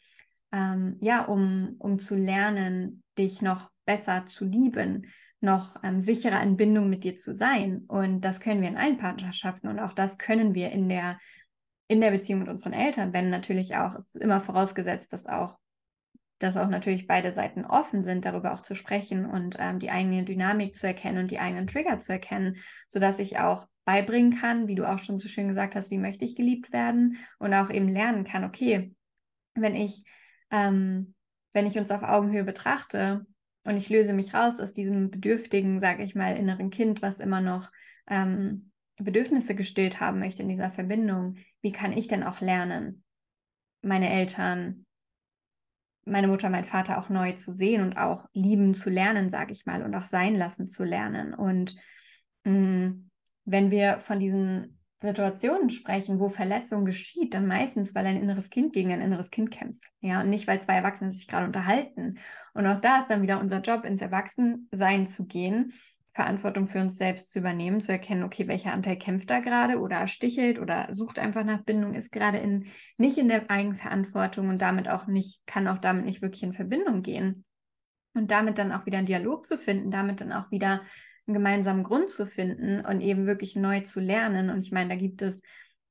ähm, 0.51 0.97
ja, 1.01 1.25
um, 1.25 1.75
um 1.79 1.99
zu 1.99 2.15
lernen, 2.15 3.03
dich 3.17 3.41
noch 3.41 3.69
besser 3.85 4.25
zu 4.25 4.45
lieben, 4.45 5.07
noch 5.41 5.75
ähm, 5.83 6.01
sicherer 6.01 6.41
in 6.41 6.57
Bindung 6.57 6.89
mit 6.89 7.03
dir 7.03 7.17
zu 7.17 7.35
sein. 7.35 7.83
Und 7.87 8.21
das 8.21 8.39
können 8.39 8.61
wir 8.61 8.69
in 8.69 8.77
allen 8.77 8.97
Partnerschaften 8.97 9.67
und 9.67 9.79
auch 9.79 9.93
das 9.93 10.17
können 10.17 10.55
wir 10.55 10.71
in 10.71 10.89
der, 10.89 11.19
in 11.87 12.01
der 12.01 12.11
Beziehung 12.11 12.39
mit 12.39 12.49
unseren 12.49 12.73
Eltern, 12.73 13.13
wenn 13.13 13.29
natürlich 13.29 13.75
auch, 13.75 13.93
es 13.95 14.15
ist 14.15 14.21
immer 14.21 14.41
vorausgesetzt, 14.41 15.11
dass 15.13 15.27
auch 15.27 15.57
dass 16.39 16.57
auch 16.57 16.67
natürlich 16.67 17.07
beide 17.07 17.31
Seiten 17.31 17.65
offen 17.65 18.03
sind, 18.03 18.25
darüber 18.25 18.53
auch 18.53 18.61
zu 18.61 18.75
sprechen 18.75 19.25
und 19.25 19.55
ähm, 19.57 19.79
die 19.79 19.89
eigene 19.89 20.25
Dynamik 20.25 20.75
zu 20.75 20.85
erkennen 20.85 21.19
und 21.19 21.31
die 21.31 21.39
eigenen 21.39 21.65
Trigger 21.65 21.99
zu 21.99 22.11
erkennen, 22.11 22.57
sodass 22.89 23.19
ich 23.19 23.39
auch 23.39 23.67
beibringen 23.85 24.37
kann, 24.37 24.67
wie 24.67 24.75
du 24.75 24.85
auch 24.85 24.99
schon 24.99 25.19
so 25.19 25.27
schön 25.27 25.47
gesagt 25.47 25.75
hast, 25.75 25.91
wie 25.91 25.97
möchte 25.97 26.25
ich 26.25 26.35
geliebt 26.35 26.73
werden 26.73 27.17
und 27.37 27.53
auch 27.53 27.69
eben 27.69 27.87
lernen 27.87 28.25
kann, 28.25 28.43
okay, 28.43 28.93
wenn 29.53 29.75
ich, 29.75 30.03
ähm, 30.51 31.13
wenn 31.53 31.67
ich 31.67 31.77
uns 31.77 31.91
auf 31.91 32.03
Augenhöhe 32.03 32.43
betrachte 32.43 33.25
und 33.63 33.77
ich 33.77 33.89
löse 33.89 34.13
mich 34.13 34.33
raus 34.33 34.59
aus 34.59 34.73
diesem 34.73 35.11
bedürftigen, 35.11 35.79
sage 35.79 36.03
ich 36.03 36.15
mal, 36.15 36.35
inneren 36.35 36.71
Kind, 36.71 37.01
was 37.01 37.19
immer 37.19 37.41
noch 37.41 37.71
ähm, 38.07 38.71
Bedürfnisse 38.97 39.55
gestillt 39.55 39.99
haben 39.99 40.19
möchte 40.19 40.41
in 40.41 40.49
dieser 40.49 40.71
Verbindung, 40.71 41.37
wie 41.61 41.71
kann 41.71 41.93
ich 41.93 42.07
denn 42.07 42.23
auch 42.23 42.41
lernen, 42.41 43.03
meine 43.81 44.09
Eltern, 44.09 44.85
meine 46.05 46.27
Mutter, 46.27 46.49
mein 46.49 46.65
Vater 46.65 46.97
auch 46.99 47.09
neu 47.09 47.33
zu 47.33 47.51
sehen 47.51 47.81
und 47.81 47.97
auch 47.97 48.27
lieben 48.33 48.73
zu 48.73 48.89
lernen, 48.89 49.29
sage 49.29 49.51
ich 49.53 49.65
mal, 49.65 49.83
und 49.83 49.93
auch 49.95 50.05
sein 50.05 50.35
lassen 50.35 50.67
zu 50.67 50.83
lernen. 50.83 51.33
Und 51.33 51.75
mh, 52.43 52.51
mm, 52.51 53.09
wenn 53.45 53.71
wir 53.71 53.99
von 53.99 54.19
diesen 54.19 54.79
Situationen 55.01 55.69
sprechen, 55.69 56.19
wo 56.19 56.29
Verletzung 56.29 56.85
geschieht, 56.85 57.33
dann 57.33 57.45
meistens, 57.45 57.93
weil 57.93 58.05
ein 58.07 58.21
inneres 58.21 58.49
Kind 58.49 58.73
gegen 58.73 58.91
ein 58.91 59.01
inneres 59.01 59.29
Kind 59.29 59.51
kämpft. 59.51 59.83
Ja, 60.01 60.21
und 60.21 60.29
nicht, 60.29 60.47
weil 60.47 60.59
zwei 60.59 60.75
Erwachsene 60.75 61.11
sich 61.11 61.27
gerade 61.27 61.45
unterhalten. 61.45 62.17
Und 62.53 62.65
auch 62.65 62.81
da 62.81 62.99
ist 62.99 63.09
dann 63.09 63.21
wieder 63.21 63.39
unser 63.39 63.61
Job, 63.61 63.85
ins 63.85 64.01
Erwachsensein 64.01 65.05
zu 65.05 65.25
gehen, 65.25 65.73
Verantwortung 66.13 66.65
für 66.65 66.79
uns 66.79 66.97
selbst 66.97 67.31
zu 67.31 67.39
übernehmen, 67.39 67.81
zu 67.81 67.91
erkennen, 67.91 68.23
okay, 68.23 68.47
welcher 68.47 68.71
Anteil 68.71 68.97
kämpft 68.97 69.29
da 69.29 69.41
gerade 69.41 69.79
oder 69.79 70.07
stichelt 70.07 70.59
oder 70.59 70.87
sucht 70.91 71.19
einfach 71.19 71.43
nach 71.43 71.63
Bindung, 71.63 71.93
ist 71.93 72.11
gerade 72.11 72.37
in, 72.37 72.67
nicht 72.97 73.17
in 73.17 73.27
der 73.27 73.49
Eigenverantwortung 73.51 74.47
und 74.47 74.61
damit 74.61 74.87
auch 74.87 75.07
nicht, 75.07 75.45
kann 75.45 75.67
auch 75.67 75.77
damit 75.77 76.05
nicht 76.05 76.21
wirklich 76.21 76.43
in 76.43 76.53
Verbindung 76.53 77.01
gehen. 77.01 77.43
Und 78.13 78.31
damit 78.31 78.57
dann 78.57 78.71
auch 78.71 78.85
wieder 78.85 78.99
einen 78.99 79.07
Dialog 79.07 79.45
zu 79.45 79.57
finden, 79.57 79.91
damit 79.91 80.21
dann 80.21 80.31
auch 80.31 80.49
wieder 80.51 80.83
einen 81.27 81.35
gemeinsamen 81.35 81.83
Grund 81.83 82.09
zu 82.09 82.27
finden 82.27 82.85
und 82.85 83.01
eben 83.01 83.25
wirklich 83.25 83.55
neu 83.55 83.81
zu 83.81 83.99
lernen. 83.99 84.49
Und 84.49 84.59
ich 84.59 84.71
meine, 84.71 84.89
da 84.89 84.95
gibt 84.95 85.21
es 85.21 85.41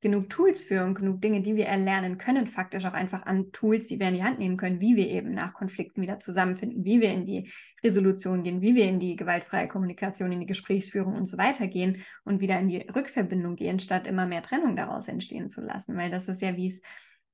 genug 0.01 0.29
Tools 0.29 0.65
für 0.65 0.85
und 0.85 0.95
genug 0.95 1.23
Dinge, 1.23 1.41
die 1.41 1.57
wir 1.57 1.67
erlernen 1.67 2.19
können, 2.19 2.47
faktisch 2.47 2.85
auch 2.85 2.93
einfach 2.93 3.25
an 3.25 3.53
Tools, 3.53 3.87
die 3.87 3.99
wir 3.99 4.09
in 4.09 4.15
die 4.15 4.23
Hand 4.23 4.39
nehmen 4.39 4.59
können, 4.59 4.81
wie 4.81 4.97
wir 4.97 5.09
eben 5.09 5.33
nach 5.33 5.55
Konflikten 5.55 6.03
wieder 6.03 6.21
zusammenfinden, 6.21 6.85
wie 6.85 7.01
wir 7.01 7.11
in 7.11 7.25
die 7.25 7.51
Resolution 7.83 8.43
gehen, 8.43 8.61
wie 8.61 8.75
wir 8.75 8.85
in 8.85 9.01
die 9.01 9.17
gewaltfreie 9.17 9.67
Kommunikation, 9.67 10.31
in 10.31 10.41
die 10.41 10.47
Gesprächsführung 10.47 11.15
und 11.15 11.25
so 11.25 11.39
weiter 11.39 11.69
gehen 11.69 12.05
und 12.25 12.41
wieder 12.41 12.59
in 12.61 12.69
die 12.69 12.87
Rückverbindung 12.95 13.57
gehen, 13.57 13.81
statt 13.81 14.07
immer 14.07 14.27
mehr 14.27 14.43
Trennung 14.43 14.77
daraus 14.77 15.09
entstehen 15.09 15.49
zu 15.49 15.63
lassen. 15.63 15.97
Weil 15.97 16.11
das 16.11 16.29
ist 16.29 16.43
ja, 16.43 16.55
wie 16.55 16.69
es 16.69 16.83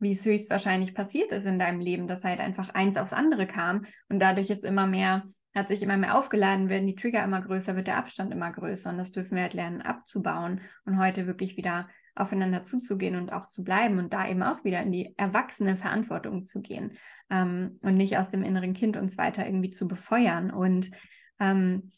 wie 0.00 0.12
es 0.12 0.24
höchstwahrscheinlich 0.24 0.94
passiert 0.94 1.30
ist 1.30 1.46
in 1.46 1.58
deinem 1.58 1.80
Leben, 1.80 2.08
dass 2.08 2.24
halt 2.24 2.40
einfach 2.40 2.70
eins 2.70 2.96
aufs 2.96 3.12
andere 3.12 3.46
kam 3.46 3.84
und 4.08 4.18
dadurch 4.18 4.48
ist 4.48 4.64
immer 4.64 4.86
mehr 4.86 5.24
sich 5.68 5.82
immer 5.82 5.96
mehr 5.96 6.16
aufgeladen, 6.16 6.68
werden 6.68 6.86
die 6.86 6.94
Trigger 6.94 7.24
immer 7.24 7.40
größer, 7.40 7.76
wird 7.76 7.86
der 7.86 7.96
Abstand 7.96 8.32
immer 8.32 8.50
größer. 8.50 8.90
Und 8.90 8.98
das 8.98 9.12
dürfen 9.12 9.34
wir 9.34 9.42
halt 9.42 9.54
lernen 9.54 9.82
abzubauen 9.82 10.60
und 10.84 10.98
heute 10.98 11.26
wirklich 11.26 11.56
wieder 11.56 11.88
aufeinander 12.14 12.62
zuzugehen 12.62 13.16
und 13.16 13.32
auch 13.32 13.46
zu 13.46 13.64
bleiben 13.64 13.98
und 13.98 14.12
da 14.12 14.28
eben 14.28 14.42
auch 14.42 14.64
wieder 14.64 14.80
in 14.82 14.92
die 14.92 15.14
erwachsene 15.16 15.76
Verantwortung 15.76 16.44
zu 16.44 16.60
gehen 16.60 16.98
ähm, 17.30 17.78
und 17.82 17.96
nicht 17.96 18.18
aus 18.18 18.28
dem 18.28 18.42
inneren 18.42 18.74
Kind 18.74 18.96
uns 18.96 19.16
weiter 19.16 19.46
irgendwie 19.46 19.70
zu 19.70 19.88
befeuern. 19.88 20.50
Und 20.50 20.90
ähm, 21.38 21.90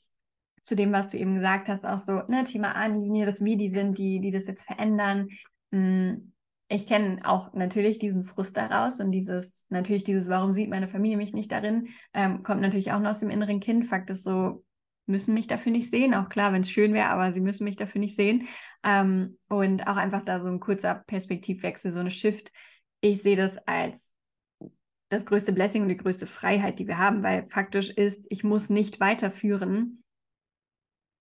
zu 0.62 0.77
dem, 0.77 0.93
was 0.93 1.09
du 1.09 1.19
eben 1.19 1.35
gesagt 1.35 1.69
hast, 1.69 1.85
auch 1.85 1.99
so, 1.99 2.23
ne, 2.29 2.45
Thema 2.45 2.74
Ahnenlinie, 2.74 3.27
dass 3.27 3.45
wir 3.45 3.57
die 3.57 3.70
sind, 3.70 3.99
die, 3.99 4.20
die 4.20 4.31
das 4.31 4.47
jetzt 4.47 4.65
verändern. 4.65 5.29
Mh, 5.70 5.81
mm, 5.81 6.32
ich 6.73 6.86
kenne 6.86 7.20
auch 7.24 7.53
natürlich 7.53 7.99
diesen 7.99 8.24
Frust 8.24 8.57
daraus 8.57 8.99
und 9.01 9.12
dieses, 9.12 9.66
natürlich 9.69 10.05
dieses, 10.05 10.28
warum 10.28 10.55
sieht 10.55 10.70
meine 10.70 10.89
Familie 10.89 11.16
mich 11.16 11.32
nicht 11.32 11.53
darin, 11.53 11.89
ähm, 12.15 12.43
kommt 12.43 12.62
natürlich 12.62 12.93
auch 12.93 13.01
noch 13.01 13.11
aus 13.11 13.19
dem 13.19 13.31
inneren 13.31 13.61
Kind. 13.61 13.86
Fakt 13.86 14.09
ist 14.11 14.24
so, 14.24 14.65
müssen 15.07 15.35
mich 15.35 15.47
dafür 15.47 15.73
nicht 15.73 15.90
sehen. 15.90 16.15
Auch 16.15 16.28
klar, 16.28 16.53
wenn 16.53 16.62
es 16.62 16.70
schön 16.70 16.94
wäre, 16.94 17.09
aber 17.09 17.32
sie 17.32 17.40
müssen 17.40 17.65
mich 17.65 17.77
dafür 17.77 18.01
nicht 18.01 18.16
sehen. 18.16 18.49
Ähm, 18.82 19.39
und 19.49 19.86
auch 19.86 19.97
einfach 19.97 20.24
da 20.24 20.40
so 20.40 20.49
ein 20.49 20.61
kurzer 20.61 21.03
Perspektivwechsel, 21.07 21.93
so 21.93 22.01
eine 22.01 22.11
Shift. 22.11 22.51
Ich 23.01 23.23
sehe 23.23 23.36
das 23.36 23.59
als 23.66 24.12
das 25.11 25.27
größte 25.27 25.53
Blessing 25.53 25.82
und 25.82 25.89
die 25.89 25.99
größte 25.99 26.27
Freiheit, 26.27 26.78
die 26.78 26.86
wir 26.86 26.97
haben, 26.97 27.23
weil 27.23 27.47
faktisch 27.51 27.90
ist, 27.90 28.24
ich 28.31 28.44
muss 28.44 28.70
nicht 28.70 28.99
weiterführen, 28.99 30.02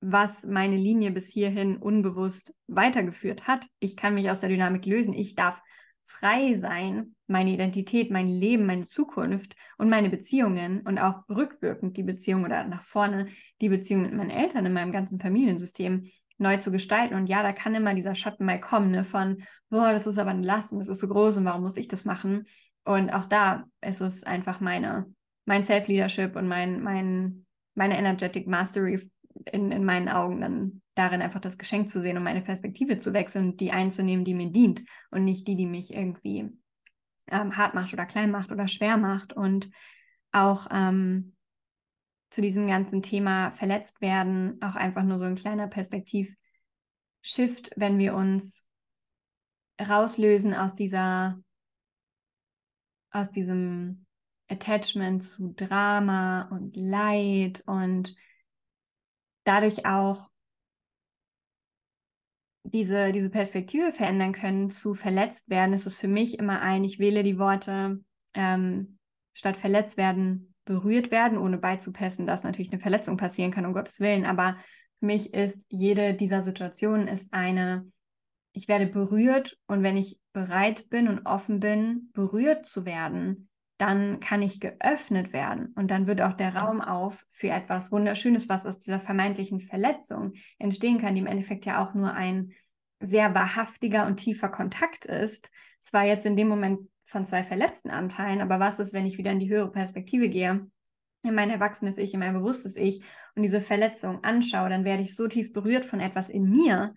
was 0.02 0.46
meine 0.46 0.78
Linie 0.78 1.12
bis 1.12 1.30
hierhin 1.30 1.78
unbewusst 1.78 2.54
weitergeführt 2.68 3.48
hat. 3.48 3.68
Ich 3.80 3.96
kann 3.96 4.16
mich 4.16 4.30
aus 4.30 4.40
der 4.40 4.50
Dynamik 4.50 4.86
lösen. 4.86 5.14
Ich 5.14 5.36
darf 5.36 5.62
frei 6.08 6.56
sein, 6.56 7.16
meine 7.28 7.52
Identität, 7.52 8.12
mein 8.12 8.28
Leben, 8.28 8.66
meine 8.66 8.86
Zukunft 8.86 9.56
und 9.78 9.90
meine 9.90 10.10
Beziehungen 10.10 10.82
und 10.82 11.00
auch 11.00 11.24
rückwirkend 11.30 11.96
die 11.96 12.04
Beziehung 12.04 12.44
oder 12.44 12.66
nach 12.66 12.84
vorne 12.84 13.28
die 13.62 13.70
Beziehung 13.70 14.02
mit 14.02 14.14
meinen 14.14 14.30
Eltern 14.30 14.66
in 14.66 14.74
meinem 14.74 14.92
ganzen 14.92 15.20
Familiensystem 15.20 16.10
neu 16.38 16.58
zu 16.58 16.72
gestalten. 16.72 17.16
Und 17.16 17.30
ja, 17.30 17.44
da 17.44 17.54
kann 17.54 17.76
immer 17.76 17.94
dieser 17.94 18.16
Schatten 18.16 18.46
mal 18.46 18.60
kommen, 18.60 18.92
ne, 18.92 19.04
von, 19.04 19.44
boah, 19.70 19.94
das 19.94 20.08
ist 20.08 20.18
aber 20.18 20.32
eine 20.32 20.46
Last 20.46 20.74
und 20.74 20.80
das 20.80 20.90
ist 20.90 21.00
so 21.00 21.08
groß 21.08 21.38
und 21.38 21.46
warum 21.46 21.62
muss 21.62 21.78
ich 21.78 21.88
das 21.88 22.04
machen? 22.04 22.46
Und 22.84 23.12
auch 23.12 23.26
da 23.26 23.66
ist 23.82 24.02
es 24.02 24.24
einfach 24.24 24.60
meine, 24.60 25.06
mein 25.46 25.64
Self-Leadership 25.64 26.36
und 26.36 26.48
mein, 26.48 26.82
mein, 26.82 27.46
meine 27.76 27.98
Energetic 27.98 28.48
Mastery 28.48 29.00
in, 29.46 29.72
in 29.72 29.86
meinen 29.86 30.10
Augen 30.10 30.42
dann 30.42 30.82
darin 30.96 31.22
einfach 31.22 31.40
das 31.40 31.58
Geschenk 31.58 31.90
zu 31.90 32.02
sehen 32.02 32.18
und 32.18 32.24
meine 32.24 32.42
Perspektive 32.42 32.98
zu 32.98 33.14
wechseln 33.14 33.58
die 33.58 33.72
einzunehmen, 33.72 34.26
die 34.26 34.34
mir 34.34 34.52
dient 34.52 34.84
und 35.10 35.24
nicht 35.24 35.48
die, 35.48 35.56
die 35.56 35.66
mich 35.66 35.94
irgendwie 35.94 36.50
ähm, 37.28 37.58
hart 37.58 37.74
macht 37.74 37.94
oder 37.94 38.06
klein 38.06 38.32
macht 38.32 38.52
oder 38.52 38.68
schwer 38.68 38.98
macht. 38.98 39.34
Und 39.34 39.72
auch 40.32 40.68
ähm, 40.72 41.36
zu 42.30 42.42
diesem 42.42 42.68
ganzen 42.68 43.02
Thema 43.02 43.52
verletzt 43.52 44.02
werden, 44.02 44.62
auch 44.62 44.76
einfach 44.76 45.04
nur 45.04 45.20
so 45.20 45.26
ein 45.26 45.36
kleiner 45.36 45.68
Perspektiv-Shift, 45.68 47.72
wenn 47.76 47.98
wir 47.98 48.16
uns 48.16 48.64
rauslösen 49.82 50.54
aus 50.54 50.76
dieser, 50.76 51.42
aus 53.12 53.32
diesem 53.32 54.06
Attachment 54.48 55.24
zu 55.24 55.54
Drama 55.54 56.44
und 56.52 56.76
Leid 56.76 57.64
und 57.66 58.16
dadurch 59.44 59.86
auch 59.86 60.30
diese, 62.64 63.12
diese 63.12 63.30
Perspektive 63.30 63.92
verändern 63.92 64.34
können, 64.34 64.70
zu 64.70 64.94
verletzt 64.94 65.50
werden, 65.50 65.74
ist 65.74 65.86
es 65.86 66.00
für 66.00 66.08
mich 66.08 66.40
immer 66.40 66.62
ein, 66.62 66.84
ich 66.84 67.00
wähle 67.00 67.24
die 67.24 67.40
Worte 67.40 68.00
ähm, 68.34 68.98
statt 69.34 69.58
verletzt 69.58 69.98
werden, 69.98 70.54
berührt 70.66 71.12
werden, 71.12 71.38
ohne 71.38 71.58
beizupassen, 71.58 72.26
dass 72.26 72.44
natürlich 72.44 72.72
eine 72.72 72.82
Verletzung 72.82 73.18
passieren 73.18 73.52
kann, 73.52 73.66
um 73.66 73.74
Gottes 73.74 74.00
Willen. 74.00 74.26
Aber 74.26 74.58
für 75.00 75.06
mich 75.06 75.34
ist 75.34 75.66
jede 75.70 76.14
dieser 76.14 76.44
Situationen 76.44 77.08
ist 77.08 77.34
eine, 77.34 77.92
ich 78.54 78.68
werde 78.68 78.88
berührt 78.88 79.58
und 79.68 79.84
wenn 79.84 79.98
ich 79.98 80.20
bereit 80.34 80.90
bin 80.90 81.08
und 81.08 81.26
offen 81.26 81.60
bin, 81.60 82.10
berührt 82.14 82.66
zu 82.66 82.86
werden, 82.86 83.50
dann 83.82 84.20
kann 84.20 84.44
ich 84.44 84.60
geöffnet 84.60 85.34
werden 85.34 85.74
und 85.76 85.90
dann 85.90 86.06
wird 86.06 86.22
auch 86.22 86.34
der 86.34 86.56
Raum 86.56 86.82
auf 86.82 87.26
für 87.30 87.50
etwas 87.50 87.92
Wunderschönes, 87.92 88.48
was 88.48 88.68
aus 88.68 88.80
dieser 88.80 89.00
vermeintlichen 89.00 89.60
Verletzung 89.60 90.34
entstehen 90.60 91.02
kann, 91.02 91.16
die 91.16 91.22
im 91.22 91.28
Endeffekt 91.28 91.66
ja 91.66 91.84
auch 91.84 91.96
nur 91.96 92.14
ein 92.14 92.52
sehr 93.00 93.34
wahrhaftiger 93.34 94.06
und 94.06 94.18
tiefer 94.18 94.50
Kontakt 94.50 95.06
ist. 95.06 95.50
Zwar 95.80 96.06
jetzt 96.06 96.28
in 96.28 96.36
dem 96.38 96.48
Moment 96.48 96.82
von 97.06 97.26
zwei 97.26 97.44
verletzten 97.44 97.90
Anteilen, 97.90 98.42
aber 98.42 98.60
was 98.60 98.78
ist, 98.78 98.94
wenn 98.94 99.08
ich 99.08 99.18
wieder 99.18 99.32
in 99.32 99.40
die 99.40 99.50
höhere 99.50 99.72
Perspektive 99.72 100.30
gehe, 100.30 100.68
in 101.24 101.34
mein 101.34 101.50
erwachsenes 101.50 101.98
Ich, 101.98 102.14
in 102.14 102.20
mein 102.20 102.36
bewusstes 102.36 102.76
Ich 102.76 103.02
und 103.36 103.42
diese 103.42 103.62
Verletzung 103.62 104.24
anschaue, 104.24 104.70
dann 104.70 104.86
werde 104.86 105.02
ich 105.02 105.16
so 105.16 105.28
tief 105.28 105.54
berührt 105.54 105.86
von 105.86 106.02
etwas 106.02 106.30
in 106.30 106.48
mir, 106.48 106.94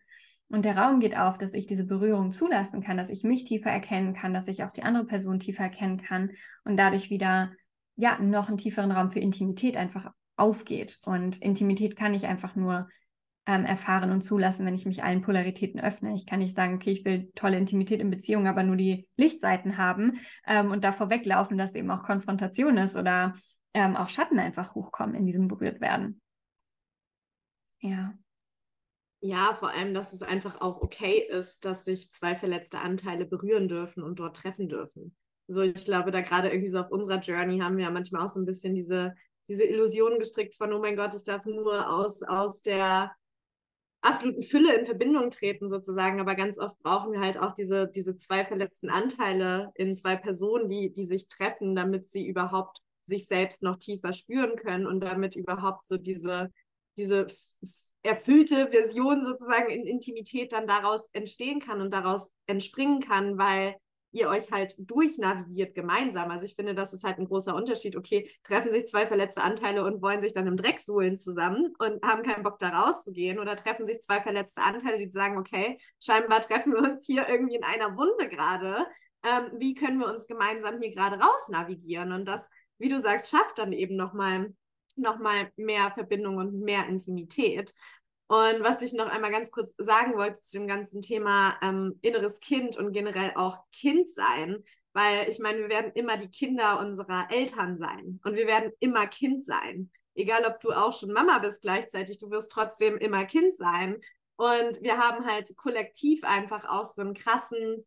und 0.55 0.65
der 0.65 0.77
Raum 0.77 1.01
geht 1.01 1.17
auf, 1.17 1.37
dass 1.37 1.53
ich 1.53 1.67
diese 1.67 1.85
Berührung 1.85 2.31
zulassen 2.31 2.81
kann, 2.81 2.97
dass 2.97 3.11
ich 3.11 3.25
mich 3.25 3.43
tiefer 3.43 3.71
erkennen 3.71 4.15
kann, 4.15 4.33
dass 4.33 4.47
ich 4.47 4.63
auch 4.63 4.71
die 4.71 4.85
andere 4.85 5.05
Person 5.05 5.41
tiefer 5.41 5.65
erkennen 5.65 6.01
kann 6.01 6.31
und 6.63 6.77
dadurch 6.77 7.11
wieder 7.11 7.51
ja 7.97 8.21
noch 8.21 8.47
einen 8.47 8.57
tieferen 8.57 8.93
Raum 8.93 9.11
für 9.11 9.19
Intimität 9.19 9.77
einfach 9.77 10.13
aufgeht. 10.37 11.01
Und 11.07 11.43
Intimität 11.43 11.97
kann 11.97 12.15
ich 12.15 12.27
einfach 12.27 12.55
nur 12.55 12.89
ähm, 13.47 13.65
erfahren 13.65 14.13
und 14.13 14.23
zulassen, 14.23 14.65
wenn 14.65 14.77
ich 14.77 14.87
mich 14.87 15.03
allen 15.03 15.23
Polaritäten 15.23 15.81
öffne. 15.81 16.15
Ich 16.15 16.25
kann 16.25 16.39
nicht 16.39 16.55
sagen, 16.55 16.77
okay, 16.77 16.93
ich 16.93 17.05
will 17.05 17.33
tolle 17.35 17.59
Intimität 17.59 17.99
in 18.01 18.11
Beziehungen, 18.11 18.47
aber 18.47 18.63
nur 18.63 18.77
die 18.77 19.09
Lichtseiten 19.17 19.77
haben 19.77 20.21
ähm, 20.47 20.71
und 20.71 20.85
davor 20.85 21.11
weglaufen, 21.11 21.59
dass 21.59 21.75
eben 21.75 21.91
auch 21.91 22.05
Konfrontation 22.05 22.77
ist 22.77 22.97
oder 22.97 23.35
ähm, 23.75 23.97
auch 23.97 24.09
Schatten 24.09 24.39
einfach 24.39 24.77
hochkommen 24.77 25.17
in 25.17 25.27
diesem 25.27 25.49
berührt 25.49 25.81
werden. 25.81 26.21
Ja. 27.81 28.15
Ja, 29.27 29.55
vor 29.55 29.71
allem, 29.71 29.95
dass 29.95 30.13
es 30.13 30.21
einfach 30.21 30.61
auch 30.61 30.83
okay 30.83 31.27
ist, 31.31 31.65
dass 31.65 31.87
sich 31.87 32.13
zwei 32.13 32.37
verletzte 32.37 32.81
Anteile 32.81 33.25
berühren 33.25 33.69
dürfen 33.69 34.03
und 34.03 34.19
dort 34.19 34.37
treffen 34.37 34.69
dürfen. 34.69 35.17
So, 35.47 35.63
ich 35.63 35.87
glaube, 35.87 36.11
da 36.11 36.21
gerade 36.21 36.51
irgendwie 36.51 36.69
so 36.69 36.81
auf 36.81 36.91
unserer 36.91 37.21
Journey 37.21 37.59
haben 37.61 37.79
wir 37.79 37.85
ja 37.85 37.91
manchmal 37.91 38.27
auch 38.27 38.29
so 38.29 38.39
ein 38.39 38.45
bisschen 38.45 38.75
diese, 38.75 39.15
diese 39.49 39.65
Illusion 39.65 40.19
gestrickt 40.19 40.57
von, 40.57 40.75
oh 40.75 40.79
mein 40.79 40.95
Gott, 40.95 41.15
ich 41.15 41.25
darf 41.25 41.47
nur 41.47 41.89
aus, 41.91 42.23
aus 42.23 42.61
der 42.61 43.13
absoluten 44.03 44.43
Fülle 44.43 44.75
in 44.75 44.85
Verbindung 44.85 45.31
treten 45.31 45.71
sozusagen, 45.71 46.21
aber 46.21 46.35
ganz 46.35 46.59
oft 46.59 46.79
brauchen 46.81 47.11
wir 47.13 47.21
halt 47.21 47.39
auch 47.39 47.55
diese, 47.55 47.89
diese 47.89 48.17
zwei 48.17 48.45
verletzten 48.45 48.91
Anteile 48.91 49.73
in 49.75 49.95
zwei 49.95 50.17
Personen, 50.17 50.69
die, 50.69 50.93
die 50.93 51.07
sich 51.07 51.29
treffen, 51.29 51.75
damit 51.75 52.11
sie 52.11 52.27
überhaupt 52.27 52.83
sich 53.07 53.27
selbst 53.27 53.63
noch 53.63 53.77
tiefer 53.77 54.13
spüren 54.13 54.57
können 54.57 54.87
und 54.87 55.01
damit 55.01 55.35
überhaupt 55.35 55.87
so 55.87 55.97
diese, 55.97 56.51
diese 56.97 57.27
erfüllte 58.03 58.71
Version 58.71 59.23
sozusagen 59.23 59.71
in 59.71 59.87
Intimität 59.87 60.53
dann 60.53 60.67
daraus 60.67 61.09
entstehen 61.13 61.61
kann 61.61 61.81
und 61.81 61.91
daraus 61.91 62.31
entspringen 62.47 63.01
kann, 63.01 63.39
weil 63.39 63.77
ihr 64.15 64.29
euch 64.29 64.51
halt 64.53 64.77
durchnavigiert 64.79 65.75
gemeinsam. 65.75 66.31
Also 66.31 66.47
ich 66.47 66.55
finde, 66.55 66.75
das 66.75 66.93
ist 66.93 67.03
halt 67.03 67.19
ein 67.19 67.27
großer 67.27 67.55
Unterschied. 67.55 67.97
Okay, 67.97 68.31
treffen 68.45 68.71
sich 68.71 68.87
zwei 68.87 69.07
verletzte 69.07 69.43
Anteile 69.43 69.85
und 69.85 70.01
wollen 70.03 70.21
sich 70.21 70.33
dann 70.33 70.47
im 70.47 70.57
Dreck 70.57 70.79
suhlen 70.79 71.19
zusammen 71.19 71.75
und 71.79 72.03
haben 72.05 72.23
keinen 72.23 72.45
Bock 72.45 72.59
da 72.61 72.69
rauszugehen 72.69 73.41
oder 73.41 73.57
treffen 73.57 73.87
sich 73.87 74.01
zwei 74.01 74.21
verletzte 74.21 74.63
Anteile, 74.63 74.99
die 74.99 75.11
sagen, 75.11 75.37
okay, 75.37 75.79
scheinbar 76.01 76.41
treffen 76.43 76.73
wir 76.73 76.81
uns 76.81 77.07
hier 77.07 77.29
irgendwie 77.29 77.57
in 77.57 77.65
einer 77.65 77.97
Wunde 77.97 78.29
gerade. 78.29 78.87
Ähm, 79.25 79.51
wie 79.59 79.75
können 79.75 79.99
wir 79.99 80.09
uns 80.09 80.27
gemeinsam 80.27 80.81
hier 80.81 80.95
gerade 80.95 81.17
raus 81.17 81.49
navigieren? 81.49 82.13
Und 82.13 82.27
das, 82.27 82.49
wie 82.79 82.89
du 82.89 83.01
sagst, 83.01 83.31
schafft 83.31 83.59
dann 83.59 83.73
eben 83.73 83.97
nochmal 83.97 84.55
nochmal 84.97 85.51
mehr 85.57 85.91
Verbindung 85.93 86.37
und 86.37 86.61
mehr 86.61 86.87
Intimität. 86.87 87.75
Und 88.27 88.63
was 88.63 88.83
ich 88.83 88.95
noch 88.95 89.09
einmal 89.09 89.31
ganz 89.31 89.51
kurz 89.51 89.75
sagen 89.77 90.17
wollte 90.17 90.41
zu 90.41 90.59
dem 90.59 90.67
ganzen 90.67 91.03
Thema 91.03 91.57
ähm, 91.63 91.99
inneres 92.01 92.41
Kind 92.41 92.77
und 92.77 92.93
generell 92.93 93.33
auch 93.35 93.59
Kind 93.71 94.09
sein, 94.09 94.65
weil 94.95 95.29
ich 95.29 95.39
meine, 95.39 95.59
wir 95.59 95.69
werden 95.69 95.93
immer 95.95 96.17
die 96.17 96.31
Kinder 96.31 96.79
unserer 96.79 97.29
Eltern 97.31 97.79
sein 97.79 98.21
und 98.25 98.35
wir 98.35 98.47
werden 98.47 98.73
immer 98.81 99.07
Kind 99.07 99.45
sein. 99.45 99.91
Egal, 100.15 100.45
ob 100.47 100.61
du 100.61 100.71
auch 100.71 100.99
schon 100.99 101.13
Mama 101.13 101.39
bist 101.39 101.63
gleichzeitig, 101.63 102.19
du 102.19 102.31
wirst 102.31 102.51
trotzdem 102.51 102.97
immer 102.99 103.25
Kind 103.25 103.55
sein. 103.55 104.01
Und 104.37 104.83
wir 104.83 104.99
haben 104.99 105.27
halt 105.27 105.57
kollektiv 105.57 106.25
einfach 106.25 106.65
auch 106.65 106.87
so 106.87 107.03
einen 107.03 107.15
krassen 107.15 107.85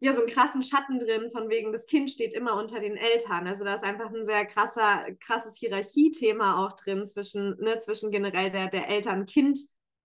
ja 0.00 0.14
so 0.14 0.20
einen 0.20 0.30
krassen 0.30 0.62
Schatten 0.62 0.98
drin, 0.98 1.30
von 1.30 1.48
wegen, 1.50 1.72
das 1.72 1.86
Kind 1.86 2.10
steht 2.10 2.34
immer 2.34 2.56
unter 2.56 2.80
den 2.80 2.96
Eltern. 2.96 3.46
Also 3.46 3.64
da 3.64 3.74
ist 3.74 3.84
einfach 3.84 4.10
ein 4.10 4.24
sehr 4.24 4.46
krasser, 4.46 5.06
krasses 5.20 5.56
Hierarchiethema 5.56 6.64
auch 6.64 6.72
drin 6.72 7.06
zwischen, 7.06 7.56
ne, 7.60 7.78
zwischen 7.78 8.10
generell 8.10 8.50
der, 8.50 8.68
der 8.68 8.88
Eltern-Kind. 8.88 9.58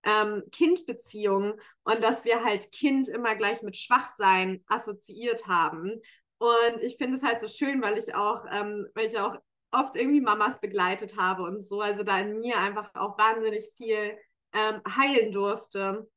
Ähm, 0.04 0.42
und 1.84 2.04
dass 2.04 2.24
wir 2.24 2.44
halt 2.44 2.70
Kind 2.72 3.08
immer 3.08 3.34
gleich 3.34 3.62
mit 3.62 3.76
Schwachsein 3.76 4.62
assoziiert 4.68 5.48
haben. 5.48 6.00
Und 6.38 6.82
ich 6.82 6.96
finde 6.96 7.16
es 7.16 7.22
halt 7.22 7.40
so 7.40 7.48
schön, 7.48 7.82
weil 7.82 7.98
ich 7.98 8.14
auch, 8.14 8.44
ähm, 8.52 8.86
weil 8.94 9.06
ich 9.06 9.18
auch 9.18 9.34
oft 9.72 9.96
irgendwie 9.96 10.20
Mamas 10.20 10.60
begleitet 10.60 11.16
habe 11.16 11.42
und 11.42 11.60
so, 11.60 11.80
also 11.80 12.02
da 12.02 12.20
in 12.20 12.38
mir 12.38 12.58
einfach 12.58 12.90
auch 12.94 13.18
wahnsinnig 13.18 13.72
viel 13.76 14.16
ähm, 14.52 14.80
heilen 14.88 15.32
durfte. 15.32 16.08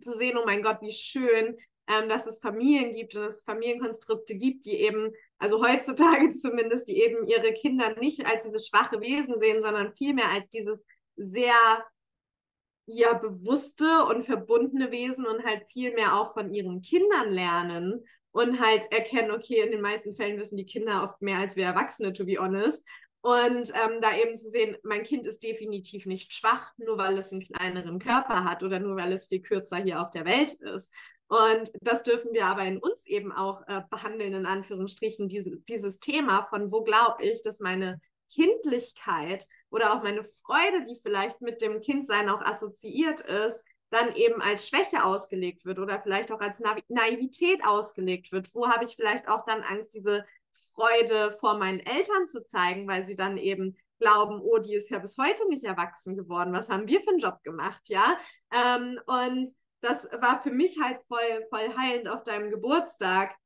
Zu 0.00 0.16
sehen, 0.16 0.36
oh 0.36 0.44
mein 0.44 0.62
Gott, 0.62 0.78
wie 0.82 0.92
schön, 0.92 1.56
ähm, 1.88 2.08
dass 2.08 2.26
es 2.26 2.38
Familien 2.38 2.94
gibt 2.94 3.16
und 3.16 3.22
es 3.22 3.42
Familienkonstrukte 3.42 4.36
gibt, 4.36 4.64
die 4.66 4.76
eben, 4.76 5.12
also 5.38 5.66
heutzutage 5.66 6.30
zumindest, 6.32 6.88
die 6.88 7.02
eben 7.02 7.26
ihre 7.26 7.52
Kinder 7.52 7.98
nicht 7.98 8.26
als 8.26 8.44
diese 8.44 8.60
schwache 8.60 9.00
Wesen 9.00 9.38
sehen, 9.38 9.62
sondern 9.62 9.94
vielmehr 9.94 10.30
als 10.30 10.48
dieses 10.50 10.84
sehr 11.16 11.54
ja 12.86 13.12
bewusste 13.12 14.04
und 14.08 14.24
verbundene 14.24 14.90
Wesen 14.90 15.26
und 15.26 15.44
halt 15.44 15.70
viel 15.70 15.92
mehr 15.92 16.18
auch 16.18 16.32
von 16.32 16.50
ihren 16.50 16.80
Kindern 16.80 17.30
lernen 17.32 18.04
und 18.30 18.60
halt 18.60 18.90
erkennen, 18.92 19.30
okay, 19.30 19.60
in 19.60 19.72
den 19.72 19.80
meisten 19.80 20.14
Fällen 20.14 20.38
wissen 20.38 20.56
die 20.56 20.64
Kinder 20.64 21.02
oft 21.04 21.20
mehr 21.20 21.38
als 21.38 21.56
wir 21.56 21.64
Erwachsene, 21.66 22.12
to 22.12 22.24
be 22.24 22.38
honest. 22.38 22.84
Und 23.20 23.72
ähm, 23.74 24.00
da 24.00 24.16
eben 24.16 24.36
zu 24.36 24.48
sehen, 24.48 24.76
mein 24.84 25.02
Kind 25.02 25.26
ist 25.26 25.42
definitiv 25.42 26.06
nicht 26.06 26.32
schwach, 26.32 26.72
nur 26.78 26.98
weil 26.98 27.18
es 27.18 27.32
einen 27.32 27.42
kleineren 27.42 27.98
Körper 27.98 28.44
hat 28.44 28.62
oder 28.62 28.78
nur 28.78 28.96
weil 28.96 29.12
es 29.12 29.26
viel 29.26 29.42
kürzer 29.42 29.78
hier 29.78 30.00
auf 30.00 30.10
der 30.10 30.24
Welt 30.24 30.52
ist, 30.52 30.92
und 31.28 31.70
das 31.82 32.02
dürfen 32.02 32.32
wir 32.32 32.46
aber 32.46 32.64
in 32.64 32.78
uns 32.78 33.06
eben 33.06 33.32
auch 33.32 33.62
äh, 33.68 33.82
behandeln, 33.90 34.34
in 34.34 34.46
Anführungsstrichen, 34.46 35.28
diese, 35.28 35.58
dieses 35.68 36.00
Thema 36.00 36.46
von 36.46 36.72
wo 36.72 36.82
glaube 36.82 37.22
ich, 37.22 37.42
dass 37.42 37.60
meine 37.60 38.00
Kindlichkeit 38.32 39.46
oder 39.70 39.92
auch 39.92 40.02
meine 40.02 40.24
Freude, 40.24 40.86
die 40.86 40.98
vielleicht 41.00 41.40
mit 41.40 41.60
dem 41.60 41.80
Kindsein 41.80 42.28
auch 42.28 42.40
assoziiert 42.40 43.20
ist, 43.20 43.62
dann 43.90 44.14
eben 44.14 44.42
als 44.42 44.68
Schwäche 44.68 45.04
ausgelegt 45.04 45.64
wird 45.64 45.78
oder 45.78 46.00
vielleicht 46.00 46.30
auch 46.32 46.40
als 46.40 46.60
Naiv 46.60 46.82
Naivität 46.88 47.64
ausgelegt 47.64 48.32
wird. 48.32 48.54
Wo 48.54 48.68
habe 48.68 48.84
ich 48.84 48.96
vielleicht 48.96 49.28
auch 49.28 49.44
dann 49.44 49.62
Angst, 49.62 49.94
diese 49.94 50.24
Freude 50.74 51.32
vor 51.32 51.58
meinen 51.58 51.80
Eltern 51.80 52.26
zu 52.26 52.44
zeigen, 52.44 52.86
weil 52.88 53.04
sie 53.04 53.16
dann 53.16 53.38
eben 53.38 53.76
glauben, 53.98 54.40
oh, 54.40 54.58
die 54.58 54.74
ist 54.74 54.90
ja 54.90 54.98
bis 54.98 55.16
heute 55.18 55.48
nicht 55.48 55.64
erwachsen 55.64 56.16
geworden. 56.16 56.52
Was 56.52 56.68
haben 56.68 56.86
wir 56.86 57.00
für 57.00 57.10
einen 57.10 57.18
Job 57.18 57.42
gemacht, 57.42 57.82
ja? 57.88 58.18
Ähm, 58.52 59.00
und 59.06 59.48
das 59.80 60.08
war 60.20 60.42
für 60.42 60.50
mich 60.50 60.78
halt 60.80 61.00
voll, 61.08 61.46
voll 61.50 61.76
heilend 61.76 62.08
auf 62.08 62.24
deinem 62.24 62.50
Geburtstag. 62.50 63.36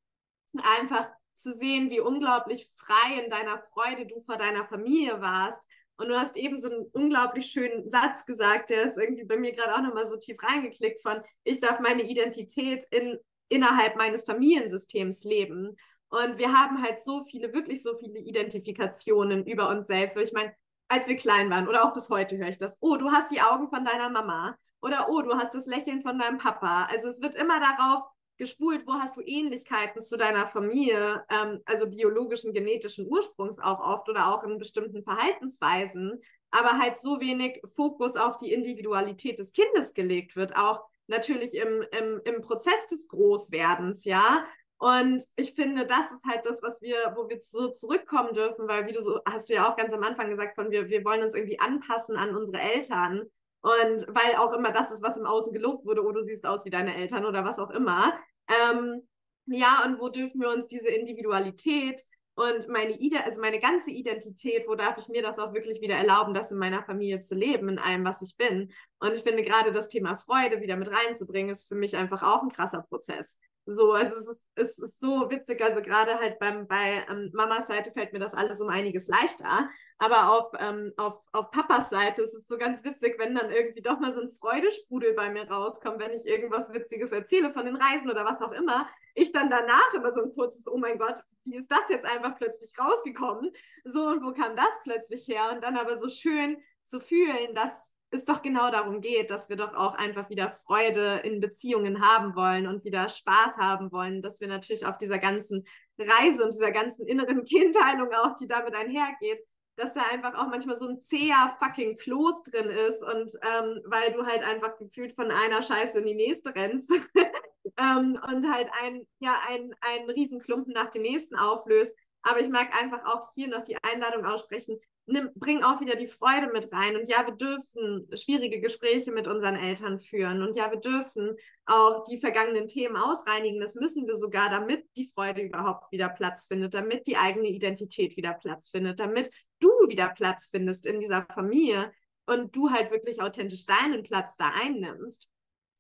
Einfach 0.79 1.09
zu 1.35 1.53
sehen, 1.53 1.91
wie 1.91 2.01
unglaublich 2.01 2.69
frei 2.77 3.23
in 3.23 3.31
deiner 3.31 3.59
Freude 3.59 4.07
du 4.07 4.21
vor 4.21 4.37
deiner 4.37 4.67
Familie 4.67 5.21
warst. 5.21 5.63
Und 5.97 6.09
du 6.09 6.19
hast 6.19 6.37
eben 6.37 6.59
so 6.59 6.71
einen 6.71 6.87
unglaublich 6.93 7.47
schönen 7.47 7.89
Satz 7.89 8.25
gesagt, 8.27 8.71
der 8.71 8.83
ist 8.85 8.99
irgendwie 8.99 9.25
bei 9.25 9.37
mir 9.37 9.53
gerade 9.53 9.75
auch 9.75 9.83
nochmal 9.83 10.07
so 10.07 10.17
tief 10.17 10.37
reingeklickt 10.43 11.01
von, 11.01 11.23
ich 11.45 11.61
darf 11.61 11.81
meine 11.81 12.03
Identität 12.03 12.85
in, 12.91 13.19
innerhalb 13.49 13.97
meines 13.97 14.25
Familiensystems 14.25 15.25
leben. 15.25 15.77
Und 16.09 16.39
wir 16.39 16.53
haben 16.53 16.83
halt 16.83 17.01
so 17.01 17.25
viele, 17.25 17.55
wirklich 17.55 17.83
so 17.83 17.95
viele 17.95 18.19
Identifikationen 18.19 19.47
über 19.47 19.69
uns 19.69 19.87
selbst. 19.87 20.17
Weil 20.17 20.25
ich 20.25 20.33
meine, 20.33 20.53
als 20.89 21.07
wir 21.09 21.17
klein 21.17 21.51
waren 21.51 21.69
oder 21.69 21.85
auch 21.85 21.95
bis 21.95 22.11
heute 22.11 22.37
höre 22.37 22.49
ich 22.49 22.59
das, 22.59 22.77
oh, 22.81 22.97
du 22.97 23.11
hast 23.11 23.31
die 23.31 23.41
Augen 23.41 23.69
von 23.69 23.85
deiner 23.85 24.11
Mama. 24.11 24.57
Oder 24.83 25.09
oh, 25.09 25.23
du 25.23 25.35
hast 25.35 25.55
das 25.55 25.67
Lächeln 25.67 26.03
von 26.03 26.19
deinem 26.19 26.39
Papa. 26.39 26.89
Also 26.91 27.09
es 27.09 27.23
wird 27.23 27.37
immer 27.37 27.61
darauf 27.61 28.03
gespult, 28.37 28.87
wo 28.87 28.95
hast 28.95 29.17
du 29.17 29.21
Ähnlichkeiten 29.21 30.03
zu 30.03 30.17
deiner 30.17 30.47
Familie, 30.47 31.25
ähm, 31.31 31.61
also 31.65 31.87
biologischen, 31.87 32.53
genetischen 32.53 33.07
Ursprungs 33.09 33.59
auch 33.61 33.81
oft 33.81 34.09
oder 34.09 34.35
auch 34.35 34.43
in 34.43 34.59
bestimmten 34.59 35.05
Verhaltensweisen, 35.05 36.21
aber 36.51 36.79
halt 36.79 36.97
so 36.97 37.21
wenig 37.21 37.61
Fokus 37.75 38.17
auf 38.17 38.39
die 38.39 38.53
Individualität 38.53 39.39
des 39.39 39.53
Kindes 39.53 39.95
gelegt 39.95 40.35
wird, 40.35 40.57
auch 40.57 40.83
natürlich 41.07 41.55
im, 41.55 41.85
im, 41.99 42.21
im 42.25 42.41
Prozess 42.43 42.87
des 42.91 43.07
Großwerdens, 43.09 44.05
ja. 44.05 44.45
Und 44.79 45.25
ich 45.37 45.53
finde, 45.55 45.87
das 45.87 46.11
ist 46.11 46.25
halt 46.27 46.45
das, 46.45 46.61
was 46.61 46.83
wir, 46.83 46.97
wo 47.15 47.29
wir 47.29 47.39
so 47.41 47.69
zurückkommen 47.69 48.35
dürfen, 48.35 48.67
weil 48.67 48.87
wie 48.87 48.93
du 48.93 49.01
so, 49.01 49.21
hast 49.25 49.49
du 49.49 49.55
ja 49.55 49.71
auch 49.71 49.77
ganz 49.77 49.93
am 49.93 50.03
Anfang 50.03 50.29
gesagt, 50.31 50.57
von 50.57 50.73
wir, 50.73 50.89
wir 50.89 51.05
wollen 51.05 51.23
uns 51.23 51.37
irgendwie 51.37 51.61
anpassen 51.61 52.17
an 52.17 52.35
unsere 52.35 52.61
Eltern. 52.61 53.31
Und 53.63 54.07
weil 54.09 54.37
auch 54.39 54.53
immer 54.53 54.73
das 54.73 54.91
ist, 54.91 55.03
was 55.03 55.17
im 55.17 55.27
Außen 55.27 55.53
gelobt 55.53 55.87
wurde, 55.87 56.05
oh, 56.05 56.13
du 56.13 56.23
siehst 56.23 56.45
aus 56.45 56.65
wie 56.65 56.71
deine 56.71 56.97
Eltern 56.97 57.25
oder 57.25 57.45
was 57.45 57.59
auch 57.59 57.71
immer. 57.71 58.13
Ähm, 58.49 59.07
ja, 59.47 59.85
und 59.87 60.01
wo 60.01 60.09
dürfen 60.09 60.41
wir 60.41 60.51
uns 60.51 60.69
diese 60.69 60.89
Individualität 60.89 62.03
und 62.35 62.67
meine, 62.69 62.93
Ide 62.99 63.25
also 63.25 63.41
meine 63.41 63.59
ganze 63.59 63.91
Identität, 63.91 64.67
wo 64.67 64.75
darf 64.75 64.97
ich 64.99 65.09
mir 65.09 65.23
das 65.23 65.39
auch 65.39 65.53
wirklich 65.53 65.81
wieder 65.81 65.97
erlauben, 65.97 66.33
das 66.33 66.51
in 66.51 66.59
meiner 66.59 66.83
Familie 66.83 67.21
zu 67.21 67.35
leben, 67.35 67.69
in 67.69 67.79
allem, 67.79 68.05
was 68.05 68.23
ich 68.23 68.37
bin. 68.37 68.73
Und 69.01 69.13
ich 69.13 69.23
finde 69.23 69.43
gerade 69.43 69.71
das 69.71 69.89
Thema 69.89 70.17
Freude 70.17 70.61
wieder 70.61 70.77
mit 70.77 70.89
reinzubringen, 70.89 71.51
ist 71.51 71.69
für 71.69 71.75
mich 71.75 71.97
einfach 71.97 72.23
auch 72.23 72.43
ein 72.43 72.51
krasser 72.51 72.83
Prozess. 72.83 73.39
So, 73.65 73.93
also 73.93 74.17
es 74.17 74.27
ist, 74.29 74.47
es 74.57 74.79
ist 74.79 75.01
so 75.01 75.31
witzig, 75.31 75.63
also 75.63 75.83
gerade 75.83 76.19
halt 76.19 76.41
beim, 76.41 76.67
bei 76.67 77.07
ähm, 77.09 77.31
Mamas 77.33 77.69
Seite 77.69 77.93
fällt 77.93 78.13
mir 78.13 78.19
das 78.19 78.35
alles 78.35 78.61
um 78.61 78.69
einiges 78.69 79.07
leichter, 79.07 79.69
aber 79.99 80.33
auf, 80.33 80.53
ähm, 80.59 80.93
auf, 80.97 81.21
auf 81.31 81.53
Papas 81.53 81.89
Seite 81.91 82.23
ist 82.23 82.35
es 82.35 82.49
so 82.49 82.59
ganz 82.59 82.83
witzig, 82.83 83.15
wenn 83.19 83.37
dann 83.37 83.53
irgendwie 83.53 83.81
doch 83.81 84.01
mal 84.01 84.13
so 84.13 84.21
ein 84.21 84.29
Freudesprudel 84.29 85.15
bei 85.15 85.31
mir 85.31 85.49
rauskommt, 85.49 86.03
wenn 86.03 86.13
ich 86.13 86.27
irgendwas 86.27 86.73
Witziges 86.73 87.13
erzähle 87.13 87.53
von 87.53 87.65
den 87.65 87.77
Reisen 87.77 88.11
oder 88.11 88.25
was 88.25 88.43
auch 88.43 88.53
immer, 88.53 88.89
ich 89.15 89.31
dann 89.31 89.49
danach 89.49 89.95
immer 89.95 90.13
so 90.13 90.23
ein 90.25 90.35
kurzes, 90.35 90.67
oh 90.67 90.79
mein 90.79 90.99
Gott, 90.99 91.23
wie 91.45 91.57
ist 91.57 91.71
das 91.71 91.89
jetzt 91.89 92.07
einfach 92.07 92.37
plötzlich 92.37 92.73
rausgekommen? 92.77 93.53
So, 93.85 94.09
und 94.09 94.25
wo 94.25 94.33
kam 94.33 94.57
das 94.57 94.73
plötzlich 94.83 95.29
her? 95.29 95.53
Und 95.53 95.63
dann 95.63 95.77
aber 95.77 95.97
so 95.97 96.09
schön 96.09 96.57
zu 96.83 96.99
fühlen, 96.99 97.55
dass 97.55 97.92
es 98.13 98.25
doch 98.25 98.43
genau 98.43 98.71
darum 98.71 99.01
geht, 99.01 99.31
dass 99.31 99.49
wir 99.49 99.57
doch 99.57 99.75
auch 99.75 99.95
einfach 99.95 100.29
wieder 100.29 100.51
Freude 100.51 101.21
in 101.25 101.41
Beziehungen 101.41 102.03
haben 102.03 102.37
wollen 102.37 102.67
und 102.67 102.85
wieder 102.85 103.09
Spaß 103.09 103.57
haben 103.59 103.91
wollen, 103.91 104.23
dass 104.23 104.41
wir 104.41 104.49
natürlich 104.49 104.87
auf 104.87 104.99
dieser 104.99 105.19
ganzen 105.19 105.65
Reise 105.99 106.45
und 106.45 106.53
dieser 106.53 106.73
ganzen 106.73 107.07
inneren 107.07 107.45
Kindheilung 107.45 108.13
auch, 108.13 108.37
die 108.37 108.47
damit 108.47 108.75
einhergeht, 108.75 109.41
dass 109.77 109.95
da 109.95 110.03
einfach 110.13 110.35
auch 110.35 110.49
manchmal 110.49 110.77
so 110.77 110.87
ein 110.87 111.01
zäher 111.01 111.57
fucking 111.59 111.97
Kloß 111.97 112.43
drin 112.43 112.69
ist 112.69 113.03
und 113.03 113.33
ähm, 113.43 113.81
weil 113.87 114.13
du 114.13 114.27
halt 114.27 114.43
einfach 114.43 114.77
gefühlt 114.77 115.13
von 115.13 115.31
einer 115.31 115.63
Scheiße 115.63 115.99
in 115.99 116.07
die 116.07 116.15
nächste 116.15 116.55
rennst 116.55 116.93
ähm, 117.79 118.19
und 118.31 118.53
halt 118.53 118.69
ein, 118.83 119.07
ja, 119.21 119.35
ein, 119.49 119.75
einen 119.81 120.11
Riesenklumpen 120.11 120.75
nach 120.75 120.91
dem 120.91 121.03
nächsten 121.03 121.37
auflöst. 121.37 121.93
Aber 122.23 122.41
ich 122.41 122.51
mag 122.51 122.69
einfach 122.81 123.05
auch 123.07 123.33
hier 123.35 123.49
noch 123.49 123.63
die 123.63 123.77
Einladung 123.83 124.25
aussprechen, 124.25 124.79
nimm, 125.07 125.31
bring 125.35 125.63
auch 125.63 125.81
wieder 125.81 125.97
die 125.97 126.07
Freude 126.07 126.51
mit 126.53 126.73
rein. 126.73 126.97
Und 126.97 127.09
ja, 127.09 127.27
wir 127.27 127.35
dürfen 127.35 128.09
schwierige 128.15 128.61
Gespräche 128.61 129.13
mit 129.13 129.27
unseren 129.27 129.57
Eltern 129.57 129.99
führen. 129.99 130.43
Und 130.43 130.57
ja, 130.57 130.71
wir 130.71 130.79
dürfen 130.79 131.37
auch 131.67 132.05
die 132.05 132.19
vergangenen 132.19 132.69
Themen 132.69 132.97
ausreinigen. 132.97 133.61
Das 133.61 133.75
müssen 133.75 134.07
wir 134.07 134.17
sogar, 134.17 134.51
damit 134.51 134.85
die 134.97 135.11
Freude 135.13 135.43
überhaupt 135.43 135.91
wieder 135.93 136.09
Platz 136.09 136.47
findet, 136.47 136.75
damit 136.75 137.07
die 137.07 137.17
eigene 137.17 137.49
Identität 137.49 138.17
wieder 138.17 138.35
Platz 138.35 138.69
findet, 138.69 139.01
damit 139.01 139.31
du 139.61 139.69
wieder 139.89 140.09
Platz 140.09 140.49
findest 140.51 140.87
in 140.87 141.01
dieser 141.01 141.27
Familie 141.33 141.93
und 142.27 142.55
du 142.55 142.71
halt 142.71 142.91
wirklich 142.91 143.21
authentisch 143.21 143.67
deinen 143.67 144.03
Platz 144.03 144.37
da 144.37 144.53
einnimmst. 144.63 145.29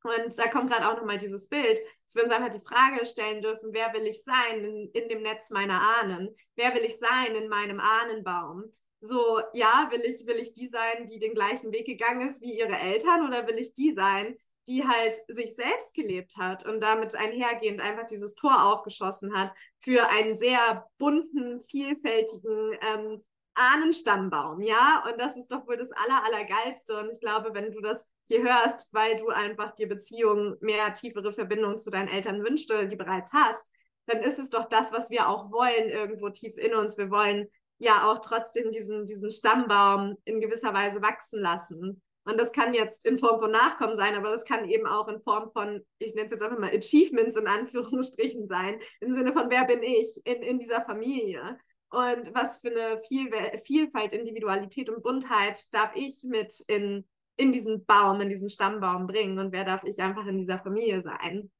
Und 0.04 0.36
da 0.36 0.48
kommt 0.48 0.68
gerade 0.70 0.88
auch 0.88 0.96
nochmal 0.96 1.18
dieses 1.18 1.48
Bild, 1.48 1.78
dass 2.06 2.16
wir 2.16 2.24
uns 2.24 2.32
einfach 2.32 2.50
die 2.50 2.58
Frage 2.58 3.06
stellen 3.06 3.40
dürfen, 3.40 3.70
wer 3.72 3.92
will 3.94 4.04
ich 4.04 4.24
sein 4.24 4.64
in, 4.64 4.90
in 4.92 5.08
dem 5.08 5.22
Netz 5.22 5.50
meiner 5.50 5.80
Ahnen? 5.80 6.34
Wer 6.56 6.74
will 6.74 6.82
ich 6.82 6.98
sein 6.98 7.36
in 7.36 7.48
meinem 7.48 7.78
Ahnenbaum? 7.78 8.64
So, 9.02 9.40
ja, 9.52 9.88
will 9.90 10.02
ich, 10.02 10.26
will 10.26 10.36
ich 10.36 10.52
die 10.52 10.68
sein, 10.68 11.06
die 11.06 11.18
den 11.18 11.34
gleichen 11.34 11.72
Weg 11.72 11.86
gegangen 11.86 12.26
ist 12.26 12.40
wie 12.40 12.56
ihre 12.56 12.76
Eltern 12.76 13.26
oder 13.26 13.48
will 13.48 13.58
ich 13.58 13.74
die 13.74 13.92
sein, 13.92 14.36
die 14.68 14.86
halt 14.86 15.16
sich 15.26 15.56
selbst 15.56 15.92
gelebt 15.92 16.36
hat 16.36 16.64
und 16.64 16.80
damit 16.80 17.16
einhergehend 17.16 17.80
einfach 17.80 18.06
dieses 18.06 18.36
Tor 18.36 18.64
aufgeschossen 18.64 19.36
hat 19.36 19.52
für 19.80 20.08
einen 20.08 20.38
sehr 20.38 20.86
bunten, 20.98 21.60
vielfältigen 21.62 22.78
ähm, 22.80 23.24
Ahnenstammbaum, 23.54 24.62
ja, 24.62 25.04
und 25.10 25.20
das 25.20 25.36
ist 25.36 25.48
doch 25.48 25.66
wohl 25.66 25.76
das 25.76 25.90
Aller, 25.92 26.24
Allergeilste 26.24 26.98
und 26.98 27.10
ich 27.10 27.20
glaube, 27.20 27.50
wenn 27.52 27.72
du 27.72 27.80
das 27.80 28.06
hier 28.26 28.42
hörst, 28.42 28.88
weil 28.92 29.16
du 29.16 29.28
einfach 29.28 29.74
die 29.74 29.86
Beziehung 29.86 30.56
mehr 30.60 30.94
tiefere 30.94 31.32
Verbindung 31.32 31.76
zu 31.76 31.90
deinen 31.90 32.08
Eltern 32.08 32.42
wünschst 32.42 32.70
oder 32.70 32.86
die 32.86 32.96
bereits 32.96 33.30
hast, 33.32 33.70
dann 34.06 34.20
ist 34.20 34.38
es 34.38 34.48
doch 34.48 34.68
das, 34.68 34.92
was 34.92 35.10
wir 35.10 35.28
auch 35.28 35.50
wollen 35.50 35.90
irgendwo 35.90 36.30
tief 36.30 36.56
in 36.56 36.74
uns. 36.74 36.96
Wir 36.96 37.10
wollen 37.10 37.48
ja 37.82 38.10
auch 38.10 38.20
trotzdem 38.20 38.70
diesen, 38.70 39.04
diesen 39.06 39.30
Stammbaum 39.30 40.16
in 40.24 40.40
gewisser 40.40 40.72
Weise 40.72 41.02
wachsen 41.02 41.40
lassen. 41.40 42.00
Und 42.24 42.38
das 42.38 42.52
kann 42.52 42.72
jetzt 42.74 43.04
in 43.04 43.18
Form 43.18 43.40
von 43.40 43.50
Nachkommen 43.50 43.96
sein, 43.96 44.14
aber 44.14 44.30
das 44.30 44.44
kann 44.44 44.68
eben 44.68 44.86
auch 44.86 45.08
in 45.08 45.20
Form 45.20 45.50
von, 45.52 45.84
ich 45.98 46.14
nenne 46.14 46.26
es 46.26 46.32
jetzt 46.32 46.42
einfach 46.42 46.58
mal 46.58 46.70
Achievements 46.70 47.36
in 47.36 47.48
Anführungsstrichen 47.48 48.46
sein, 48.46 48.78
im 49.00 49.12
Sinne 49.12 49.32
von, 49.32 49.50
wer 49.50 49.64
bin 49.64 49.82
ich 49.82 50.20
in, 50.24 50.42
in 50.42 50.60
dieser 50.60 50.84
Familie? 50.84 51.58
Und 51.90 52.32
was 52.32 52.58
für 52.58 52.70
eine 52.70 52.98
Viel 53.02 53.28
Vielfalt, 53.64 54.12
Individualität 54.12 54.88
und 54.88 55.02
Buntheit 55.02 55.62
darf 55.74 55.90
ich 55.96 56.22
mit 56.22 56.54
in, 56.68 57.04
in 57.36 57.50
diesen 57.50 57.84
Baum, 57.84 58.20
in 58.20 58.28
diesen 58.28 58.48
Stammbaum 58.48 59.08
bringen? 59.08 59.40
Und 59.40 59.52
wer 59.52 59.64
darf 59.64 59.82
ich 59.82 60.00
einfach 60.00 60.26
in 60.26 60.38
dieser 60.38 60.58
Familie 60.58 61.02
sein? 61.02 61.50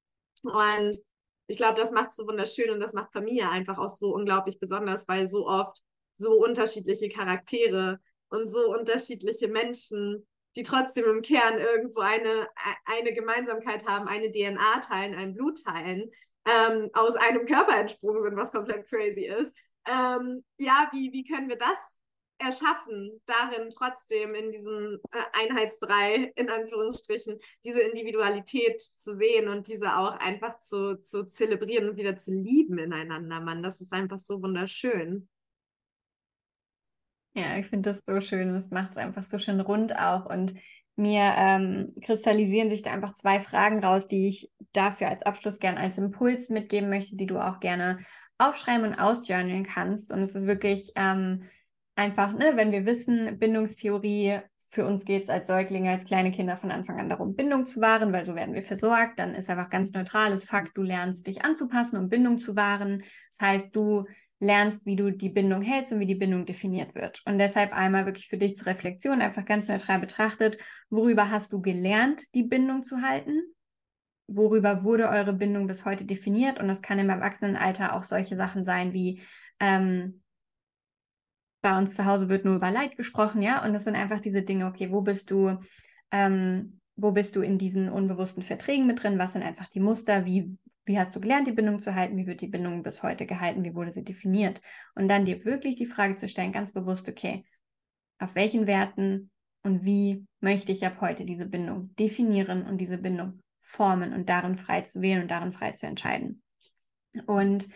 Und 0.45 0.97
ich 1.49 1.57
glaube, 1.57 1.79
das 1.81 1.91
macht 1.91 2.15
so 2.15 2.29
wunderschön 2.29 2.71
und 2.71 2.79
das 2.79 2.93
macht 2.93 3.13
Familie 3.13 3.51
einfach 3.51 3.79
auch 3.79 3.89
so 3.89 4.15
unglaublich 4.15 4.61
besonders, 4.61 5.09
weil 5.09 5.27
so 5.27 5.49
oft 5.49 5.83
so 6.15 6.33
unterschiedliche 6.33 7.09
Charaktere 7.09 8.01
und 8.29 8.49
so 8.49 8.73
unterschiedliche 8.73 9.49
Menschen, 9.49 10.27
die 10.57 10.63
trotzdem 10.63 11.05
im 11.07 11.23
Kern 11.23 11.59
irgendwo 11.59 12.01
eine, 12.01 12.49
eine 12.85 13.13
Gemeinsamkeit 13.13 13.87
haben, 13.87 14.09
eine 14.09 14.31
DNA 14.31 14.81
teilen, 14.81 15.15
ein 15.15 15.35
Blut 15.35 15.63
teilen, 15.65 16.11
ähm, 16.47 16.91
aus 16.93 17.17
einem 17.17 17.47
Körper 17.47 17.77
entsprungen 17.79 18.23
sind, 18.23 18.37
was 18.37 18.53
komplett 18.53 18.89
crazy 18.89 19.27
ist. 19.27 19.55
Ähm, 19.87 20.45
ja, 20.59 20.89
wie, 20.93 21.13
wie 21.13 21.25
können 21.25 21.49
wir 21.49 21.59
das 21.59 21.97
erschaffen, 22.39 23.21
darin 23.27 23.71
trotzdem 23.71 24.35
in 24.35 24.51
diesem 24.51 24.99
äh, 25.13 25.41
Einheitsbrei, 25.41 26.33
in 26.35 26.51
Anführungsstrichen, 26.51 27.39
diese 27.65 27.81
Individualität 27.81 28.83
zu 28.83 29.15
sehen 29.15 29.49
und 29.49 29.69
diese 29.69 29.97
auch 29.97 30.17
einfach 30.17 30.59
zu, 30.59 31.01
zu 31.01 31.25
zelebrieren 31.27 31.89
und 31.91 31.97
wieder 31.97 32.17
zu 32.17 32.33
lieben 32.33 32.79
ineinander, 32.79 33.41
Mann. 33.41 33.63
Das 33.63 33.81
ist 33.81 33.93
einfach 33.93 34.19
so 34.19 34.43
wunderschön. 34.43 35.29
Ja, 37.35 37.57
ich 37.57 37.67
finde 37.67 37.91
das 37.91 38.03
so 38.05 38.21
schön. 38.21 38.53
Das 38.53 38.71
macht 38.71 38.93
es 38.93 38.97
einfach 38.97 39.23
so 39.23 39.39
schön 39.39 39.61
rund 39.61 39.99
auch. 39.99 40.27
Und 40.27 40.55
mir 40.97 41.33
ähm, 41.37 41.95
kristallisieren 42.05 42.69
sich 42.69 42.83
da 42.83 42.93
einfach 42.93 43.15
zwei 43.15 43.41
Fragen 43.41 43.83
raus, 43.83 44.07
die 44.09 44.29
ich 44.29 44.51
dafür 44.73 45.09
als 45.09 45.23
Abschluss 45.23 45.59
gerne 45.59 45.81
als 45.81 45.97
Impuls 45.99 46.51
mitgeben 46.51 46.91
möchte, 46.91 47.17
die 47.17 47.27
du 47.27 47.39
auch 47.39 47.61
gerne 47.61 47.99
aufschreiben 48.39 48.87
und 48.87 48.95
ausjournalen 48.95 49.65
kannst. 49.65 50.13
Und 50.13 50.21
es 50.21 50.35
ist 50.35 50.47
wirklich 50.47 50.93
ähm, 50.97 51.45
einfach, 51.95 52.33
ne, 52.35 52.53
wenn 52.57 52.73
wir 52.73 52.85
wissen, 52.85 53.39
Bindungstheorie, 53.39 54.41
für 54.69 54.87
uns 54.87 55.05
geht 55.05 55.25
es 55.25 55.29
als 55.29 55.49
Säuglinge, 55.49 55.91
als 55.91 56.05
kleine 56.05 56.31
Kinder 56.31 56.57
von 56.57 56.71
Anfang 56.71 56.99
an 56.99 57.11
darum, 57.11 57.37
Bindung 57.37 57.67
zu 57.67 57.81
wahren, 57.83 58.11
weil 58.13 58.23
so 58.23 58.35
werden 58.35 58.55
wir 58.55 58.63
versorgt. 58.63 59.19
Dann 59.19 59.35
ist 59.35 59.51
einfach 59.51 59.69
ganz 59.69 59.93
neutrales 59.93 60.45
Fakt, 60.45 60.77
du 60.77 60.83
lernst 60.83 61.27
dich 61.27 61.45
anzupassen, 61.45 61.99
um 61.99 62.09
Bindung 62.09 62.39
zu 62.39 62.57
wahren. 62.57 63.03
Das 63.31 63.47
heißt, 63.47 63.77
du 63.77 64.07
lernst, 64.43 64.85
wie 64.85 64.97
du 64.97 65.13
die 65.13 65.29
Bindung 65.29 65.63
hältst 65.63 65.93
und 65.93 66.01
wie 66.01 66.07
die 66.07 66.17
Bindung 66.17 66.45
definiert 66.45 66.97
wird. 66.97 67.23
Und 67.25 67.39
deshalb 67.39 67.73
einmal 67.73 68.07
wirklich 68.07 68.27
für 68.27 68.37
dich 68.37 68.57
zur 68.57 68.67
Reflexion, 68.67 69.23
einfach 69.23 69.45
ganz 69.45 69.69
neutral 69.69 70.01
betrachtet, 70.01 70.59
worüber 70.91 71.31
hast 71.31 71.53
du 71.53 71.63
gelernt, 71.63 72.23
die 72.35 72.43
Bindung 72.43 72.83
zu 72.83 73.03
halten? 73.03 73.41
Worüber 74.27 74.83
wurde 74.83 75.09
eure 75.09 75.33
Bindung 75.33 75.69
bis 75.69 75.85
heute 75.85 76.05
definiert? 76.05 76.59
Und 76.59 76.67
das 76.67 76.83
kann 76.83 76.99
im 76.99 77.09
Erwachsenenalter 77.09 77.95
auch 77.95 78.03
solche 78.03 78.35
Sachen 78.35 78.65
sein 78.65 78.93
wie, 78.93 79.23
ähm, 79.61 80.23
bei 81.63 81.79
uns 81.79 81.95
zu 81.95 82.05
Hause 82.05 82.29
wird 82.29 82.45
nur 82.45 82.57
über 82.57 82.73
Leid 82.73 82.97
gesprochen, 82.97 83.41
ja, 83.41 83.65
und 83.65 83.73
das 83.73 83.85
sind 83.85 83.95
einfach 83.95 84.21
diese 84.21 84.43
Dinge, 84.43 84.67
okay, 84.67 84.91
wo 84.91 85.03
bist 85.03 85.31
du, 85.31 85.57
ähm, 86.11 86.81
wo 86.97 87.13
bist 87.13 87.37
du 87.37 87.43
in 87.43 87.59
diesen 87.59 87.89
unbewussten 87.89 88.43
Verträgen 88.43 88.89
mit 88.89 89.01
drin? 89.01 89.21
Was 89.21 89.35
sind 89.35 89.45
einfach 89.45 89.69
die 89.69 89.79
Muster? 89.79 90.25
Wie 90.25 90.59
wie 90.85 90.99
hast 90.99 91.15
du 91.15 91.21
gelernt, 91.21 91.47
die 91.47 91.53
Bindung 91.53 91.79
zu 91.79 91.95
halten? 91.95 92.17
Wie 92.17 92.27
wird 92.27 92.41
die 92.41 92.49
Bindung 92.49 92.83
bis 92.83 93.03
heute 93.03 93.27
gehalten? 93.27 93.65
Wie 93.65 93.75
wurde 93.75 93.93
sie 93.93 94.05
definiert? 94.05 94.61
Und 94.95 95.09
dann 95.09 95.25
dir 95.25 95.45
wirklich 95.45 95.77
die 95.77 95.87
Frage 95.87 96.17
zu 96.17 96.29
stellen, 96.29 96.53
ganz 96.53 96.73
bewusst, 96.73 97.09
okay, 97.09 97.45
auf 98.19 98.35
welchen 98.35 98.67
Werten 98.67 99.31
und 99.63 99.85
wie 99.85 100.27
möchte 100.41 100.73
ich 100.73 100.85
ab 100.85 101.01
heute 101.01 101.25
diese 101.25 101.47
Bindung 101.47 101.95
definieren 101.97 102.67
und 102.67 102.79
diese 102.79 102.99
Bindung 102.99 103.41
formen 103.61 104.13
und 104.13 104.29
darin 104.29 104.57
frei 104.57 104.81
zu 104.83 105.01
wählen 105.01 105.23
und 105.23 105.31
darin 105.31 105.53
frei 105.53 105.73
zu 105.73 105.87
entscheiden. 105.87 106.43
Und 107.27 107.69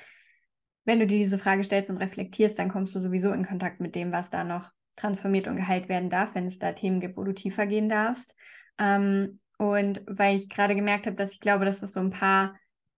wenn 0.85 0.99
du 0.99 1.07
dir 1.07 1.19
diese 1.19 1.39
Frage 1.39 1.65
stellst 1.65 1.91
und 1.91 1.99
reflektierst, 1.99 2.59
dann 2.59 2.71
kommst 2.71 2.95
du 2.95 2.99
sowieso 2.99 3.33
in 3.33 3.47
Kontakt 3.47 3.81
mit 3.81 3.95
dem, 3.95 4.13
was 4.13 4.31
da 4.31 4.45
noch 4.45 4.71
transformiert 4.97 5.47
und 5.47 5.57
geheilt 5.57 5.89
werden 5.89 6.11
darf, 6.11 6.35
wenn 6.35 6.47
es 6.47 6.59
da 6.59 6.73
Themen 6.73 7.01
gibt, 7.01 7.17
wo 7.17 7.25
du 7.25 7.33
tiefer 7.33 7.67
gehen 7.67 7.89
darfst. 7.89 8.35
Ähm, 8.79 9.41
und 9.59 10.03
weil 10.07 10.37
ich 10.37 10.49
gerade 10.49 10.75
gemerkt 10.75 11.07
habe, 11.07 11.17
dass 11.17 11.33
ich 11.33 11.41
glaube, 11.41 11.65
dass 11.65 11.81
das 11.81 11.93
so 11.93 12.01
ein 12.01 12.11
paar 12.11 12.57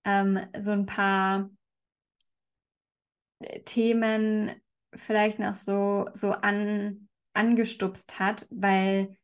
ähm, 0.08 0.40
so 0.58 0.70
ein 0.70 0.86
paar 0.86 1.50
äh, 3.40 3.60
Themen 3.60 4.50
vielleicht 4.94 5.38
noch 5.38 5.54
so, 5.54 6.08
so 6.14 6.32
an, 6.32 7.08
angestupst 7.34 8.18
hat, 8.18 8.48
weil 8.50 9.16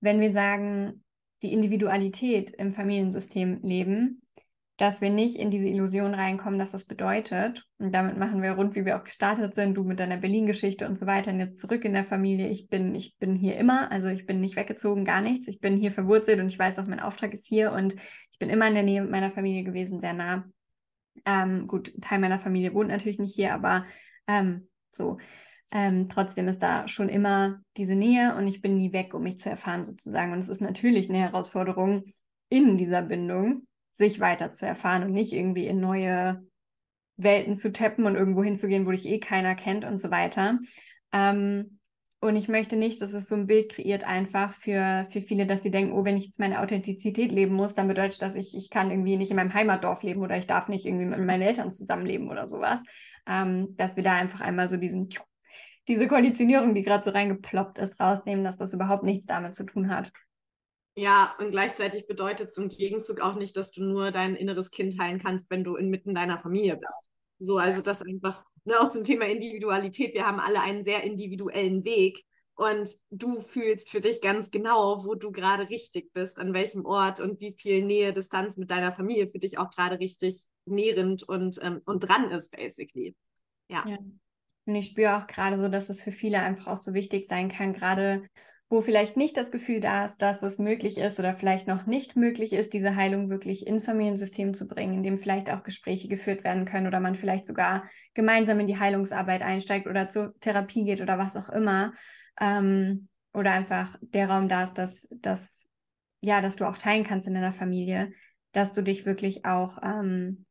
wenn 0.00 0.20
wir 0.20 0.32
sagen, 0.32 1.04
die 1.42 1.52
Individualität 1.52 2.50
im 2.50 2.72
Familiensystem 2.72 3.60
leben, 3.62 4.22
dass 4.76 5.00
wir 5.00 5.10
nicht 5.10 5.36
in 5.36 5.50
diese 5.50 5.68
Illusion 5.68 6.14
reinkommen, 6.14 6.58
dass 6.58 6.72
das 6.72 6.84
bedeutet, 6.84 7.66
und 7.78 7.94
damit 7.94 8.18
machen 8.18 8.42
wir 8.42 8.52
rund, 8.52 8.74
wie 8.74 8.84
wir 8.84 8.98
auch 8.98 9.04
gestartet 9.04 9.54
sind, 9.54 9.74
du 9.74 9.84
mit 9.84 10.00
deiner 10.00 10.18
Berlin-Geschichte 10.18 10.86
und 10.86 10.98
so 10.98 11.06
weiter, 11.06 11.30
und 11.30 11.40
jetzt 11.40 11.58
zurück 11.58 11.84
in 11.84 11.94
der 11.94 12.04
Familie. 12.04 12.48
Ich 12.48 12.68
bin, 12.68 12.94
ich 12.94 13.16
bin 13.18 13.34
hier 13.36 13.56
immer, 13.56 13.90
also 13.90 14.08
ich 14.08 14.26
bin 14.26 14.40
nicht 14.40 14.56
weggezogen, 14.56 15.04
gar 15.04 15.22
nichts. 15.22 15.48
Ich 15.48 15.60
bin 15.60 15.78
hier 15.78 15.92
verwurzelt 15.92 16.40
und 16.40 16.48
ich 16.48 16.58
weiß 16.58 16.78
auch, 16.78 16.86
mein 16.86 17.00
Auftrag 17.00 17.32
ist 17.32 17.46
hier 17.46 17.72
und 17.72 17.94
ich 17.94 18.38
bin 18.38 18.50
immer 18.50 18.68
in 18.68 18.74
der 18.74 18.82
Nähe 18.82 19.02
meiner 19.02 19.30
Familie 19.30 19.64
gewesen, 19.64 20.00
sehr 20.00 20.12
nah. 20.12 20.44
Ähm, 21.24 21.66
gut, 21.66 21.94
Teil 22.02 22.18
meiner 22.18 22.38
Familie 22.38 22.74
wohnt 22.74 22.90
natürlich 22.90 23.18
nicht 23.18 23.34
hier, 23.34 23.54
aber 23.54 23.86
ähm, 24.26 24.68
so. 24.92 25.18
Ähm, 25.72 26.08
trotzdem 26.08 26.46
ist 26.46 26.62
da 26.62 26.86
schon 26.86 27.08
immer 27.08 27.60
diese 27.76 27.96
Nähe 27.96 28.36
und 28.36 28.46
ich 28.46 28.60
bin 28.60 28.76
nie 28.76 28.92
weg, 28.92 29.14
um 29.14 29.22
mich 29.22 29.38
zu 29.38 29.50
erfahren 29.50 29.84
sozusagen. 29.84 30.32
Und 30.32 30.38
es 30.38 30.48
ist 30.48 30.60
natürlich 30.60 31.08
eine 31.08 31.18
Herausforderung 31.18 32.04
in 32.48 32.78
dieser 32.78 33.02
Bindung, 33.02 33.66
sich 33.96 34.20
weiter 34.20 34.52
zu 34.52 34.66
erfahren 34.66 35.02
und 35.02 35.12
nicht 35.12 35.32
irgendwie 35.32 35.66
in 35.66 35.80
neue 35.80 36.42
Welten 37.16 37.56
zu 37.56 37.72
tappen 37.72 38.04
und 38.04 38.14
irgendwo 38.14 38.44
hinzugehen, 38.44 38.86
wo 38.86 38.90
dich 38.90 39.06
eh 39.06 39.18
keiner 39.18 39.54
kennt 39.54 39.84
und 39.84 40.00
so 40.02 40.10
weiter. 40.10 40.58
Ähm, 41.12 41.78
und 42.20 42.36
ich 42.36 42.48
möchte 42.48 42.76
nicht, 42.76 43.00
dass 43.00 43.12
es 43.12 43.28
so 43.28 43.34
ein 43.34 43.46
Bild 43.46 43.72
kreiert 43.72 44.04
einfach 44.04 44.52
für, 44.52 45.06
für 45.10 45.22
viele, 45.22 45.46
dass 45.46 45.62
sie 45.62 45.70
denken, 45.70 45.92
oh, 45.92 46.04
wenn 46.04 46.16
ich 46.16 46.26
jetzt 46.26 46.38
meine 46.38 46.60
Authentizität 46.60 47.30
leben 47.30 47.54
muss, 47.54 47.74
dann 47.74 47.88
bedeutet 47.88 48.20
das, 48.20 48.34
ich, 48.34 48.54
ich 48.56 48.68
kann 48.68 48.90
irgendwie 48.90 49.16
nicht 49.16 49.30
in 49.30 49.36
meinem 49.36 49.54
Heimatdorf 49.54 50.02
leben 50.02 50.22
oder 50.22 50.36
ich 50.36 50.46
darf 50.46 50.68
nicht 50.68 50.84
irgendwie 50.84 51.06
mit 51.06 51.18
meinen 51.18 51.42
Eltern 51.42 51.70
zusammenleben 51.70 52.28
oder 52.28 52.46
sowas. 52.46 52.82
Ähm, 53.26 53.76
dass 53.76 53.96
wir 53.96 54.02
da 54.02 54.12
einfach 54.12 54.40
einmal 54.40 54.68
so 54.68 54.76
diesen, 54.76 55.08
diese 55.88 56.06
Konditionierung, 56.06 56.74
die 56.74 56.82
gerade 56.82 57.04
so 57.04 57.10
reingeploppt 57.10 57.78
ist, 57.78 57.98
rausnehmen, 57.98 58.44
dass 58.44 58.56
das 58.56 58.74
überhaupt 58.74 59.04
nichts 59.04 59.26
damit 59.26 59.54
zu 59.54 59.64
tun 59.64 59.88
hat. 59.88 60.12
Ja, 60.98 61.34
und 61.38 61.50
gleichzeitig 61.50 62.06
bedeutet 62.06 62.48
es 62.50 62.56
im 62.56 62.68
Gegenzug 62.68 63.20
auch 63.20 63.34
nicht, 63.34 63.56
dass 63.56 63.70
du 63.70 63.84
nur 63.84 64.10
dein 64.10 64.34
inneres 64.34 64.70
Kind 64.70 64.98
heilen 64.98 65.18
kannst, 65.18 65.50
wenn 65.50 65.62
du 65.62 65.76
inmitten 65.76 66.14
deiner 66.14 66.38
Familie 66.38 66.76
bist. 66.76 67.10
So, 67.38 67.58
also 67.58 67.82
das 67.82 68.00
einfach 68.00 68.42
ne, 68.64 68.80
auch 68.80 68.88
zum 68.88 69.04
Thema 69.04 69.26
Individualität, 69.26 70.14
wir 70.14 70.26
haben 70.26 70.40
alle 70.40 70.62
einen 70.62 70.84
sehr 70.84 71.04
individuellen 71.04 71.84
Weg 71.84 72.24
und 72.54 72.90
du 73.10 73.40
fühlst 73.40 73.90
für 73.90 74.00
dich 74.00 74.22
ganz 74.22 74.50
genau, 74.50 75.04
wo 75.04 75.14
du 75.14 75.30
gerade 75.30 75.68
richtig 75.68 76.14
bist, 76.14 76.38
an 76.38 76.54
welchem 76.54 76.86
Ort 76.86 77.20
und 77.20 77.40
wie 77.40 77.52
viel 77.52 77.84
Nähe, 77.84 78.14
Distanz 78.14 78.56
mit 78.56 78.70
deiner 78.70 78.92
Familie 78.92 79.28
für 79.28 79.38
dich 79.38 79.58
auch 79.58 79.70
gerade 79.70 80.00
richtig 80.00 80.46
nährend 80.64 81.22
und, 81.22 81.58
ähm, 81.62 81.82
und 81.84 82.00
dran 82.00 82.30
ist, 82.30 82.50
basically. 82.50 83.14
Ja. 83.68 83.84
ja. 83.86 83.98
Und 84.64 84.74
ich 84.74 84.86
spüre 84.86 85.18
auch 85.18 85.26
gerade 85.26 85.58
so, 85.58 85.68
dass 85.68 85.90
es 85.90 86.00
für 86.00 86.12
viele 86.12 86.40
einfach 86.40 86.68
auch 86.68 86.76
so 86.78 86.94
wichtig 86.94 87.26
sein 87.28 87.50
kann, 87.50 87.74
gerade 87.74 88.26
wo 88.68 88.80
vielleicht 88.80 89.16
nicht 89.16 89.36
das 89.36 89.52
Gefühl 89.52 89.80
da 89.80 90.04
ist, 90.04 90.18
dass 90.22 90.42
es 90.42 90.58
möglich 90.58 90.98
ist 90.98 91.20
oder 91.20 91.34
vielleicht 91.36 91.68
noch 91.68 91.86
nicht 91.86 92.16
möglich 92.16 92.52
ist, 92.52 92.72
diese 92.72 92.96
Heilung 92.96 93.30
wirklich 93.30 93.66
ins 93.66 93.84
Familiensystem 93.84 94.54
zu 94.54 94.66
bringen, 94.66 94.94
in 94.94 95.02
dem 95.04 95.18
vielleicht 95.18 95.50
auch 95.50 95.62
Gespräche 95.62 96.08
geführt 96.08 96.42
werden 96.42 96.64
können 96.64 96.88
oder 96.88 96.98
man 96.98 97.14
vielleicht 97.14 97.46
sogar 97.46 97.84
gemeinsam 98.14 98.58
in 98.58 98.66
die 98.66 98.78
Heilungsarbeit 98.78 99.42
einsteigt 99.42 99.86
oder 99.86 100.08
zur 100.08 100.34
Therapie 100.40 100.84
geht 100.84 101.00
oder 101.00 101.16
was 101.16 101.36
auch 101.36 101.48
immer. 101.48 101.92
Ähm, 102.40 103.08
oder 103.32 103.52
einfach 103.52 103.96
der 104.00 104.30
Raum 104.30 104.48
da 104.48 104.64
ist, 104.64 104.74
dass, 104.74 105.06
dass, 105.10 105.68
ja, 106.20 106.40
dass 106.40 106.56
du 106.56 106.64
auch 106.64 106.78
teilen 106.78 107.04
kannst 107.04 107.28
in 107.28 107.34
deiner 107.34 107.52
Familie, 107.52 108.12
dass 108.52 108.72
du 108.72 108.82
dich 108.82 109.04
wirklich 109.04 109.44
auch 109.44 109.78
ähm, 109.82 110.45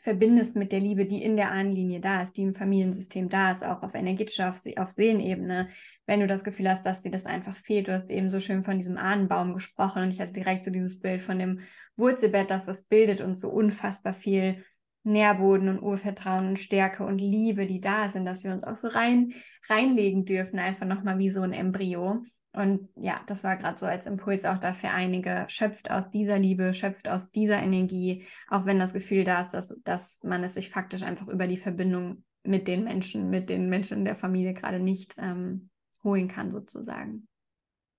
verbindest 0.00 0.56
mit 0.56 0.72
der 0.72 0.80
Liebe, 0.80 1.06
die 1.06 1.22
in 1.22 1.36
der 1.36 1.52
Ahnenlinie 1.52 2.00
da 2.00 2.22
ist, 2.22 2.36
die 2.36 2.42
im 2.42 2.54
Familiensystem 2.54 3.28
da 3.28 3.52
ist, 3.52 3.64
auch 3.64 3.82
auf 3.82 3.94
energetischer, 3.94 4.48
auf, 4.48 4.60
auf 4.76 4.90
Seelenebene, 4.90 5.68
wenn 6.06 6.20
du 6.20 6.26
das 6.26 6.44
Gefühl 6.44 6.68
hast, 6.68 6.84
dass 6.84 7.02
dir 7.02 7.10
das 7.10 7.26
einfach 7.26 7.56
fehlt. 7.56 7.88
Du 7.88 7.92
hast 7.92 8.10
eben 8.10 8.30
so 8.30 8.40
schön 8.40 8.64
von 8.64 8.78
diesem 8.78 8.96
Ahnenbaum 8.96 9.54
gesprochen 9.54 10.02
und 10.02 10.10
ich 10.12 10.20
hatte 10.20 10.32
direkt 10.32 10.64
so 10.64 10.70
dieses 10.70 10.98
Bild 11.00 11.22
von 11.22 11.38
dem 11.38 11.60
Wurzelbett, 11.96 12.50
das 12.50 12.66
das 12.66 12.84
bildet 12.84 13.20
und 13.20 13.36
so 13.36 13.48
unfassbar 13.48 14.14
viel 14.14 14.64
Nährboden 15.04 15.68
und 15.68 15.80
Urvertrauen 15.80 16.48
und 16.48 16.58
Stärke 16.58 17.04
und 17.04 17.18
Liebe, 17.18 17.66
die 17.66 17.80
da 17.80 18.08
sind, 18.08 18.24
dass 18.24 18.42
wir 18.42 18.52
uns 18.52 18.64
auch 18.64 18.76
so 18.76 18.88
rein 18.88 19.34
reinlegen 19.68 20.24
dürfen, 20.24 20.58
einfach 20.58 20.86
nochmal 20.86 21.18
wie 21.18 21.30
so 21.30 21.42
ein 21.42 21.52
Embryo. 21.52 22.22
Und 22.56 22.88
ja, 22.96 23.20
das 23.26 23.44
war 23.44 23.56
gerade 23.56 23.78
so 23.78 23.84
als 23.84 24.06
Impuls 24.06 24.46
auch 24.46 24.56
da 24.56 24.72
für 24.72 24.88
einige. 24.88 25.44
Schöpft 25.48 25.90
aus 25.90 26.10
dieser 26.10 26.38
Liebe, 26.38 26.72
schöpft 26.72 27.06
aus 27.06 27.30
dieser 27.30 27.58
Energie, 27.58 28.24
auch 28.48 28.64
wenn 28.64 28.78
das 28.78 28.94
Gefühl 28.94 29.24
da 29.24 29.42
ist, 29.42 29.50
dass, 29.50 29.76
dass 29.84 30.18
man 30.22 30.42
es 30.42 30.54
sich 30.54 30.70
faktisch 30.70 31.02
einfach 31.02 31.28
über 31.28 31.46
die 31.46 31.58
Verbindung 31.58 32.24
mit 32.44 32.66
den 32.66 32.84
Menschen, 32.84 33.28
mit 33.28 33.50
den 33.50 33.68
Menschen 33.68 33.98
in 33.98 34.04
der 34.06 34.16
Familie 34.16 34.54
gerade 34.54 34.80
nicht 34.80 35.14
ähm, 35.18 35.68
holen 36.02 36.28
kann, 36.28 36.50
sozusagen. 36.50 37.28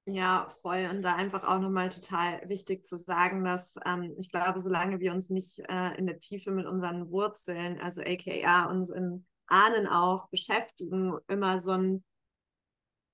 Ja, 0.09 0.47
voll. 0.61 0.87
Und 0.91 1.03
da 1.03 1.15
einfach 1.15 1.43
auch 1.43 1.59
nochmal 1.59 1.89
total 1.89 2.41
wichtig 2.49 2.83
zu 2.83 2.97
sagen, 2.97 3.43
dass 3.43 3.75
ähm, 3.85 4.15
ich 4.17 4.31
glaube, 4.31 4.59
solange 4.59 4.99
wir 4.99 5.13
uns 5.13 5.29
nicht 5.29 5.59
äh, 5.69 5.95
in 5.97 6.07
der 6.07 6.17
Tiefe 6.17 6.49
mit 6.49 6.65
unseren 6.65 7.11
Wurzeln, 7.11 7.79
also 7.79 8.01
aka 8.01 8.69
unseren 8.71 9.27
Ahnen 9.45 9.85
auch 9.85 10.29
beschäftigen, 10.29 11.13
immer 11.27 11.59
so 11.59 11.71
ein 11.71 12.03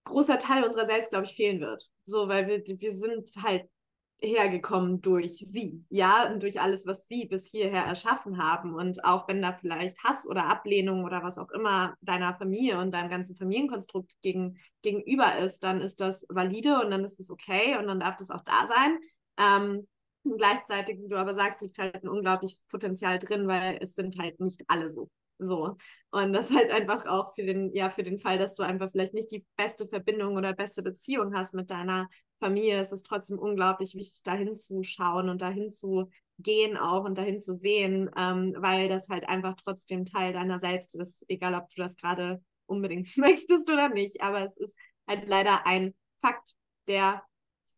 großer 0.04 0.40
Teil 0.40 0.64
unserer 0.64 0.86
selbst, 0.86 1.12
glaube 1.12 1.26
ich, 1.26 1.36
fehlen 1.36 1.62
wird. 1.62 1.90
So, 2.06 2.28
weil 2.28 2.48
wir, 2.48 2.64
wir 2.66 2.94
sind 2.94 3.30
halt 3.42 3.70
hergekommen 4.22 5.02
durch 5.02 5.34
sie, 5.38 5.84
ja, 5.90 6.32
und 6.32 6.44
durch 6.44 6.62
alles, 6.62 6.88
was 6.88 7.08
sie 7.08 7.26
bis 7.26 7.46
hierher 7.48 7.84
erschaffen 7.84 8.38
haben. 8.38 8.74
Und 8.74 9.04
auch 9.04 9.28
wenn 9.28 9.42
da 9.42 9.54
vielleicht 9.54 10.02
Hass 10.04 10.26
oder 10.26 10.46
Ablehnung 10.46 11.04
oder 11.04 11.24
was 11.24 11.38
auch 11.38 11.50
immer 11.52 11.96
deiner 12.02 12.34
Familie 12.36 12.80
und 12.80 12.92
deinem 12.92 13.10
ganzen 13.10 13.36
Familienkonstrukt 13.36 14.14
gegen, 14.22 14.58
gegenüber 14.82 15.38
ist, 15.38 15.64
dann 15.64 15.82
ist 15.82 16.00
das 16.00 16.26
valide 16.30 16.80
und 16.82 16.92
dann 16.92 17.04
ist 17.04 17.20
es 17.20 17.30
okay 17.30 17.78
und 17.78 17.88
dann 17.88 18.00
darf 18.00 18.16
das 18.16 18.32
auch 18.32 18.42
da 18.42 18.68
sein. 18.68 18.98
Ähm, 19.38 19.88
gleichzeitig, 20.24 21.00
wie 21.02 21.10
du 21.10 21.18
aber 21.18 21.36
sagst, 21.36 21.62
liegt 21.62 21.78
halt 21.78 22.04
ein 22.04 22.10
unglaubliches 22.10 22.62
Potenzial 22.70 23.20
drin, 23.20 23.48
weil 23.48 23.78
es 23.82 23.94
sind 23.96 24.18
halt 24.20 24.40
nicht 24.40 24.64
alle 24.68 24.90
so. 24.90 25.10
So. 25.46 25.78
Und 26.12 26.34
das 26.34 26.52
halt 26.54 26.72
einfach 26.72 27.06
auch 27.06 27.34
für 27.34 27.44
den, 27.44 27.74
ja, 27.74 27.90
für 27.90 28.04
den 28.04 28.20
Fall, 28.20 28.38
dass 28.38 28.56
du 28.56 28.64
einfach 28.64 28.92
vielleicht 28.92 29.14
nicht 29.14 29.32
die 29.32 29.46
beste 29.56 29.88
Verbindung 29.88 30.36
oder 30.36 30.54
beste 30.54 30.84
Beziehung 30.84 31.36
hast 31.36 31.54
mit 31.54 31.72
deiner 31.72 32.10
Familie, 32.40 32.82
ist 32.82 32.92
es 32.92 33.04
trotzdem 33.04 33.40
unglaublich 33.40 33.96
wichtig, 33.96 34.22
dahin 34.24 34.54
zu 34.54 34.84
schauen 34.84 35.30
und 35.30 35.42
dahin 35.42 35.70
zu 35.70 36.10
gehen 36.40 36.78
auch 36.78 37.06
und 37.06 37.18
dahin 37.18 37.40
zu 37.40 37.56
sehen, 37.56 38.10
ähm, 38.18 38.56
weil 38.58 38.90
das 38.90 39.10
halt 39.10 39.28
einfach 39.28 39.56
trotzdem 39.64 40.06
Teil 40.06 40.34
deiner 40.34 40.60
selbst 40.60 40.96
ist, 40.96 41.26
egal 41.30 41.56
ob 41.56 41.70
du 41.70 41.82
das 41.82 41.96
gerade 41.96 42.44
unbedingt 42.66 43.08
möchtest 43.18 43.70
oder 43.70 43.90
nicht. 43.90 44.22
Aber 44.22 44.42
es 44.42 44.58
ist 44.58 44.78
halt 45.08 45.28
leider 45.28 45.66
ein 45.66 45.94
Fakt, 46.20 46.56
der 46.88 47.24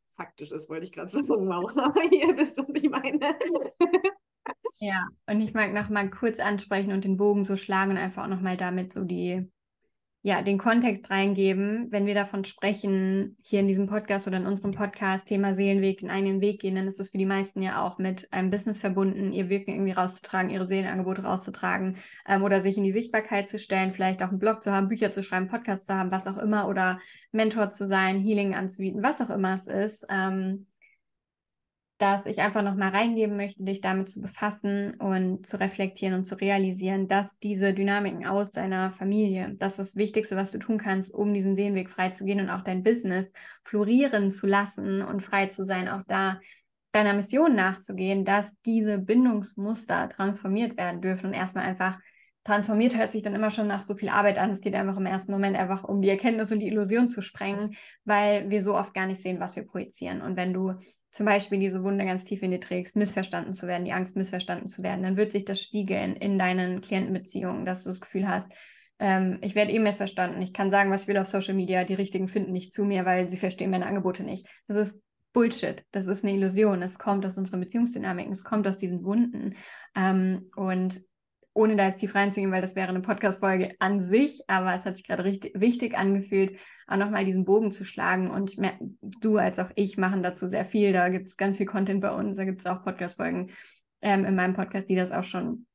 faktisch 0.09 0.51
ist, 0.51 0.69
wollte 0.69 0.85
ich 0.85 0.91
gerade 0.91 1.11
sagen, 1.23 1.47
Maus, 1.47 1.77
aber 1.77 2.01
ihr 2.03 2.35
wisst, 2.37 2.57
was 2.57 2.69
ich 2.73 2.89
meine. 2.89 3.37
Ja, 4.79 5.07
und 5.27 5.41
ich 5.41 5.53
mag 5.53 5.73
noch 5.73 5.89
mal 5.89 6.09
kurz 6.09 6.39
ansprechen 6.39 6.91
und 6.91 7.03
den 7.03 7.17
Bogen 7.17 7.43
so 7.43 7.55
schlagen 7.57 7.91
und 7.91 7.97
einfach 7.97 8.23
auch 8.23 8.29
noch 8.29 8.41
mal 8.41 8.57
damit 8.57 8.91
so 8.91 9.03
die, 9.05 9.49
ja, 10.21 10.41
den 10.41 10.57
Kontext 10.57 11.09
reingeben. 11.09 11.87
Wenn 11.91 12.05
wir 12.05 12.13
davon 12.13 12.43
sprechen, 12.43 13.37
hier 13.41 13.61
in 13.61 13.67
diesem 13.67 13.87
Podcast 13.87 14.27
oder 14.27 14.37
in 14.37 14.45
unserem 14.45 14.71
Podcast, 14.71 15.27
Thema 15.27 15.55
Seelenweg, 15.55 15.99
den 15.99 16.09
eigenen 16.09 16.41
Weg 16.41 16.59
gehen, 16.61 16.75
dann 16.75 16.87
ist 16.87 16.99
das 16.99 17.11
für 17.11 17.17
die 17.17 17.25
meisten 17.25 17.61
ja 17.61 17.85
auch 17.85 17.99
mit 17.99 18.31
einem 18.33 18.49
Business 18.49 18.79
verbunden, 18.79 19.31
ihr 19.31 19.49
Wirken 19.49 19.71
irgendwie 19.71 19.93
rauszutragen, 19.93 20.49
ihre 20.49 20.67
Seelenangebote 20.67 21.23
rauszutragen 21.23 21.97
ähm, 22.27 22.43
oder 22.43 22.59
sich 22.59 22.77
in 22.77 22.83
die 22.83 22.91
Sichtbarkeit 22.91 23.47
zu 23.47 23.57
stellen, 23.57 23.93
vielleicht 23.93 24.23
auch 24.23 24.29
einen 24.29 24.39
Blog 24.39 24.61
zu 24.61 24.73
haben, 24.73 24.89
Bücher 24.89 25.11
zu 25.11 25.23
schreiben, 25.23 25.47
Podcast 25.47 25.85
zu 25.85 25.93
haben, 25.93 26.11
was 26.11 26.27
auch 26.27 26.37
immer 26.37 26.67
oder 26.67 26.99
Mentor 27.31 27.69
zu 27.69 27.85
sein, 27.85 28.19
Healing 28.19 28.55
anzubieten, 28.55 29.03
was 29.03 29.21
auch 29.21 29.29
immer 29.29 29.53
es 29.53 29.67
ist. 29.67 30.05
Ähm, 30.09 30.67
dass 31.97 32.25
ich 32.25 32.41
einfach 32.41 32.61
nochmal 32.61 32.89
reingeben 32.89 33.37
möchte, 33.37 33.63
dich 33.63 33.79
damit 33.79 34.09
zu 34.09 34.19
befassen 34.19 34.95
und 34.95 35.47
zu 35.47 35.57
reflektieren 35.59 36.13
und 36.13 36.25
zu 36.25 36.35
realisieren, 36.35 37.07
dass 37.07 37.37
diese 37.39 37.73
Dynamiken 37.73 38.25
aus 38.25 38.51
deiner 38.51 38.91
Familie, 38.91 39.55
das 39.57 39.73
ist 39.73 39.79
das 39.79 39.95
Wichtigste, 39.95 40.35
was 40.35 40.51
du 40.51 40.59
tun 40.59 40.77
kannst, 40.77 41.13
um 41.13 41.33
diesen 41.33 41.55
Seelenweg 41.55 41.89
frei 41.89 42.09
zu 42.09 42.25
gehen 42.25 42.41
und 42.41 42.49
auch 42.49 42.63
dein 42.63 42.83
Business 42.83 43.31
florieren 43.63 44.31
zu 44.31 44.45
lassen 44.45 45.01
und 45.01 45.21
frei 45.21 45.47
zu 45.47 45.63
sein, 45.63 45.87
auch 45.87 46.03
da 46.07 46.39
deiner 46.91 47.13
Mission 47.13 47.55
nachzugehen, 47.55 48.25
dass 48.25 48.53
diese 48.65 48.97
Bindungsmuster 48.97 50.09
transformiert 50.09 50.77
werden 50.77 51.01
dürfen 51.01 51.27
und 51.27 51.33
erstmal 51.33 51.65
einfach 51.65 51.99
transformiert 52.45 52.95
hört 52.95 53.11
sich 53.11 53.23
dann 53.23 53.35
immer 53.35 53.49
schon 53.49 53.67
nach 53.67 53.81
so 53.81 53.95
viel 53.95 54.07
Arbeit 54.07 54.37
an. 54.37 54.51
Es 54.51 54.61
geht 54.61 54.75
einfach 54.75 54.97
im 54.97 55.07
ersten 55.07 55.31
Moment 55.31 55.57
einfach 55.57 55.83
um 55.83 56.01
die 56.01 56.09
Erkenntnis 56.09 56.51
und 56.51 56.59
die 56.59 56.67
Illusion 56.67 57.09
zu 57.09 57.21
sprengen, 57.21 57.75
weil 58.05 58.49
wir 58.49 58.61
so 58.61 58.75
oft 58.75 58.93
gar 58.93 59.07
nicht 59.07 59.21
sehen, 59.21 59.39
was 59.39 59.55
wir 59.55 59.63
projizieren. 59.63 60.21
Und 60.21 60.37
wenn 60.37 60.53
du 60.53 60.75
zum 61.15 61.25
Beispiel 61.25 61.59
diese 61.59 61.81
Wunde 61.81 62.03
ganz 62.03 62.25
tief 62.25 62.43
in 62.43 62.51
dir 62.51 62.59
trägst, 62.59 62.97
missverstanden 62.97 63.53
zu 63.53 63.67
werden, 63.67 63.85
die 63.85 63.93
Angst, 63.93 64.17
missverstanden 64.17 64.67
zu 64.67 64.83
werden, 64.83 65.01
dann 65.01 65.15
wird 65.15 65.31
sich 65.31 65.45
das 65.45 65.61
spiegeln 65.61 66.17
in 66.17 66.37
deinen 66.37 66.81
Klientenbeziehungen, 66.81 67.65
dass 67.65 67.85
du 67.85 67.89
das 67.89 68.01
Gefühl 68.01 68.27
hast, 68.27 68.51
ähm, 68.99 69.37
ich 69.41 69.55
werde 69.55 69.71
eh 69.71 69.79
missverstanden. 69.79 70.41
Ich 70.41 70.51
kann 70.51 70.71
sagen, 70.71 70.91
was 70.91 71.03
ich 71.03 71.07
will 71.07 71.17
auf 71.17 71.27
Social 71.27 71.53
Media, 71.53 71.85
die 71.85 71.93
Richtigen 71.93 72.27
finden 72.27 72.51
nicht 72.51 72.73
zu 72.73 72.83
mir, 72.83 73.05
weil 73.05 73.29
sie 73.29 73.37
verstehen 73.37 73.71
meine 73.71 73.85
Angebote 73.85 74.23
nicht. 74.23 74.45
Das 74.67 74.89
ist 74.89 74.99
Bullshit. 75.31 75.85
Das 75.91 76.07
ist 76.07 76.25
eine 76.25 76.33
Illusion. 76.33 76.81
Es 76.81 76.99
kommt 76.99 77.25
aus 77.25 77.37
unseren 77.37 77.61
Beziehungsdynamiken, 77.61 78.33
es 78.33 78.43
kommt 78.43 78.67
aus 78.67 78.75
diesen 78.75 79.05
Wunden. 79.05 79.55
Ähm, 79.95 80.51
und 80.57 81.01
ohne 81.55 81.77
da 81.77 81.87
jetzt 81.87 81.99
tief 81.99 82.13
reinzugehen, 82.13 82.51
weil 82.51 82.61
das 82.61 82.75
wäre 82.75 82.89
eine 82.89 82.99
Podcast-Folge 82.99 83.73
an 83.79 84.09
sich, 84.09 84.41
aber 84.47 84.75
es 84.75 84.83
hat 84.83 84.97
sich 84.97 85.07
gerade 85.07 85.23
richtig 85.23 85.53
wichtig 85.55 85.97
angefühlt, 85.97 86.59
auch 86.85 86.97
nochmal 86.97 87.23
diesen 87.23 87.45
Bogen 87.45 87.71
zu 87.71 87.85
schlagen. 87.85 88.29
Und 88.29 88.57
merke, 88.57 88.79
du 89.01 89.37
als 89.37 89.57
auch 89.57 89.69
ich 89.75 89.97
machen 89.97 90.21
dazu 90.21 90.47
sehr 90.47 90.65
viel. 90.65 90.91
Da 90.91 91.07
gibt 91.07 91.27
es 91.27 91.37
ganz 91.37 91.55
viel 91.55 91.65
Content 91.65 92.01
bei 92.01 92.11
uns, 92.13 92.35
da 92.35 92.43
gibt 92.43 92.59
es 92.59 92.65
auch 92.65 92.83
Podcast-Folgen 92.83 93.51
ähm, 94.01 94.25
in 94.25 94.35
meinem 94.35 94.53
Podcast, 94.53 94.89
die 94.89 94.95
das 94.95 95.13
auch 95.13 95.23
schon 95.23 95.65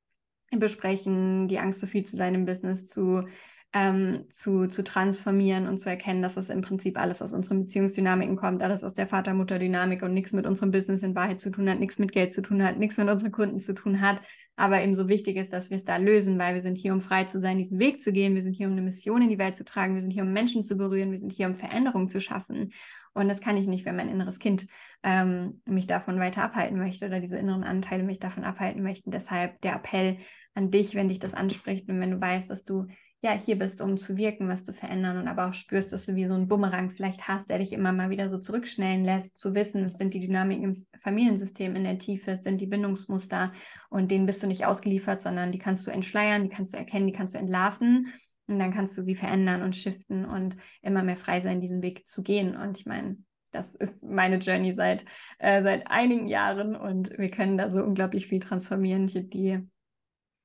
besprechen, 0.51 1.48
die 1.48 1.59
Angst, 1.59 1.81
so 1.81 1.86
viel 1.86 2.05
zu 2.05 2.15
sein 2.15 2.35
im 2.35 2.44
Business 2.44 2.86
zu 2.86 3.24
ähm, 3.72 4.24
zu, 4.30 4.66
zu 4.66 4.82
transformieren 4.82 5.68
und 5.68 5.78
zu 5.78 5.88
erkennen, 5.88 6.22
dass 6.22 6.34
das 6.34 6.51
im 6.51 6.60
Prinzip 6.60 6.98
alles 6.98 7.22
aus 7.22 7.32
unseren 7.32 7.60
Beziehungsdynamiken 7.60 8.34
kommt, 8.34 8.62
alles 8.62 8.82
aus 8.82 8.94
der 8.94 9.06
Vater-Mutter-Dynamik 9.06 10.02
und 10.02 10.12
nichts 10.12 10.32
mit 10.32 10.44
unserem 10.44 10.72
Business 10.72 11.05
in 11.05 11.14
Wahrheit 11.14 11.38
zu 11.38 11.51
tun 11.51 11.70
hat, 11.70 11.78
nichts 11.78 11.98
mit 11.98 12.10
Geld 12.10 12.32
zu 12.32 12.42
tun 12.42 12.64
hat, 12.64 12.78
nichts 12.78 12.97
mit 12.97 13.09
unseren 13.09 13.30
Kunden 13.30 13.60
zu 13.60 13.72
tun 13.72 14.01
hat, 14.01 14.20
aber 14.56 14.82
eben 14.82 14.97
so 14.97 15.09
wichtig 15.09 15.36
ist, 15.36 15.52
dass 15.52 15.70
wir 15.70 15.76
es 15.76 15.84
da 15.84 15.98
lösen, 15.98 16.36
weil 16.38 16.55
wir 16.55 16.62
sind 16.62 16.78
hier, 16.78 16.92
um 16.92 17.01
frei 17.01 17.24
zu 17.24 17.38
sein, 17.38 17.59
diesen 17.59 17.78
Weg 17.78 18.02
zu 18.02 18.12
gehen, 18.12 18.34
wir 18.34 18.42
sind 18.42 18.55
hier, 18.55 18.66
um 18.66 18.72
eine 18.72 18.82
Mission 18.82 19.22
in 19.22 19.28
die 19.28 19.38
Welt 19.38 19.55
zu 19.55 19.64
tragen, 19.64 19.94
wir 19.94 20.01
sind 20.01 20.10
hier, 20.10 20.24
um 20.24 20.32
Menschen 20.32 20.64
zu 20.64 20.76
berühren, 20.76 21.12
wir 21.12 21.18
sind 21.18 21.32
hier, 21.32 21.47
um 21.47 21.55
Veränderung 21.55 22.09
zu 22.09 22.20
schaffen. 22.20 22.72
Und 23.12 23.28
das 23.28 23.40
kann 23.40 23.56
ich 23.56 23.66
nicht, 23.66 23.84
wenn 23.84 23.97
mein 23.97 24.09
inneres 24.09 24.38
Kind 24.38 24.66
ähm, 25.02 25.62
mich 25.64 25.86
davon 25.86 26.18
weiter 26.18 26.42
abhalten 26.42 26.78
möchte 26.78 27.06
oder 27.06 27.20
diese 27.20 27.38
inneren 27.38 27.64
Anteile 27.64 28.02
mich 28.02 28.18
davon 28.18 28.44
abhalten 28.44 28.82
möchten. 28.82 29.10
Deshalb 29.10 29.60
der 29.62 29.74
Appell 29.76 30.18
an 30.55 30.70
dich, 30.70 30.94
wenn 30.94 31.09
dich 31.09 31.18
das 31.18 31.34
anspricht 31.34 31.88
und 31.88 32.01
wenn 32.01 32.10
du 32.10 32.20
weißt, 32.20 32.51
dass 32.51 32.64
du 32.64 32.86
ja 33.22 33.32
hier 33.32 33.59
bist, 33.59 33.82
um 33.82 33.98
zu 33.98 34.16
wirken, 34.16 34.48
was 34.48 34.64
zu 34.64 34.72
verändern 34.72 35.18
und 35.18 35.28
aber 35.28 35.48
auch 35.48 35.55
spürst, 35.55 35.92
dass 35.92 36.06
du 36.06 36.14
wie 36.14 36.24
so 36.24 36.32
ein 36.32 36.48
Bumerang 36.48 36.90
vielleicht 36.90 37.28
hast, 37.28 37.51
der 37.51 37.59
dich 37.59 37.72
immer 37.72 37.92
mal 37.92 38.09
wieder 38.09 38.28
so 38.30 38.38
zurückschnellen 38.38 39.05
lässt, 39.05 39.38
zu 39.38 39.55
wissen, 39.55 39.84
es 39.84 39.98
sind 39.98 40.14
die 40.14 40.20
Dynamiken 40.20 40.64
im 40.64 40.86
Familiensystem 41.02 41.76
in 41.76 41.84
der 41.84 41.98
Tiefe, 41.98 42.32
es 42.32 42.42
sind 42.42 42.60
die 42.60 42.66
Bindungsmuster 42.66 43.52
und 43.90 44.10
denen 44.10 44.26
bist 44.26 44.42
du 44.42 44.47
nicht 44.47 44.64
ausgeliefert, 44.64 45.20
sondern 45.20 45.52
die 45.52 45.59
kannst 45.59 45.86
du 45.86 45.90
entschleiern, 45.90 46.44
die 46.44 46.48
kannst 46.48 46.72
du 46.72 46.78
erkennen, 46.78 47.06
die 47.06 47.12
kannst 47.12 47.34
du 47.34 47.38
entlarven 47.38 48.12
und 48.47 48.59
dann 48.59 48.72
kannst 48.72 48.97
du 48.97 49.02
sie 49.02 49.14
verändern 49.14 49.62
und 49.62 49.76
shiften 49.76 50.24
und 50.24 50.56
immer 50.80 51.02
mehr 51.02 51.16
frei 51.16 51.40
sein, 51.40 51.60
diesen 51.60 51.82
Weg 51.82 52.06
zu 52.06 52.22
gehen. 52.22 52.56
Und 52.56 52.78
ich 52.78 52.86
meine, 52.86 53.18
das 53.52 53.74
ist 53.74 54.02
meine 54.02 54.36
Journey 54.36 54.72
seit, 54.72 55.05
äh, 55.38 55.62
seit 55.62 55.88
einigen 55.88 56.26
Jahren 56.26 56.74
und 56.74 57.16
wir 57.18 57.30
können 57.30 57.59
da 57.59 57.70
so 57.70 57.82
unglaublich 57.82 58.26
viel 58.28 58.40
transformieren. 58.40 59.05
Ich, 59.05 59.28
die 59.28 59.60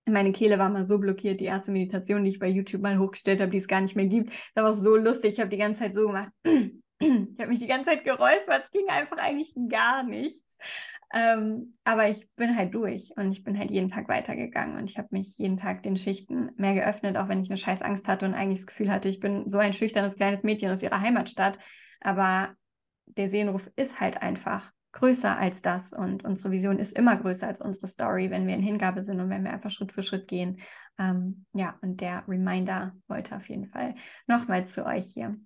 meine 0.06 0.32
Kehle 0.32 0.60
war 0.60 0.70
mal 0.70 0.86
so 0.86 1.00
blockiert, 1.00 1.40
die 1.40 1.46
erste 1.46 1.72
Meditation, 1.72 2.24
die 2.24 2.30
ich 2.30 2.40
bei 2.40 2.48
YouTube 2.48 2.82
mal 2.82 3.00
hochgestellt 3.00 3.42
habe, 3.42 3.52
die 3.52 3.58
es 3.58 3.68
gar 3.68 3.82
nicht 3.82 3.96
mehr 3.96 4.06
gibt. 4.06 4.32
Das 4.54 4.64
war 4.64 4.74
so 4.74 4.96
lustig. 4.96 5.34
Ich 5.34 5.40
habe 5.40 5.50
die 5.50 5.58
ganze 5.58 5.82
Zeit 5.82 5.96
so 5.96 6.08
gemacht. 6.08 6.32
ich 6.44 7.40
habe 7.40 7.48
mich 7.48 7.60
die 7.60 7.68
ganze 7.68 7.90
Zeit 7.90 8.04
geräuspert. 8.04 8.66
Es 8.66 8.72
ging 8.72 8.88
einfach 8.88 9.18
eigentlich 9.18 9.54
gar 9.70 10.04
nichts. 10.04 10.58
Ähm, 11.14 11.78
aber 11.84 12.10
ich 12.10 12.28
bin 12.36 12.56
halt 12.56 12.74
durch 12.74 13.12
und 13.16 13.32
ich 13.32 13.44
bin 13.44 13.58
halt 13.58 13.72
jeden 13.72 13.90
Tag 13.90 14.10
weitergegangen 14.10 14.78
und 14.78 14.90
ich 14.90 14.98
habe 14.98 15.10
mich 15.12 15.38
jeden 15.38 15.58
Tag 15.58 15.84
den 15.84 15.96
Schichten 15.96 16.52
mehr 16.58 16.74
geöffnet, 16.74 17.16
auch 17.16 17.30
wenn 17.30 17.42
ich 17.42 17.50
eine 17.50 17.58
scheiß 17.58 17.82
Angst 17.82 18.08
hatte 18.08 18.26
und 18.26 18.34
eigentlich 18.34 18.60
das 18.60 18.68
Gefühl 18.68 18.92
hatte, 18.92 19.08
ich 19.08 19.20
bin 19.20 19.48
so 19.50 19.58
ein 19.58 19.74
schüchternes 19.74 20.16
kleines 20.16 20.44
Mädchen 20.44 20.72
aus 20.72 20.84
ihrer 20.84 21.02
Heimatstadt. 21.02 21.60
Aber 22.02 22.56
der 23.06 23.30
Seelenruf 23.30 23.70
ist 23.76 24.00
halt 24.00 24.22
einfach 24.22 24.72
größer 24.96 25.38
als 25.38 25.62
das 25.62 25.92
und 25.92 26.24
unsere 26.24 26.52
Vision 26.52 26.80
ist 26.80 26.94
immer 26.94 27.18
größer 27.18 27.48
als 27.48 27.60
unsere 27.60 27.88
Story, 27.88 28.32
wenn 28.32 28.48
wir 28.48 28.56
in 28.56 28.62
Hingabe 28.62 29.02
sind 29.02 29.20
und 29.20 29.30
wenn 29.30 29.44
wir 29.44 29.52
einfach 29.52 29.70
Schritt 29.70 29.92
für 29.92 30.04
Schritt 30.04 30.28
gehen. 30.28 30.62
Ähm, 30.98 31.46
ja, 31.54 31.78
und 31.82 32.00
der 32.00 32.24
Reminder 32.28 32.96
wollte 33.08 33.36
auf 33.36 33.48
jeden 33.50 33.68
Fall 33.68 33.96
nochmal 34.26 34.66
zu 34.66 34.86
euch 34.86 35.08
hier. 35.14 35.38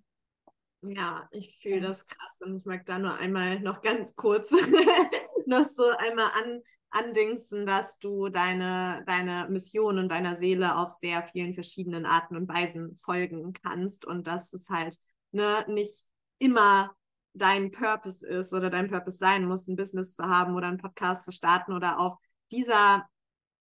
Ja, 0.83 1.27
ich 1.31 1.57
fühle 1.61 1.81
das 1.81 2.05
krass 2.05 2.41
und 2.41 2.55
ich 2.55 2.65
mag 2.65 2.85
da 2.85 2.99
nur 2.99 3.15
einmal 3.15 3.59
noch 3.59 3.81
ganz 3.81 4.15
kurz 4.15 4.51
noch 5.47 5.65
so 5.65 5.83
einmal 5.97 6.29
an, 6.39 6.61
andingsen, 6.91 7.65
dass 7.65 7.97
du 7.97 8.29
deine, 8.29 9.03
deine 9.07 9.47
Mission 9.49 9.97
und 9.97 10.09
deiner 10.09 10.37
Seele 10.37 10.77
auf 10.77 10.91
sehr 10.91 11.23
vielen 11.23 11.55
verschiedenen 11.55 12.05
Arten 12.05 12.37
und 12.37 12.47
Weisen 12.47 12.95
folgen 12.95 13.53
kannst 13.53 14.05
und 14.05 14.27
dass 14.27 14.53
es 14.53 14.69
halt 14.69 14.95
ne, 15.31 15.65
nicht 15.67 16.05
immer 16.37 16.95
dein 17.33 17.71
Purpose 17.71 18.25
ist 18.27 18.53
oder 18.53 18.69
dein 18.69 18.89
Purpose 18.89 19.17
sein 19.17 19.45
muss, 19.45 19.67
ein 19.67 19.75
Business 19.75 20.15
zu 20.15 20.23
haben 20.23 20.55
oder 20.55 20.67
einen 20.67 20.77
Podcast 20.77 21.25
zu 21.25 21.31
starten 21.31 21.73
oder 21.73 21.99
auf 21.99 22.15
dieser 22.51 23.07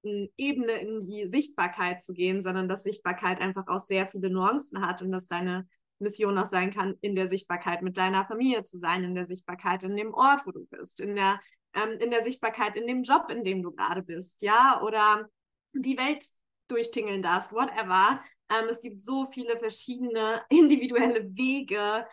hm, 0.05 0.29
Ebene 0.37 0.73
in 0.73 1.01
die 1.01 1.27
Sichtbarkeit 1.29 2.03
zu 2.03 2.13
gehen, 2.15 2.41
sondern 2.41 2.69
dass 2.69 2.83
Sichtbarkeit 2.83 3.41
einfach 3.41 3.69
auch 3.69 3.81
sehr 3.81 4.07
viele 4.07 4.31
Nuancen 4.31 4.87
hat 4.87 5.03
und 5.03 5.13
dass 5.13 5.27
deine 5.27 5.69
Mission 5.99 6.39
auch 6.39 6.47
sein 6.47 6.73
kann, 6.73 6.97
in 7.01 7.15
der 7.15 7.29
Sichtbarkeit 7.29 7.83
mit 7.83 7.97
deiner 7.97 8.25
Familie 8.25 8.63
zu 8.63 8.79
sein, 8.79 9.05
in 9.05 9.15
der 9.15 9.27
Sichtbarkeit 9.27 9.83
in 9.83 9.97
dem 9.97 10.15
Ort, 10.15 10.47
wo 10.47 10.53
du 10.53 10.65
bist, 10.67 11.01
in 11.01 11.17
der, 11.17 11.41
ähm, 11.75 11.99
in 12.01 12.11
der 12.11 12.23
Sichtbarkeit 12.23 12.77
in 12.77 12.87
dem 12.87 13.03
Job, 13.03 13.31
in 13.31 13.43
dem 13.43 13.63
du 13.63 13.73
gerade 13.73 14.03
bist, 14.03 14.43
ja, 14.43 14.81
oder 14.83 15.29
die 15.73 15.99
Welt 15.99 16.25
durchtingeln 16.69 17.23
darfst, 17.23 17.53
whatever. 17.53 18.21
Ähm, 18.51 18.69
es 18.71 18.81
gibt 18.81 19.01
so 19.01 19.27
viele 19.27 19.59
verschiedene 19.59 20.43
individuelle 20.49 21.25
Wege, 21.37 22.07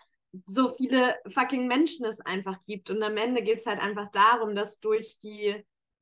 so 0.45 0.70
viele 0.70 1.16
fucking 1.28 1.68
Menschen 1.68 2.06
es 2.06 2.22
einfach 2.22 2.62
gibt. 2.62 2.90
Und 2.90 3.02
am 3.03 3.18
Ende 3.18 3.41
geht 3.41 3.60
es 3.60 3.66
halt 3.66 3.80
einfach 3.80 4.10
darum, 4.12 4.56
dass 4.56 4.80
durch 4.80 5.18
die, 5.20 5.56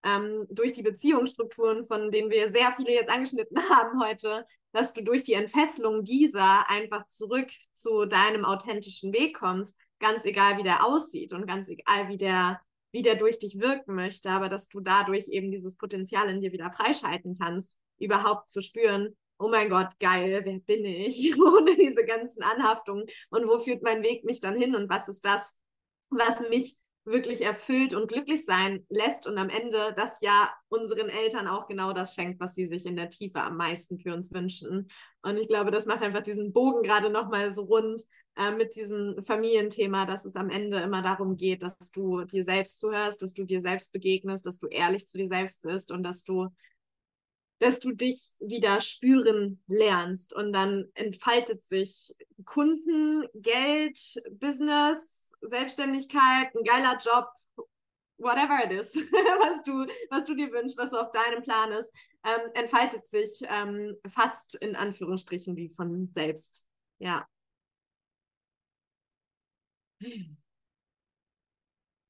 ähm, 0.03 0.45
durch 0.49 0.73
die 0.73 0.84
Beziehungsstrukturen, 0.84 1.85
von 1.85 2.11
denen 2.11 2.30
wir 2.30 2.51
sehr 2.51 2.73
viele 2.76 2.91
jetzt 2.91 3.11
angeschnitten 3.11 3.57
haben 3.69 4.01
heute, 4.01 4.45
dass 4.72 4.93
du 4.93 5.03
durch 5.03 5.23
die 5.23 5.34
Entfesselung 5.34 6.03
dieser 6.03 6.69
einfach 6.69 7.05
zurück 7.07 7.49
zu 7.73 8.05
deinem 8.05 8.43
authentischen 8.43 9.14
Weg 9.14 9.38
kommst, 9.38 9.77
ganz 9.99 10.26
egal 10.26 10.57
wie 10.57 10.64
der 10.64 10.85
aussieht 10.85 11.31
und 11.31 11.47
ganz 11.47 11.69
egal 11.69 12.10
wie 12.10 12.18
der, 12.18 12.60
wie 12.91 13.03
der 13.03 13.15
durch 13.15 13.39
dich 13.39 13.60
wirken 13.60 13.95
möchte, 13.95 14.30
aber 14.30 14.49
dass 14.49 14.68
du 14.68 14.80
dadurch 14.80 15.27
eben 15.27 15.51
dieses 15.51 15.76
Potenzial 15.76 16.30
in 16.30 16.41
dir 16.41 16.51
wieder 16.51 16.72
freischalten 16.72 17.38
kannst, 17.38 17.77
überhaupt 17.99 18.49
zu 18.49 18.61
spüren, 18.61 19.15
oh 19.39 19.49
mein 19.49 19.69
Gott, 19.69 19.99
geil, 19.99 20.43
wer 20.43 20.60
bin 20.60 20.85
ich, 20.85 21.38
ohne 21.39 21.76
diese 21.76 22.05
ganzen 22.05 22.43
Anhaftungen. 22.43 23.05
Und 23.30 23.47
wo 23.47 23.60
führt 23.60 23.84
mein 23.84 24.03
Weg 24.03 24.23
mich 24.23 24.39
dann 24.39 24.57
hin? 24.57 24.76
Und 24.76 24.89
was 24.89 25.07
ist 25.07 25.26
das, 25.26 25.55
was 26.10 26.39
mich 26.49 26.77
wirklich 27.05 27.41
erfüllt 27.41 27.93
und 27.93 28.07
glücklich 28.07 28.45
sein 28.45 28.85
lässt 28.89 29.27
und 29.27 29.38
am 29.38 29.49
Ende 29.49 29.93
das 29.95 30.22
ja 30.22 30.49
unseren 30.69 31.10
Eltern 31.10 31.47
auch 31.47 31.68
genau 31.68 31.91
das 31.91 32.15
schenkt, 32.15 32.39
was 32.39 32.55
sie 32.55 32.68
sich 32.68 32.85
in 32.85 32.95
der 32.95 33.10
Tiefe 33.10 33.41
am 33.41 33.57
meisten 33.57 33.99
für 33.99 34.14
uns 34.14 34.31
wünschen. 34.34 34.89
Und 35.22 35.38
ich 35.38 35.47
glaube, 35.47 35.72
das 35.72 35.85
macht 35.85 36.01
einfach 36.01 36.23
diesen 36.23 36.53
Bogen 36.53 36.81
gerade 36.81 37.10
nochmal 37.10 37.51
so 37.51 37.64
rund 37.64 38.01
äh, 38.38 38.51
mit 38.51 38.76
diesem 38.76 39.22
Familienthema, 39.22 40.05
dass 40.05 40.23
es 40.23 40.35
am 40.35 40.49
Ende 40.49 40.77
immer 40.80 41.01
darum 41.01 41.35
geht, 41.35 41.61
dass 41.61 41.77
du 41.91 42.23
dir 42.23 42.45
selbst 42.45 42.80
zuhörst, 42.80 43.22
dass 43.22 43.34
du 43.34 43.43
dir 43.43 43.60
selbst 43.60 43.91
begegnest, 43.91 44.45
dass 44.45 44.60
du 44.60 44.68
ehrlich 44.68 45.05
zu 45.05 45.18
dir 45.18 45.27
selbst 45.27 45.61
bist 45.61 45.91
und 45.91 46.03
dass 46.03 46.23
du 46.23 46.49
dass 47.64 47.80
du 47.80 47.94
dich 47.94 48.35
wieder 48.41 48.81
spüren 48.81 49.64
lernst 49.68 50.34
und 50.34 50.52
dann 50.52 50.90
entfaltet 50.95 51.64
sich 51.64 52.14
Kunden, 52.44 53.26
Geld, 53.35 54.22
Business, 54.31 55.31
Selbstständigkeit, 55.40 56.53
ein 56.53 56.64
geiler 56.65 56.98
Job, 56.98 57.30
whatever 58.18 58.65
it 58.65 58.72
is, 58.72 58.94
was 58.95 59.64
du, 59.64 59.85
was 60.10 60.26
du 60.26 60.35
dir 60.35 60.52
wünschst, 60.52 60.77
was 60.77 60.94
auf 60.94 61.11
deinem 61.11 61.41
Plan 61.41 61.72
ist, 61.72 61.90
ähm, 62.26 62.52
entfaltet 62.53 63.07
sich 63.07 63.41
ähm, 63.48 63.95
fast 64.10 64.56
in 64.56 64.76
Anführungsstrichen 64.76 65.56
wie 65.56 65.69
von 65.69 66.11
selbst. 66.14 66.68
Ja. 66.99 67.26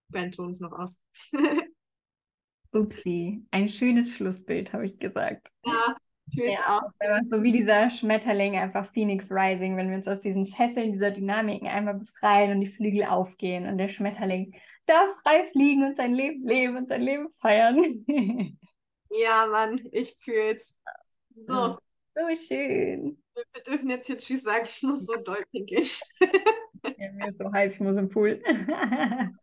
Ben, 0.10 0.32
tu 0.32 0.44
uns 0.44 0.60
noch 0.60 0.72
aus. 0.72 0.98
Upsi, 2.74 3.46
ein 3.52 3.68
schönes 3.68 4.16
Schlussbild, 4.16 4.74
habe 4.74 4.86
ich 4.86 5.00
gesagt. 5.00 5.50
Ja, 5.66 5.96
fühl's 6.34 6.60
ja, 6.60 6.80
auch. 6.80 7.22
So 7.22 7.44
wie 7.44 7.52
dieser 7.52 7.90
Schmetterling, 7.90 8.56
einfach 8.56 8.92
Phoenix 8.92 9.32
Rising, 9.32 9.78
wenn 9.78 9.90
wir 9.90 9.98
uns 9.98 10.08
aus 10.08 10.22
diesen 10.22 10.46
Fesseln 10.46 10.92
dieser 10.92 11.12
Dynamiken 11.12 11.68
einmal 11.68 11.96
befreien 11.96 12.52
und 12.52 12.62
die 12.62 12.72
Flügel 12.72 13.06
aufgehen 13.06 13.68
und 13.68 13.78
der 13.78 13.90
Schmetterling 13.90 14.54
darf 14.86 15.10
frei 15.22 15.46
fliegen 15.48 15.84
und 15.84 15.96
sein 15.96 16.14
Leben 16.14 16.46
leben 16.46 16.78
und 16.78 16.88
sein 16.88 17.02
Leben 17.02 17.30
feiern. 17.40 18.06
ja, 19.10 19.48
Mann, 19.50 19.82
ich 19.92 20.16
fühl's. 20.20 20.76
So. 21.36 21.78
So 22.16 22.22
schön. 22.36 23.24
Wir 23.34 23.64
dürfen 23.64 23.90
jetzt 23.90 24.06
hier 24.06 24.18
Tschüss 24.18 24.44
sagen, 24.44 24.66
ich 24.66 24.84
muss 24.84 25.06
so 25.06 25.16
doll 25.16 25.44
pinkeln. 25.52 25.88
ja, 26.98 27.12
mir 27.12 27.28
ist 27.28 27.38
so 27.38 27.52
heiß, 27.52 27.76
ich 27.76 27.82
muss 27.82 27.98
im 27.98 28.10
Pool. 28.10 28.42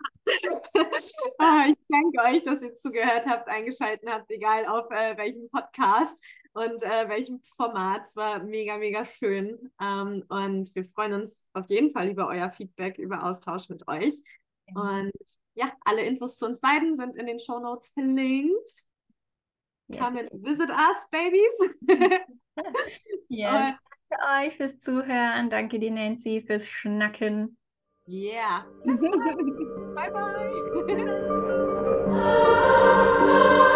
ah, 1.38 1.66
ich 1.68 1.76
danke 1.88 2.18
euch, 2.28 2.44
dass 2.44 2.62
ihr 2.62 2.74
zugehört 2.76 3.26
habt, 3.26 3.48
eingeschaltet 3.48 4.08
habt, 4.08 4.30
egal 4.30 4.66
auf 4.66 4.90
äh, 4.90 5.16
welchem 5.16 5.48
Podcast 5.50 6.18
und 6.52 6.82
äh, 6.82 7.08
welchem 7.08 7.40
Format. 7.56 8.06
Es 8.06 8.16
war 8.16 8.42
mega, 8.42 8.78
mega 8.78 9.04
schön. 9.04 9.72
Ähm, 9.80 10.24
und 10.28 10.74
wir 10.74 10.84
freuen 10.86 11.14
uns 11.14 11.46
auf 11.52 11.68
jeden 11.70 11.90
Fall 11.92 12.08
über 12.08 12.28
euer 12.28 12.50
Feedback, 12.50 12.98
über 12.98 13.24
Austausch 13.24 13.68
mit 13.68 13.86
euch. 13.88 14.22
Und 14.74 15.12
ja, 15.54 15.72
alle 15.84 16.02
Infos 16.02 16.36
zu 16.36 16.46
uns 16.46 16.60
beiden 16.60 16.96
sind 16.96 17.16
in 17.16 17.26
den 17.26 17.40
Show 17.40 17.58
Notes 17.58 17.90
verlinkt. 17.90 18.84
Yes. 19.88 19.98
Come 19.98 20.20
and 20.20 20.30
visit 20.32 20.70
us, 20.70 21.08
babies. 21.10 21.78
yes. 23.28 23.74
Danke 24.10 24.48
euch 24.48 24.56
fürs 24.56 24.80
Zuhören. 24.80 25.50
Danke 25.50 25.78
dir, 25.78 25.92
Nancy, 25.92 26.42
fürs 26.42 26.68
Schnacken. 26.68 27.56
Yeah. 28.06 28.64
bye, 29.94 30.10
bye. 30.10 30.50